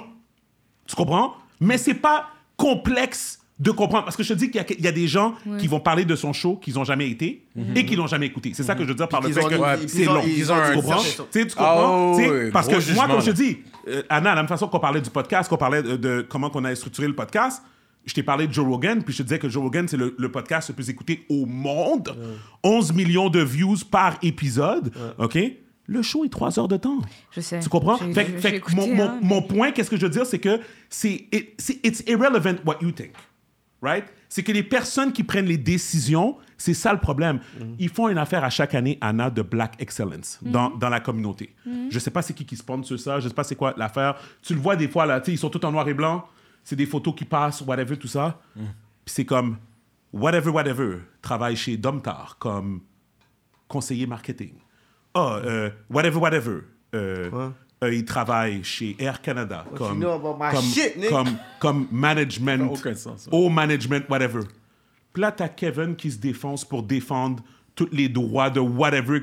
Tu 0.88 0.96
comprends? 0.96 1.34
Mais 1.60 1.78
c'est 1.78 1.94
pas 1.94 2.30
complexe 2.56 3.38
de 3.58 3.70
comprendre. 3.72 4.04
Parce 4.04 4.16
que 4.16 4.22
je 4.22 4.32
te 4.34 4.38
dis 4.38 4.50
qu'il 4.50 4.60
y 4.60 4.64
a, 4.64 4.66
il 4.78 4.84
y 4.84 4.88
a 4.88 4.92
des 4.92 5.08
gens 5.08 5.34
qui 5.58 5.66
vont 5.66 5.80
parler 5.80 6.04
de 6.04 6.14
son 6.14 6.32
show 6.32 6.56
qu'ils 6.56 6.74
n'ont 6.74 6.84
jamais 6.84 7.08
été 7.10 7.44
et 7.74 7.84
qui 7.84 7.96
l'ont 7.96 8.06
jamais 8.06 8.26
écouté. 8.26 8.52
C'est 8.54 8.62
ça 8.62 8.74
que 8.74 8.82
je 8.84 8.88
veux 8.88 8.94
dire 8.94 9.08
par 9.08 9.20
le 9.20 9.28
fait 9.32 9.40
qu'ils 9.40 9.56
que 9.58 9.62
ouais, 9.62 9.88
c'est 9.88 10.04
long. 10.04 10.22
ils 10.24 10.52
ont 10.52 10.56
Tu 10.68 10.74
comprends? 10.76 10.98
certaine- 11.00 11.26
Tu 11.32 11.40
sais, 11.40 11.46
tu 11.48 11.54
comprends? 11.56 12.16
Tu 12.16 12.22
sais, 12.24 12.30
ouais, 12.30 12.50
parce 12.50 12.68
que 12.68 12.94
moi, 12.94 13.06
comme 13.08 13.20
je 13.20 13.30
te 13.30 13.36
dis, 13.36 13.58
euh, 13.88 14.02
Anna, 14.08 14.30
de 14.30 14.36
la 14.36 14.42
même 14.42 14.48
façon 14.48 14.68
qu'on 14.68 14.78
parlait 14.80 15.00
du 15.00 15.10
podcast, 15.10 15.48
qu'on 15.48 15.56
parlait 15.56 15.82
de, 15.82 15.96
de 15.96 16.26
comment 16.28 16.50
on 16.54 16.64
a 16.64 16.74
structuré 16.76 17.08
le 17.08 17.14
podcast, 17.16 17.62
je 18.06 18.14
t'ai 18.14 18.22
parlé 18.22 18.46
de 18.46 18.52
Joe 18.52 18.64
Rogan, 18.66 19.02
puis 19.02 19.12
je 19.12 19.18
te 19.18 19.22
disais 19.24 19.38
que 19.40 19.48
Joe 19.48 19.62
Rogan, 19.62 19.86
c'est 19.88 19.96
le, 19.96 20.14
le 20.16 20.30
podcast 20.30 20.68
le 20.68 20.74
plus 20.76 20.88
écouté 20.88 21.26
au 21.28 21.44
monde. 21.44 22.16
11 22.62 22.92
millions 22.94 23.28
de 23.28 23.40
views 23.42 23.76
par 23.90 24.16
épisode. 24.22 24.92
OK? 25.18 25.36
Le 25.90 26.02
show 26.02 26.24
est 26.24 26.28
3 26.28 26.58
heures 26.58 26.68
de 26.68 26.76
temps. 26.76 26.98
Je 27.32 27.40
sais. 27.40 27.60
Tu 27.60 27.68
comprends? 27.70 27.96
Fait, 27.96 28.28
mon, 28.28 28.48
écouté, 28.50 28.94
mon- 28.94 29.02
hein. 29.02 29.18
mon 29.22 29.40
point, 29.42 29.72
qu'est-ce 29.72 29.88
que 29.90 29.96
je 29.96 30.02
veux 30.04 30.10
dire, 30.12 30.26
c'est 30.26 30.38
que 30.38 30.60
c'est 30.90 31.26
it- 31.32 31.54
c'est- 31.58 31.80
it's 31.84 32.02
irrelevant 32.06 32.56
what 32.66 32.76
you 32.82 32.92
think. 32.92 33.12
Right? 33.80 34.04
C'est 34.28 34.42
que 34.42 34.52
les 34.52 34.62
personnes 34.64 35.12
qui 35.12 35.22
prennent 35.24 35.46
les 35.46 35.56
décisions, 35.56 36.36
c'est 36.58 36.74
ça 36.74 36.92
le 36.92 36.98
problème. 37.00 37.38
Mm-hmm. 37.58 37.74
Ils 37.78 37.88
font 37.88 38.08
une 38.08 38.18
affaire 38.18 38.44
à 38.44 38.50
chaque 38.50 38.74
année, 38.74 38.98
Anna, 39.00 39.30
de 39.30 39.40
Black 39.40 39.76
Excellence 39.78 40.38
dans, 40.42 40.68
Mm-hmm. 40.70 40.78
dans 40.78 40.88
la 40.90 41.00
communauté. 41.00 41.54
Je 41.88 41.98
sais 41.98 42.10
pas 42.10 42.20
c'est 42.20 42.34
qui 42.34 42.44
qui 42.44 42.56
sponsor 42.56 42.98
ça, 42.98 43.20
je 43.20 43.28
sais 43.28 43.34
pas 43.34 43.44
c'est 43.44 43.54
quoi 43.56 43.72
l'affaire. 43.78 44.16
Tu 44.42 44.52
le 44.54 44.60
vois 44.60 44.76
des 44.76 44.88
fois, 44.88 45.06
là, 45.06 45.20
tu 45.20 45.26
sais, 45.26 45.32
ils 45.32 45.38
sont 45.38 45.48
tous 45.48 45.64
en 45.64 45.72
noir 45.72 45.88
et 45.88 45.94
blanc. 45.94 46.26
C'est 46.64 46.76
des 46.76 46.84
photos 46.86 47.14
qui 47.16 47.24
passent, 47.24 47.62
whatever, 47.62 47.96
tout 47.96 48.08
ça. 48.08 48.38
Mm. 48.56 48.60
Puis 49.06 49.14
c'est 49.14 49.24
comme, 49.24 49.56
whatever, 50.12 50.50
whatever, 50.50 50.98
travaille 51.22 51.56
chez 51.56 51.76
Domtar 51.78 52.36
comme 52.38 52.80
conseiller 53.68 54.06
marketing. 54.06 54.52
Ah, 55.18 55.40
euh, 55.44 55.70
whatever, 55.90 56.18
whatever. 56.18 56.60
Euh, 56.94 57.50
euh, 57.84 57.94
il 57.94 58.04
travaille 58.04 58.62
chez 58.64 58.96
Air 58.98 59.20
Canada 59.20 59.64
comme, 59.76 59.98
know 59.98 60.12
about 60.12 60.36
my 60.40 60.50
comme, 60.52 60.64
shit, 60.64 60.96
Nick? 60.96 61.10
comme, 61.10 61.36
comme 61.60 61.86
management, 61.92 62.58
Ça 62.58 62.64
n'a 62.64 62.72
aucun 62.72 62.94
sens, 62.94 63.22
ça. 63.24 63.30
au 63.32 63.48
management, 63.48 64.04
whatever. 64.08 64.40
Puis 65.12 65.20
là, 65.22 65.32
t'as 65.32 65.48
Kevin 65.48 65.94
qui 65.96 66.10
se 66.10 66.18
défonce 66.18 66.64
pour 66.64 66.82
défendre 66.82 67.42
tous 67.74 67.88
les 67.92 68.08
droits 68.08 68.50
de 68.50 68.60
whatever, 68.60 69.22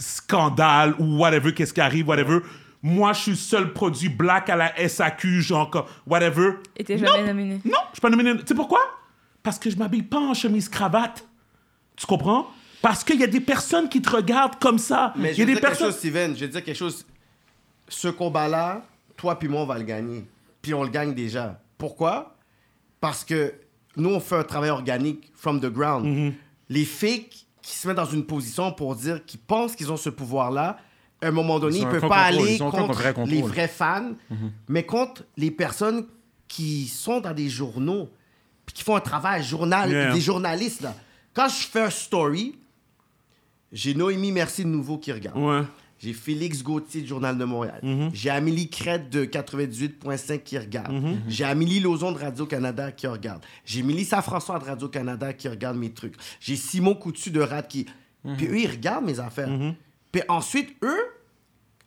scandale 0.00 0.94
ou 0.98 1.18
whatever, 1.18 1.52
qu'est-ce 1.52 1.72
qui 1.74 1.80
arrive, 1.80 2.08
whatever. 2.08 2.38
Moi, 2.82 3.12
je 3.14 3.20
suis 3.20 3.30
le 3.32 3.36
seul 3.36 3.72
produit 3.72 4.08
black 4.08 4.50
à 4.50 4.56
la 4.56 4.88
SAQ, 4.88 5.40
genre, 5.40 5.70
comme 5.70 5.84
whatever. 6.06 6.54
Et 6.76 6.84
t'es 6.84 6.98
jamais 6.98 7.20
Non, 7.22 7.26
nominé. 7.28 7.60
Non, 7.64 7.78
je 7.90 7.94
suis 7.94 8.00
pas 8.00 8.10
nominé. 8.10 8.36
Tu 8.38 8.42
sais 8.48 8.54
pourquoi? 8.54 8.80
Parce 9.42 9.58
que 9.58 9.70
je 9.70 9.76
m'habille 9.76 10.02
pas 10.02 10.18
en 10.20 10.34
chemise 10.34 10.68
cravate. 10.68 11.26
Tu 11.96 12.06
comprends? 12.06 12.46
Parce 12.84 13.02
qu'il 13.02 13.18
y 13.18 13.24
a 13.24 13.26
des 13.26 13.40
personnes 13.40 13.88
qui 13.88 14.02
te 14.02 14.10
regardent 14.10 14.58
comme 14.58 14.78
ça. 14.78 15.14
Mais 15.16 15.30
Il 15.30 15.34
je 15.36 15.38
y 15.40 15.42
a 15.42 15.46
vais 15.46 15.54
des 15.54 15.60
dire 15.60 15.60
quelque 15.62 15.70
personnes. 15.70 15.86
chose, 15.90 15.98
Steven. 15.98 16.34
Je 16.36 16.40
vais 16.40 16.48
dire 16.48 16.62
quelque 16.62 16.76
chose. 16.76 17.06
Ce 17.88 18.08
combat-là, 18.08 18.82
toi 19.16 19.38
puis 19.38 19.48
moi, 19.48 19.62
on 19.62 19.66
va 19.66 19.78
le 19.78 19.84
gagner. 19.84 20.26
Puis 20.60 20.74
on 20.74 20.82
le 20.82 20.90
gagne 20.90 21.14
déjà. 21.14 21.58
Pourquoi? 21.78 22.36
Parce 23.00 23.24
que 23.24 23.54
nous, 23.96 24.10
on 24.10 24.20
fait 24.20 24.36
un 24.36 24.44
travail 24.44 24.68
organique 24.68 25.32
from 25.34 25.60
the 25.60 25.66
ground. 25.72 26.04
Mm-hmm. 26.04 26.32
Les 26.68 26.84
fakes 26.84 27.46
qui 27.62 27.74
se 27.74 27.88
mettent 27.88 27.96
dans 27.96 28.04
une 28.04 28.26
position 28.26 28.70
pour 28.72 28.94
dire 28.96 29.24
qu'ils 29.24 29.40
pensent 29.40 29.74
qu'ils 29.76 29.90
ont 29.90 29.96
ce 29.96 30.10
pouvoir-là, 30.10 30.76
à 31.22 31.28
un 31.28 31.30
moment 31.30 31.58
donné, 31.58 31.78
Ils 31.78 31.80
ils 31.80 31.84
ont 31.86 31.90
ne 31.90 31.96
un 31.96 32.00
peuvent 32.00 32.08
pas 32.10 32.28
contrôle, 32.28 32.42
aller 32.44 32.54
ils 32.56 32.62
ont 32.62 32.68
un 32.68 32.70
contre 32.70 32.92
vrai 32.92 33.14
contrôle. 33.14 33.34
les 33.34 33.40
vrais 33.42 33.68
fans, 33.68 34.12
mais 34.68 34.84
contre 34.84 35.22
les 35.38 35.50
personnes 35.50 36.06
qui 36.48 36.86
sont 36.88 37.20
dans 37.20 37.32
des 37.32 37.48
journaux, 37.48 38.10
puis 38.66 38.74
qui 38.74 38.82
font 38.82 38.96
un 38.96 39.00
travail, 39.00 39.42
journal, 39.42 39.90
Yeah. 39.90 40.12
des 40.12 40.20
journalistes. 40.20 40.82
Là. 40.82 40.94
Quand 41.32 41.48
je 41.48 41.66
fais 41.66 41.80
un 41.80 41.90
story, 41.90 42.58
j'ai 43.74 43.92
Noémie 43.92 44.32
Merci 44.32 44.64
de 44.64 44.68
Nouveau 44.70 44.96
qui 44.96 45.12
regarde. 45.12 45.36
Ouais. 45.36 45.60
J'ai 45.98 46.12
Félix 46.12 46.62
Gauthier 46.62 47.02
du 47.02 47.06
Journal 47.08 47.36
de 47.38 47.44
Montréal. 47.44 47.80
J'ai 48.12 48.30
Amélie 48.30 48.68
Crête 48.70 49.10
de 49.10 49.24
98.5 49.24 50.42
qui 50.42 50.58
regarde. 50.58 50.94
J'ai 51.28 51.44
Amélie 51.44 51.80
Lauzon 51.80 52.12
de 52.12 52.18
Radio-Canada 52.18 52.92
qui 52.92 53.06
regarde. 53.06 53.42
J'ai 53.64 53.82
Mélissa 53.82 54.20
François 54.22 54.58
de 54.58 54.64
Radio-Canada 54.64 55.32
qui 55.32 55.48
regarde 55.48 55.76
mes 55.76 55.90
trucs. 55.90 56.14
J'ai 56.40 56.56
Simon 56.56 56.94
Coutu 56.94 57.30
de 57.30 57.40
Rad 57.40 57.66
qui... 57.68 57.86
Puis 58.38 58.46
eux, 58.46 58.58
ils 58.58 58.70
regardent 58.70 59.04
mes 59.06 59.20
affaires. 59.20 59.48
Puis 60.12 60.22
ensuite, 60.28 60.74
eux, 60.82 61.04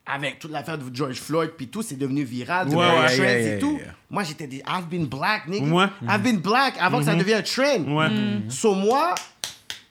avec 0.06 0.40
toute 0.40 0.52
l'affaire 0.52 0.78
de 0.78 0.84
George 0.96 1.18
Floyd, 1.20 1.52
puis 1.58 1.68
tout, 1.68 1.82
c'est 1.82 1.98
devenu 1.98 2.24
viral, 2.24 2.68
devenu 2.68 2.82
Ouais, 2.82 2.88
un 2.88 3.02
ouais, 3.02 3.08
trend 3.16 3.24
yeah, 3.24 3.40
et 3.40 3.44
yeah, 3.46 3.58
tout. 3.60 3.78
yeah. 3.78 3.94
Moi, 4.10 4.24
j'étais 4.24 4.48
des... 4.48 4.64
I've 4.68 4.88
been 4.90 5.06
black, 5.06 5.48
nigga. 5.48 5.66
Ouais. 5.68 5.86
I've 6.04 6.24
been 6.24 6.38
black 6.40 6.76
avant 6.80 7.00
que 7.00 7.06
ça 7.06 7.14
devienne 7.16 7.40
un 7.40 7.42
trend. 7.44 7.84
Ouais. 7.96 8.08
So, 8.50 8.74
moi, 8.74 9.14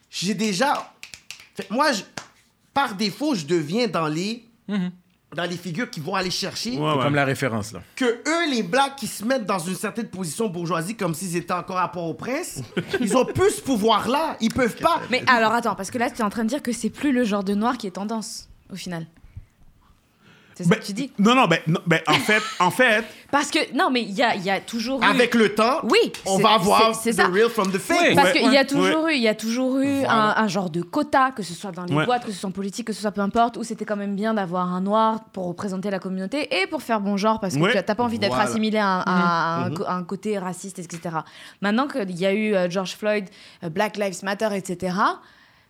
j'ai 0.09 0.33
déjà. 0.33 0.91
Fait, 1.57 1.69
moi, 1.71 1.91
je- 1.91 2.03
par 2.73 2.93
défaut, 2.95 3.35
je 3.35 3.45
deviens 3.45 3.87
dans 3.87 4.07
les. 4.07 4.45
Dans 5.35 5.43
les 5.43 5.57
figures 5.57 5.89
qui 5.89 5.99
vont 5.99 6.15
aller 6.15 6.31
chercher. 6.31 6.77
Ouais, 6.77 6.93
ouais. 6.93 7.03
Comme 7.03 7.15
la 7.15 7.25
référence, 7.25 7.73
là. 7.73 7.81
Que 7.97 8.05
eux, 8.05 8.49
les 8.49 8.63
blacks 8.63 8.95
qui 8.95 9.07
se 9.07 9.25
mettent 9.25 9.45
dans 9.45 9.59
une 9.59 9.75
certaine 9.75 10.07
position 10.07 10.47
bourgeoisie 10.47 10.95
comme 10.95 11.13
s'ils 11.13 11.35
étaient 11.35 11.51
encore 11.53 11.79
à 11.79 11.91
Port-au-Prince, 11.91 12.61
ils 13.01 13.17
ont 13.17 13.25
plus 13.25 13.51
ce 13.57 13.61
pouvoir-là. 13.61 14.37
Ils 14.39 14.53
peuvent 14.53 14.77
pas. 14.77 15.01
Mais 15.11 15.23
alors 15.27 15.51
attends, 15.51 15.75
parce 15.75 15.91
que 15.91 15.97
là, 15.97 16.09
tu 16.09 16.19
es 16.19 16.23
en 16.23 16.29
train 16.29 16.45
de 16.45 16.49
dire 16.49 16.63
que 16.63 16.71
c'est 16.71 16.89
plus 16.89 17.11
le 17.11 17.25
genre 17.25 17.43
de 17.43 17.53
noir 17.55 17.77
qui 17.77 17.87
est 17.87 17.91
tendance, 17.91 18.47
au 18.71 18.77
final. 18.77 19.05
C'est 20.63 20.67
Ben, 20.69 20.79
que 20.79 20.85
tu 20.85 20.93
dis. 20.93 21.11
Non, 21.19 21.35
non, 21.35 21.45
ben, 21.47 21.59
non, 21.67 21.79
ben, 21.85 21.99
en 22.07 22.13
fait, 22.13 22.41
en 22.59 22.71
fait, 22.71 23.03
Parce 23.31 23.51
que, 23.51 23.59
non, 23.75 23.89
mais 23.91 24.01
il 24.03 24.11
y 24.11 24.23
a, 24.23 24.35
il 24.35 24.43
y 24.43 24.49
a 24.49 24.61
toujours 24.61 25.01
eu... 25.01 25.05
Avec 25.05 25.35
le 25.35 25.53
temps, 25.53 25.79
Oui, 25.83 26.13
on 26.25 26.37
va 26.37 26.57
voir 26.57 26.95
c'est- 26.95 27.11
the 27.11 27.15
ça. 27.17 27.27
real 27.27 27.49
from 27.49 27.69
the 27.73 27.77
fake. 27.77 27.97
Oui. 28.01 28.15
Parce 28.15 28.27
Ouais, 28.31 28.39
qu'il 28.39 28.51
y 28.53 28.57
a 28.57 28.61
ouais, 28.61 28.65
toujours 28.65 29.07
eu, 29.09 29.13
il 29.15 29.21
y 29.21 29.27
a 29.27 29.35
toujours 29.35 29.79
eu 29.79 29.97
Voilà. 29.99 30.13
un, 30.39 30.43
un 30.45 30.47
genre 30.47 30.69
de 30.69 30.81
quota, 30.81 31.31
que 31.35 31.43
ce 31.43 31.53
soit 31.53 31.71
dans 31.71 31.83
les 31.83 31.93
boîtes, 32.05 32.25
que 32.25 32.31
ce 32.31 32.37
soit 32.39 32.47
en 32.47 32.53
politique, 32.53 32.87
que 32.87 32.93
ce 32.93 33.01
soit 33.01 33.11
peu 33.11 33.19
importe, 33.19 33.57
où 33.57 33.63
c'était 33.65 33.83
quand 33.83 33.97
même 33.97 34.15
bien 34.15 34.33
d'avoir 34.33 34.73
un 34.73 34.79
noir 34.79 35.25
pour 35.33 35.45
représenter 35.47 35.89
la 35.91 35.99
communauté 35.99 36.61
et 36.61 36.67
pour 36.67 36.81
faire 36.81 37.01
bon 37.01 37.17
genre, 37.17 37.41
parce 37.41 37.55
que 37.55 37.69
tu 37.69 37.75
n'as 37.75 37.83
pas 37.95 38.03
envie 38.03 38.17
d'être 38.17 38.33
Voilà. 38.33 38.49
assimilé 38.49 38.77
à, 38.77 38.87
un- 38.87 39.01
à 39.01 39.65
un, 39.65 39.69
Mhm. 39.71 39.83
à 39.85 39.93
un 39.95 40.03
côté 40.03 40.37
raciste, 40.39 40.79
etc. 40.79 41.17
Maintenant 41.61 41.87
qu'il 41.89 42.17
y 42.17 42.25
a 42.25 42.31
eu 42.33 42.55
euh, 42.55 42.69
George 42.69 42.95
Floyd, 42.95 43.25
euh, 43.65 43.69
Black 43.69 43.97
Lives 43.97 44.23
Matter, 44.23 44.47
etc., 44.55 44.95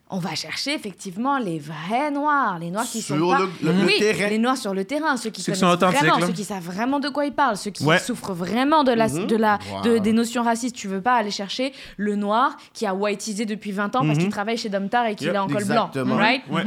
on 0.09 0.19
va 0.19 0.35
chercher 0.35 0.73
effectivement 0.73 1.37
les 1.37 1.59
vrais 1.59 2.11
noirs, 2.11 2.59
les 2.59 2.71
noirs 2.71 2.85
qui 2.85 3.01
Sur 3.01 3.17
sont 3.17 3.29
pas... 3.29 3.39
le- 3.39 3.49
le- 3.61 3.71
le 3.81 3.85
oui, 3.85 3.95
terrain. 3.99 4.29
les 4.29 4.37
noirs 4.37 4.55
sur 4.57 4.73
le 4.73 4.85
terrain, 4.85 5.17
ceux 5.17 5.29
qui 5.29 5.41
Ceux 5.41 5.51
qui 5.53 5.59
connaissent 5.59 5.77
sont 5.79 5.85
authentiques, 5.85 5.99
vraiment, 6.09 6.25
ceux 6.27 6.33
qui 6.33 6.43
savent 6.45 6.63
vraiment 6.63 6.99
de 6.99 7.09
quoi 7.09 7.25
ils 7.25 7.33
parlent, 7.33 7.57
ceux 7.57 7.71
qui 7.71 7.83
Ouais. 7.83 7.99
souffrent 7.99 8.33
vraiment 8.33 8.83
de 8.83 8.91
la, 8.93 9.07
Mhm. 9.09 9.27
de 9.27 9.35
la, 9.35 9.59
de- 9.83 9.97
des 9.97 10.13
notions 10.13 10.43
racistes. 10.43 10.75
Tu 10.75 10.87
veux 10.87 11.01
pas 11.01 11.15
aller 11.15 11.31
chercher 11.31 11.73
le 11.97 12.15
noir 12.15 12.55
qui 12.73 12.85
a 12.85 12.93
whiteisé 12.93 13.45
depuis 13.45 13.71
20 13.71 13.95
ans 13.97 14.05
parce 14.05 14.17
qu'il 14.17 14.29
travaille 14.29 14.57
chez 14.57 14.69
Domtar 14.69 15.07
et 15.07 15.15
qu'il 15.15 15.27
Yep, 15.27 15.35
est 15.35 15.39
en 15.39 15.47
col 15.47 15.65
blanc. 15.65 15.91
Right? 15.93 16.43
ouais. 16.51 16.63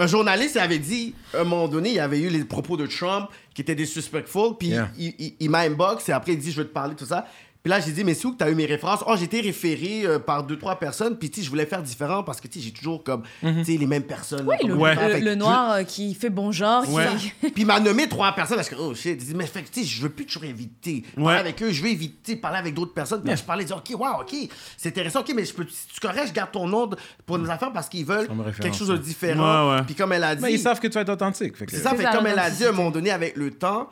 Un 0.00 0.06
journaliste 0.06 0.56
avait 0.56 0.78
dit, 0.78 1.12
à 1.34 1.40
un 1.40 1.44
moment 1.44 1.66
donné, 1.66 1.88
il 1.88 1.94
y 1.96 2.00
avait 2.00 2.20
eu 2.20 2.28
les 2.28 2.44
propos 2.44 2.76
de 2.76 2.86
Trump 2.86 3.28
qui 3.52 3.62
étaient 3.62 3.74
disrespectful, 3.74 4.56
puis 4.56 4.68
Yeah. 4.68 4.88
il, 4.96 5.12
il- 5.18 5.34
il 5.40 5.50
m'a 5.50 5.60
inbox 5.60 6.08
et 6.08 6.12
après 6.12 6.34
il 6.34 6.38
dit, 6.38 6.52
je 6.52 6.58
veux 6.58 6.68
te 6.68 6.72
parler, 6.72 6.94
tout 6.94 7.06
ça. 7.06 7.26
Puis 7.60 7.70
là, 7.70 7.80
j'ai 7.80 7.90
dit, 7.90 8.04
mais 8.04 8.14
c'est 8.14 8.24
où 8.26 8.32
que 8.32 8.38
tu 8.38 8.44
as 8.44 8.50
eu 8.50 8.54
mes 8.54 8.66
références? 8.66 9.02
Oh, 9.06 9.14
j'ai 9.18 9.24
été 9.24 9.40
référé 9.40 10.02
euh, 10.06 10.18
par 10.20 10.44
deux, 10.44 10.56
trois 10.56 10.76
personnes, 10.78 11.18
puis 11.18 11.28
tu 11.28 11.40
sais, 11.40 11.44
je 11.44 11.50
voulais 11.50 11.66
faire 11.66 11.82
différent 11.82 12.22
parce 12.22 12.40
que 12.40 12.46
tu 12.46 12.60
sais, 12.60 12.64
j'ai 12.66 12.70
toujours 12.72 13.02
comme, 13.02 13.22
tu 13.42 13.64
sais, 13.64 13.76
les 13.76 13.86
mêmes 13.86 14.04
personnes. 14.04 14.46
Oui, 14.46 14.54
le, 14.66 14.74
Ouais. 14.74 14.94
je- 14.94 15.34
noir 15.34 15.72
euh, 15.72 15.82
qui 15.82 16.14
fait 16.14 16.30
bon 16.30 16.52
genre. 16.52 16.84
qui-. 16.84 17.30
Puis 17.50 17.52
il 17.56 17.66
m'a 17.66 17.80
nommé 17.80 18.08
trois 18.08 18.32
personnes 18.32 18.56
parce 18.56 18.68
que, 18.68 18.76
oh 18.78 18.94
shit, 18.94 19.18
il 19.20 19.26
dit, 19.26 19.34
mais 19.34 19.44
fait 19.46 19.62
tu 19.64 19.80
sais, 19.80 19.86
je 19.86 20.00
veux 20.02 20.08
plus 20.08 20.24
toujours 20.24 20.44
éviter. 20.44 21.04
Parler 21.16 21.26
Ouais. 21.26 21.36
avec 21.36 21.60
eux, 21.62 21.70
je 21.72 21.82
veux 21.82 21.88
éviter 21.88 22.36
de 22.36 22.40
parler 22.40 22.58
avec 22.58 22.74
d'autres 22.74 22.94
personnes. 22.94 23.20
Puis 23.22 23.30
là, 23.30 23.36
je 23.36 23.42
parlais, 23.42 23.64
dire, 23.64 23.76
ok, 23.76 23.98
wow, 23.98 24.20
ok, 24.22 24.34
c'est 24.76 24.90
intéressant, 24.90 25.20
ok, 25.20 25.32
mais 25.34 25.44
je 25.44 25.52
peux, 25.52 25.66
si 25.68 25.88
tu 25.92 26.00
correct, 26.00 26.28
je 26.28 26.32
garde 26.32 26.52
ton 26.52 26.66
nom 26.68 26.88
pour 27.26 27.38
nos 27.38 27.50
affaires 27.50 27.72
parce 27.72 27.88
qu'ils 27.88 28.06
veulent 28.06 28.28
quelque 28.62 28.76
chose 28.76 28.88
de 28.88 28.96
différent. 28.96 29.68
Ouais, 29.72 29.76
ouais. 29.78 29.82
Puis 29.84 29.96
comme 29.96 30.12
elle 30.12 30.24
a 30.24 30.36
dit. 30.36 30.42
Mais 30.42 30.52
ils 30.54 30.60
savent 30.60 30.78
que 30.80 30.86
tu 30.86 30.94
vas 30.94 31.00
être 31.00 31.08
authentique. 31.10 31.56
fait 31.56 31.66
que- 31.66 31.72
C'est 31.72 31.78
ça, 31.82 31.90
C'est 31.90 31.96
fait 31.98 32.02
ça, 32.04 32.12
comme 32.12 32.26
elle 32.28 32.38
a 32.38 32.50
dit 32.50 32.64
à 32.64 32.68
un 32.68 32.72
moment 32.72 32.90
donné 32.92 33.10
avec 33.10 33.36
le 33.36 33.50
temps, 33.50 33.88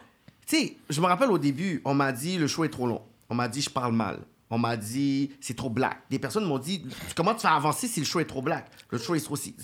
tu 0.46 0.56
sais, 0.56 0.76
je 0.88 1.00
me 1.00 1.06
rappelle 1.06 1.30
au 1.32 1.38
début, 1.38 1.82
on 1.84 1.94
m'a 1.94 2.12
dit 2.12 2.38
le 2.38 2.46
show 2.46 2.64
est 2.64 2.68
trop 2.68 2.86
long. 2.86 3.02
On 3.30 3.34
m'a 3.34 3.48
dit 3.48 3.60
je 3.62 3.70
parle 3.70 3.92
mal. 3.92 4.18
On 4.50 4.58
m'a 4.58 4.76
dit 4.76 5.32
c'est 5.40 5.56
trop 5.56 5.70
black. 5.70 5.98
Des 6.10 6.18
personnes 6.18 6.44
m'ont 6.44 6.58
dit 6.58 6.84
comment 7.16 7.34
tu 7.34 7.40
fais 7.40 7.48
avancer 7.48 7.88
si 7.88 8.00
le 8.00 8.06
show 8.06 8.20
est 8.20 8.24
trop 8.26 8.42
black? 8.42 8.66
Le 8.90 8.98
show 8.98 9.14
est 9.14 9.20
trop 9.24 9.36
si. 9.36 9.54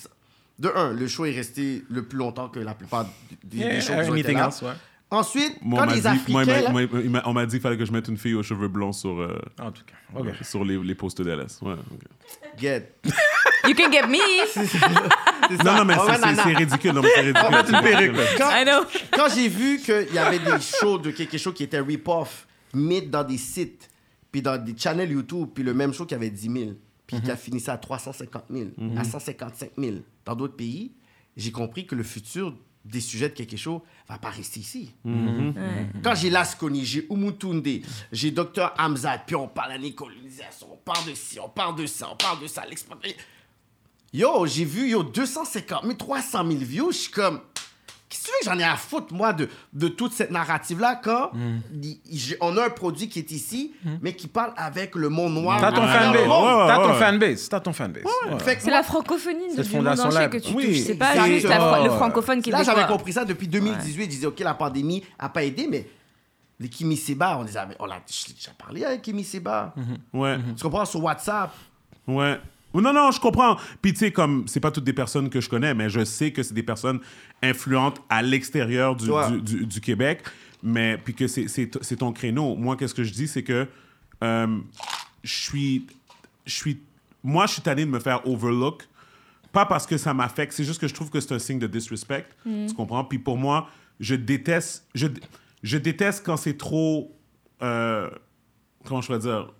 De 0.58 0.70
un, 0.74 0.92
le 0.92 1.08
show 1.08 1.24
est 1.24 1.32
resté 1.32 1.82
le 1.88 2.02
plus 2.04 2.18
longtemps 2.18 2.48
que 2.48 2.58
la 2.60 2.74
plupart 2.74 3.04
des, 3.04 3.36
des 3.44 3.56
Yeah, 3.58 3.80
shows 3.80 3.92
qui 3.94 4.10
ont 4.10 4.14
été 4.14 4.28
anything 4.28 4.36
là. 4.38 4.46
else, 4.46 4.62
ouais. 4.62 4.72
Ensuite, 5.10 5.58
Moi, 5.60 5.78
quand 5.80 5.84
on 5.84 5.88
m'a 5.90 5.94
les 5.94 6.00
dit, 6.00 6.06
Africains. 6.06 6.32
moi, 6.32 6.44
là- 6.44 6.70
moi, 7.10 7.22
on 7.26 7.32
m'a 7.34 7.44
dit 7.44 7.52
qu'il 7.56 7.60
fallait 7.60 7.76
que 7.76 7.84
je 7.84 7.92
mette 7.92 8.08
une 8.08 8.16
fille 8.16 8.34
aux 8.34 8.42
cheveux 8.42 8.68
blonds 8.68 8.92
sur, 8.92 9.20
euh, 9.20 9.38
En 9.60 9.70
tout 9.70 9.82
cas. 9.84 10.18
OK. 10.18 10.26
sur 10.42 10.64
les, 10.64 10.78
les. 10.78 10.94
Ouais, 10.94 11.72
ok. 11.72 12.58
Get. 12.58 12.94
You 13.68 13.74
can 13.74 13.92
get 13.92 14.06
me. 14.06 14.18
Non, 15.64 15.76
non, 15.76 15.84
mais 15.84 15.94
c'est- 15.94 16.54
ridicule. 16.54 16.92
Non, 16.92 17.02
mais 17.02 17.08
c'est 17.14 17.20
ridicule. 17.20 17.42
On 17.46 17.50
va 17.50 17.62
mettre 17.62 17.74
une 17.74 17.80
perruque. 17.82 18.16
Quand- 18.38 18.50
I 18.50 18.64
know. 18.64 18.84
quand 19.12 19.26
j'ai 19.34 19.48
vu 19.48 19.78
qu'il 19.80 20.14
y 20.14 20.18
avait 20.18 20.38
des 20.38 20.60
shows 20.60 20.98
de 20.98 21.10
quelque 21.10 21.36
chose 21.38 21.54
qui 21.54 21.64
était 21.64 21.80
rip-off, 21.80 22.46
mis 22.74 23.02
dans 23.02 23.24
des 23.24 23.38
sites, 23.38 23.90
puis 24.30 24.42
dans 24.42 24.62
des 24.62 24.74
channels 24.76 25.10
YouTube, 25.10 25.48
puis 25.54 25.64
le 25.64 25.74
même 25.74 25.92
show 25.92 26.06
qui 26.06 26.14
avait 26.14 26.30
10 26.30 26.52
000, 26.52 26.70
puis 27.06 27.20
qui 27.20 27.30
a 27.30 27.36
fini 27.36 27.60
ça 27.60 27.74
à 27.74 27.78
350 27.78 28.44
000, 28.50 28.70
à 28.96 29.04
155 29.04 29.70
000 29.76 29.96
dans 30.24 30.34
d'autres 30.34 30.56
pays, 30.56 30.92
j'ai 31.36 31.52
compris 31.52 31.86
que 31.86 31.94
le 31.94 32.02
futur 32.02 32.54
des 32.84 33.00
sujets 33.00 33.28
de 33.28 33.34
quelque 33.34 33.56
chose 33.56 33.80
va 34.08 34.18
pas 34.18 34.30
rester 34.30 34.60
ici. 34.60 34.94
Quand 36.02 36.14
j'ai 36.14 36.30
Lasconi, 36.30 36.84
j'ai 36.84 37.06
Umutunde, 37.10 37.66
j'ai 38.10 38.30
Dr 38.30 38.72
Hamzat, 38.78 39.18
puis 39.18 39.36
on 39.36 39.48
parle 39.48 39.72
à 39.72 39.90
colonisation, 39.90 40.68
on 40.72 40.76
parle 40.76 41.10
de 41.10 41.14
ci, 41.14 41.38
on 41.38 41.48
parle 41.48 41.76
de 41.76 41.86
ça, 41.86 42.08
on 42.12 42.16
parle 42.16 42.40
de 42.42 42.46
ça, 42.46 42.64
l'exploitation. 42.66 43.16
Yo, 44.14 44.44
j'ai 44.46 44.66
vu, 44.66 44.90
yo, 44.90 45.02
250 45.02 45.84
000, 45.84 45.94
300 45.94 46.46
000 46.46 46.58
views. 46.60 46.92
Je 46.92 46.98
suis 46.98 47.10
comme, 47.10 47.40
qu'est-ce 48.12 48.24
que 48.24 48.28
tu 48.28 48.32
veux 48.46 48.50
que 48.50 48.54
j'en 48.54 48.60
ai 48.60 48.68
à 48.70 48.76
foutre, 48.76 49.14
moi, 49.14 49.32
de, 49.32 49.48
de 49.72 49.88
toute 49.88 50.12
cette 50.12 50.30
narrative-là, 50.30 51.00
quand 51.02 51.30
il- 51.34 51.98
il- 52.10 52.18
j'ai- 52.18 52.36
on 52.40 52.56
a 52.58 52.66
un 52.66 52.70
produit 52.70 53.08
qui 53.08 53.18
est 53.18 53.30
ici, 53.30 53.72
mais 54.02 54.12
qui 54.14 54.28
parle 54.28 54.52
avec 54.56 54.94
le 54.94 55.08
monde 55.08 55.32
noir. 55.34 55.58
T'as 55.60 55.70
ton 55.70 55.76
travers 55.82 56.12
fanbase. 56.12 56.28
T'as 56.68 56.76
ton 56.76 56.94
fanbase. 56.94 57.48
T'as 57.48 57.60
ton 57.60 57.72
fanbase. 57.72 58.02
C'est 58.60 58.70
la 58.70 58.82
francophonie 58.82 59.48
de 59.48 59.62
Cette 59.62 59.68
du 59.68 59.76
monde 59.76 59.88
entier 59.88 60.28
que 60.28 60.36
tu 60.38 60.52
oui, 60.54 60.66
touches. 60.66 60.86
C'est 60.86 60.94
pas 60.94 61.26
juste 61.26 61.46
le 61.48 61.90
francophone 61.90 62.42
Là, 62.46 62.62
j'avais 62.62 62.86
compris 62.86 63.12
ça 63.12 63.24
depuis 63.24 63.48
2018. 63.48 64.04
Je 64.04 64.08
disais, 64.08 64.26
OK, 64.26 64.40
la 64.40 64.54
pandémie 64.54 65.02
a 65.18 65.28
pas 65.28 65.44
aidé, 65.44 65.66
mais 65.70 65.88
les 66.60 66.68
Kimi 66.68 66.96
Seba, 66.96 67.38
on 67.38 67.42
les 67.42 67.56
avait, 67.56 67.74
on 67.80 67.86
l'a 67.86 67.96
j'ai 68.06 68.50
parlé 68.56 68.84
avec 68.84 69.02
Kimi 69.02 69.24
Seba. 69.24 69.74
Ouais. 70.12 70.36
Tu 70.56 70.62
comprends, 70.62 70.84
sur 70.84 71.02
WhatsApp. 71.02 71.50
Ouais. 72.06 72.38
Non, 72.74 72.92
non, 72.92 73.10
je 73.10 73.20
comprends. 73.20 73.56
Puis, 73.82 73.92
tu 73.92 73.98
sais, 74.00 74.10
comme, 74.12 74.46
c'est 74.48 74.60
pas 74.60 74.70
toutes 74.70 74.84
des 74.84 74.92
personnes 74.92 75.28
que 75.30 75.40
je 75.40 75.48
connais, 75.48 75.74
mais 75.74 75.88
je 75.90 76.04
sais 76.04 76.32
que 76.32 76.42
c'est 76.42 76.54
des 76.54 76.62
personnes 76.62 77.00
influentes 77.42 78.00
à 78.08 78.22
l'extérieur 78.22 78.96
du, 78.96 79.10
Ouais. 79.10 79.30
du, 79.30 79.40
du- 79.58 79.66
du 79.66 79.80
Québec, 79.80 80.22
mais 80.62 80.96
puis 80.96 81.14
que 81.14 81.26
c'est- 81.26 81.96
ton 81.98 82.12
créneau. 82.12 82.56
Moi, 82.56 82.76
qu'est-ce 82.76 82.94
que 82.94 83.04
je 83.04 83.12
dis, 83.12 83.28
c'est 83.28 83.42
que 83.42 83.66
euh, 84.24 84.58
je 85.22 85.32
suis. 85.34 85.86
Je 86.46 86.54
suis. 86.54 86.80
Moi, 87.22 87.46
je 87.46 87.52
suis 87.54 87.62
tanné 87.62 87.84
de 87.84 87.90
me 87.90 87.98
faire 88.00 88.26
overlook. 88.26 88.88
Pas 89.52 89.66
parce 89.66 89.86
que 89.86 89.98
ça 89.98 90.14
m'affecte, 90.14 90.52
c'est 90.54 90.64
juste 90.64 90.80
que 90.80 90.88
je 90.88 90.94
trouve 90.94 91.10
que 91.10 91.20
c'est 91.20 91.34
un 91.34 91.38
signe 91.38 91.58
de 91.58 91.66
disrespect. 91.66 92.24
Tu 92.44 92.72
comprends? 92.74 93.04
Puis 93.04 93.18
pour 93.18 93.36
moi, 93.36 93.68
je 94.00 94.14
déteste. 94.14 94.86
Je, 94.94 95.08
je 95.62 95.76
déteste 95.78 96.24
quand 96.24 96.36
c'est 96.38 96.56
trop. 96.56 97.14
euh, 97.62 98.08
comment 98.86 99.00
je 99.02 99.06
pourrais 99.08 99.18
dire? 99.18 99.52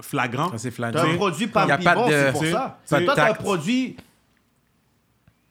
Flagrant. 0.00 0.50
C'est 0.56 0.70
T'as 0.70 0.74
flagrant. 0.76 1.02
un 1.10 1.16
produit 1.16 1.46
pas 1.46 1.66
bon, 1.66 2.06
c'est 2.08 2.32
pour 2.32 2.44
ça. 2.44 2.78
Toi, 2.88 3.14
t'as 3.14 3.30
un 3.30 3.34
produit 3.34 3.96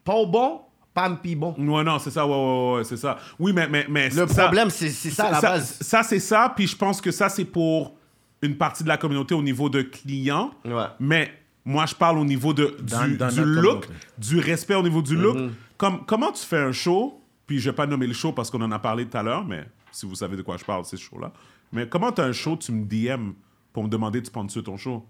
pas 0.04 0.26
bon, 0.26 0.62
pas 0.94 1.08
un 1.08 1.16
pi 1.16 1.36
bon. 1.36 1.56
Ouais, 1.58 1.84
non, 1.84 1.98
c'est 2.00 2.12
ça, 2.12 2.26
ouais, 2.26 2.34
ouais, 2.34 2.78
ouais, 2.78 2.84
c'est 2.84 2.98
ça. 2.98 3.18
Oui, 3.40 3.54
mais. 3.54 3.68
mais, 3.68 3.86
mais 3.90 4.10
Le 4.10 4.28
ça- 4.28 4.44
problème, 4.44 4.70
c'est 4.70 4.90
ça 4.90 5.26
à 5.28 5.32
la 5.32 5.42
ça, 5.42 5.50
base. 5.50 5.78
ça, 5.82 6.04
c'est 6.04 6.20
ça, 6.20 6.54
puis 6.56 6.68
je 6.68 6.76
pense 6.76 7.02
que 7.02 7.12
ça, 7.12 7.28
c'est 7.30 7.46
pour 7.46 7.96
une 8.42 8.56
partie 8.56 8.84
de 8.84 8.88
la 8.88 8.98
communauté 8.98 9.34
au 9.34 9.42
niveau 9.42 9.70
de 9.70 9.82
clients. 9.82 10.52
Ouais. 10.64 10.86
Mais 11.00 11.34
moi, 11.66 11.86
je 11.88 11.96
parle 11.96 12.20
au 12.20 12.26
niveau 12.26 12.54
de, 12.54 12.78
du, 12.80 12.84
Dans- 12.84 13.18
dans 13.18 13.30
du 13.30 13.40
notre 13.40 13.42
look, 13.62 13.82
communauté. 13.88 13.94
du 14.20 14.40
respect 14.40 14.76
au 14.76 14.84
niveau 14.84 15.02
du 15.02 15.16
look. 15.16 15.38
Mm-hmm. 15.38 15.50
Comme, 15.78 16.06
comment 16.06 16.32
tu 16.32 16.46
fais 16.46 16.60
un 16.60 16.72
show, 16.72 17.20
puis 17.48 17.58
je 17.60 17.70
vais 17.72 17.76
pas 17.76 17.88
nommer 17.88 18.06
le 18.08 18.14
show 18.14 18.32
parce 18.32 18.50
qu'on 18.52 18.62
en 18.62 18.72
a 18.72 18.80
parlé 18.80 19.06
tout 19.08 19.18
à 19.18 19.24
l'heure, 19.24 19.44
mais 19.44 19.66
si 19.92 20.06
vous 20.06 20.16
savez 20.16 20.38
de 20.38 20.44
quoi 20.44 20.58
je 20.58 20.64
parle, 20.64 20.86
c'est 20.86 20.98
ce 20.98 21.02
show-là. 21.04 21.32
Mais 21.74 21.90
comment 21.90 22.12
tu 22.12 22.22
as 22.22 22.26
un 22.26 22.32
show, 22.32 22.56
tu 22.56 22.72
me 22.72 22.86
DM 22.86 23.32
pour 23.76 23.84
me 23.84 23.90
demander 23.90 24.22
de 24.22 24.26
sponsor 24.26 24.64
ton 24.64 24.78
show? 24.78 25.06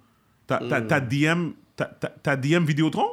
T'as 0.47 0.57
t'as- 0.57 0.81
Mm. 0.81 0.87
t'as 0.87 0.99
DM, 0.99 1.49
t'as- 1.75 1.85
t'as- 1.85 2.09
t'as 2.23 2.35
DM 2.35 2.65
Vidéotron? 2.65 3.05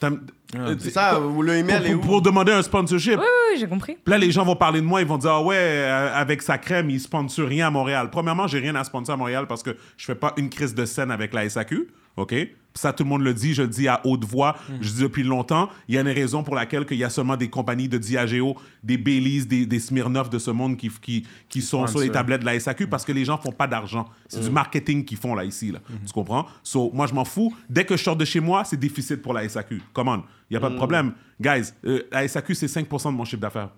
T'as- 0.00 0.10
euh, 0.54 0.76
C'est 0.78 0.90
ça, 0.90 1.18
ou 1.20 1.42
le 1.42 1.56
email 1.56 1.84
est 1.86 1.92
pour, 1.94 2.04
où? 2.04 2.06
pour 2.06 2.22
demander 2.22 2.52
un 2.52 2.62
sponsorship. 2.62 3.14
Oui, 3.18 3.24
oui, 3.24 3.52
oui, 3.54 3.58
j'ai 3.58 3.66
compris. 3.66 3.94
Puis 3.94 4.10
là, 4.12 4.18
les 4.18 4.30
gens 4.30 4.44
vont 4.44 4.54
parler 4.54 4.80
de 4.80 4.86
moi, 4.86 5.00
ils 5.00 5.06
vont 5.06 5.18
dire 5.18 5.30
Ah 5.32 5.42
ouais, 5.42 5.56
euh, 5.56 6.14
avec 6.14 6.40
sa 6.42 6.56
crème, 6.58 6.88
il 6.90 7.00
sponsor 7.00 7.48
rien 7.48 7.66
à 7.66 7.70
Montréal. 7.70 8.08
Premièrement, 8.10 8.46
j'ai 8.46 8.60
rien 8.60 8.74
à 8.76 8.84
sponsor 8.84 9.14
à 9.14 9.16
Montréal 9.16 9.46
parce 9.48 9.62
que 9.64 9.76
je 9.96 10.04
fais 10.04 10.14
pas 10.14 10.34
une 10.36 10.50
crise 10.50 10.74
de 10.74 10.84
scène 10.84 11.10
avec 11.10 11.32
la 11.34 11.44
SAQ. 11.48 11.88
OK? 12.18 12.34
Ça, 12.74 12.92
tout 12.92 13.02
le 13.02 13.08
monde 13.08 13.22
le 13.22 13.34
dit, 13.34 13.54
je 13.54 13.62
le 13.62 13.68
dis 13.68 13.88
à 13.88 14.00
haute 14.04 14.24
voix, 14.24 14.56
je 14.80 14.92
dis 14.92 15.02
depuis 15.02 15.24
longtemps. 15.24 15.68
Il 15.88 15.96
y 15.96 15.98
a 15.98 16.00
une 16.00 16.08
raison 16.08 16.44
pour 16.44 16.54
laquelle 16.54 16.86
il 16.90 16.96
y 16.96 17.02
a 17.02 17.10
seulement 17.10 17.36
des 17.36 17.48
compagnies 17.48 17.88
de 17.88 17.98
Diageo, 17.98 18.56
des 18.84 18.96
Baileys, 18.96 19.46
des, 19.46 19.66
des 19.66 19.80
Smirnoff 19.80 20.30
de 20.30 20.38
ce 20.38 20.52
monde 20.52 20.76
qui, 20.76 20.88
qui, 20.88 21.26
qui 21.48 21.60
sont 21.60 21.88
sur 21.88 21.98
les 21.98 22.10
tablettes 22.10 22.42
de 22.42 22.46
la 22.46 22.60
SAQ 22.60 22.86
parce 22.86 23.04
que 23.04 23.10
les 23.10 23.24
gens 23.24 23.36
font 23.36 23.50
pas 23.50 23.66
d'argent. 23.66 24.08
C'est 24.28 24.42
du 24.42 24.50
marketing 24.50 25.04
qu'ils 25.04 25.18
font 25.18 25.34
là, 25.34 25.44
ici. 25.44 25.72
Là. 25.72 25.80
Tu 26.06 26.12
comprends? 26.12 26.46
So, 26.62 26.92
moi, 26.94 27.08
je 27.08 27.14
m'en 27.14 27.24
fous. 27.24 27.52
Dès 27.68 27.84
que 27.84 27.96
je 27.96 28.02
sors 28.04 28.16
de 28.16 28.24
chez 28.24 28.38
moi, 28.38 28.62
c'est 28.64 28.76
déficit 28.78 29.22
pour 29.22 29.32
la 29.32 29.48
SAQ. 29.48 29.82
Come 29.92 30.08
on. 30.08 30.22
Il 30.48 30.52
n'y 30.52 30.56
a 30.56 30.60
pas 30.60 30.70
de 30.70 30.76
problème. 30.76 31.14
Guys, 31.40 31.72
euh, 31.84 32.02
la 32.12 32.28
SAQ, 32.28 32.54
c'est 32.54 32.66
5% 32.66 33.10
de 33.10 33.16
mon 33.16 33.24
chiffre 33.24 33.42
d'affaires. 33.42 33.70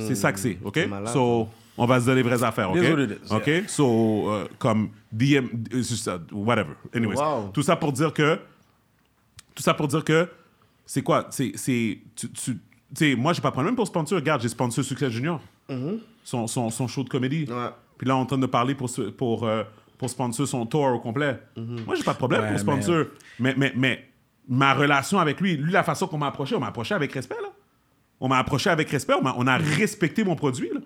C'est 0.00 0.14
ça 0.14 0.32
que 0.32 0.38
c'est, 0.38 0.58
OK? 0.64 0.78
Malade, 0.88 1.12
So, 1.12 1.48
on 1.76 1.86
va 1.86 1.98
se 2.00 2.04
dire 2.04 2.14
les 2.14 2.22
vraies 2.22 2.42
affaires, 2.44 2.70
OK? 2.70 2.76
It 2.78 2.84
is 2.84 2.90
what 2.92 3.00
it 3.02 3.10
is, 3.24 3.32
OK? 3.32 3.50
So, 3.68 4.30
euh, 4.30 4.46
comme 4.58 4.90
DM, 5.10 5.46
ça, 5.82 6.18
whatever. 6.30 6.74
Anyways, 6.94 7.16
Wow. 7.18 7.50
tout 7.52 7.62
ça 7.62 7.74
pour 7.76 7.92
dire 7.92 8.12
que, 8.12 8.38
tout 9.54 9.62
ça 9.62 9.74
pour 9.74 9.88
dire 9.88 10.04
que, 10.04 10.28
c'est 10.86 11.02
quoi? 11.02 11.26
C'est, 11.30 11.52
c'est, 11.56 11.98
tu, 12.14 12.30
tu, 12.30 12.58
sais, 12.94 13.14
moi, 13.16 13.32
j'ai 13.32 13.40
pas 13.40 13.48
de 13.48 13.54
problème 13.54 13.74
pour 13.74 13.86
sponsor. 13.86 14.18
Regarde, 14.18 14.42
j'ai 14.42 14.48
sponsor 14.48 14.84
Succès 14.84 15.10
Junior. 15.10 15.40
son, 16.24 16.46
son, 16.46 16.70
son 16.70 16.86
show 16.86 17.02
de 17.02 17.08
comédie. 17.08 17.46
Ouais. 17.50 17.70
Puis 17.98 18.06
là, 18.06 18.16
on 18.16 18.20
est 18.20 18.22
en 18.22 18.26
train 18.26 18.38
de 18.38 18.46
parler 18.46 18.74
pour, 18.74 18.90
pour, 19.16 19.44
euh, 19.46 19.62
pour 19.98 20.10
sponsor 20.10 20.46
son 20.46 20.66
tour 20.66 20.84
au 20.86 20.98
complet. 21.00 21.40
Moi, 21.56 21.94
j'ai 21.96 22.02
pas 22.04 22.12
de 22.12 22.18
problème 22.18 22.42
Ouais, 22.42 22.50
pour 22.50 22.58
sponsor. 22.58 23.06
Mais, 23.38 23.54
mais, 23.56 23.72
mais 23.76 24.08
ma 24.48 24.74
relation 24.74 25.18
avec 25.18 25.40
lui, 25.40 25.56
lui, 25.56 25.72
la 25.72 25.82
façon 25.84 26.06
qu'on 26.08 26.18
m'a 26.18 26.26
approché, 26.28 26.54
on 26.56 26.60
m'a 26.60 26.66
approché 26.68 26.94
avec 26.94 27.12
respect, 27.12 27.36
là. 27.40 27.48
On 28.24 28.28
m'a 28.28 28.38
approché 28.38 28.70
avec 28.70 28.88
respect, 28.88 29.14
on, 29.18 29.22
m'a- 29.22 29.34
on 29.36 29.46
a 29.46 29.56
respecté 29.58 30.22
mon 30.24 30.36
produit, 30.36 30.70
là. 30.72 30.80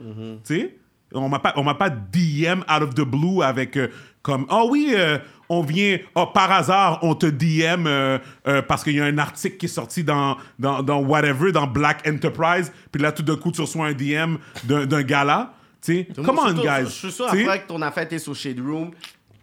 Tu 0.44 0.56
sais? 0.56 0.76
On 1.14 1.28
m'a 1.28 1.38
pas, 1.38 1.52
on 1.56 1.62
m'a 1.62 1.74
pas 1.74 1.88
DM 1.90 2.60
out 2.62 2.82
of 2.82 2.94
the 2.94 3.02
blue 3.02 3.40
avec 3.42 3.76
euh, 3.76 3.88
comme, 4.22 4.44
ah 4.48 4.64
oui, 4.64 4.92
euh, 4.96 5.18
on 5.48 5.60
vient, 5.62 5.98
oh, 6.16 6.26
par 6.26 6.50
hasard, 6.50 6.98
on 7.02 7.14
te 7.14 7.26
DM 7.26 7.86
euh, 7.86 8.18
euh, 8.48 8.60
parce 8.62 8.82
qu'il 8.82 8.94
y 8.96 9.00
a 9.00 9.04
un 9.04 9.16
article 9.18 9.56
qui 9.56 9.66
est 9.66 9.68
sorti 9.68 10.02
dans, 10.02 10.36
dans, 10.58 10.82
dans 10.82 10.98
whatever, 11.00 11.52
dans 11.52 11.68
Black 11.68 12.02
Enterprise, 12.08 12.72
puis 12.90 13.00
là, 13.00 13.12
tout 13.12 13.22
d'un 13.22 13.36
coup, 13.36 13.52
tu 13.52 13.60
reçois 13.60 13.86
un 13.86 13.92
DM 13.92 14.36
d'un 14.64 14.84
d'un 14.86 15.02
gars-là. 15.02 15.52
Tu 15.80 15.92
sais, 15.94 16.08
come 16.24 16.38
on, 16.40 16.52
guys. 16.54 16.86
Je 16.86 16.90
suis 16.90 17.12
sûr 17.12 17.28
après 17.44 17.60
que 17.62 17.68
ton 17.68 17.80
affaire 17.82 18.02
était 18.02 18.18
sur 18.18 18.34
Shade 18.34 18.58
Room. 18.58 18.90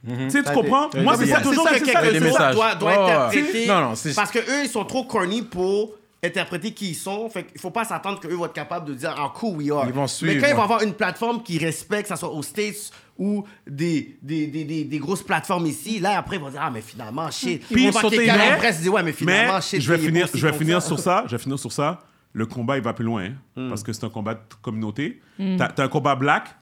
tu 0.06 0.30
sais, 0.32 0.44
tu 0.44 0.52
comprends? 0.52 0.90
Moi, 1.02 1.16
c'est 1.16 1.28
ça, 1.28 1.38
c'est 1.38 1.44
toujours, 1.44 1.64
que 1.64 1.70
ça, 1.70 1.80
des 1.80 1.86
c'est 1.86 2.20
quelqu'un 2.20 2.54
doit, 2.56 2.76
doit 2.76 2.92
interpréter. 2.92 3.68
Non, 3.68 3.80
non, 3.82 3.96
c'est- 3.96 4.14
Parce 4.16 4.32
que 4.32 4.40
eux, 4.40 4.64
ils 4.64 4.70
sont 4.70 4.84
trop 4.84 5.06
corny 5.06 5.44
pour 5.44 5.92
interpréter 6.24 6.72
qui 6.74 6.92
ils 6.92 6.96
sont. 6.96 7.30
Fait 7.30 7.44
qu'il 7.44 7.60
faut 7.60 7.72
pas 7.72 7.84
s'attendre 7.86 8.20
qu'eux 8.20 8.34
vont 8.36 8.46
être 8.46 8.54
capables 8.54 8.88
de 8.88 8.94
dire 8.94 9.16
en 9.20 9.30
cool 9.30 9.58
we 9.58 9.72
are. 9.72 9.84
Ils 9.88 9.94
vont 9.94 10.08
suivre, 10.08 10.34
Mais 10.34 10.40
quand 10.40 10.48
ils 10.48 10.52
vont 10.52 10.58
ouais. 10.60 10.64
avoir 10.64 10.82
une 10.84 10.94
plateforme 10.94 11.44
qui 11.44 11.58
respecte, 11.58 12.04
que 12.04 12.08
ça 12.10 12.16
soit 12.16 12.30
aux 12.34 12.44
States 12.44 12.92
ou 13.18 13.44
des, 13.68 14.18
des, 14.22 14.48
des, 14.48 14.64
des, 14.64 14.84
des 14.86 14.98
grosses 15.00 15.24
plateformes 15.24 15.66
ici, 15.66 16.00
là, 16.00 16.18
après, 16.18 16.38
ils 16.38 16.42
vont 16.42 16.50
dire 16.50 16.62
Ah, 16.64 16.72
mais 16.72 16.82
finalement, 16.82 17.30
shit. 17.30 17.64
Puis 17.72 17.88
on 17.88 17.92
va 17.92 18.02
sauter, 18.02 18.18
mais- 18.20 18.28
la 18.28 18.56
presse 18.58 18.82
dit 18.82 18.90
Ouais, 18.90 19.02
mais 19.04 19.08
Mais 19.12 19.14
finalement, 19.14 19.62
shit. 19.62 19.82
je 19.82 19.92
vais 19.94 20.00
finir, 20.00 20.28
je 20.34 20.48
vais 20.48 20.54
finir 20.54 20.82
sur 20.82 21.00
ça. 21.00 21.24
Je 21.28 21.36
vais 21.36 21.42
finir 21.42 21.60
sur 21.60 21.72
ça. 21.72 22.02
Le 22.36 22.48
combat, 22.48 22.78
il 22.78 22.84
va 22.84 22.94
plus 22.94 23.06
loin, 23.06 23.26
hein, 23.26 23.34
Hmm. 23.56 23.70
parce 23.70 23.84
que 23.84 23.94
c'est 23.94 24.04
un 24.06 24.10
combat 24.10 24.34
de 24.34 24.40
communauté. 24.64 25.22
T'as 25.38 25.68
as 25.78 25.82
un 25.84 25.88
combat 25.88 26.16
black, 26.16 26.56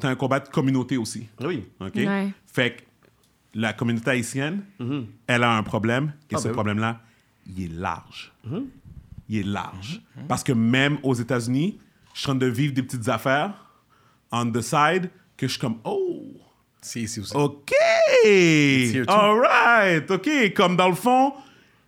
t'as 0.00 0.08
un 0.08 0.14
combat 0.14 0.38
de 0.38 0.48
communauté 0.48 0.96
aussi. 0.96 1.26
Oui. 1.40 1.64
OK? 1.80 1.94
Ouais. 1.96 2.28
Fait 2.46 2.76
que 2.76 2.82
la 3.54 3.72
communauté 3.72 4.10
haïtienne, 4.10 4.62
elle 5.26 5.42
a 5.42 5.56
un 5.56 5.62
problème, 5.64 6.12
et 6.30 6.34
Ah, 6.34 6.38
ce 6.38 6.44
ben 6.44 6.50
oui. 6.50 6.54
problème-là, 6.54 7.00
il 7.48 7.64
est 7.64 7.72
large. 7.72 8.32
Il 9.28 9.38
est 9.38 9.42
large. 9.42 10.02
Parce 10.28 10.44
que 10.44 10.52
même 10.52 10.98
aux 11.02 11.14
États-Unis, 11.14 11.78
je 12.14 12.20
suis 12.20 12.30
en 12.30 12.38
train 12.38 12.46
de 12.46 12.46
vivre 12.46 12.72
des 12.72 12.82
petites 12.82 13.08
affaires 13.08 13.66
on 14.32 14.50
the 14.50 14.60
side 14.60 15.10
que 15.36 15.46
je 15.46 15.52
suis 15.52 15.60
comme, 15.60 15.78
oh, 15.84 16.22
C'est 16.80 17.00
ici 17.00 17.20
aussi. 17.20 17.34
OK! 17.34 17.72
All 19.08 19.40
right! 19.40 20.10
OK. 20.10 20.54
Comme 20.54 20.76
dans 20.76 20.88
le 20.88 20.94
fond, 20.94 21.32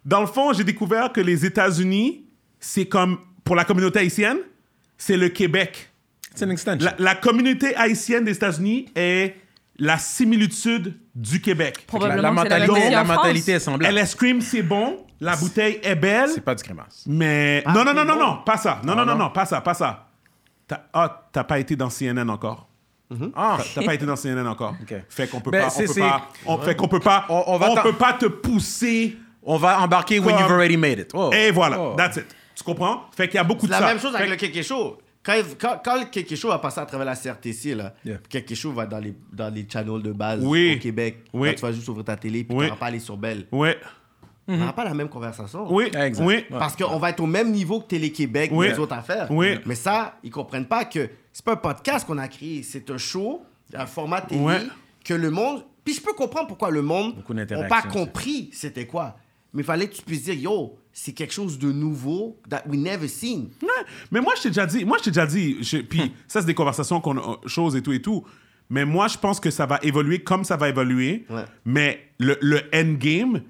dans 0.04 0.20
le 0.20 0.26
fond, 0.26 0.52
j'ai 0.52 0.64
découvert 0.64 1.12
que 1.12 1.20
les 1.20 1.44
États-Unis, 1.44 2.24
c'est 2.60 2.86
comme, 2.86 3.18
pour 3.44 3.56
la 3.56 3.64
communauté 3.64 4.00
haïtienne, 4.00 4.38
c'est 4.96 5.16
le 5.16 5.28
Québec. 5.28 5.90
C'est 6.34 6.44
une 6.44 6.52
extension. 6.52 6.84
La, 6.84 6.94
la 6.98 7.14
communauté 7.14 7.74
haïtienne 7.76 8.24
des 8.24 8.32
États-Unis 8.32 8.86
est 8.94 9.36
la 9.78 9.98
similitude 9.98 10.94
du 11.14 11.40
Québec. 11.40 11.78
la, 11.78 11.86
Probablement 11.86 12.22
la 12.22 12.32
mentalité, 12.32 12.90
la 12.90 13.04
mentalité 13.04 13.52
est 13.52 13.60
semblable. 13.60 13.96
Elle 13.96 14.06
scream, 14.06 14.40
c'est 14.40 14.62
bon. 14.62 15.04
La 15.20 15.36
bouteille 15.36 15.80
est 15.82 15.96
belle. 15.96 16.30
C'est 16.34 16.40
pas 16.40 16.54
du 16.54 16.62
crémasse. 16.62 17.04
Mais. 17.06 17.62
Ah, 17.66 17.72
non, 17.72 17.84
non, 17.84 17.92
non, 17.94 18.04
non, 18.04 18.16
non, 18.18 18.38
pas 18.44 18.56
ça. 18.56 18.80
Non, 18.84 18.92
Ah, 18.92 18.96
non, 18.96 19.04
non, 19.04 19.12
non. 19.12 19.24
non, 19.24 19.30
pas 19.30 19.46
ça, 19.46 19.60
pas 19.60 19.74
ça. 19.74 20.06
T'as 20.66 20.80
ah, 20.92 21.28
t'as 21.32 21.44
pas 21.44 21.58
été 21.58 21.74
dans 21.76 21.90
CNN 21.90 22.28
encore. 22.30 22.68
Ah, 23.34 23.56
T'as 23.74 23.82
pas 23.84 23.94
été 23.94 24.04
dans 24.04 24.16
CNN 24.16 24.46
encore. 24.46 24.74
Ok. 24.82 24.94
Fait 25.08 25.26
qu'on 25.28 25.40
peut 25.40 25.50
Ben, 25.50 25.62
pas. 25.62 25.66
On 25.68 25.70
c'est- 25.70 25.86
peut 25.86 25.92
c'est- 25.94 26.00
pas. 26.00 26.28
On, 26.44 26.58
fait 26.58 26.76
qu'on 26.76 26.88
peut 26.88 27.00
pas. 27.00 27.24
On- 27.30 27.42
On, 27.46 27.54
on 27.54 27.58
va 27.58 27.66
t'en- 27.74 27.82
peut 27.82 27.94
pas 27.94 28.12
te 28.12 28.26
pousser. 28.26 29.16
on 29.42 29.56
va 29.56 29.80
embarquer 29.80 30.18
when 30.18 30.34
Comme- 30.36 30.44
you've 30.44 30.52
already 30.52 30.76
made 30.76 30.98
it. 30.98 31.10
Oh. 31.14 31.30
Et 31.32 31.50
voilà. 31.50 31.80
Oh. 31.80 31.94
That's 31.96 32.16
it. 32.18 32.26
Tu 32.54 32.62
comprends? 32.62 33.04
Fait 33.16 33.26
qu'il 33.28 33.36
y 33.36 33.38
a 33.38 33.44
beaucoup 33.44 33.62
C'est 33.62 33.68
de 33.68 33.72
la 33.72 33.78
ça. 33.78 33.86
même 33.86 33.98
chose 33.98 34.14
avec 34.14 34.38
Fait 34.38 34.46
le 34.48 34.52
Keke 34.52 34.62
Show. 34.62 34.98
Quand, 35.22 35.32
il- 35.34 35.56
quand, 35.56 35.80
quand 35.82 35.98
le 35.98 36.04
Keke 36.06 36.36
Show 36.36 36.48
va 36.48 36.58
passer 36.58 36.80
à 36.80 36.86
travers 36.86 37.06
la 37.06 37.14
CRTC, 37.16 37.74
là, 37.74 37.94
Yeah. 38.04 38.18
Keke 38.28 38.54
Show 38.54 38.72
va 38.72 38.84
dans 38.84 38.98
les, 38.98 39.14
dans 39.32 39.52
les 39.52 39.66
channels 39.70 40.02
de 40.02 40.12
base 40.12 40.40
Oui. 40.42 40.74
au 40.76 40.78
Québec. 40.82 41.24
Oui. 41.32 41.48
Quand 41.48 41.54
tu 41.54 41.62
vas 41.62 41.72
juste 41.72 41.88
ouvrir 41.88 42.04
ta 42.04 42.16
télé 42.16 42.44
puis 42.44 42.54
Oui. 42.56 42.64
tu 42.66 42.70
vas 42.70 42.76
pas 42.76 42.86
aller 42.86 43.00
sur 43.00 43.16
Belle. 43.16 43.46
Ouais. 43.52 43.78
On 44.48 44.56
n'aura 44.56 44.72
pas 44.72 44.84
la 44.84 44.94
même 44.94 45.08
conversation. 45.08 45.66
Oui. 45.72 45.90
Exact. 45.94 46.24
Oui. 46.26 46.44
Parce 46.50 46.74
qu'on 46.74 46.98
va 46.98 47.10
être 47.10 47.20
au 47.20 47.26
même 47.26 47.50
niveau 47.52 47.80
que 47.80 47.86
Télé-Québec 47.88 48.50
Oui. 48.54 48.66
et 48.66 48.70
les 48.70 48.78
autres 48.78 48.94
affaires. 48.94 49.26
Oui. 49.30 49.58
Mais 49.66 49.74
ça, 49.74 50.18
ils 50.24 50.30
comprennent 50.30 50.66
pas 50.66 50.84
que 50.86 51.08
c'est 51.32 51.44
pas 51.44 51.52
un 51.52 51.56
podcast 51.56 52.06
qu'on 52.06 52.18
a 52.18 52.28
créé, 52.28 52.62
c'est 52.62 52.90
un 52.90 52.96
show, 52.98 53.42
un 53.74 53.86
format 53.86 54.22
télé 54.22 54.40
Ouais. 54.40 54.60
que 55.04 55.14
le 55.14 55.30
monde. 55.30 55.64
Puis 55.84 55.94
je 55.94 56.00
peux 56.00 56.12
comprendre 56.14 56.48
pourquoi 56.48 56.70
le 56.70 56.82
monde 56.82 57.14
n'a 57.30 57.46
pas 57.68 57.82
compris 57.82 58.50
c'était 58.52 58.86
quoi. 58.86 59.16
Mais 59.54 59.62
il 59.62 59.64
fallait 59.64 59.88
que 59.88 59.94
tu 59.94 60.02
puisses 60.02 60.24
dire, 60.24 60.34
yo, 60.34 60.78
c'est 60.92 61.12
quelque 61.12 61.32
chose 61.32 61.58
de 61.58 61.72
nouveau 61.72 62.38
that 62.50 62.62
we 62.68 62.78
never 62.78 63.08
seen. 63.08 63.48
Ouais, 63.62 63.68
mais 64.10 64.20
moi, 64.20 64.34
je 64.36 64.42
t'ai 64.42 64.48
déjà 64.50 64.66
dit, 64.66 64.84
moi, 64.84 64.98
je 64.98 65.04
t'ai 65.04 65.10
déjà 65.10 65.26
dit, 65.26 65.56
je- 65.62 65.78
puis 65.78 66.12
ça, 66.28 66.40
c'est 66.40 66.46
des 66.46 66.54
conversations 66.54 67.00
qu'on 67.00 67.16
a, 67.16 67.38
choses 67.46 67.74
et 67.76 67.82
tout 67.82 67.92
et 67.92 68.02
tout. 68.02 68.24
Mais 68.68 68.84
moi, 68.84 69.08
je 69.08 69.16
pense 69.16 69.40
que 69.40 69.50
ça 69.50 69.64
va 69.64 69.78
évoluer 69.82 70.18
comme 70.22 70.44
ça 70.44 70.56
va 70.58 70.68
évoluer. 70.68 71.24
Ouais. 71.30 71.44
Mais 71.64 72.10
le, 72.18 72.36
le 72.42 72.60
endgame, 72.74 73.40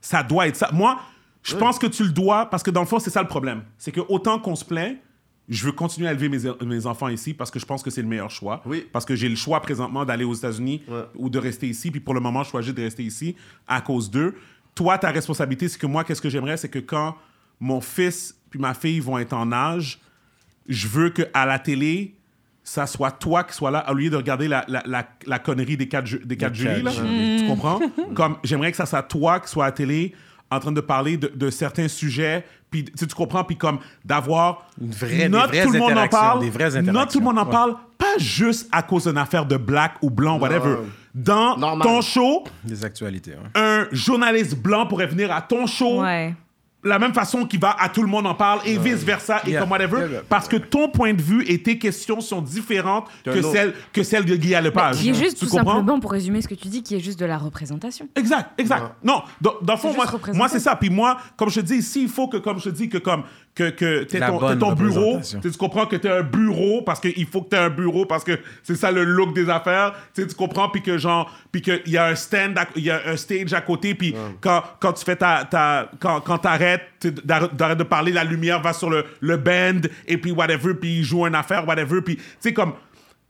ça 0.00 0.22
doit 0.22 0.46
être 0.48 0.56
ça. 0.56 0.70
Moi, 0.72 0.98
je 1.42 1.56
pense 1.56 1.78
que 1.78 1.86
tu 1.86 2.04
le 2.04 2.10
dois, 2.10 2.46
parce 2.50 2.62
que 2.62 2.70
dans 2.70 2.80
le 2.80 2.86
fond, 2.86 2.98
c'est 2.98 3.10
ça 3.10 3.22
le 3.22 3.28
problème. 3.28 3.62
C'est 3.78 3.92
que 3.92 4.00
autant 4.08 4.38
qu'on 4.38 4.54
se 4.56 4.64
plaint, 4.64 4.96
je 5.48 5.64
veux 5.64 5.72
continuer 5.72 6.06
à 6.08 6.12
élever 6.12 6.28
mes, 6.28 6.38
mes 6.66 6.84
enfants 6.86 7.08
ici 7.08 7.32
parce 7.32 7.50
que 7.50 7.58
je 7.58 7.64
pense 7.64 7.82
que 7.82 7.88
c'est 7.88 8.02
le 8.02 8.08
meilleur 8.08 8.30
choix. 8.30 8.60
Oui. 8.66 8.86
Parce 8.92 9.06
que 9.06 9.16
j'ai 9.16 9.30
le 9.30 9.36
choix 9.36 9.62
présentement 9.62 10.04
d'aller 10.04 10.24
aux 10.24 10.34
États-Unis 10.34 10.82
Ouais. 10.88 11.04
ou 11.14 11.30
de 11.30 11.38
rester 11.38 11.66
ici. 11.66 11.90
Puis 11.90 12.00
pour 12.00 12.12
le 12.12 12.20
moment, 12.20 12.42
je 12.42 12.50
choisis 12.50 12.74
de 12.74 12.82
rester 12.82 13.02
ici 13.02 13.34
à 13.66 13.80
cause 13.80 14.10
d'eux. 14.10 14.34
Toi, 14.74 14.98
ta 14.98 15.10
responsabilité, 15.10 15.68
c'est 15.68 15.78
que 15.78 15.86
moi, 15.86 16.04
qu'est-ce 16.04 16.20
que 16.20 16.28
j'aimerais, 16.28 16.58
c'est 16.58 16.68
que 16.68 16.78
quand 16.80 17.16
mon 17.60 17.80
fils 17.80 18.36
puis 18.50 18.60
ma 18.60 18.74
fille 18.74 19.00
vont 19.00 19.16
être 19.18 19.32
en 19.32 19.50
âge, 19.50 20.00
je 20.68 20.86
veux 20.86 21.08
qu'à 21.08 21.46
la 21.46 21.58
télé, 21.58 22.17
ça 22.68 22.86
soit 22.86 23.10
toi 23.12 23.44
qui 23.44 23.54
sois 23.54 23.70
là, 23.70 23.84
au 23.90 23.94
lieu 23.94 24.10
de 24.10 24.16
regarder 24.16 24.46
la, 24.48 24.64
la, 24.68 24.82
la, 24.86 25.04
la 25.26 25.38
connerie 25.38 25.76
des 25.76 25.88
quatre, 25.88 26.06
ju- 26.06 26.20
des 26.24 26.36
quatre 26.36 26.56
là. 26.62 26.82
quatre 26.82 27.02
Tu 27.02 27.46
comprends? 27.46 27.80
Comme, 28.14 28.36
j'aimerais 28.44 28.70
que 28.70 28.76
ça 28.76 28.84
soit 28.86 29.02
toi 29.02 29.40
qui 29.40 29.48
sois 29.48 29.64
à 29.64 29.68
la 29.68 29.72
télé 29.72 30.14
en 30.50 30.60
train 30.60 30.72
de 30.72 30.80
parler 30.80 31.16
de, 31.16 31.30
de 31.34 31.50
certains 31.50 31.88
sujets, 31.88 32.44
puis 32.70 32.84
tu 32.84 32.92
sais, 32.96 33.06
tu 33.06 33.14
comprends, 33.14 33.44
puis 33.44 33.56
comme 33.56 33.78
d'avoir... 34.04 34.66
Une 34.80 34.90
vraie- 34.90 35.16
des 35.16 35.28
not 35.28 35.46
vraies 35.46 35.62
tout 35.64 35.72
le 35.72 35.78
monde 35.78 35.88
en 35.88 35.92
interactions, 35.92 36.18
parle, 36.20 36.40
des 36.40 36.50
vraies 36.50 36.64
not 36.64 36.70
tout 36.70 36.76
le 36.84 36.88
interactions. 36.90 37.20
monde 37.22 37.38
en 37.38 37.44
Ouais. 37.44 37.50
parle, 37.50 37.74
pas 37.98 38.18
juste 38.18 38.68
à 38.72 38.82
cause 38.82 39.04
d'une 39.04 39.18
affaire 39.18 39.44
de 39.46 39.56
black 39.58 39.94
ou 40.02 40.08
blanc, 40.10 40.38
whatever. 40.38 40.76
Dans 41.14 41.56
Normal. 41.56 41.86
ton 41.86 42.00
show, 42.00 42.44
Des 42.64 42.84
actualités. 42.84 43.32
ouais. 43.32 43.60
un 43.60 43.86
journaliste 43.92 44.56
blanc 44.56 44.86
pourrait 44.86 45.06
venir 45.06 45.32
à 45.32 45.42
ton 45.42 45.66
show 45.66 46.02
Ouais. 46.02 46.34
La 46.84 46.98
même 47.00 47.12
façon 47.12 47.44
qu'il 47.44 47.58
va 47.58 47.74
à 47.78 47.88
tout 47.88 48.02
le 48.02 48.08
monde 48.08 48.26
en 48.26 48.34
parle 48.34 48.60
et 48.64 48.78
vice 48.78 49.02
versa 49.04 49.42
et 49.46 49.50
Yeah. 49.50 49.60
comme 49.60 49.70
whatever 49.72 49.98
Yeah, 50.10 50.20
parce 50.28 50.46
que 50.46 50.56
ton 50.56 50.88
point 50.88 51.12
de 51.12 51.20
vue 51.20 51.44
et 51.48 51.60
tes 51.60 51.76
questions 51.78 52.20
sont 52.20 52.40
différentes 52.40 53.06
que 53.24 53.42
celles 53.42 53.74
que 53.92 54.02
celles 54.04 54.24
de 54.24 54.36
Guy 54.36 54.50
Lepage. 54.62 54.96
Qui 54.98 55.10
est 55.10 55.14
juste 55.14 55.38
tu 55.38 55.46
tout 55.46 55.50
comprends? 55.50 55.76
simplement, 55.76 55.98
pour 55.98 56.12
résumer 56.12 56.40
ce 56.40 56.46
que 56.48 56.54
tu 56.54 56.68
dis, 56.68 56.82
qui 56.84 56.94
est 56.94 57.00
juste 57.00 57.18
de 57.18 57.26
la 57.26 57.36
représentation. 57.36 58.08
Exact, 58.14 58.50
exact. 58.58 58.82
Ouais. 58.82 58.88
Non, 59.02 59.22
dans, 59.40 59.54
dans 59.62 59.72
le 59.74 59.78
fond, 59.78 59.92
moi, 59.92 60.06
moi 60.34 60.48
c'est 60.48 60.60
ça. 60.60 60.76
Puis 60.76 60.90
moi, 60.90 61.18
comme 61.36 61.50
je 61.50 61.60
te 61.60 61.66
dis, 61.66 61.74
ici, 61.76 62.02
il 62.02 62.08
faut 62.08 62.28
que, 62.28 62.36
comme 62.36 62.58
je 62.58 62.64
te 62.64 62.68
dis, 62.70 62.88
que 62.88 62.98
comme 62.98 63.24
que, 63.56 63.70
que 63.70 64.06
La 64.16 64.28
ton, 64.28 64.56
ton 64.56 64.72
bureau, 64.72 65.18
tu 65.42 65.50
comprends 65.52 65.86
que 65.86 65.96
t'es 65.96 66.08
un 66.10 66.22
bureau 66.22 66.82
parce 66.82 67.00
qu'il 67.00 67.26
faut 67.26 67.42
que 67.42 67.48
t'aies 67.48 67.56
un 67.58 67.70
bureau 67.70 68.06
parce 68.06 68.22
que 68.22 68.38
c'est 68.62 68.76
ça 68.76 68.92
le 68.92 69.02
look 69.02 69.34
des 69.34 69.50
affaires. 69.50 69.94
Tu 70.14 70.24
comprends, 70.28 70.68
puis 70.68 70.80
que 70.80 70.96
genre, 70.96 71.28
puis 71.50 71.60
qu'il 71.60 71.80
y 71.88 71.96
a 71.96 72.06
un 72.06 72.14
stand, 72.14 72.56
il 72.76 72.84
y 72.84 72.90
a 72.92 73.00
un 73.08 73.16
stage 73.16 73.52
à 73.52 73.60
côté, 73.60 73.96
puis 73.96 74.14
quand, 74.40 74.62
quand 74.78 74.92
tu 74.92 75.04
fais 75.04 75.16
ta, 75.16 75.44
ta 75.44 75.90
quand, 75.98 76.20
quand 76.20 76.38
t'arrêtes, 76.38 76.67
d'arrêter 77.24 77.54
d'arrêter 77.54 77.78
de 77.78 77.84
parler, 77.84 78.12
la 78.12 78.24
lumière 78.24 78.60
va 78.60 78.72
sur 78.72 78.90
le, 78.90 79.04
le 79.20 79.36
band 79.36 79.88
et 80.06 80.18
puis 80.18 80.30
whatever, 80.30 80.74
puis 80.74 80.98
il 80.98 81.04
joue 81.04 81.26
une 81.26 81.34
affaire, 81.34 81.66
whatever, 81.66 82.00
puis 82.02 82.16
tu 82.16 82.22
sais 82.40 82.52
comme 82.52 82.72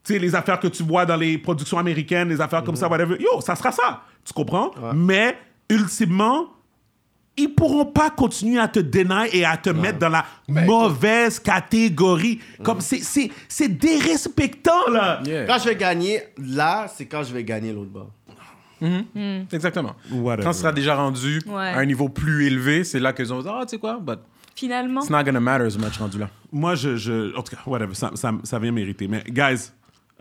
tu 0.05 0.15
sais, 0.15 0.19
les 0.19 0.35
affaires 0.35 0.59
que 0.59 0.69
tu 0.69 0.83
vois 0.83 1.05
dans 1.05 1.17
les 1.17 1.37
productions 1.37 1.79
américaines, 1.79 2.29
les 2.29 2.41
affaires 2.41 2.63
comme 2.63 2.77
ça, 2.77 2.89
whatever, 2.89 3.17
yo, 3.21 3.41
ça 3.41 3.55
sera 3.55 3.73
ça. 3.73 4.03
Tu 4.25 4.33
comprends? 4.33 4.71
Mais, 4.95 5.37
ultimement, 5.69 6.47
ils 7.37 7.49
pourront 7.49 7.87
pas 7.87 8.11
continuer 8.11 8.59
à 8.59 8.69
te 8.69 8.81
dénier 8.81 9.29
et 9.33 9.45
à 9.45 9.57
te 9.57 9.71
mettre 9.71 9.99
dans 9.99 10.09
la 10.09 10.25
mauvaise 10.49 11.39
catégorie. 11.39 12.41
Comme 12.63 12.81
c'est, 12.81 13.03
c'est, 13.03 13.31
c'est 13.49 13.69
dérespectant, 13.69 14.91
là. 14.91 15.21
Yeah. 15.25 15.47
Quand 15.47 15.59
je 15.59 15.69
vais 15.69 15.77
gagner 15.77 16.23
là, 16.39 16.89
c'est 16.89 17.07
quand 17.07 17.23
je 17.23 17.33
vais 17.33 17.45
gagner 17.45 17.73
l'autre 17.73 17.91
bord. 17.91 18.11
Exactement. 19.53 19.95
Whatever. 20.13 20.45
Quand 20.45 20.53
ce 20.53 20.61
sera 20.61 20.73
déjà 20.73 20.95
rendu 20.97 21.41
Ouais. 21.47 21.55
à 21.69 21.79
un 21.79 21.85
niveau 21.87 22.09
plus 22.09 22.47
élevé, 22.47 22.85
c'est 22.85 23.01
là 23.01 23.13
qu'ils 23.13 23.27
vont 23.27 23.43
dire 23.43 23.55
Ah, 23.55 23.65
tu 23.67 23.71
sais 23.71 23.79
quoi, 23.79 23.99
but 24.01 24.19
Finalement. 24.55 25.01
it's 25.03 25.11
not 25.11 25.23
gonna 25.25 25.41
matter 25.41 25.71
ce 25.71 25.79
match 25.79 25.99
rendu 25.99 26.19
là. 26.19 26.29
Moi, 26.53 26.75
je, 26.75 26.97
je- 26.97 27.35
En 27.37 27.43
tout 27.43 27.55
cas, 27.55 27.63
whatever, 27.67 27.95
ça, 27.95 28.11
ça, 28.15 28.33
ça 28.43 28.59
vient 28.59 28.73
mériter. 28.73 29.07
Mais, 29.09 29.23
guys, 29.29 29.71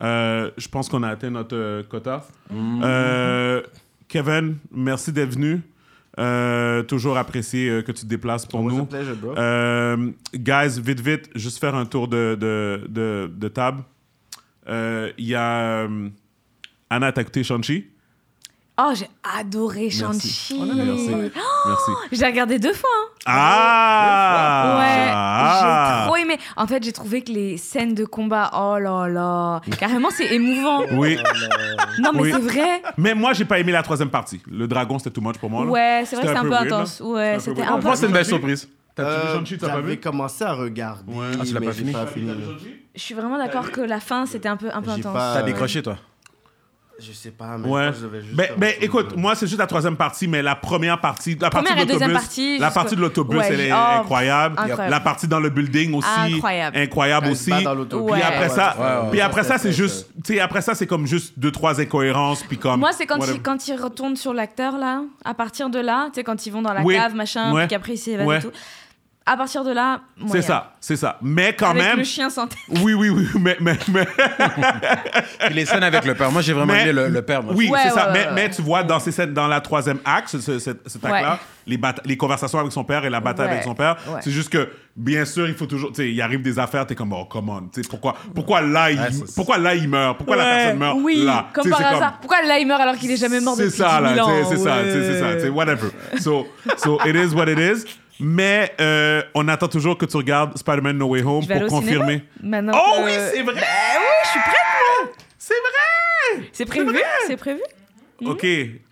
euh, 0.01 0.51
je 0.57 0.67
pense 0.67 0.89
qu'on 0.89 1.01
a 1.03 1.09
atteint 1.09 1.29
notre 1.31 1.55
euh, 1.55 1.83
quota. 1.83 2.25
Euh, 2.53 3.61
Kevin, 4.07 4.57
merci 4.71 5.11
d'être 5.11 5.33
venu. 5.33 5.61
Euh, 6.19 6.81
toujours 6.81 7.15
apprécié 7.17 7.69
euh, 7.69 7.81
que 7.83 7.91
tu 7.91 8.01
te 8.01 8.07
déplaces 8.07 8.45
pour 8.45 8.61
a 8.61 8.63
nous. 8.63 8.85
pleasure, 8.85 9.15
bro. 9.15 9.37
Euh, 9.37 10.11
guys, 10.33 10.79
vite, 10.81 10.99
vite, 10.99 11.29
juste 11.35 11.59
faire 11.59 11.75
un 11.75 11.85
tour 11.85 12.07
de, 12.07 12.35
de, 12.39 12.81
de, 12.89 13.31
de 13.31 13.47
table. 13.49 13.83
Euh, 14.67 15.11
Il 15.19 15.25
y 15.27 15.35
a. 15.35 15.83
euh, 15.83 16.09
Anna, 16.89 17.11
t'as 17.11 17.21
écouté 17.21 17.43
Shang-Chi? 17.43 17.87
Oh, 18.79 18.91
j'ai 18.93 19.09
adoré 19.39 19.89
Shang-Chi. 19.89 20.59
Merci. 20.59 21.09
Merci. 21.65 21.91
J'ai 22.11 22.25
regardé 22.25 22.59
deux 22.59 22.73
fois. 22.73 22.89
hein. 22.95 23.09
Ah! 23.25 24.75
Ouais, 24.77 25.11
Ah! 25.13 25.97
j'ai 26.01 26.05
trop 26.07 26.15
aimé. 26.17 26.37
En 26.55 26.67
fait, 26.67 26.83
j'ai 26.83 26.91
trouvé 26.91 27.23
que 27.23 27.31
les 27.31 27.57
scènes 27.57 27.95
de 27.95 28.05
combat, 28.05 28.51
oh 28.53 28.77
là 28.77 29.07
là, 29.07 29.61
carrément, 29.79 30.09
c'est 30.11 30.31
émouvant. 30.33 30.83
Oui, 30.91 31.17
Non, 31.99 32.11
mais 32.13 32.21
Oui. 32.21 32.31
c'est 32.31 32.39
vrai. 32.39 32.81
mais 32.97 33.15
moi, 33.15 33.33
j'ai 33.33 33.45
pas 33.45 33.57
aimé 33.59 33.71
la 33.71 33.81
troisième 33.81 34.11
partie. 34.11 34.41
Le 34.47 34.67
dragon, 34.67 34.99
c'était 34.99 35.09
too 35.11 35.21
much 35.21 35.37
pour 35.39 35.49
moi. 35.49 35.65
là. 35.65 35.71
Ouais, 35.71 36.03
c'est 36.05 36.15
vrai 36.15 36.27
c'est 36.27 36.35
un 36.35 36.43
peu 36.43 36.53
intense. 36.55 36.99
Ouais, 37.03 37.37
C'était 37.39 37.63
un 37.63 37.77
peu. 37.79 37.87
Moi, 37.87 37.95
c'est 37.95 38.05
une 38.05 38.13
belle 38.13 38.25
surprise. 38.25 38.69
T'as-tu 38.93 39.09
vu 39.09 39.15
Euh, 39.15 39.35
Shang-Chi, 39.35 39.57
t'as 39.57 39.69
pas 39.69 39.81
vu? 39.81 39.97
commencé 39.99 40.43
à 40.43 40.53
regarder. 40.53 41.13
Ah, 41.39 41.43
tu 41.45 41.53
l'as 41.53 41.61
pas 41.61 41.71
fini? 41.71 41.93
Je 42.95 43.01
suis 43.01 43.13
vraiment 43.15 43.37
d'accord 43.37 43.71
que 43.71 43.81
la 43.81 43.99
fin, 43.99 44.25
c'était 44.27 44.49
un 44.49 44.57
peu, 44.57 44.69
un 44.73 44.81
peu 44.81 44.89
intense. 44.91 45.13
pas- 45.13 45.33
T'as 45.35 45.43
décroché, 45.43 45.81
toi? 45.83 45.97
Je 46.99 47.11
sais 47.11 47.29
pas, 47.29 47.57
mais 47.59 47.67
Ouais. 47.69 47.91
je 47.93 48.01
devais 48.05 48.21
juste. 48.21 48.35
Ben, 48.35 48.47
ben, 48.57 48.71
chose. 48.73 48.83
écoute, 48.83 49.15
moi, 49.15 49.35
c'est 49.35 49.45
juste 49.45 49.59
la 49.59 49.67
troisième 49.67 49.95
partie, 49.95 50.27
mais 50.27 50.41
la 50.41 50.55
première 50.55 50.99
partie, 50.99 51.35
la 51.39 51.49
partie 51.51 51.67
Première 51.69 51.85
de 51.85 51.91
l'autobus, 51.93 52.13
partie, 52.13 52.57
la 52.57 52.71
partie 52.71 52.95
de 52.95 53.01
l'autobus, 53.01 53.37
Ouais, 53.37 53.47
elle 53.49 53.59
est 53.59 53.71
oh, 53.71 53.99
incroyable. 54.01 54.55
incroyable. 54.57 54.89
La 54.91 54.99
partie 54.99 55.27
dans 55.27 55.39
le 55.39 55.49
building 55.51 55.93
aussi, 55.93 56.07
Incroyable. 56.33 56.77
incroyable 56.77 57.27
aussi. 57.27 57.51
Puis 57.51 58.21
après 58.23 58.49
ça, 58.49 59.07
puis 59.11 59.21
après 59.21 59.43
ça, 59.43 59.57
c'est 59.59 59.71
juste, 59.73 60.07
tu 60.23 60.33
sais, 60.33 60.39
après 60.39 60.61
ça, 60.61 60.73
c'est 60.73 60.87
comme 60.87 61.05
juste 61.05 61.37
deux 61.37 61.51
trois 61.51 61.79
incohérences, 61.79 62.41
puis 62.43 62.57
comme. 62.57 62.79
Moi, 62.79 62.91
c'est 62.93 63.05
quand 63.05 63.19
ils, 63.27 63.41
quand 63.41 63.67
ils 63.67 63.75
retournent 63.75 64.15
sur 64.15 64.33
l'acteur, 64.33 64.77
là, 64.77 65.03
à 65.23 65.33
partir 65.35 65.69
de 65.69 65.79
là, 65.79 66.05
tu 66.07 66.15
sais, 66.15 66.23
quand 66.23 66.45
ils 66.47 66.51
vont 66.51 66.61
dans 66.63 66.73
la 66.73 66.81
Oui. 66.81 66.95
cave, 66.95 67.13
machin, 67.13 67.53
Ouais. 67.53 67.67
puis 67.67 67.75
qu'après 67.75 67.93
ils 67.93 67.97
s'évadent 67.97 68.25
Ouais. 68.27 68.37
et 68.39 68.41
tout. 68.41 68.51
À 69.29 69.35
partir 69.35 69.63
de 69.65 69.71
là, 69.71 69.99
C'est 70.31 70.41
ça, 70.41 70.71
c'est 70.79 70.95
ça. 70.95 71.17
Mais 71.21 71.53
quand 71.53 71.71
Avec 71.71 71.83
même, 71.83 71.97
le 71.97 72.03
chien 72.05 72.29
sans 72.29 72.47
tête. 72.47 72.57
oui, 72.81 72.93
oui, 72.93 73.09
oui, 73.09 73.27
mais, 73.39 73.57
mais, 73.59 73.77
mais, 73.91 74.07
Puis 75.45 75.53
les 75.55 75.65
scènes 75.65 75.83
avec 75.83 76.05
le 76.05 76.15
père. 76.15 76.31
Moi, 76.31 76.41
j'ai 76.41 76.53
vraiment 76.53 76.71
Mais- 76.73 76.83
aimé 76.83 76.93
le, 76.93 77.09
le 77.09 77.21
père. 77.21 77.43
moi. 77.43 77.53
Oui, 77.55 77.69
Ouais, 77.69 77.79
c'est 77.83 77.89
ça. 77.89 78.07
ouais, 78.07 78.13
mais, 78.13 78.25
ouais, 78.27 78.31
mais 78.33 78.49
tu 78.49 78.61
vois, 78.61 78.83
dans, 78.83 78.99
ces 78.99 79.11
scènes, 79.11 79.33
dans 79.33 79.47
la 79.47 79.59
troisième 79.61 79.99
acte, 80.05 80.29
ce, 80.29 80.39
ce- 80.39 80.59
cet, 80.59 80.87
cet 80.89 81.03
acte-là, 81.03 81.31
Ouais. 81.33 81.37
les, 81.67 81.79
les 82.05 82.15
conversations 82.17 82.59
avec 82.59 82.71
son 82.71 82.83
père 82.83 83.03
et 83.05 83.09
la 83.09 83.19
bataille 83.19 83.47
Ouais. 83.47 83.51
avec 83.53 83.63
son 83.63 83.75
père, 83.75 83.97
Ouais. 84.07 84.19
c'est 84.21 84.31
juste 84.31 84.49
que, 84.49 84.69
bien 84.95 85.25
sûr, 85.25 85.47
il 85.47 85.55
faut 85.55 85.65
toujours. 85.65 85.89
Tu 85.89 85.95
sais, 86.03 86.09
il 86.11 86.21
arrive 86.21 86.41
des 86.41 86.57
affaires, 86.57 86.85
t'es 86.87 86.95
comme, 86.95 87.11
oh, 87.13 87.25
come 87.25 87.49
on. 87.49 87.61
Tu 87.73 87.83
sais, 87.83 87.89
pourquoi, 87.89 88.15
pourquoi, 88.33 88.61
là, 88.61 88.91
il, 88.91 88.99
Ouais, 88.99 89.07
c'est- 89.11 89.35
pourquoi 89.35 89.57
là, 89.57 89.75
il 89.75 89.89
meurt? 89.89 90.17
Pourquoi 90.17 90.37
la 90.37 90.43
personne 90.45 90.77
meurt 90.79 90.97
Oui, 91.01 91.23
là? 91.25 91.47
comme 91.53 91.69
par 91.69 91.79
c'est 91.79 91.85
hasard. 91.85 92.17
Pourquoi 92.21 92.41
là, 92.43 92.57
il 92.59 92.65
meurt 92.67 92.79
alors 92.81 92.95
qu'il 92.95 93.11
est 93.11 93.17
jamais 93.17 93.41
mort 93.41 93.55
C'est 93.55 93.65
depuis 93.65 93.77
ça, 93.77 93.97
10 93.97 94.03
là. 94.03 94.13
000 94.15 94.25
tu 94.25 94.31
ans? 94.31 94.49
C'est 94.49 94.57
ça, 94.57 94.83
sais, 94.83 94.91
c'est 95.03 95.19
ça. 95.19 95.39
sais, 95.39 95.49
whatever. 95.49 95.89
So, 96.19 96.47
so, 96.77 96.97
it 97.05 97.15
is 97.15 97.35
what 97.35 97.47
it 97.51 97.59
is. 97.59 97.85
Mais 98.19 98.73
euh, 98.81 99.21
on 99.35 99.47
attend 99.47 99.67
toujours 99.67 99.97
que 99.97 100.05
tu 100.05 100.17
regardes 100.17 100.57
Spider-Man 100.57 100.97
No 100.97 101.07
Way 101.07 101.23
Home 101.23 101.43
Je 101.43 101.47
vais 101.47 101.55
aller 101.55 101.67
pour 101.67 101.79
confirmer. 101.79 102.23
Maintenant 102.41 102.73
Oh 102.75 103.01
oui, 103.05 103.11
c'est 103.13 103.43
vrai! 103.43 103.53
oui, 103.53 104.05
je 104.23 104.29
suis 104.29 104.39
prête, 104.39 104.55
moi. 105.03 105.11
C'est 105.37 105.53
vrai! 105.53 106.43
C'est 106.51 106.65
prévu, 106.65 106.99
c'est 107.27 107.37
prévu. 107.37 107.61
Ok, 108.25 108.45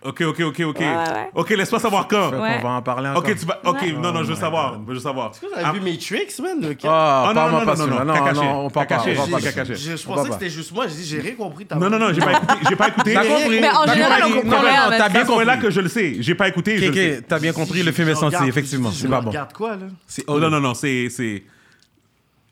ok, 0.04 0.20
ok, 0.22 0.40
ok, 0.40 0.60
ok. 0.60 0.78
Ouais, 0.78 0.86
ouais. 0.86 1.30
Ok, 1.34 1.50
laisse-moi 1.50 1.80
savoir 1.80 2.06
quand. 2.06 2.30
Fait 2.30 2.36
Ouais. 2.36 2.56
qu'on 2.60 2.68
va 2.68 2.74
en 2.74 2.82
parler 2.82 3.08
encore. 3.08 3.24
Ok, 3.24 3.36
tu 3.36 3.44
vas. 3.44 3.58
Ok, 3.64 3.82
Ouais. 3.82 3.92
non, 3.92 4.12
non, 4.12 4.22
je 4.22 4.28
veux 4.28 4.34
savoir. 4.36 4.78
Je 4.86 4.92
veux 4.92 4.98
savoir. 5.00 5.30
Est-ce 5.32 5.40
que 5.40 5.46
vous 5.46 5.52
avez 5.54 5.64
Ah, 5.66 5.72
vu 5.72 5.80
Matrix, 5.80 6.40
man? 6.40 6.60
le- 6.60 6.76
Ah, 6.84 7.24
Oh, 7.24 7.28
non, 7.28 7.34
pas 7.34 7.50
non, 7.50 7.58
non, 7.58 7.64
pas 7.64 7.64
non, 7.72 7.76
celui-là. 7.76 8.04
non, 8.04 8.14
Non, 8.14 8.14
non, 8.14 8.66
on 8.66 8.70
parle 8.70 8.86
pas. 8.86 8.98
On 9.00 9.28
parle 9.28 9.42
pas. 9.42 9.52
caché. 9.52 9.74
Je, 9.74 9.96
je 9.96 10.08
On 10.08 10.14
pensais 10.14 10.22
que 10.24 10.28
pas. 10.28 10.32
c'était 10.34 10.50
juste 10.50 10.72
moi. 10.72 10.86
J'ai 10.86 10.94
dit, 10.94 11.04
j'ai 11.04 11.20
rien 11.20 11.34
compris. 11.34 11.66
Non, 11.76 11.90
non, 11.90 11.98
non, 11.98 12.12
j'ai 12.12 12.20
pas 12.20 12.32
écouté. 12.32 12.54
J'ai 12.68 12.76
pas 12.76 12.88
écouté. 12.88 13.14
T'as 13.14 13.24
compris? 13.24 13.60
Mais 13.60 13.68
en 13.70 13.84
T'as 13.84 13.92
général, 13.94 14.22
compris. 14.22 14.38
on 14.38 14.42
comprend 14.42 14.56
Non, 14.58 14.62
non, 14.62 14.68
rien 14.68 14.76
non, 14.80 14.86
avec 14.86 14.98
t'as 14.98 15.04
ça. 15.04 15.08
bien 15.10 15.20
C'est 15.26 15.44
là 15.44 15.52
compris. 15.54 15.66
que 15.66 15.70
je 15.72 15.80
le 15.80 15.88
sais. 15.88 16.16
J'ai 16.20 16.34
pas 16.36 16.48
écouté. 16.48 16.78
je 16.78 16.88
Ok, 16.88 16.94
le 16.94 17.00
sais. 17.02 17.18
ok, 17.18 17.24
t'as 17.26 17.38
bien 17.40 17.52
compris, 17.52 17.82
le 17.82 17.92
film 17.92 18.08
est 18.08 18.14
Je 18.14 18.20
regarde- 18.24 18.48
effectivement. 18.48 18.90
je 18.90 18.96
C'est 18.96 19.08
pas 19.08 19.20
bon. 19.20 19.30
regarde 19.30 19.52
quoi, 19.52 19.70
là? 19.70 19.86
C'est 20.06 20.24
Oh, 20.28 20.38
non, 20.38 20.50
non, 20.50 20.60
non, 20.60 20.74
c'est. 20.74 21.08
c'est 21.10 21.42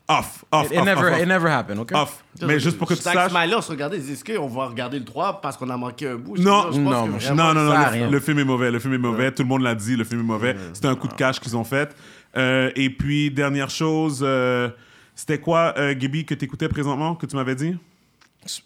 Off, 0.07 0.45
off, 0.51 0.71
It 0.71 0.77
off, 0.77 0.85
never, 0.85 1.11
off, 1.11 1.19
it 1.19 1.27
never 1.27 1.49
happened, 1.49 1.79
ok? 1.79 1.91
Off. 1.95 2.23
Mais 2.41 2.59
juste 2.59 2.77
pour 2.77 2.87
que 2.87 2.93
tu 2.93 3.01
saches. 3.01 3.31
Snyder, 3.31 3.55
on 3.55 3.61
se 3.61 3.71
regardait, 3.71 3.97
est-ce 3.97 4.23
qu'on 4.23 4.47
va 4.47 4.67
regarder 4.67 4.99
le 4.99 5.05
3 5.05 5.41
parce 5.41 5.57
qu'on 5.57 5.69
a 5.71 5.77
manqué 5.77 6.09
un 6.09 6.15
bout? 6.15 6.35
Je 6.35 6.43
Non. 6.43 6.63
pense 6.63 6.75
que 6.75 6.79
Non, 6.79 7.07
Non, 7.35 7.53
non, 7.55 7.63
non, 7.63 8.11
le, 8.11 8.19
film 8.19 8.37
est 8.37 8.43
mauvais. 8.43 8.69
Le 8.69 8.77
film 8.77 8.93
est 8.93 8.99
mauvais. 8.99 9.31
Tout 9.31 9.41
le 9.41 9.49
monde 9.49 9.63
l'a 9.63 9.73
dit, 9.73 9.95
le 9.95 10.03
film 10.03 10.21
est 10.21 10.25
mauvais. 10.25 10.55
C'était 10.73 10.87
un 10.89 10.95
coup 10.95 11.07
de 11.07 11.13
cash 11.13 11.39
qu'ils 11.39 11.57
ont 11.57 11.63
fait. 11.63 11.95
Euh, 12.37 12.69
et 12.75 12.89
puis, 12.91 13.31
dernière 13.31 13.69
chose, 13.71 14.19
euh, 14.21 14.69
c'était 15.15 15.39
quoi, 15.39 15.73
euh, 15.77 15.95
Gibi, 15.99 16.23
que 16.25 16.35
tu 16.35 16.45
écoutais 16.45 16.69
présentement, 16.69 17.15
que 17.15 17.25
tu 17.25 17.35
m'avais 17.35 17.55
dit? 17.55 17.75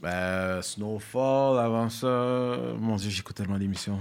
Euh, 0.04 0.62
Snowfall, 0.62 1.60
avant 1.60 1.88
ça. 1.90 2.58
Mon 2.80 2.98
Dieu, 2.98 3.10
j'écoute 3.10 3.36
tellement 3.38 3.58
d'émissions. 3.58 4.00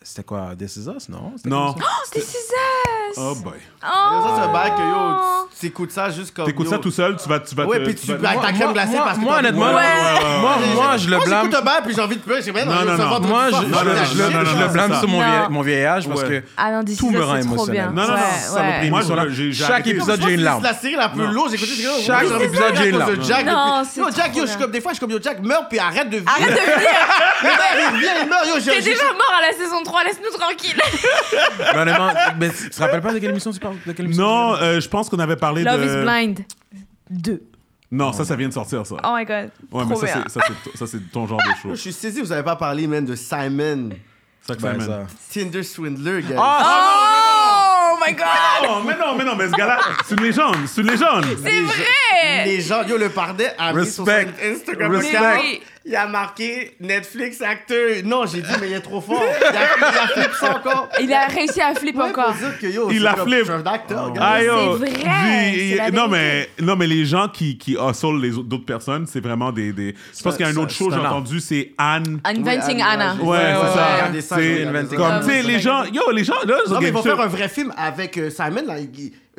C'était 0.00 0.22
quoi 0.24 0.54
This 0.56 0.76
Is 0.76 0.88
Us, 0.88 1.08
non? 1.08 1.34
Non. 1.44 1.74
Oh, 1.76 1.82
This 2.12 2.34
is 2.34 2.36
us. 2.36 3.01
Oh 3.16 3.34
boy. 3.36 3.52
Oh. 3.84 3.86
Ça, 3.86 4.30
c'est 4.36 4.42
un 4.42 4.52
bail 4.52 4.70
que 4.76 4.80
yo, 4.80 5.16
tu 5.52 5.58
t'écoutes 5.60 5.90
ça 5.90 6.08
juste 6.10 6.34
comme. 6.34 6.46
T'écoutes 6.46 6.68
ça 6.68 6.78
tout 6.78 6.90
seul, 6.92 7.16
tu 7.16 7.28
vas. 7.28 7.40
Tu 7.40 7.54
vas 7.54 7.66
Ouais, 7.66 7.78
te- 7.80 7.84
puis 7.84 7.94
tu 7.96 8.06
tu 8.06 8.14
vas- 8.14 8.28
avec 8.28 8.40
ta 8.40 8.48
Moi- 8.50 8.58
crème 8.58 8.72
glacée 8.72 8.92
moi- 8.92 9.04
parce 9.04 9.18
que 9.18 9.22
moi, 9.24 9.38
honnêtement, 9.38 9.66
Ouais, 9.66 9.74
ouais, 9.74 10.38
Moi, 10.40 10.50
moi, 10.74 10.96
je 10.96 11.08
le 11.10 11.16
Moi, 11.16 11.26
blâme. 11.26 11.44
j'écoute 11.44 11.58
un 11.60 11.64
bail 11.64 11.80
puis 11.84 11.94
j'ai 11.94 12.00
envie 12.00 12.16
de 12.16 12.20
pleurer. 12.22 12.42
J'ai 12.42 12.52
bien 12.52 12.64
Non, 12.64 12.72
non, 12.72 12.96
non. 12.96 13.20
Moi, 13.20 13.46
je, 13.50 13.56
le- 13.62 13.68
non, 13.68 13.78
je 14.04 14.22
non, 14.54 14.60
le 14.60 14.68
blâme 14.68 14.94
sur 14.98 15.08
mon, 15.08 15.20
ça. 15.20 15.26
vieil, 15.26 15.40
mon 15.50 15.62
vieil 15.62 15.84
âge 15.84 16.08
parce 16.08 16.22
que 16.24 16.42
Ah 16.56 16.70
tout 16.98 17.10
me 17.10 17.22
rend 17.24 17.36
émotionnel. 17.36 17.90
Non, 17.92 18.02
non, 18.02 18.08
non. 18.08 18.90
Moi, 18.90 19.00
Chaque 19.52 19.86
épisode, 19.86 20.20
j'ai 20.22 20.30
une 20.32 20.38
C'est 20.38 20.44
larme. 20.44 20.62
la 20.62 20.74
série 20.74 20.94
la 20.96 21.08
plus 21.08 21.26
lourde? 21.26 21.50
J'écoute 21.52 21.68
j'ai 21.76 22.04
Chaque 22.06 22.24
épisode, 22.40 22.74
j'ai 22.76 22.88
une 22.88 22.98
larme. 22.98 23.16
de 23.16 23.22
Jack. 23.22 23.46
Non, 23.46 23.78
depuis- 23.80 23.90
c'est 23.94 24.00
Yo, 24.00 24.06
Jack, 24.16 24.36
yo, 24.36 24.42
je 24.42 24.50
suis 24.50 24.58
comme 24.60 24.70
des 24.70 24.80
fois, 24.80 24.92
je 24.92 24.96
suis 24.96 25.00
comme 25.00 25.10
yo, 25.10 25.18
Jack, 25.22 25.40
meurs 25.42 25.68
puis 25.68 25.78
arrête 25.78 26.08
de 26.08 26.18
vivre. 26.18 26.30
Arrête 26.30 26.50
de 26.50 26.54
venir 26.54 26.88
Il 27.42 27.48
meurt, 27.48 27.58
il 27.74 27.94
revient, 27.94 28.06
il 28.22 28.28
meurt. 28.28 28.46
Yo, 28.46 28.54
je- 28.60 28.70
T'es 28.70 28.80
déjà 28.82 29.04
mort 29.12 29.32
à 29.38 29.46
la 29.50 29.56
saison 29.56 29.82
3, 29.84 30.04
laisse-nous 30.04 30.38
tranquille. 30.38 30.80
Mais 31.74 31.78
honnêtement, 31.80 32.10
mais 32.38 32.50
tu 32.50 32.70
te 32.70 32.80
rappelles 32.80 33.00
pas 33.02 33.12
de 33.12 33.18
quelle 33.18 33.30
émission 33.30 33.50
tu 33.52 33.60
parles? 33.60 33.76
De 33.86 33.92
quelle 33.92 34.06
émission 34.06 34.24
Non, 34.24 34.54
euh, 34.56 34.80
je 34.80 34.88
pense 34.88 35.08
qu'on 35.10 35.18
avait 35.18 35.36
parlé 35.36 35.62
Love 35.62 35.80
de. 35.80 35.84
is 35.86 36.04
Blind 36.04 36.40
2. 37.10 37.42
Non, 37.90 38.12
ça, 38.12 38.24
ça 38.24 38.36
vient 38.36 38.48
de 38.48 38.54
sortir, 38.54 38.86
ça. 38.86 38.96
Oh 39.04 39.14
my 39.14 39.24
god. 39.26 39.50
Ouais, 39.70 39.84
mais 39.84 39.94
trop 39.94 40.00
ça, 40.00 40.06
bien. 40.06 40.24
c'est- 40.26 40.40
ça, 40.40 40.46
c'est 40.46 40.78
ça, 40.78 40.86
c'est 40.86 41.12
ton 41.12 41.26
genre 41.26 41.38
de 41.38 41.60
show. 41.60 41.68
Yo, 41.68 41.74
Je 41.74 41.80
suis 41.80 41.92
saisi, 41.92 42.20
vous 42.22 42.32
avez 42.32 42.42
pas 42.42 42.56
parlé, 42.56 42.86
man, 42.86 43.04
de 43.04 43.14
Simon. 43.14 43.90
Ça 44.46 44.56
que 44.56 44.62
Ben, 44.62 44.80
ça 44.80 44.88
mène. 44.88 45.06
Tinder 45.30 45.62
Swindler, 45.62 46.22
gars. 46.22 46.36
Oh 46.40 47.96
my 48.04 48.12
god 48.14 48.26
Non, 48.68 48.82
mais 48.84 48.96
non, 48.96 49.14
mais 49.16 49.24
non, 49.24 49.36
mais 49.36 49.46
ce 49.46 49.52
gars-là, 49.52 49.78
c'est 50.04 50.14
une 50.16 50.22
légende, 50.24 50.56
c'est 50.66 50.80
une 50.80 50.88
légende. 50.90 51.24
C'est 51.42 51.60
vrai 51.60 52.44
Les 52.46 52.60
gens, 52.60 52.82
yo, 52.84 52.96
le 52.96 53.08
Pardet 53.10 53.52
a 53.58 53.72
mis 53.72 53.84
sur 53.86 53.96
son 53.96 54.04
Respect. 54.04 54.52
Instagram 54.52 54.92
Respect. 54.92 55.16
account, 55.16 55.40
Oui. 55.42 55.62
Il 55.84 55.96
a 55.96 56.06
marqué 56.06 56.76
Netflix 56.80 57.40
acteur. 57.42 57.88
Non, 58.04 58.24
j'ai 58.26 58.40
dit, 58.42 58.48
mais 58.60 58.68
il 58.70 58.72
est 58.74 58.80
trop 58.80 59.00
fort. 59.00 59.22
Il 59.40 59.56
a, 59.56 59.60
il 59.78 59.84
a 59.98 60.06
flip 60.08 60.32
ça 60.38 60.56
encore. 60.56 60.88
Il 61.00 61.12
a 61.12 61.26
réussi 61.26 61.60
à 61.60 61.74
flip 61.74 61.96
Ouais, 61.96 62.04
encore. 62.04 62.34
faut 62.34 62.46
dire 62.48 62.58
que, 62.58 62.66
yo, 62.66 62.90
Il 62.90 63.06
a 63.06 63.14
comme- 63.14 63.28
flip. 63.28 63.38
Je 63.40 63.44
suis 63.44 63.52
un 63.52 63.66
acteur, 63.66 64.12
gars. 64.12 64.20
Ah, 64.22 64.36
c'est 64.40 64.46
vrai, 64.48 65.90
non, 65.92 66.08
mais, 66.08 66.48
non, 66.60 66.76
mais 66.76 66.86
les 66.86 67.04
gens 67.04 67.28
qui, 67.28 67.58
qui 67.58 67.72
hustle 67.72 68.20
les 68.20 68.36
autres 68.36 68.48
d'autres 68.48 68.64
personnes, 68.66 69.06
c'est 69.06 69.20
vraiment 69.20 69.50
des. 69.52 69.72
des... 69.72 69.94
Je 70.16 70.22
pense 70.22 70.36
qu'il 70.36 70.44
y 70.44 70.48
a 70.48 70.50
un 70.50 70.54
ça- 70.54 70.60
autre 70.60 70.70
c'est 70.72 70.84
j'ai 70.90 70.96
entendu, 70.98 71.40
c'est 71.40 71.72
Anne. 71.78 72.20
Inventing 72.24 72.76
Oui, 72.76 72.82
Anna. 72.82 73.10
Anna. 73.12 73.22
Ouais, 73.22 73.28
Ouais, 73.38 73.38
c'est 73.44 74.14
ouais, 74.14 74.20
ça. 74.20 74.36
C'est 74.88 74.96
comme, 74.96 75.20
tu 75.20 75.26
sais, 75.30 75.42
les 75.42 75.58
gens, 75.60 75.84
yo, 75.84 76.10
les 76.12 76.24
gens, 76.24 76.34
là, 76.46 76.56
Non, 76.68 76.80
mais 76.80 76.88
ils 76.88 76.92
vont 76.92 77.02
faire 77.02 77.20
un 77.20 77.26
vrai 77.26 77.48
film 77.48 77.72
avec 77.76 78.16
euh, 78.18 78.30
Simon. 78.30 78.62
Là, 78.66 78.74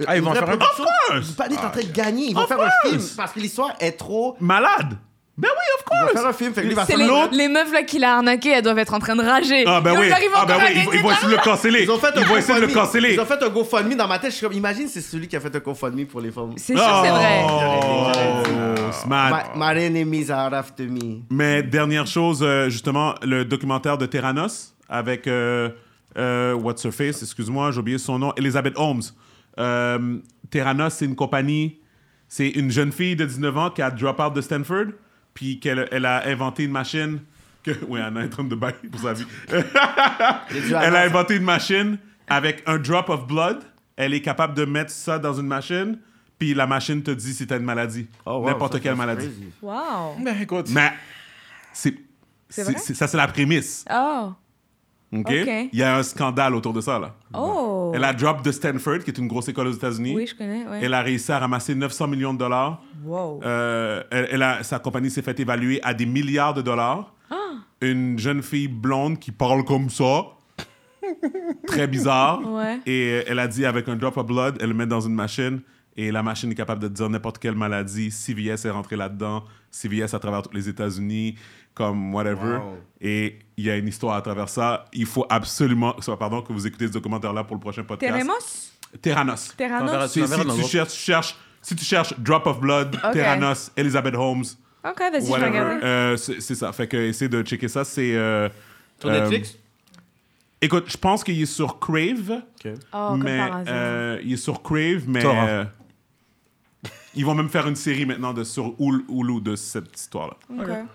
Ah, 0.08 0.16
ils 0.16 0.20
une 0.20 0.26
vont 0.26 0.34
faire 0.34 0.50
un-. 0.50 0.54
Of 0.54 0.76
course. 1.10 1.32
Pardet 1.38 1.56
est 1.56 1.60
en 1.60 1.70
train 1.70 1.82
de 1.82 1.92
gagner. 1.94 2.28
Ils 2.30 2.36
vont 2.36 2.48
faire 2.48 2.60
un 2.62 2.90
film 2.90 3.02
parce 3.16 3.32
que 3.32 3.40
l'histoire 3.40 3.72
est 3.80 3.94
trop. 3.94 4.36
malade. 4.40 4.98
Ben 5.36 5.50
oui, 5.50 5.66
of 5.80 5.84
course. 5.86 6.12
faire 6.14 6.28
un 6.30 6.34
film. 6.34 6.54
Fait 6.54 6.62
que 6.62 6.68
lui 6.68 6.76
va 6.76 6.86
C'est 6.86 6.92
faire 6.96 7.00
les, 7.00 7.08
l'autre. 7.08 7.34
les 7.34 7.48
meufs 7.48 7.72
là 7.74 7.82
qu'il 7.82 8.04
a 8.04 8.18
arnaqué, 8.18 8.50
elles 8.52 8.62
doivent 8.64 8.78
être 8.78 8.94
en 8.94 9.00
train 9.00 9.16
de 9.16 9.24
rager. 9.24 9.64
Ah, 9.66 9.82
ben 9.82 9.96
oui. 10.00 10.06
ils 10.08 10.12
arrivent 10.14 10.30
Ah, 10.36 10.46
ben 10.46 10.54
encore 10.56 10.68
oui, 10.68 10.74
ils, 10.76 10.86
gagner 10.86 10.98
ils 10.98 11.02
vont 11.02 11.12
essayer 11.12 11.28
de 11.28 11.32
le 11.32 11.38
canceller. 11.44 11.84
Ils 11.84 11.92
ont 11.92 11.98
fait 11.98 12.16
un 12.16 12.22
Ils 12.22 12.28
vont 12.28 12.38
essayer 12.38 12.56
de 12.56 12.60
le 12.62 12.68
GoFundMe. 12.68 12.82
canceller. 12.86 13.14
Ils 13.14 13.20
ont 13.20 13.26
fait 13.26 13.44
un 13.44 13.50
GoFundMe 13.50 13.96
dans 13.96 14.08
ma 14.08 14.20
tête. 14.20 14.30
Je 14.32 14.36
suis 14.38 14.46
comme, 14.46 14.56
imagine, 14.56 14.88
c'est 14.88 15.02
celui 15.02 15.28
qui 15.28 15.36
a 15.36 15.40
fait 15.40 15.56
un 15.56 15.60
GoFundMe 15.60 16.06
pour 16.06 16.22
les 16.22 16.30
femmes. 16.32 16.54
C'est 16.58 16.76
sûr, 16.76 17.02
c'est 17.04 17.10
vrai. 17.10 17.44
Oh, 17.50 18.92
smart. 18.92 19.52
My, 19.56 19.76
my 19.76 19.84
enemies 19.84 20.30
are 20.32 20.54
after 20.54 20.86
me. 20.86 21.22
Mais 21.32 21.64
dernière 21.64 22.06
chose, 22.08 22.42
euh, 22.44 22.70
justement, 22.70 23.16
le 23.24 23.44
documentaire 23.46 23.98
de 23.98 24.06
Terranos 24.06 24.76
avec 24.88 25.26
euh, 25.28 25.70
euh, 26.18 26.54
What's 26.54 26.86
Her 26.86 26.92
Face, 26.94 27.24
excuse-moi, 27.24 27.72
j'ai 27.72 27.80
oublié 27.80 27.98
son 27.98 28.20
nom, 28.20 28.34
Elizabeth 28.38 28.74
Holmes. 28.78 29.02
Euh, 29.60 30.18
Terranos, 30.52 30.94
c'est 30.94 31.06
une 31.06 31.16
compagnie, 31.16 31.80
c'est 32.28 32.50
une 32.50 32.70
jeune 32.70 32.92
fille 32.92 33.16
de 33.16 33.26
19 33.26 33.58
ans 33.58 33.70
qui 33.72 33.82
a 33.82 33.90
drop 33.90 34.20
out 34.20 34.34
de 34.36 34.42
Stanford, 34.42 34.88
puis 35.34 35.60
qu'elle 35.60 35.88
elle 35.92 36.06
a 36.06 36.28
inventé 36.28 36.64
une 36.64 36.72
machine. 36.72 37.20
Que, 37.64 37.72
oui, 37.88 38.00
Anna 38.02 38.22
est 38.22 38.26
en 38.26 38.30
train 38.30 38.44
de 38.44 38.56
bailler 38.56 38.90
pour 38.92 39.00
sa 39.02 39.14
vie. 39.14 39.26
Elle 39.50 40.96
a 40.96 41.02
inventé 41.04 41.36
une 41.38 41.44
machine 41.44 41.98
avec 42.28 42.64
un 42.66 42.78
drop 42.78 43.10
of 43.10 43.28
blood. 43.28 43.64
Elle 43.96 44.14
est 44.14 44.22
capable 44.22 44.54
de 44.56 44.66
mettre 44.66 44.92
ça 44.92 45.20
dans 45.20 45.34
une 45.34 45.46
machine, 45.48 46.00
puis 46.40 46.54
la 46.54 46.66
machine 46.66 47.04
te 47.04 47.12
dit 47.12 47.34
si 47.34 47.46
t'as 47.46 47.58
une 47.58 47.64
maladie. 47.66 48.08
Oh, 48.26 48.38
wow, 48.40 48.48
N'importe 48.48 48.82
quelle 48.82 48.94
c'est 48.94 48.98
maladie. 48.98 49.28
crazy. 49.28 49.52
Wow. 49.62 50.16
Ben 50.24 50.42
écoute. 50.42 50.68
Mais 50.72 50.92
c'est, 51.72 51.96
C'est 52.50 52.64
c'est- 52.64 52.72
vrai? 52.72 52.82
c'est- 52.84 52.94
ça, 52.96 53.08
c'est 53.08 53.18
la 53.18 53.28
prémisse. 53.28 53.86
Oh. 53.94 54.34
OK? 55.14 55.28
Ok. 55.28 55.70
Il 55.72 55.80
y 55.80 55.84
a 55.84 55.98
un 55.98 56.04
scandale 56.04 56.56
autour 56.56 56.74
de 56.74 56.82
ça. 56.82 57.00
Là. 57.00 57.16
Oh. 57.34 57.92
Elle 57.94 58.04
a 58.04 58.14
drop 58.14 58.44
de 58.44 58.52
Stanford, 58.52 59.00
qui 59.00 59.12
est 59.12 59.18
une 59.18 59.28
grosse 59.28 59.48
école 59.48 59.68
aux 59.68 59.74
États-Unis. 59.74 60.14
Oui, 60.16 60.28
je 60.28 60.36
connais. 60.36 60.66
Ouais. 60.66 60.80
Elle 60.82 60.94
a 60.94 61.02
réussi 61.02 61.32
à 61.32 61.40
ramasser 61.40 61.76
900 61.76 62.08
millions 62.08 62.34
de 62.34 62.40
dollars. 62.40 62.82
Wow. 63.06 63.42
Euh, 63.44 64.04
elle, 64.12 64.28
elle 64.32 64.42
a, 64.42 64.64
sa 64.64 64.80
compagnie 64.80 65.10
s'est 65.10 65.22
fait 65.22 65.40
évaluer 65.40 65.80
à 65.84 65.94
des 65.94 66.06
milliards 66.06 66.54
de 66.54 66.62
dollars. 66.62 67.14
Ah. 67.30 67.36
Une 67.82 68.18
jeune 68.18 68.42
fille 68.42 68.68
blonde 68.68 69.20
qui 69.20 69.32
parle 69.32 69.64
comme 69.64 69.90
ça. 69.90 70.26
Très 71.68 71.88
bizarre. 71.88 72.42
Ouais. 72.52 72.80
Et 72.86 73.12
euh, 73.12 73.24
elle 73.28 73.40
a 73.40 73.48
dit 73.48 73.66
avec 73.66 73.88
un 73.88 73.96
drop 73.96 74.18
of 74.18 74.26
blood, 74.26 74.58
elle 74.62 74.70
le 74.70 74.76
met 74.76 74.88
dans 74.88 75.02
une 75.02 75.14
machine 75.14 75.62
et 75.96 76.12
la 76.12 76.24
machine 76.24 76.52
est 76.52 76.56
capable 76.56 76.82
de 76.82 76.88
dire 76.88 77.10
n'importe 77.10 77.38
quelle 77.38 77.56
maladie. 77.56 78.10
CVS 78.10 78.66
est 78.66 78.70
rentré 78.70 78.96
là-dedans. 78.96 79.44
CVS 79.70 80.14
à 80.14 80.20
travers 80.20 80.42
tous 80.42 80.54
les 80.54 80.70
États-Unis, 80.70 81.36
comme 81.74 82.14
whatever. 82.14 82.58
Wow. 82.58 82.78
Et 83.02 83.40
il 83.58 83.66
y 83.66 83.70
a 83.70 83.78
une 83.78 83.88
histoire 83.88 84.16
à 84.16 84.22
travers 84.22 84.50
ça. 84.50 84.86
Il 84.94 85.06
faut 85.06 85.26
absolument 85.30 85.96
soit, 86.00 86.18
pardon, 86.18 86.42
que 86.42 86.54
vous 86.54 86.66
écoutez 86.68 86.88
ce 86.88 86.94
documentaire-là 86.94 87.44
pour 87.44 87.56
le 87.56 87.62
prochain 87.62 87.84
podcast. 87.84 88.12
Teremos? 88.14 88.72
Terranos. 89.02 89.54
Terranos 89.58 90.12
Si, 90.12 90.22
Tu 90.22 90.28
si 90.28 90.38
l'autre. 90.44 90.68
cherches, 90.68 90.94
cherches- 90.94 91.36
si 91.62 91.76
tu 91.76 91.84
cherches 91.84 92.14
Drop 92.20 92.46
of 92.48 92.60
Blood, 92.60 92.96
Ok. 93.04 93.12
Terranos, 93.14 93.72
Elizabeth 93.76 94.16
Holmes, 94.16 94.44
Ok, 94.86 95.00
vas-y, 95.00 95.26
je 95.26 95.32
vais 95.40 95.46
regarder. 95.48 95.84
euh, 95.86 96.18
c'est 96.18 96.56
ça. 96.56 96.72
Fait 96.74 96.88
que 96.88 96.98
essaie 96.98 97.30
de 97.30 97.42
checker 97.42 97.68
ça. 97.70 97.84
C'est. 97.84 98.16
euh, 98.16 98.50
Sur 99.00 99.10
euh, 99.10 99.20
Netflix? 99.22 99.58
Écoute, 100.62 100.86
je 100.88 100.98
pense 100.98 101.24
qu'il 101.24 101.42
est 101.42 101.46
sur 101.46 101.80
Crave. 101.80 102.42
Oh, 102.94 103.10
comme 103.12 103.24
mais 103.24 103.40
euh, 103.68 104.20
il 104.24 104.34
est 104.34 104.38
sur 104.38 104.62
Crave, 104.62 105.04
mais 105.08 105.22
Torrent. 105.22 105.46
euh, 105.48 105.66
Ils 107.16 107.26
vont 107.26 107.36
même 107.36 107.50
faire 107.50 107.68
une 107.68 107.76
série 107.76 108.06
maintenant 108.06 108.34
de, 108.34 108.44
sur 108.44 108.74
Hulu 108.80 109.42
de 109.42 109.56
cette 109.56 109.98
histoire-là. 109.98 110.36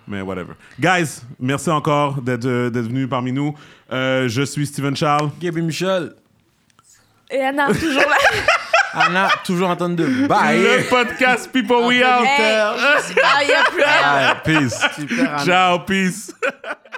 Mais 0.07 0.21
whatever. 0.21 0.55
Guys, 0.79 1.23
merci 1.39 1.71
encore 1.71 2.21
d'être 2.21 2.47
euh, 2.47 2.71
d'être 2.71 2.87
venus 2.87 3.09
parmi 3.09 3.33
nous. 3.33 3.55
Euh, 3.93 4.29
je 4.29 4.43
suis 4.43 4.67
Steven 4.67 4.97
Charles. 4.97 5.31
Gaby 5.41 5.63
Michel, 5.63 6.15
Et 7.31 7.41
Anna, 7.41 7.69
toujours 7.69 8.01
là. 8.01 8.17
Anna, 8.93 9.29
toujours 9.45 9.69
en 9.69 9.77
train 9.77 9.91
de 9.91 10.27
bye. 10.27 10.61
Le 10.61 10.89
podcast 10.89 11.51
People 11.53 11.87
We 11.87 12.03
Out. 12.03 12.27
Hey, 12.27 12.55
ah, 12.55 13.45
y 13.45 13.53
a 13.53 13.71
plus 13.71 13.83
rien. 13.83 14.35
Bye, 14.35 14.43
peace. 14.45 14.81
Super. 14.97 15.45
Ciao, 15.45 15.79
peace. 15.81 16.35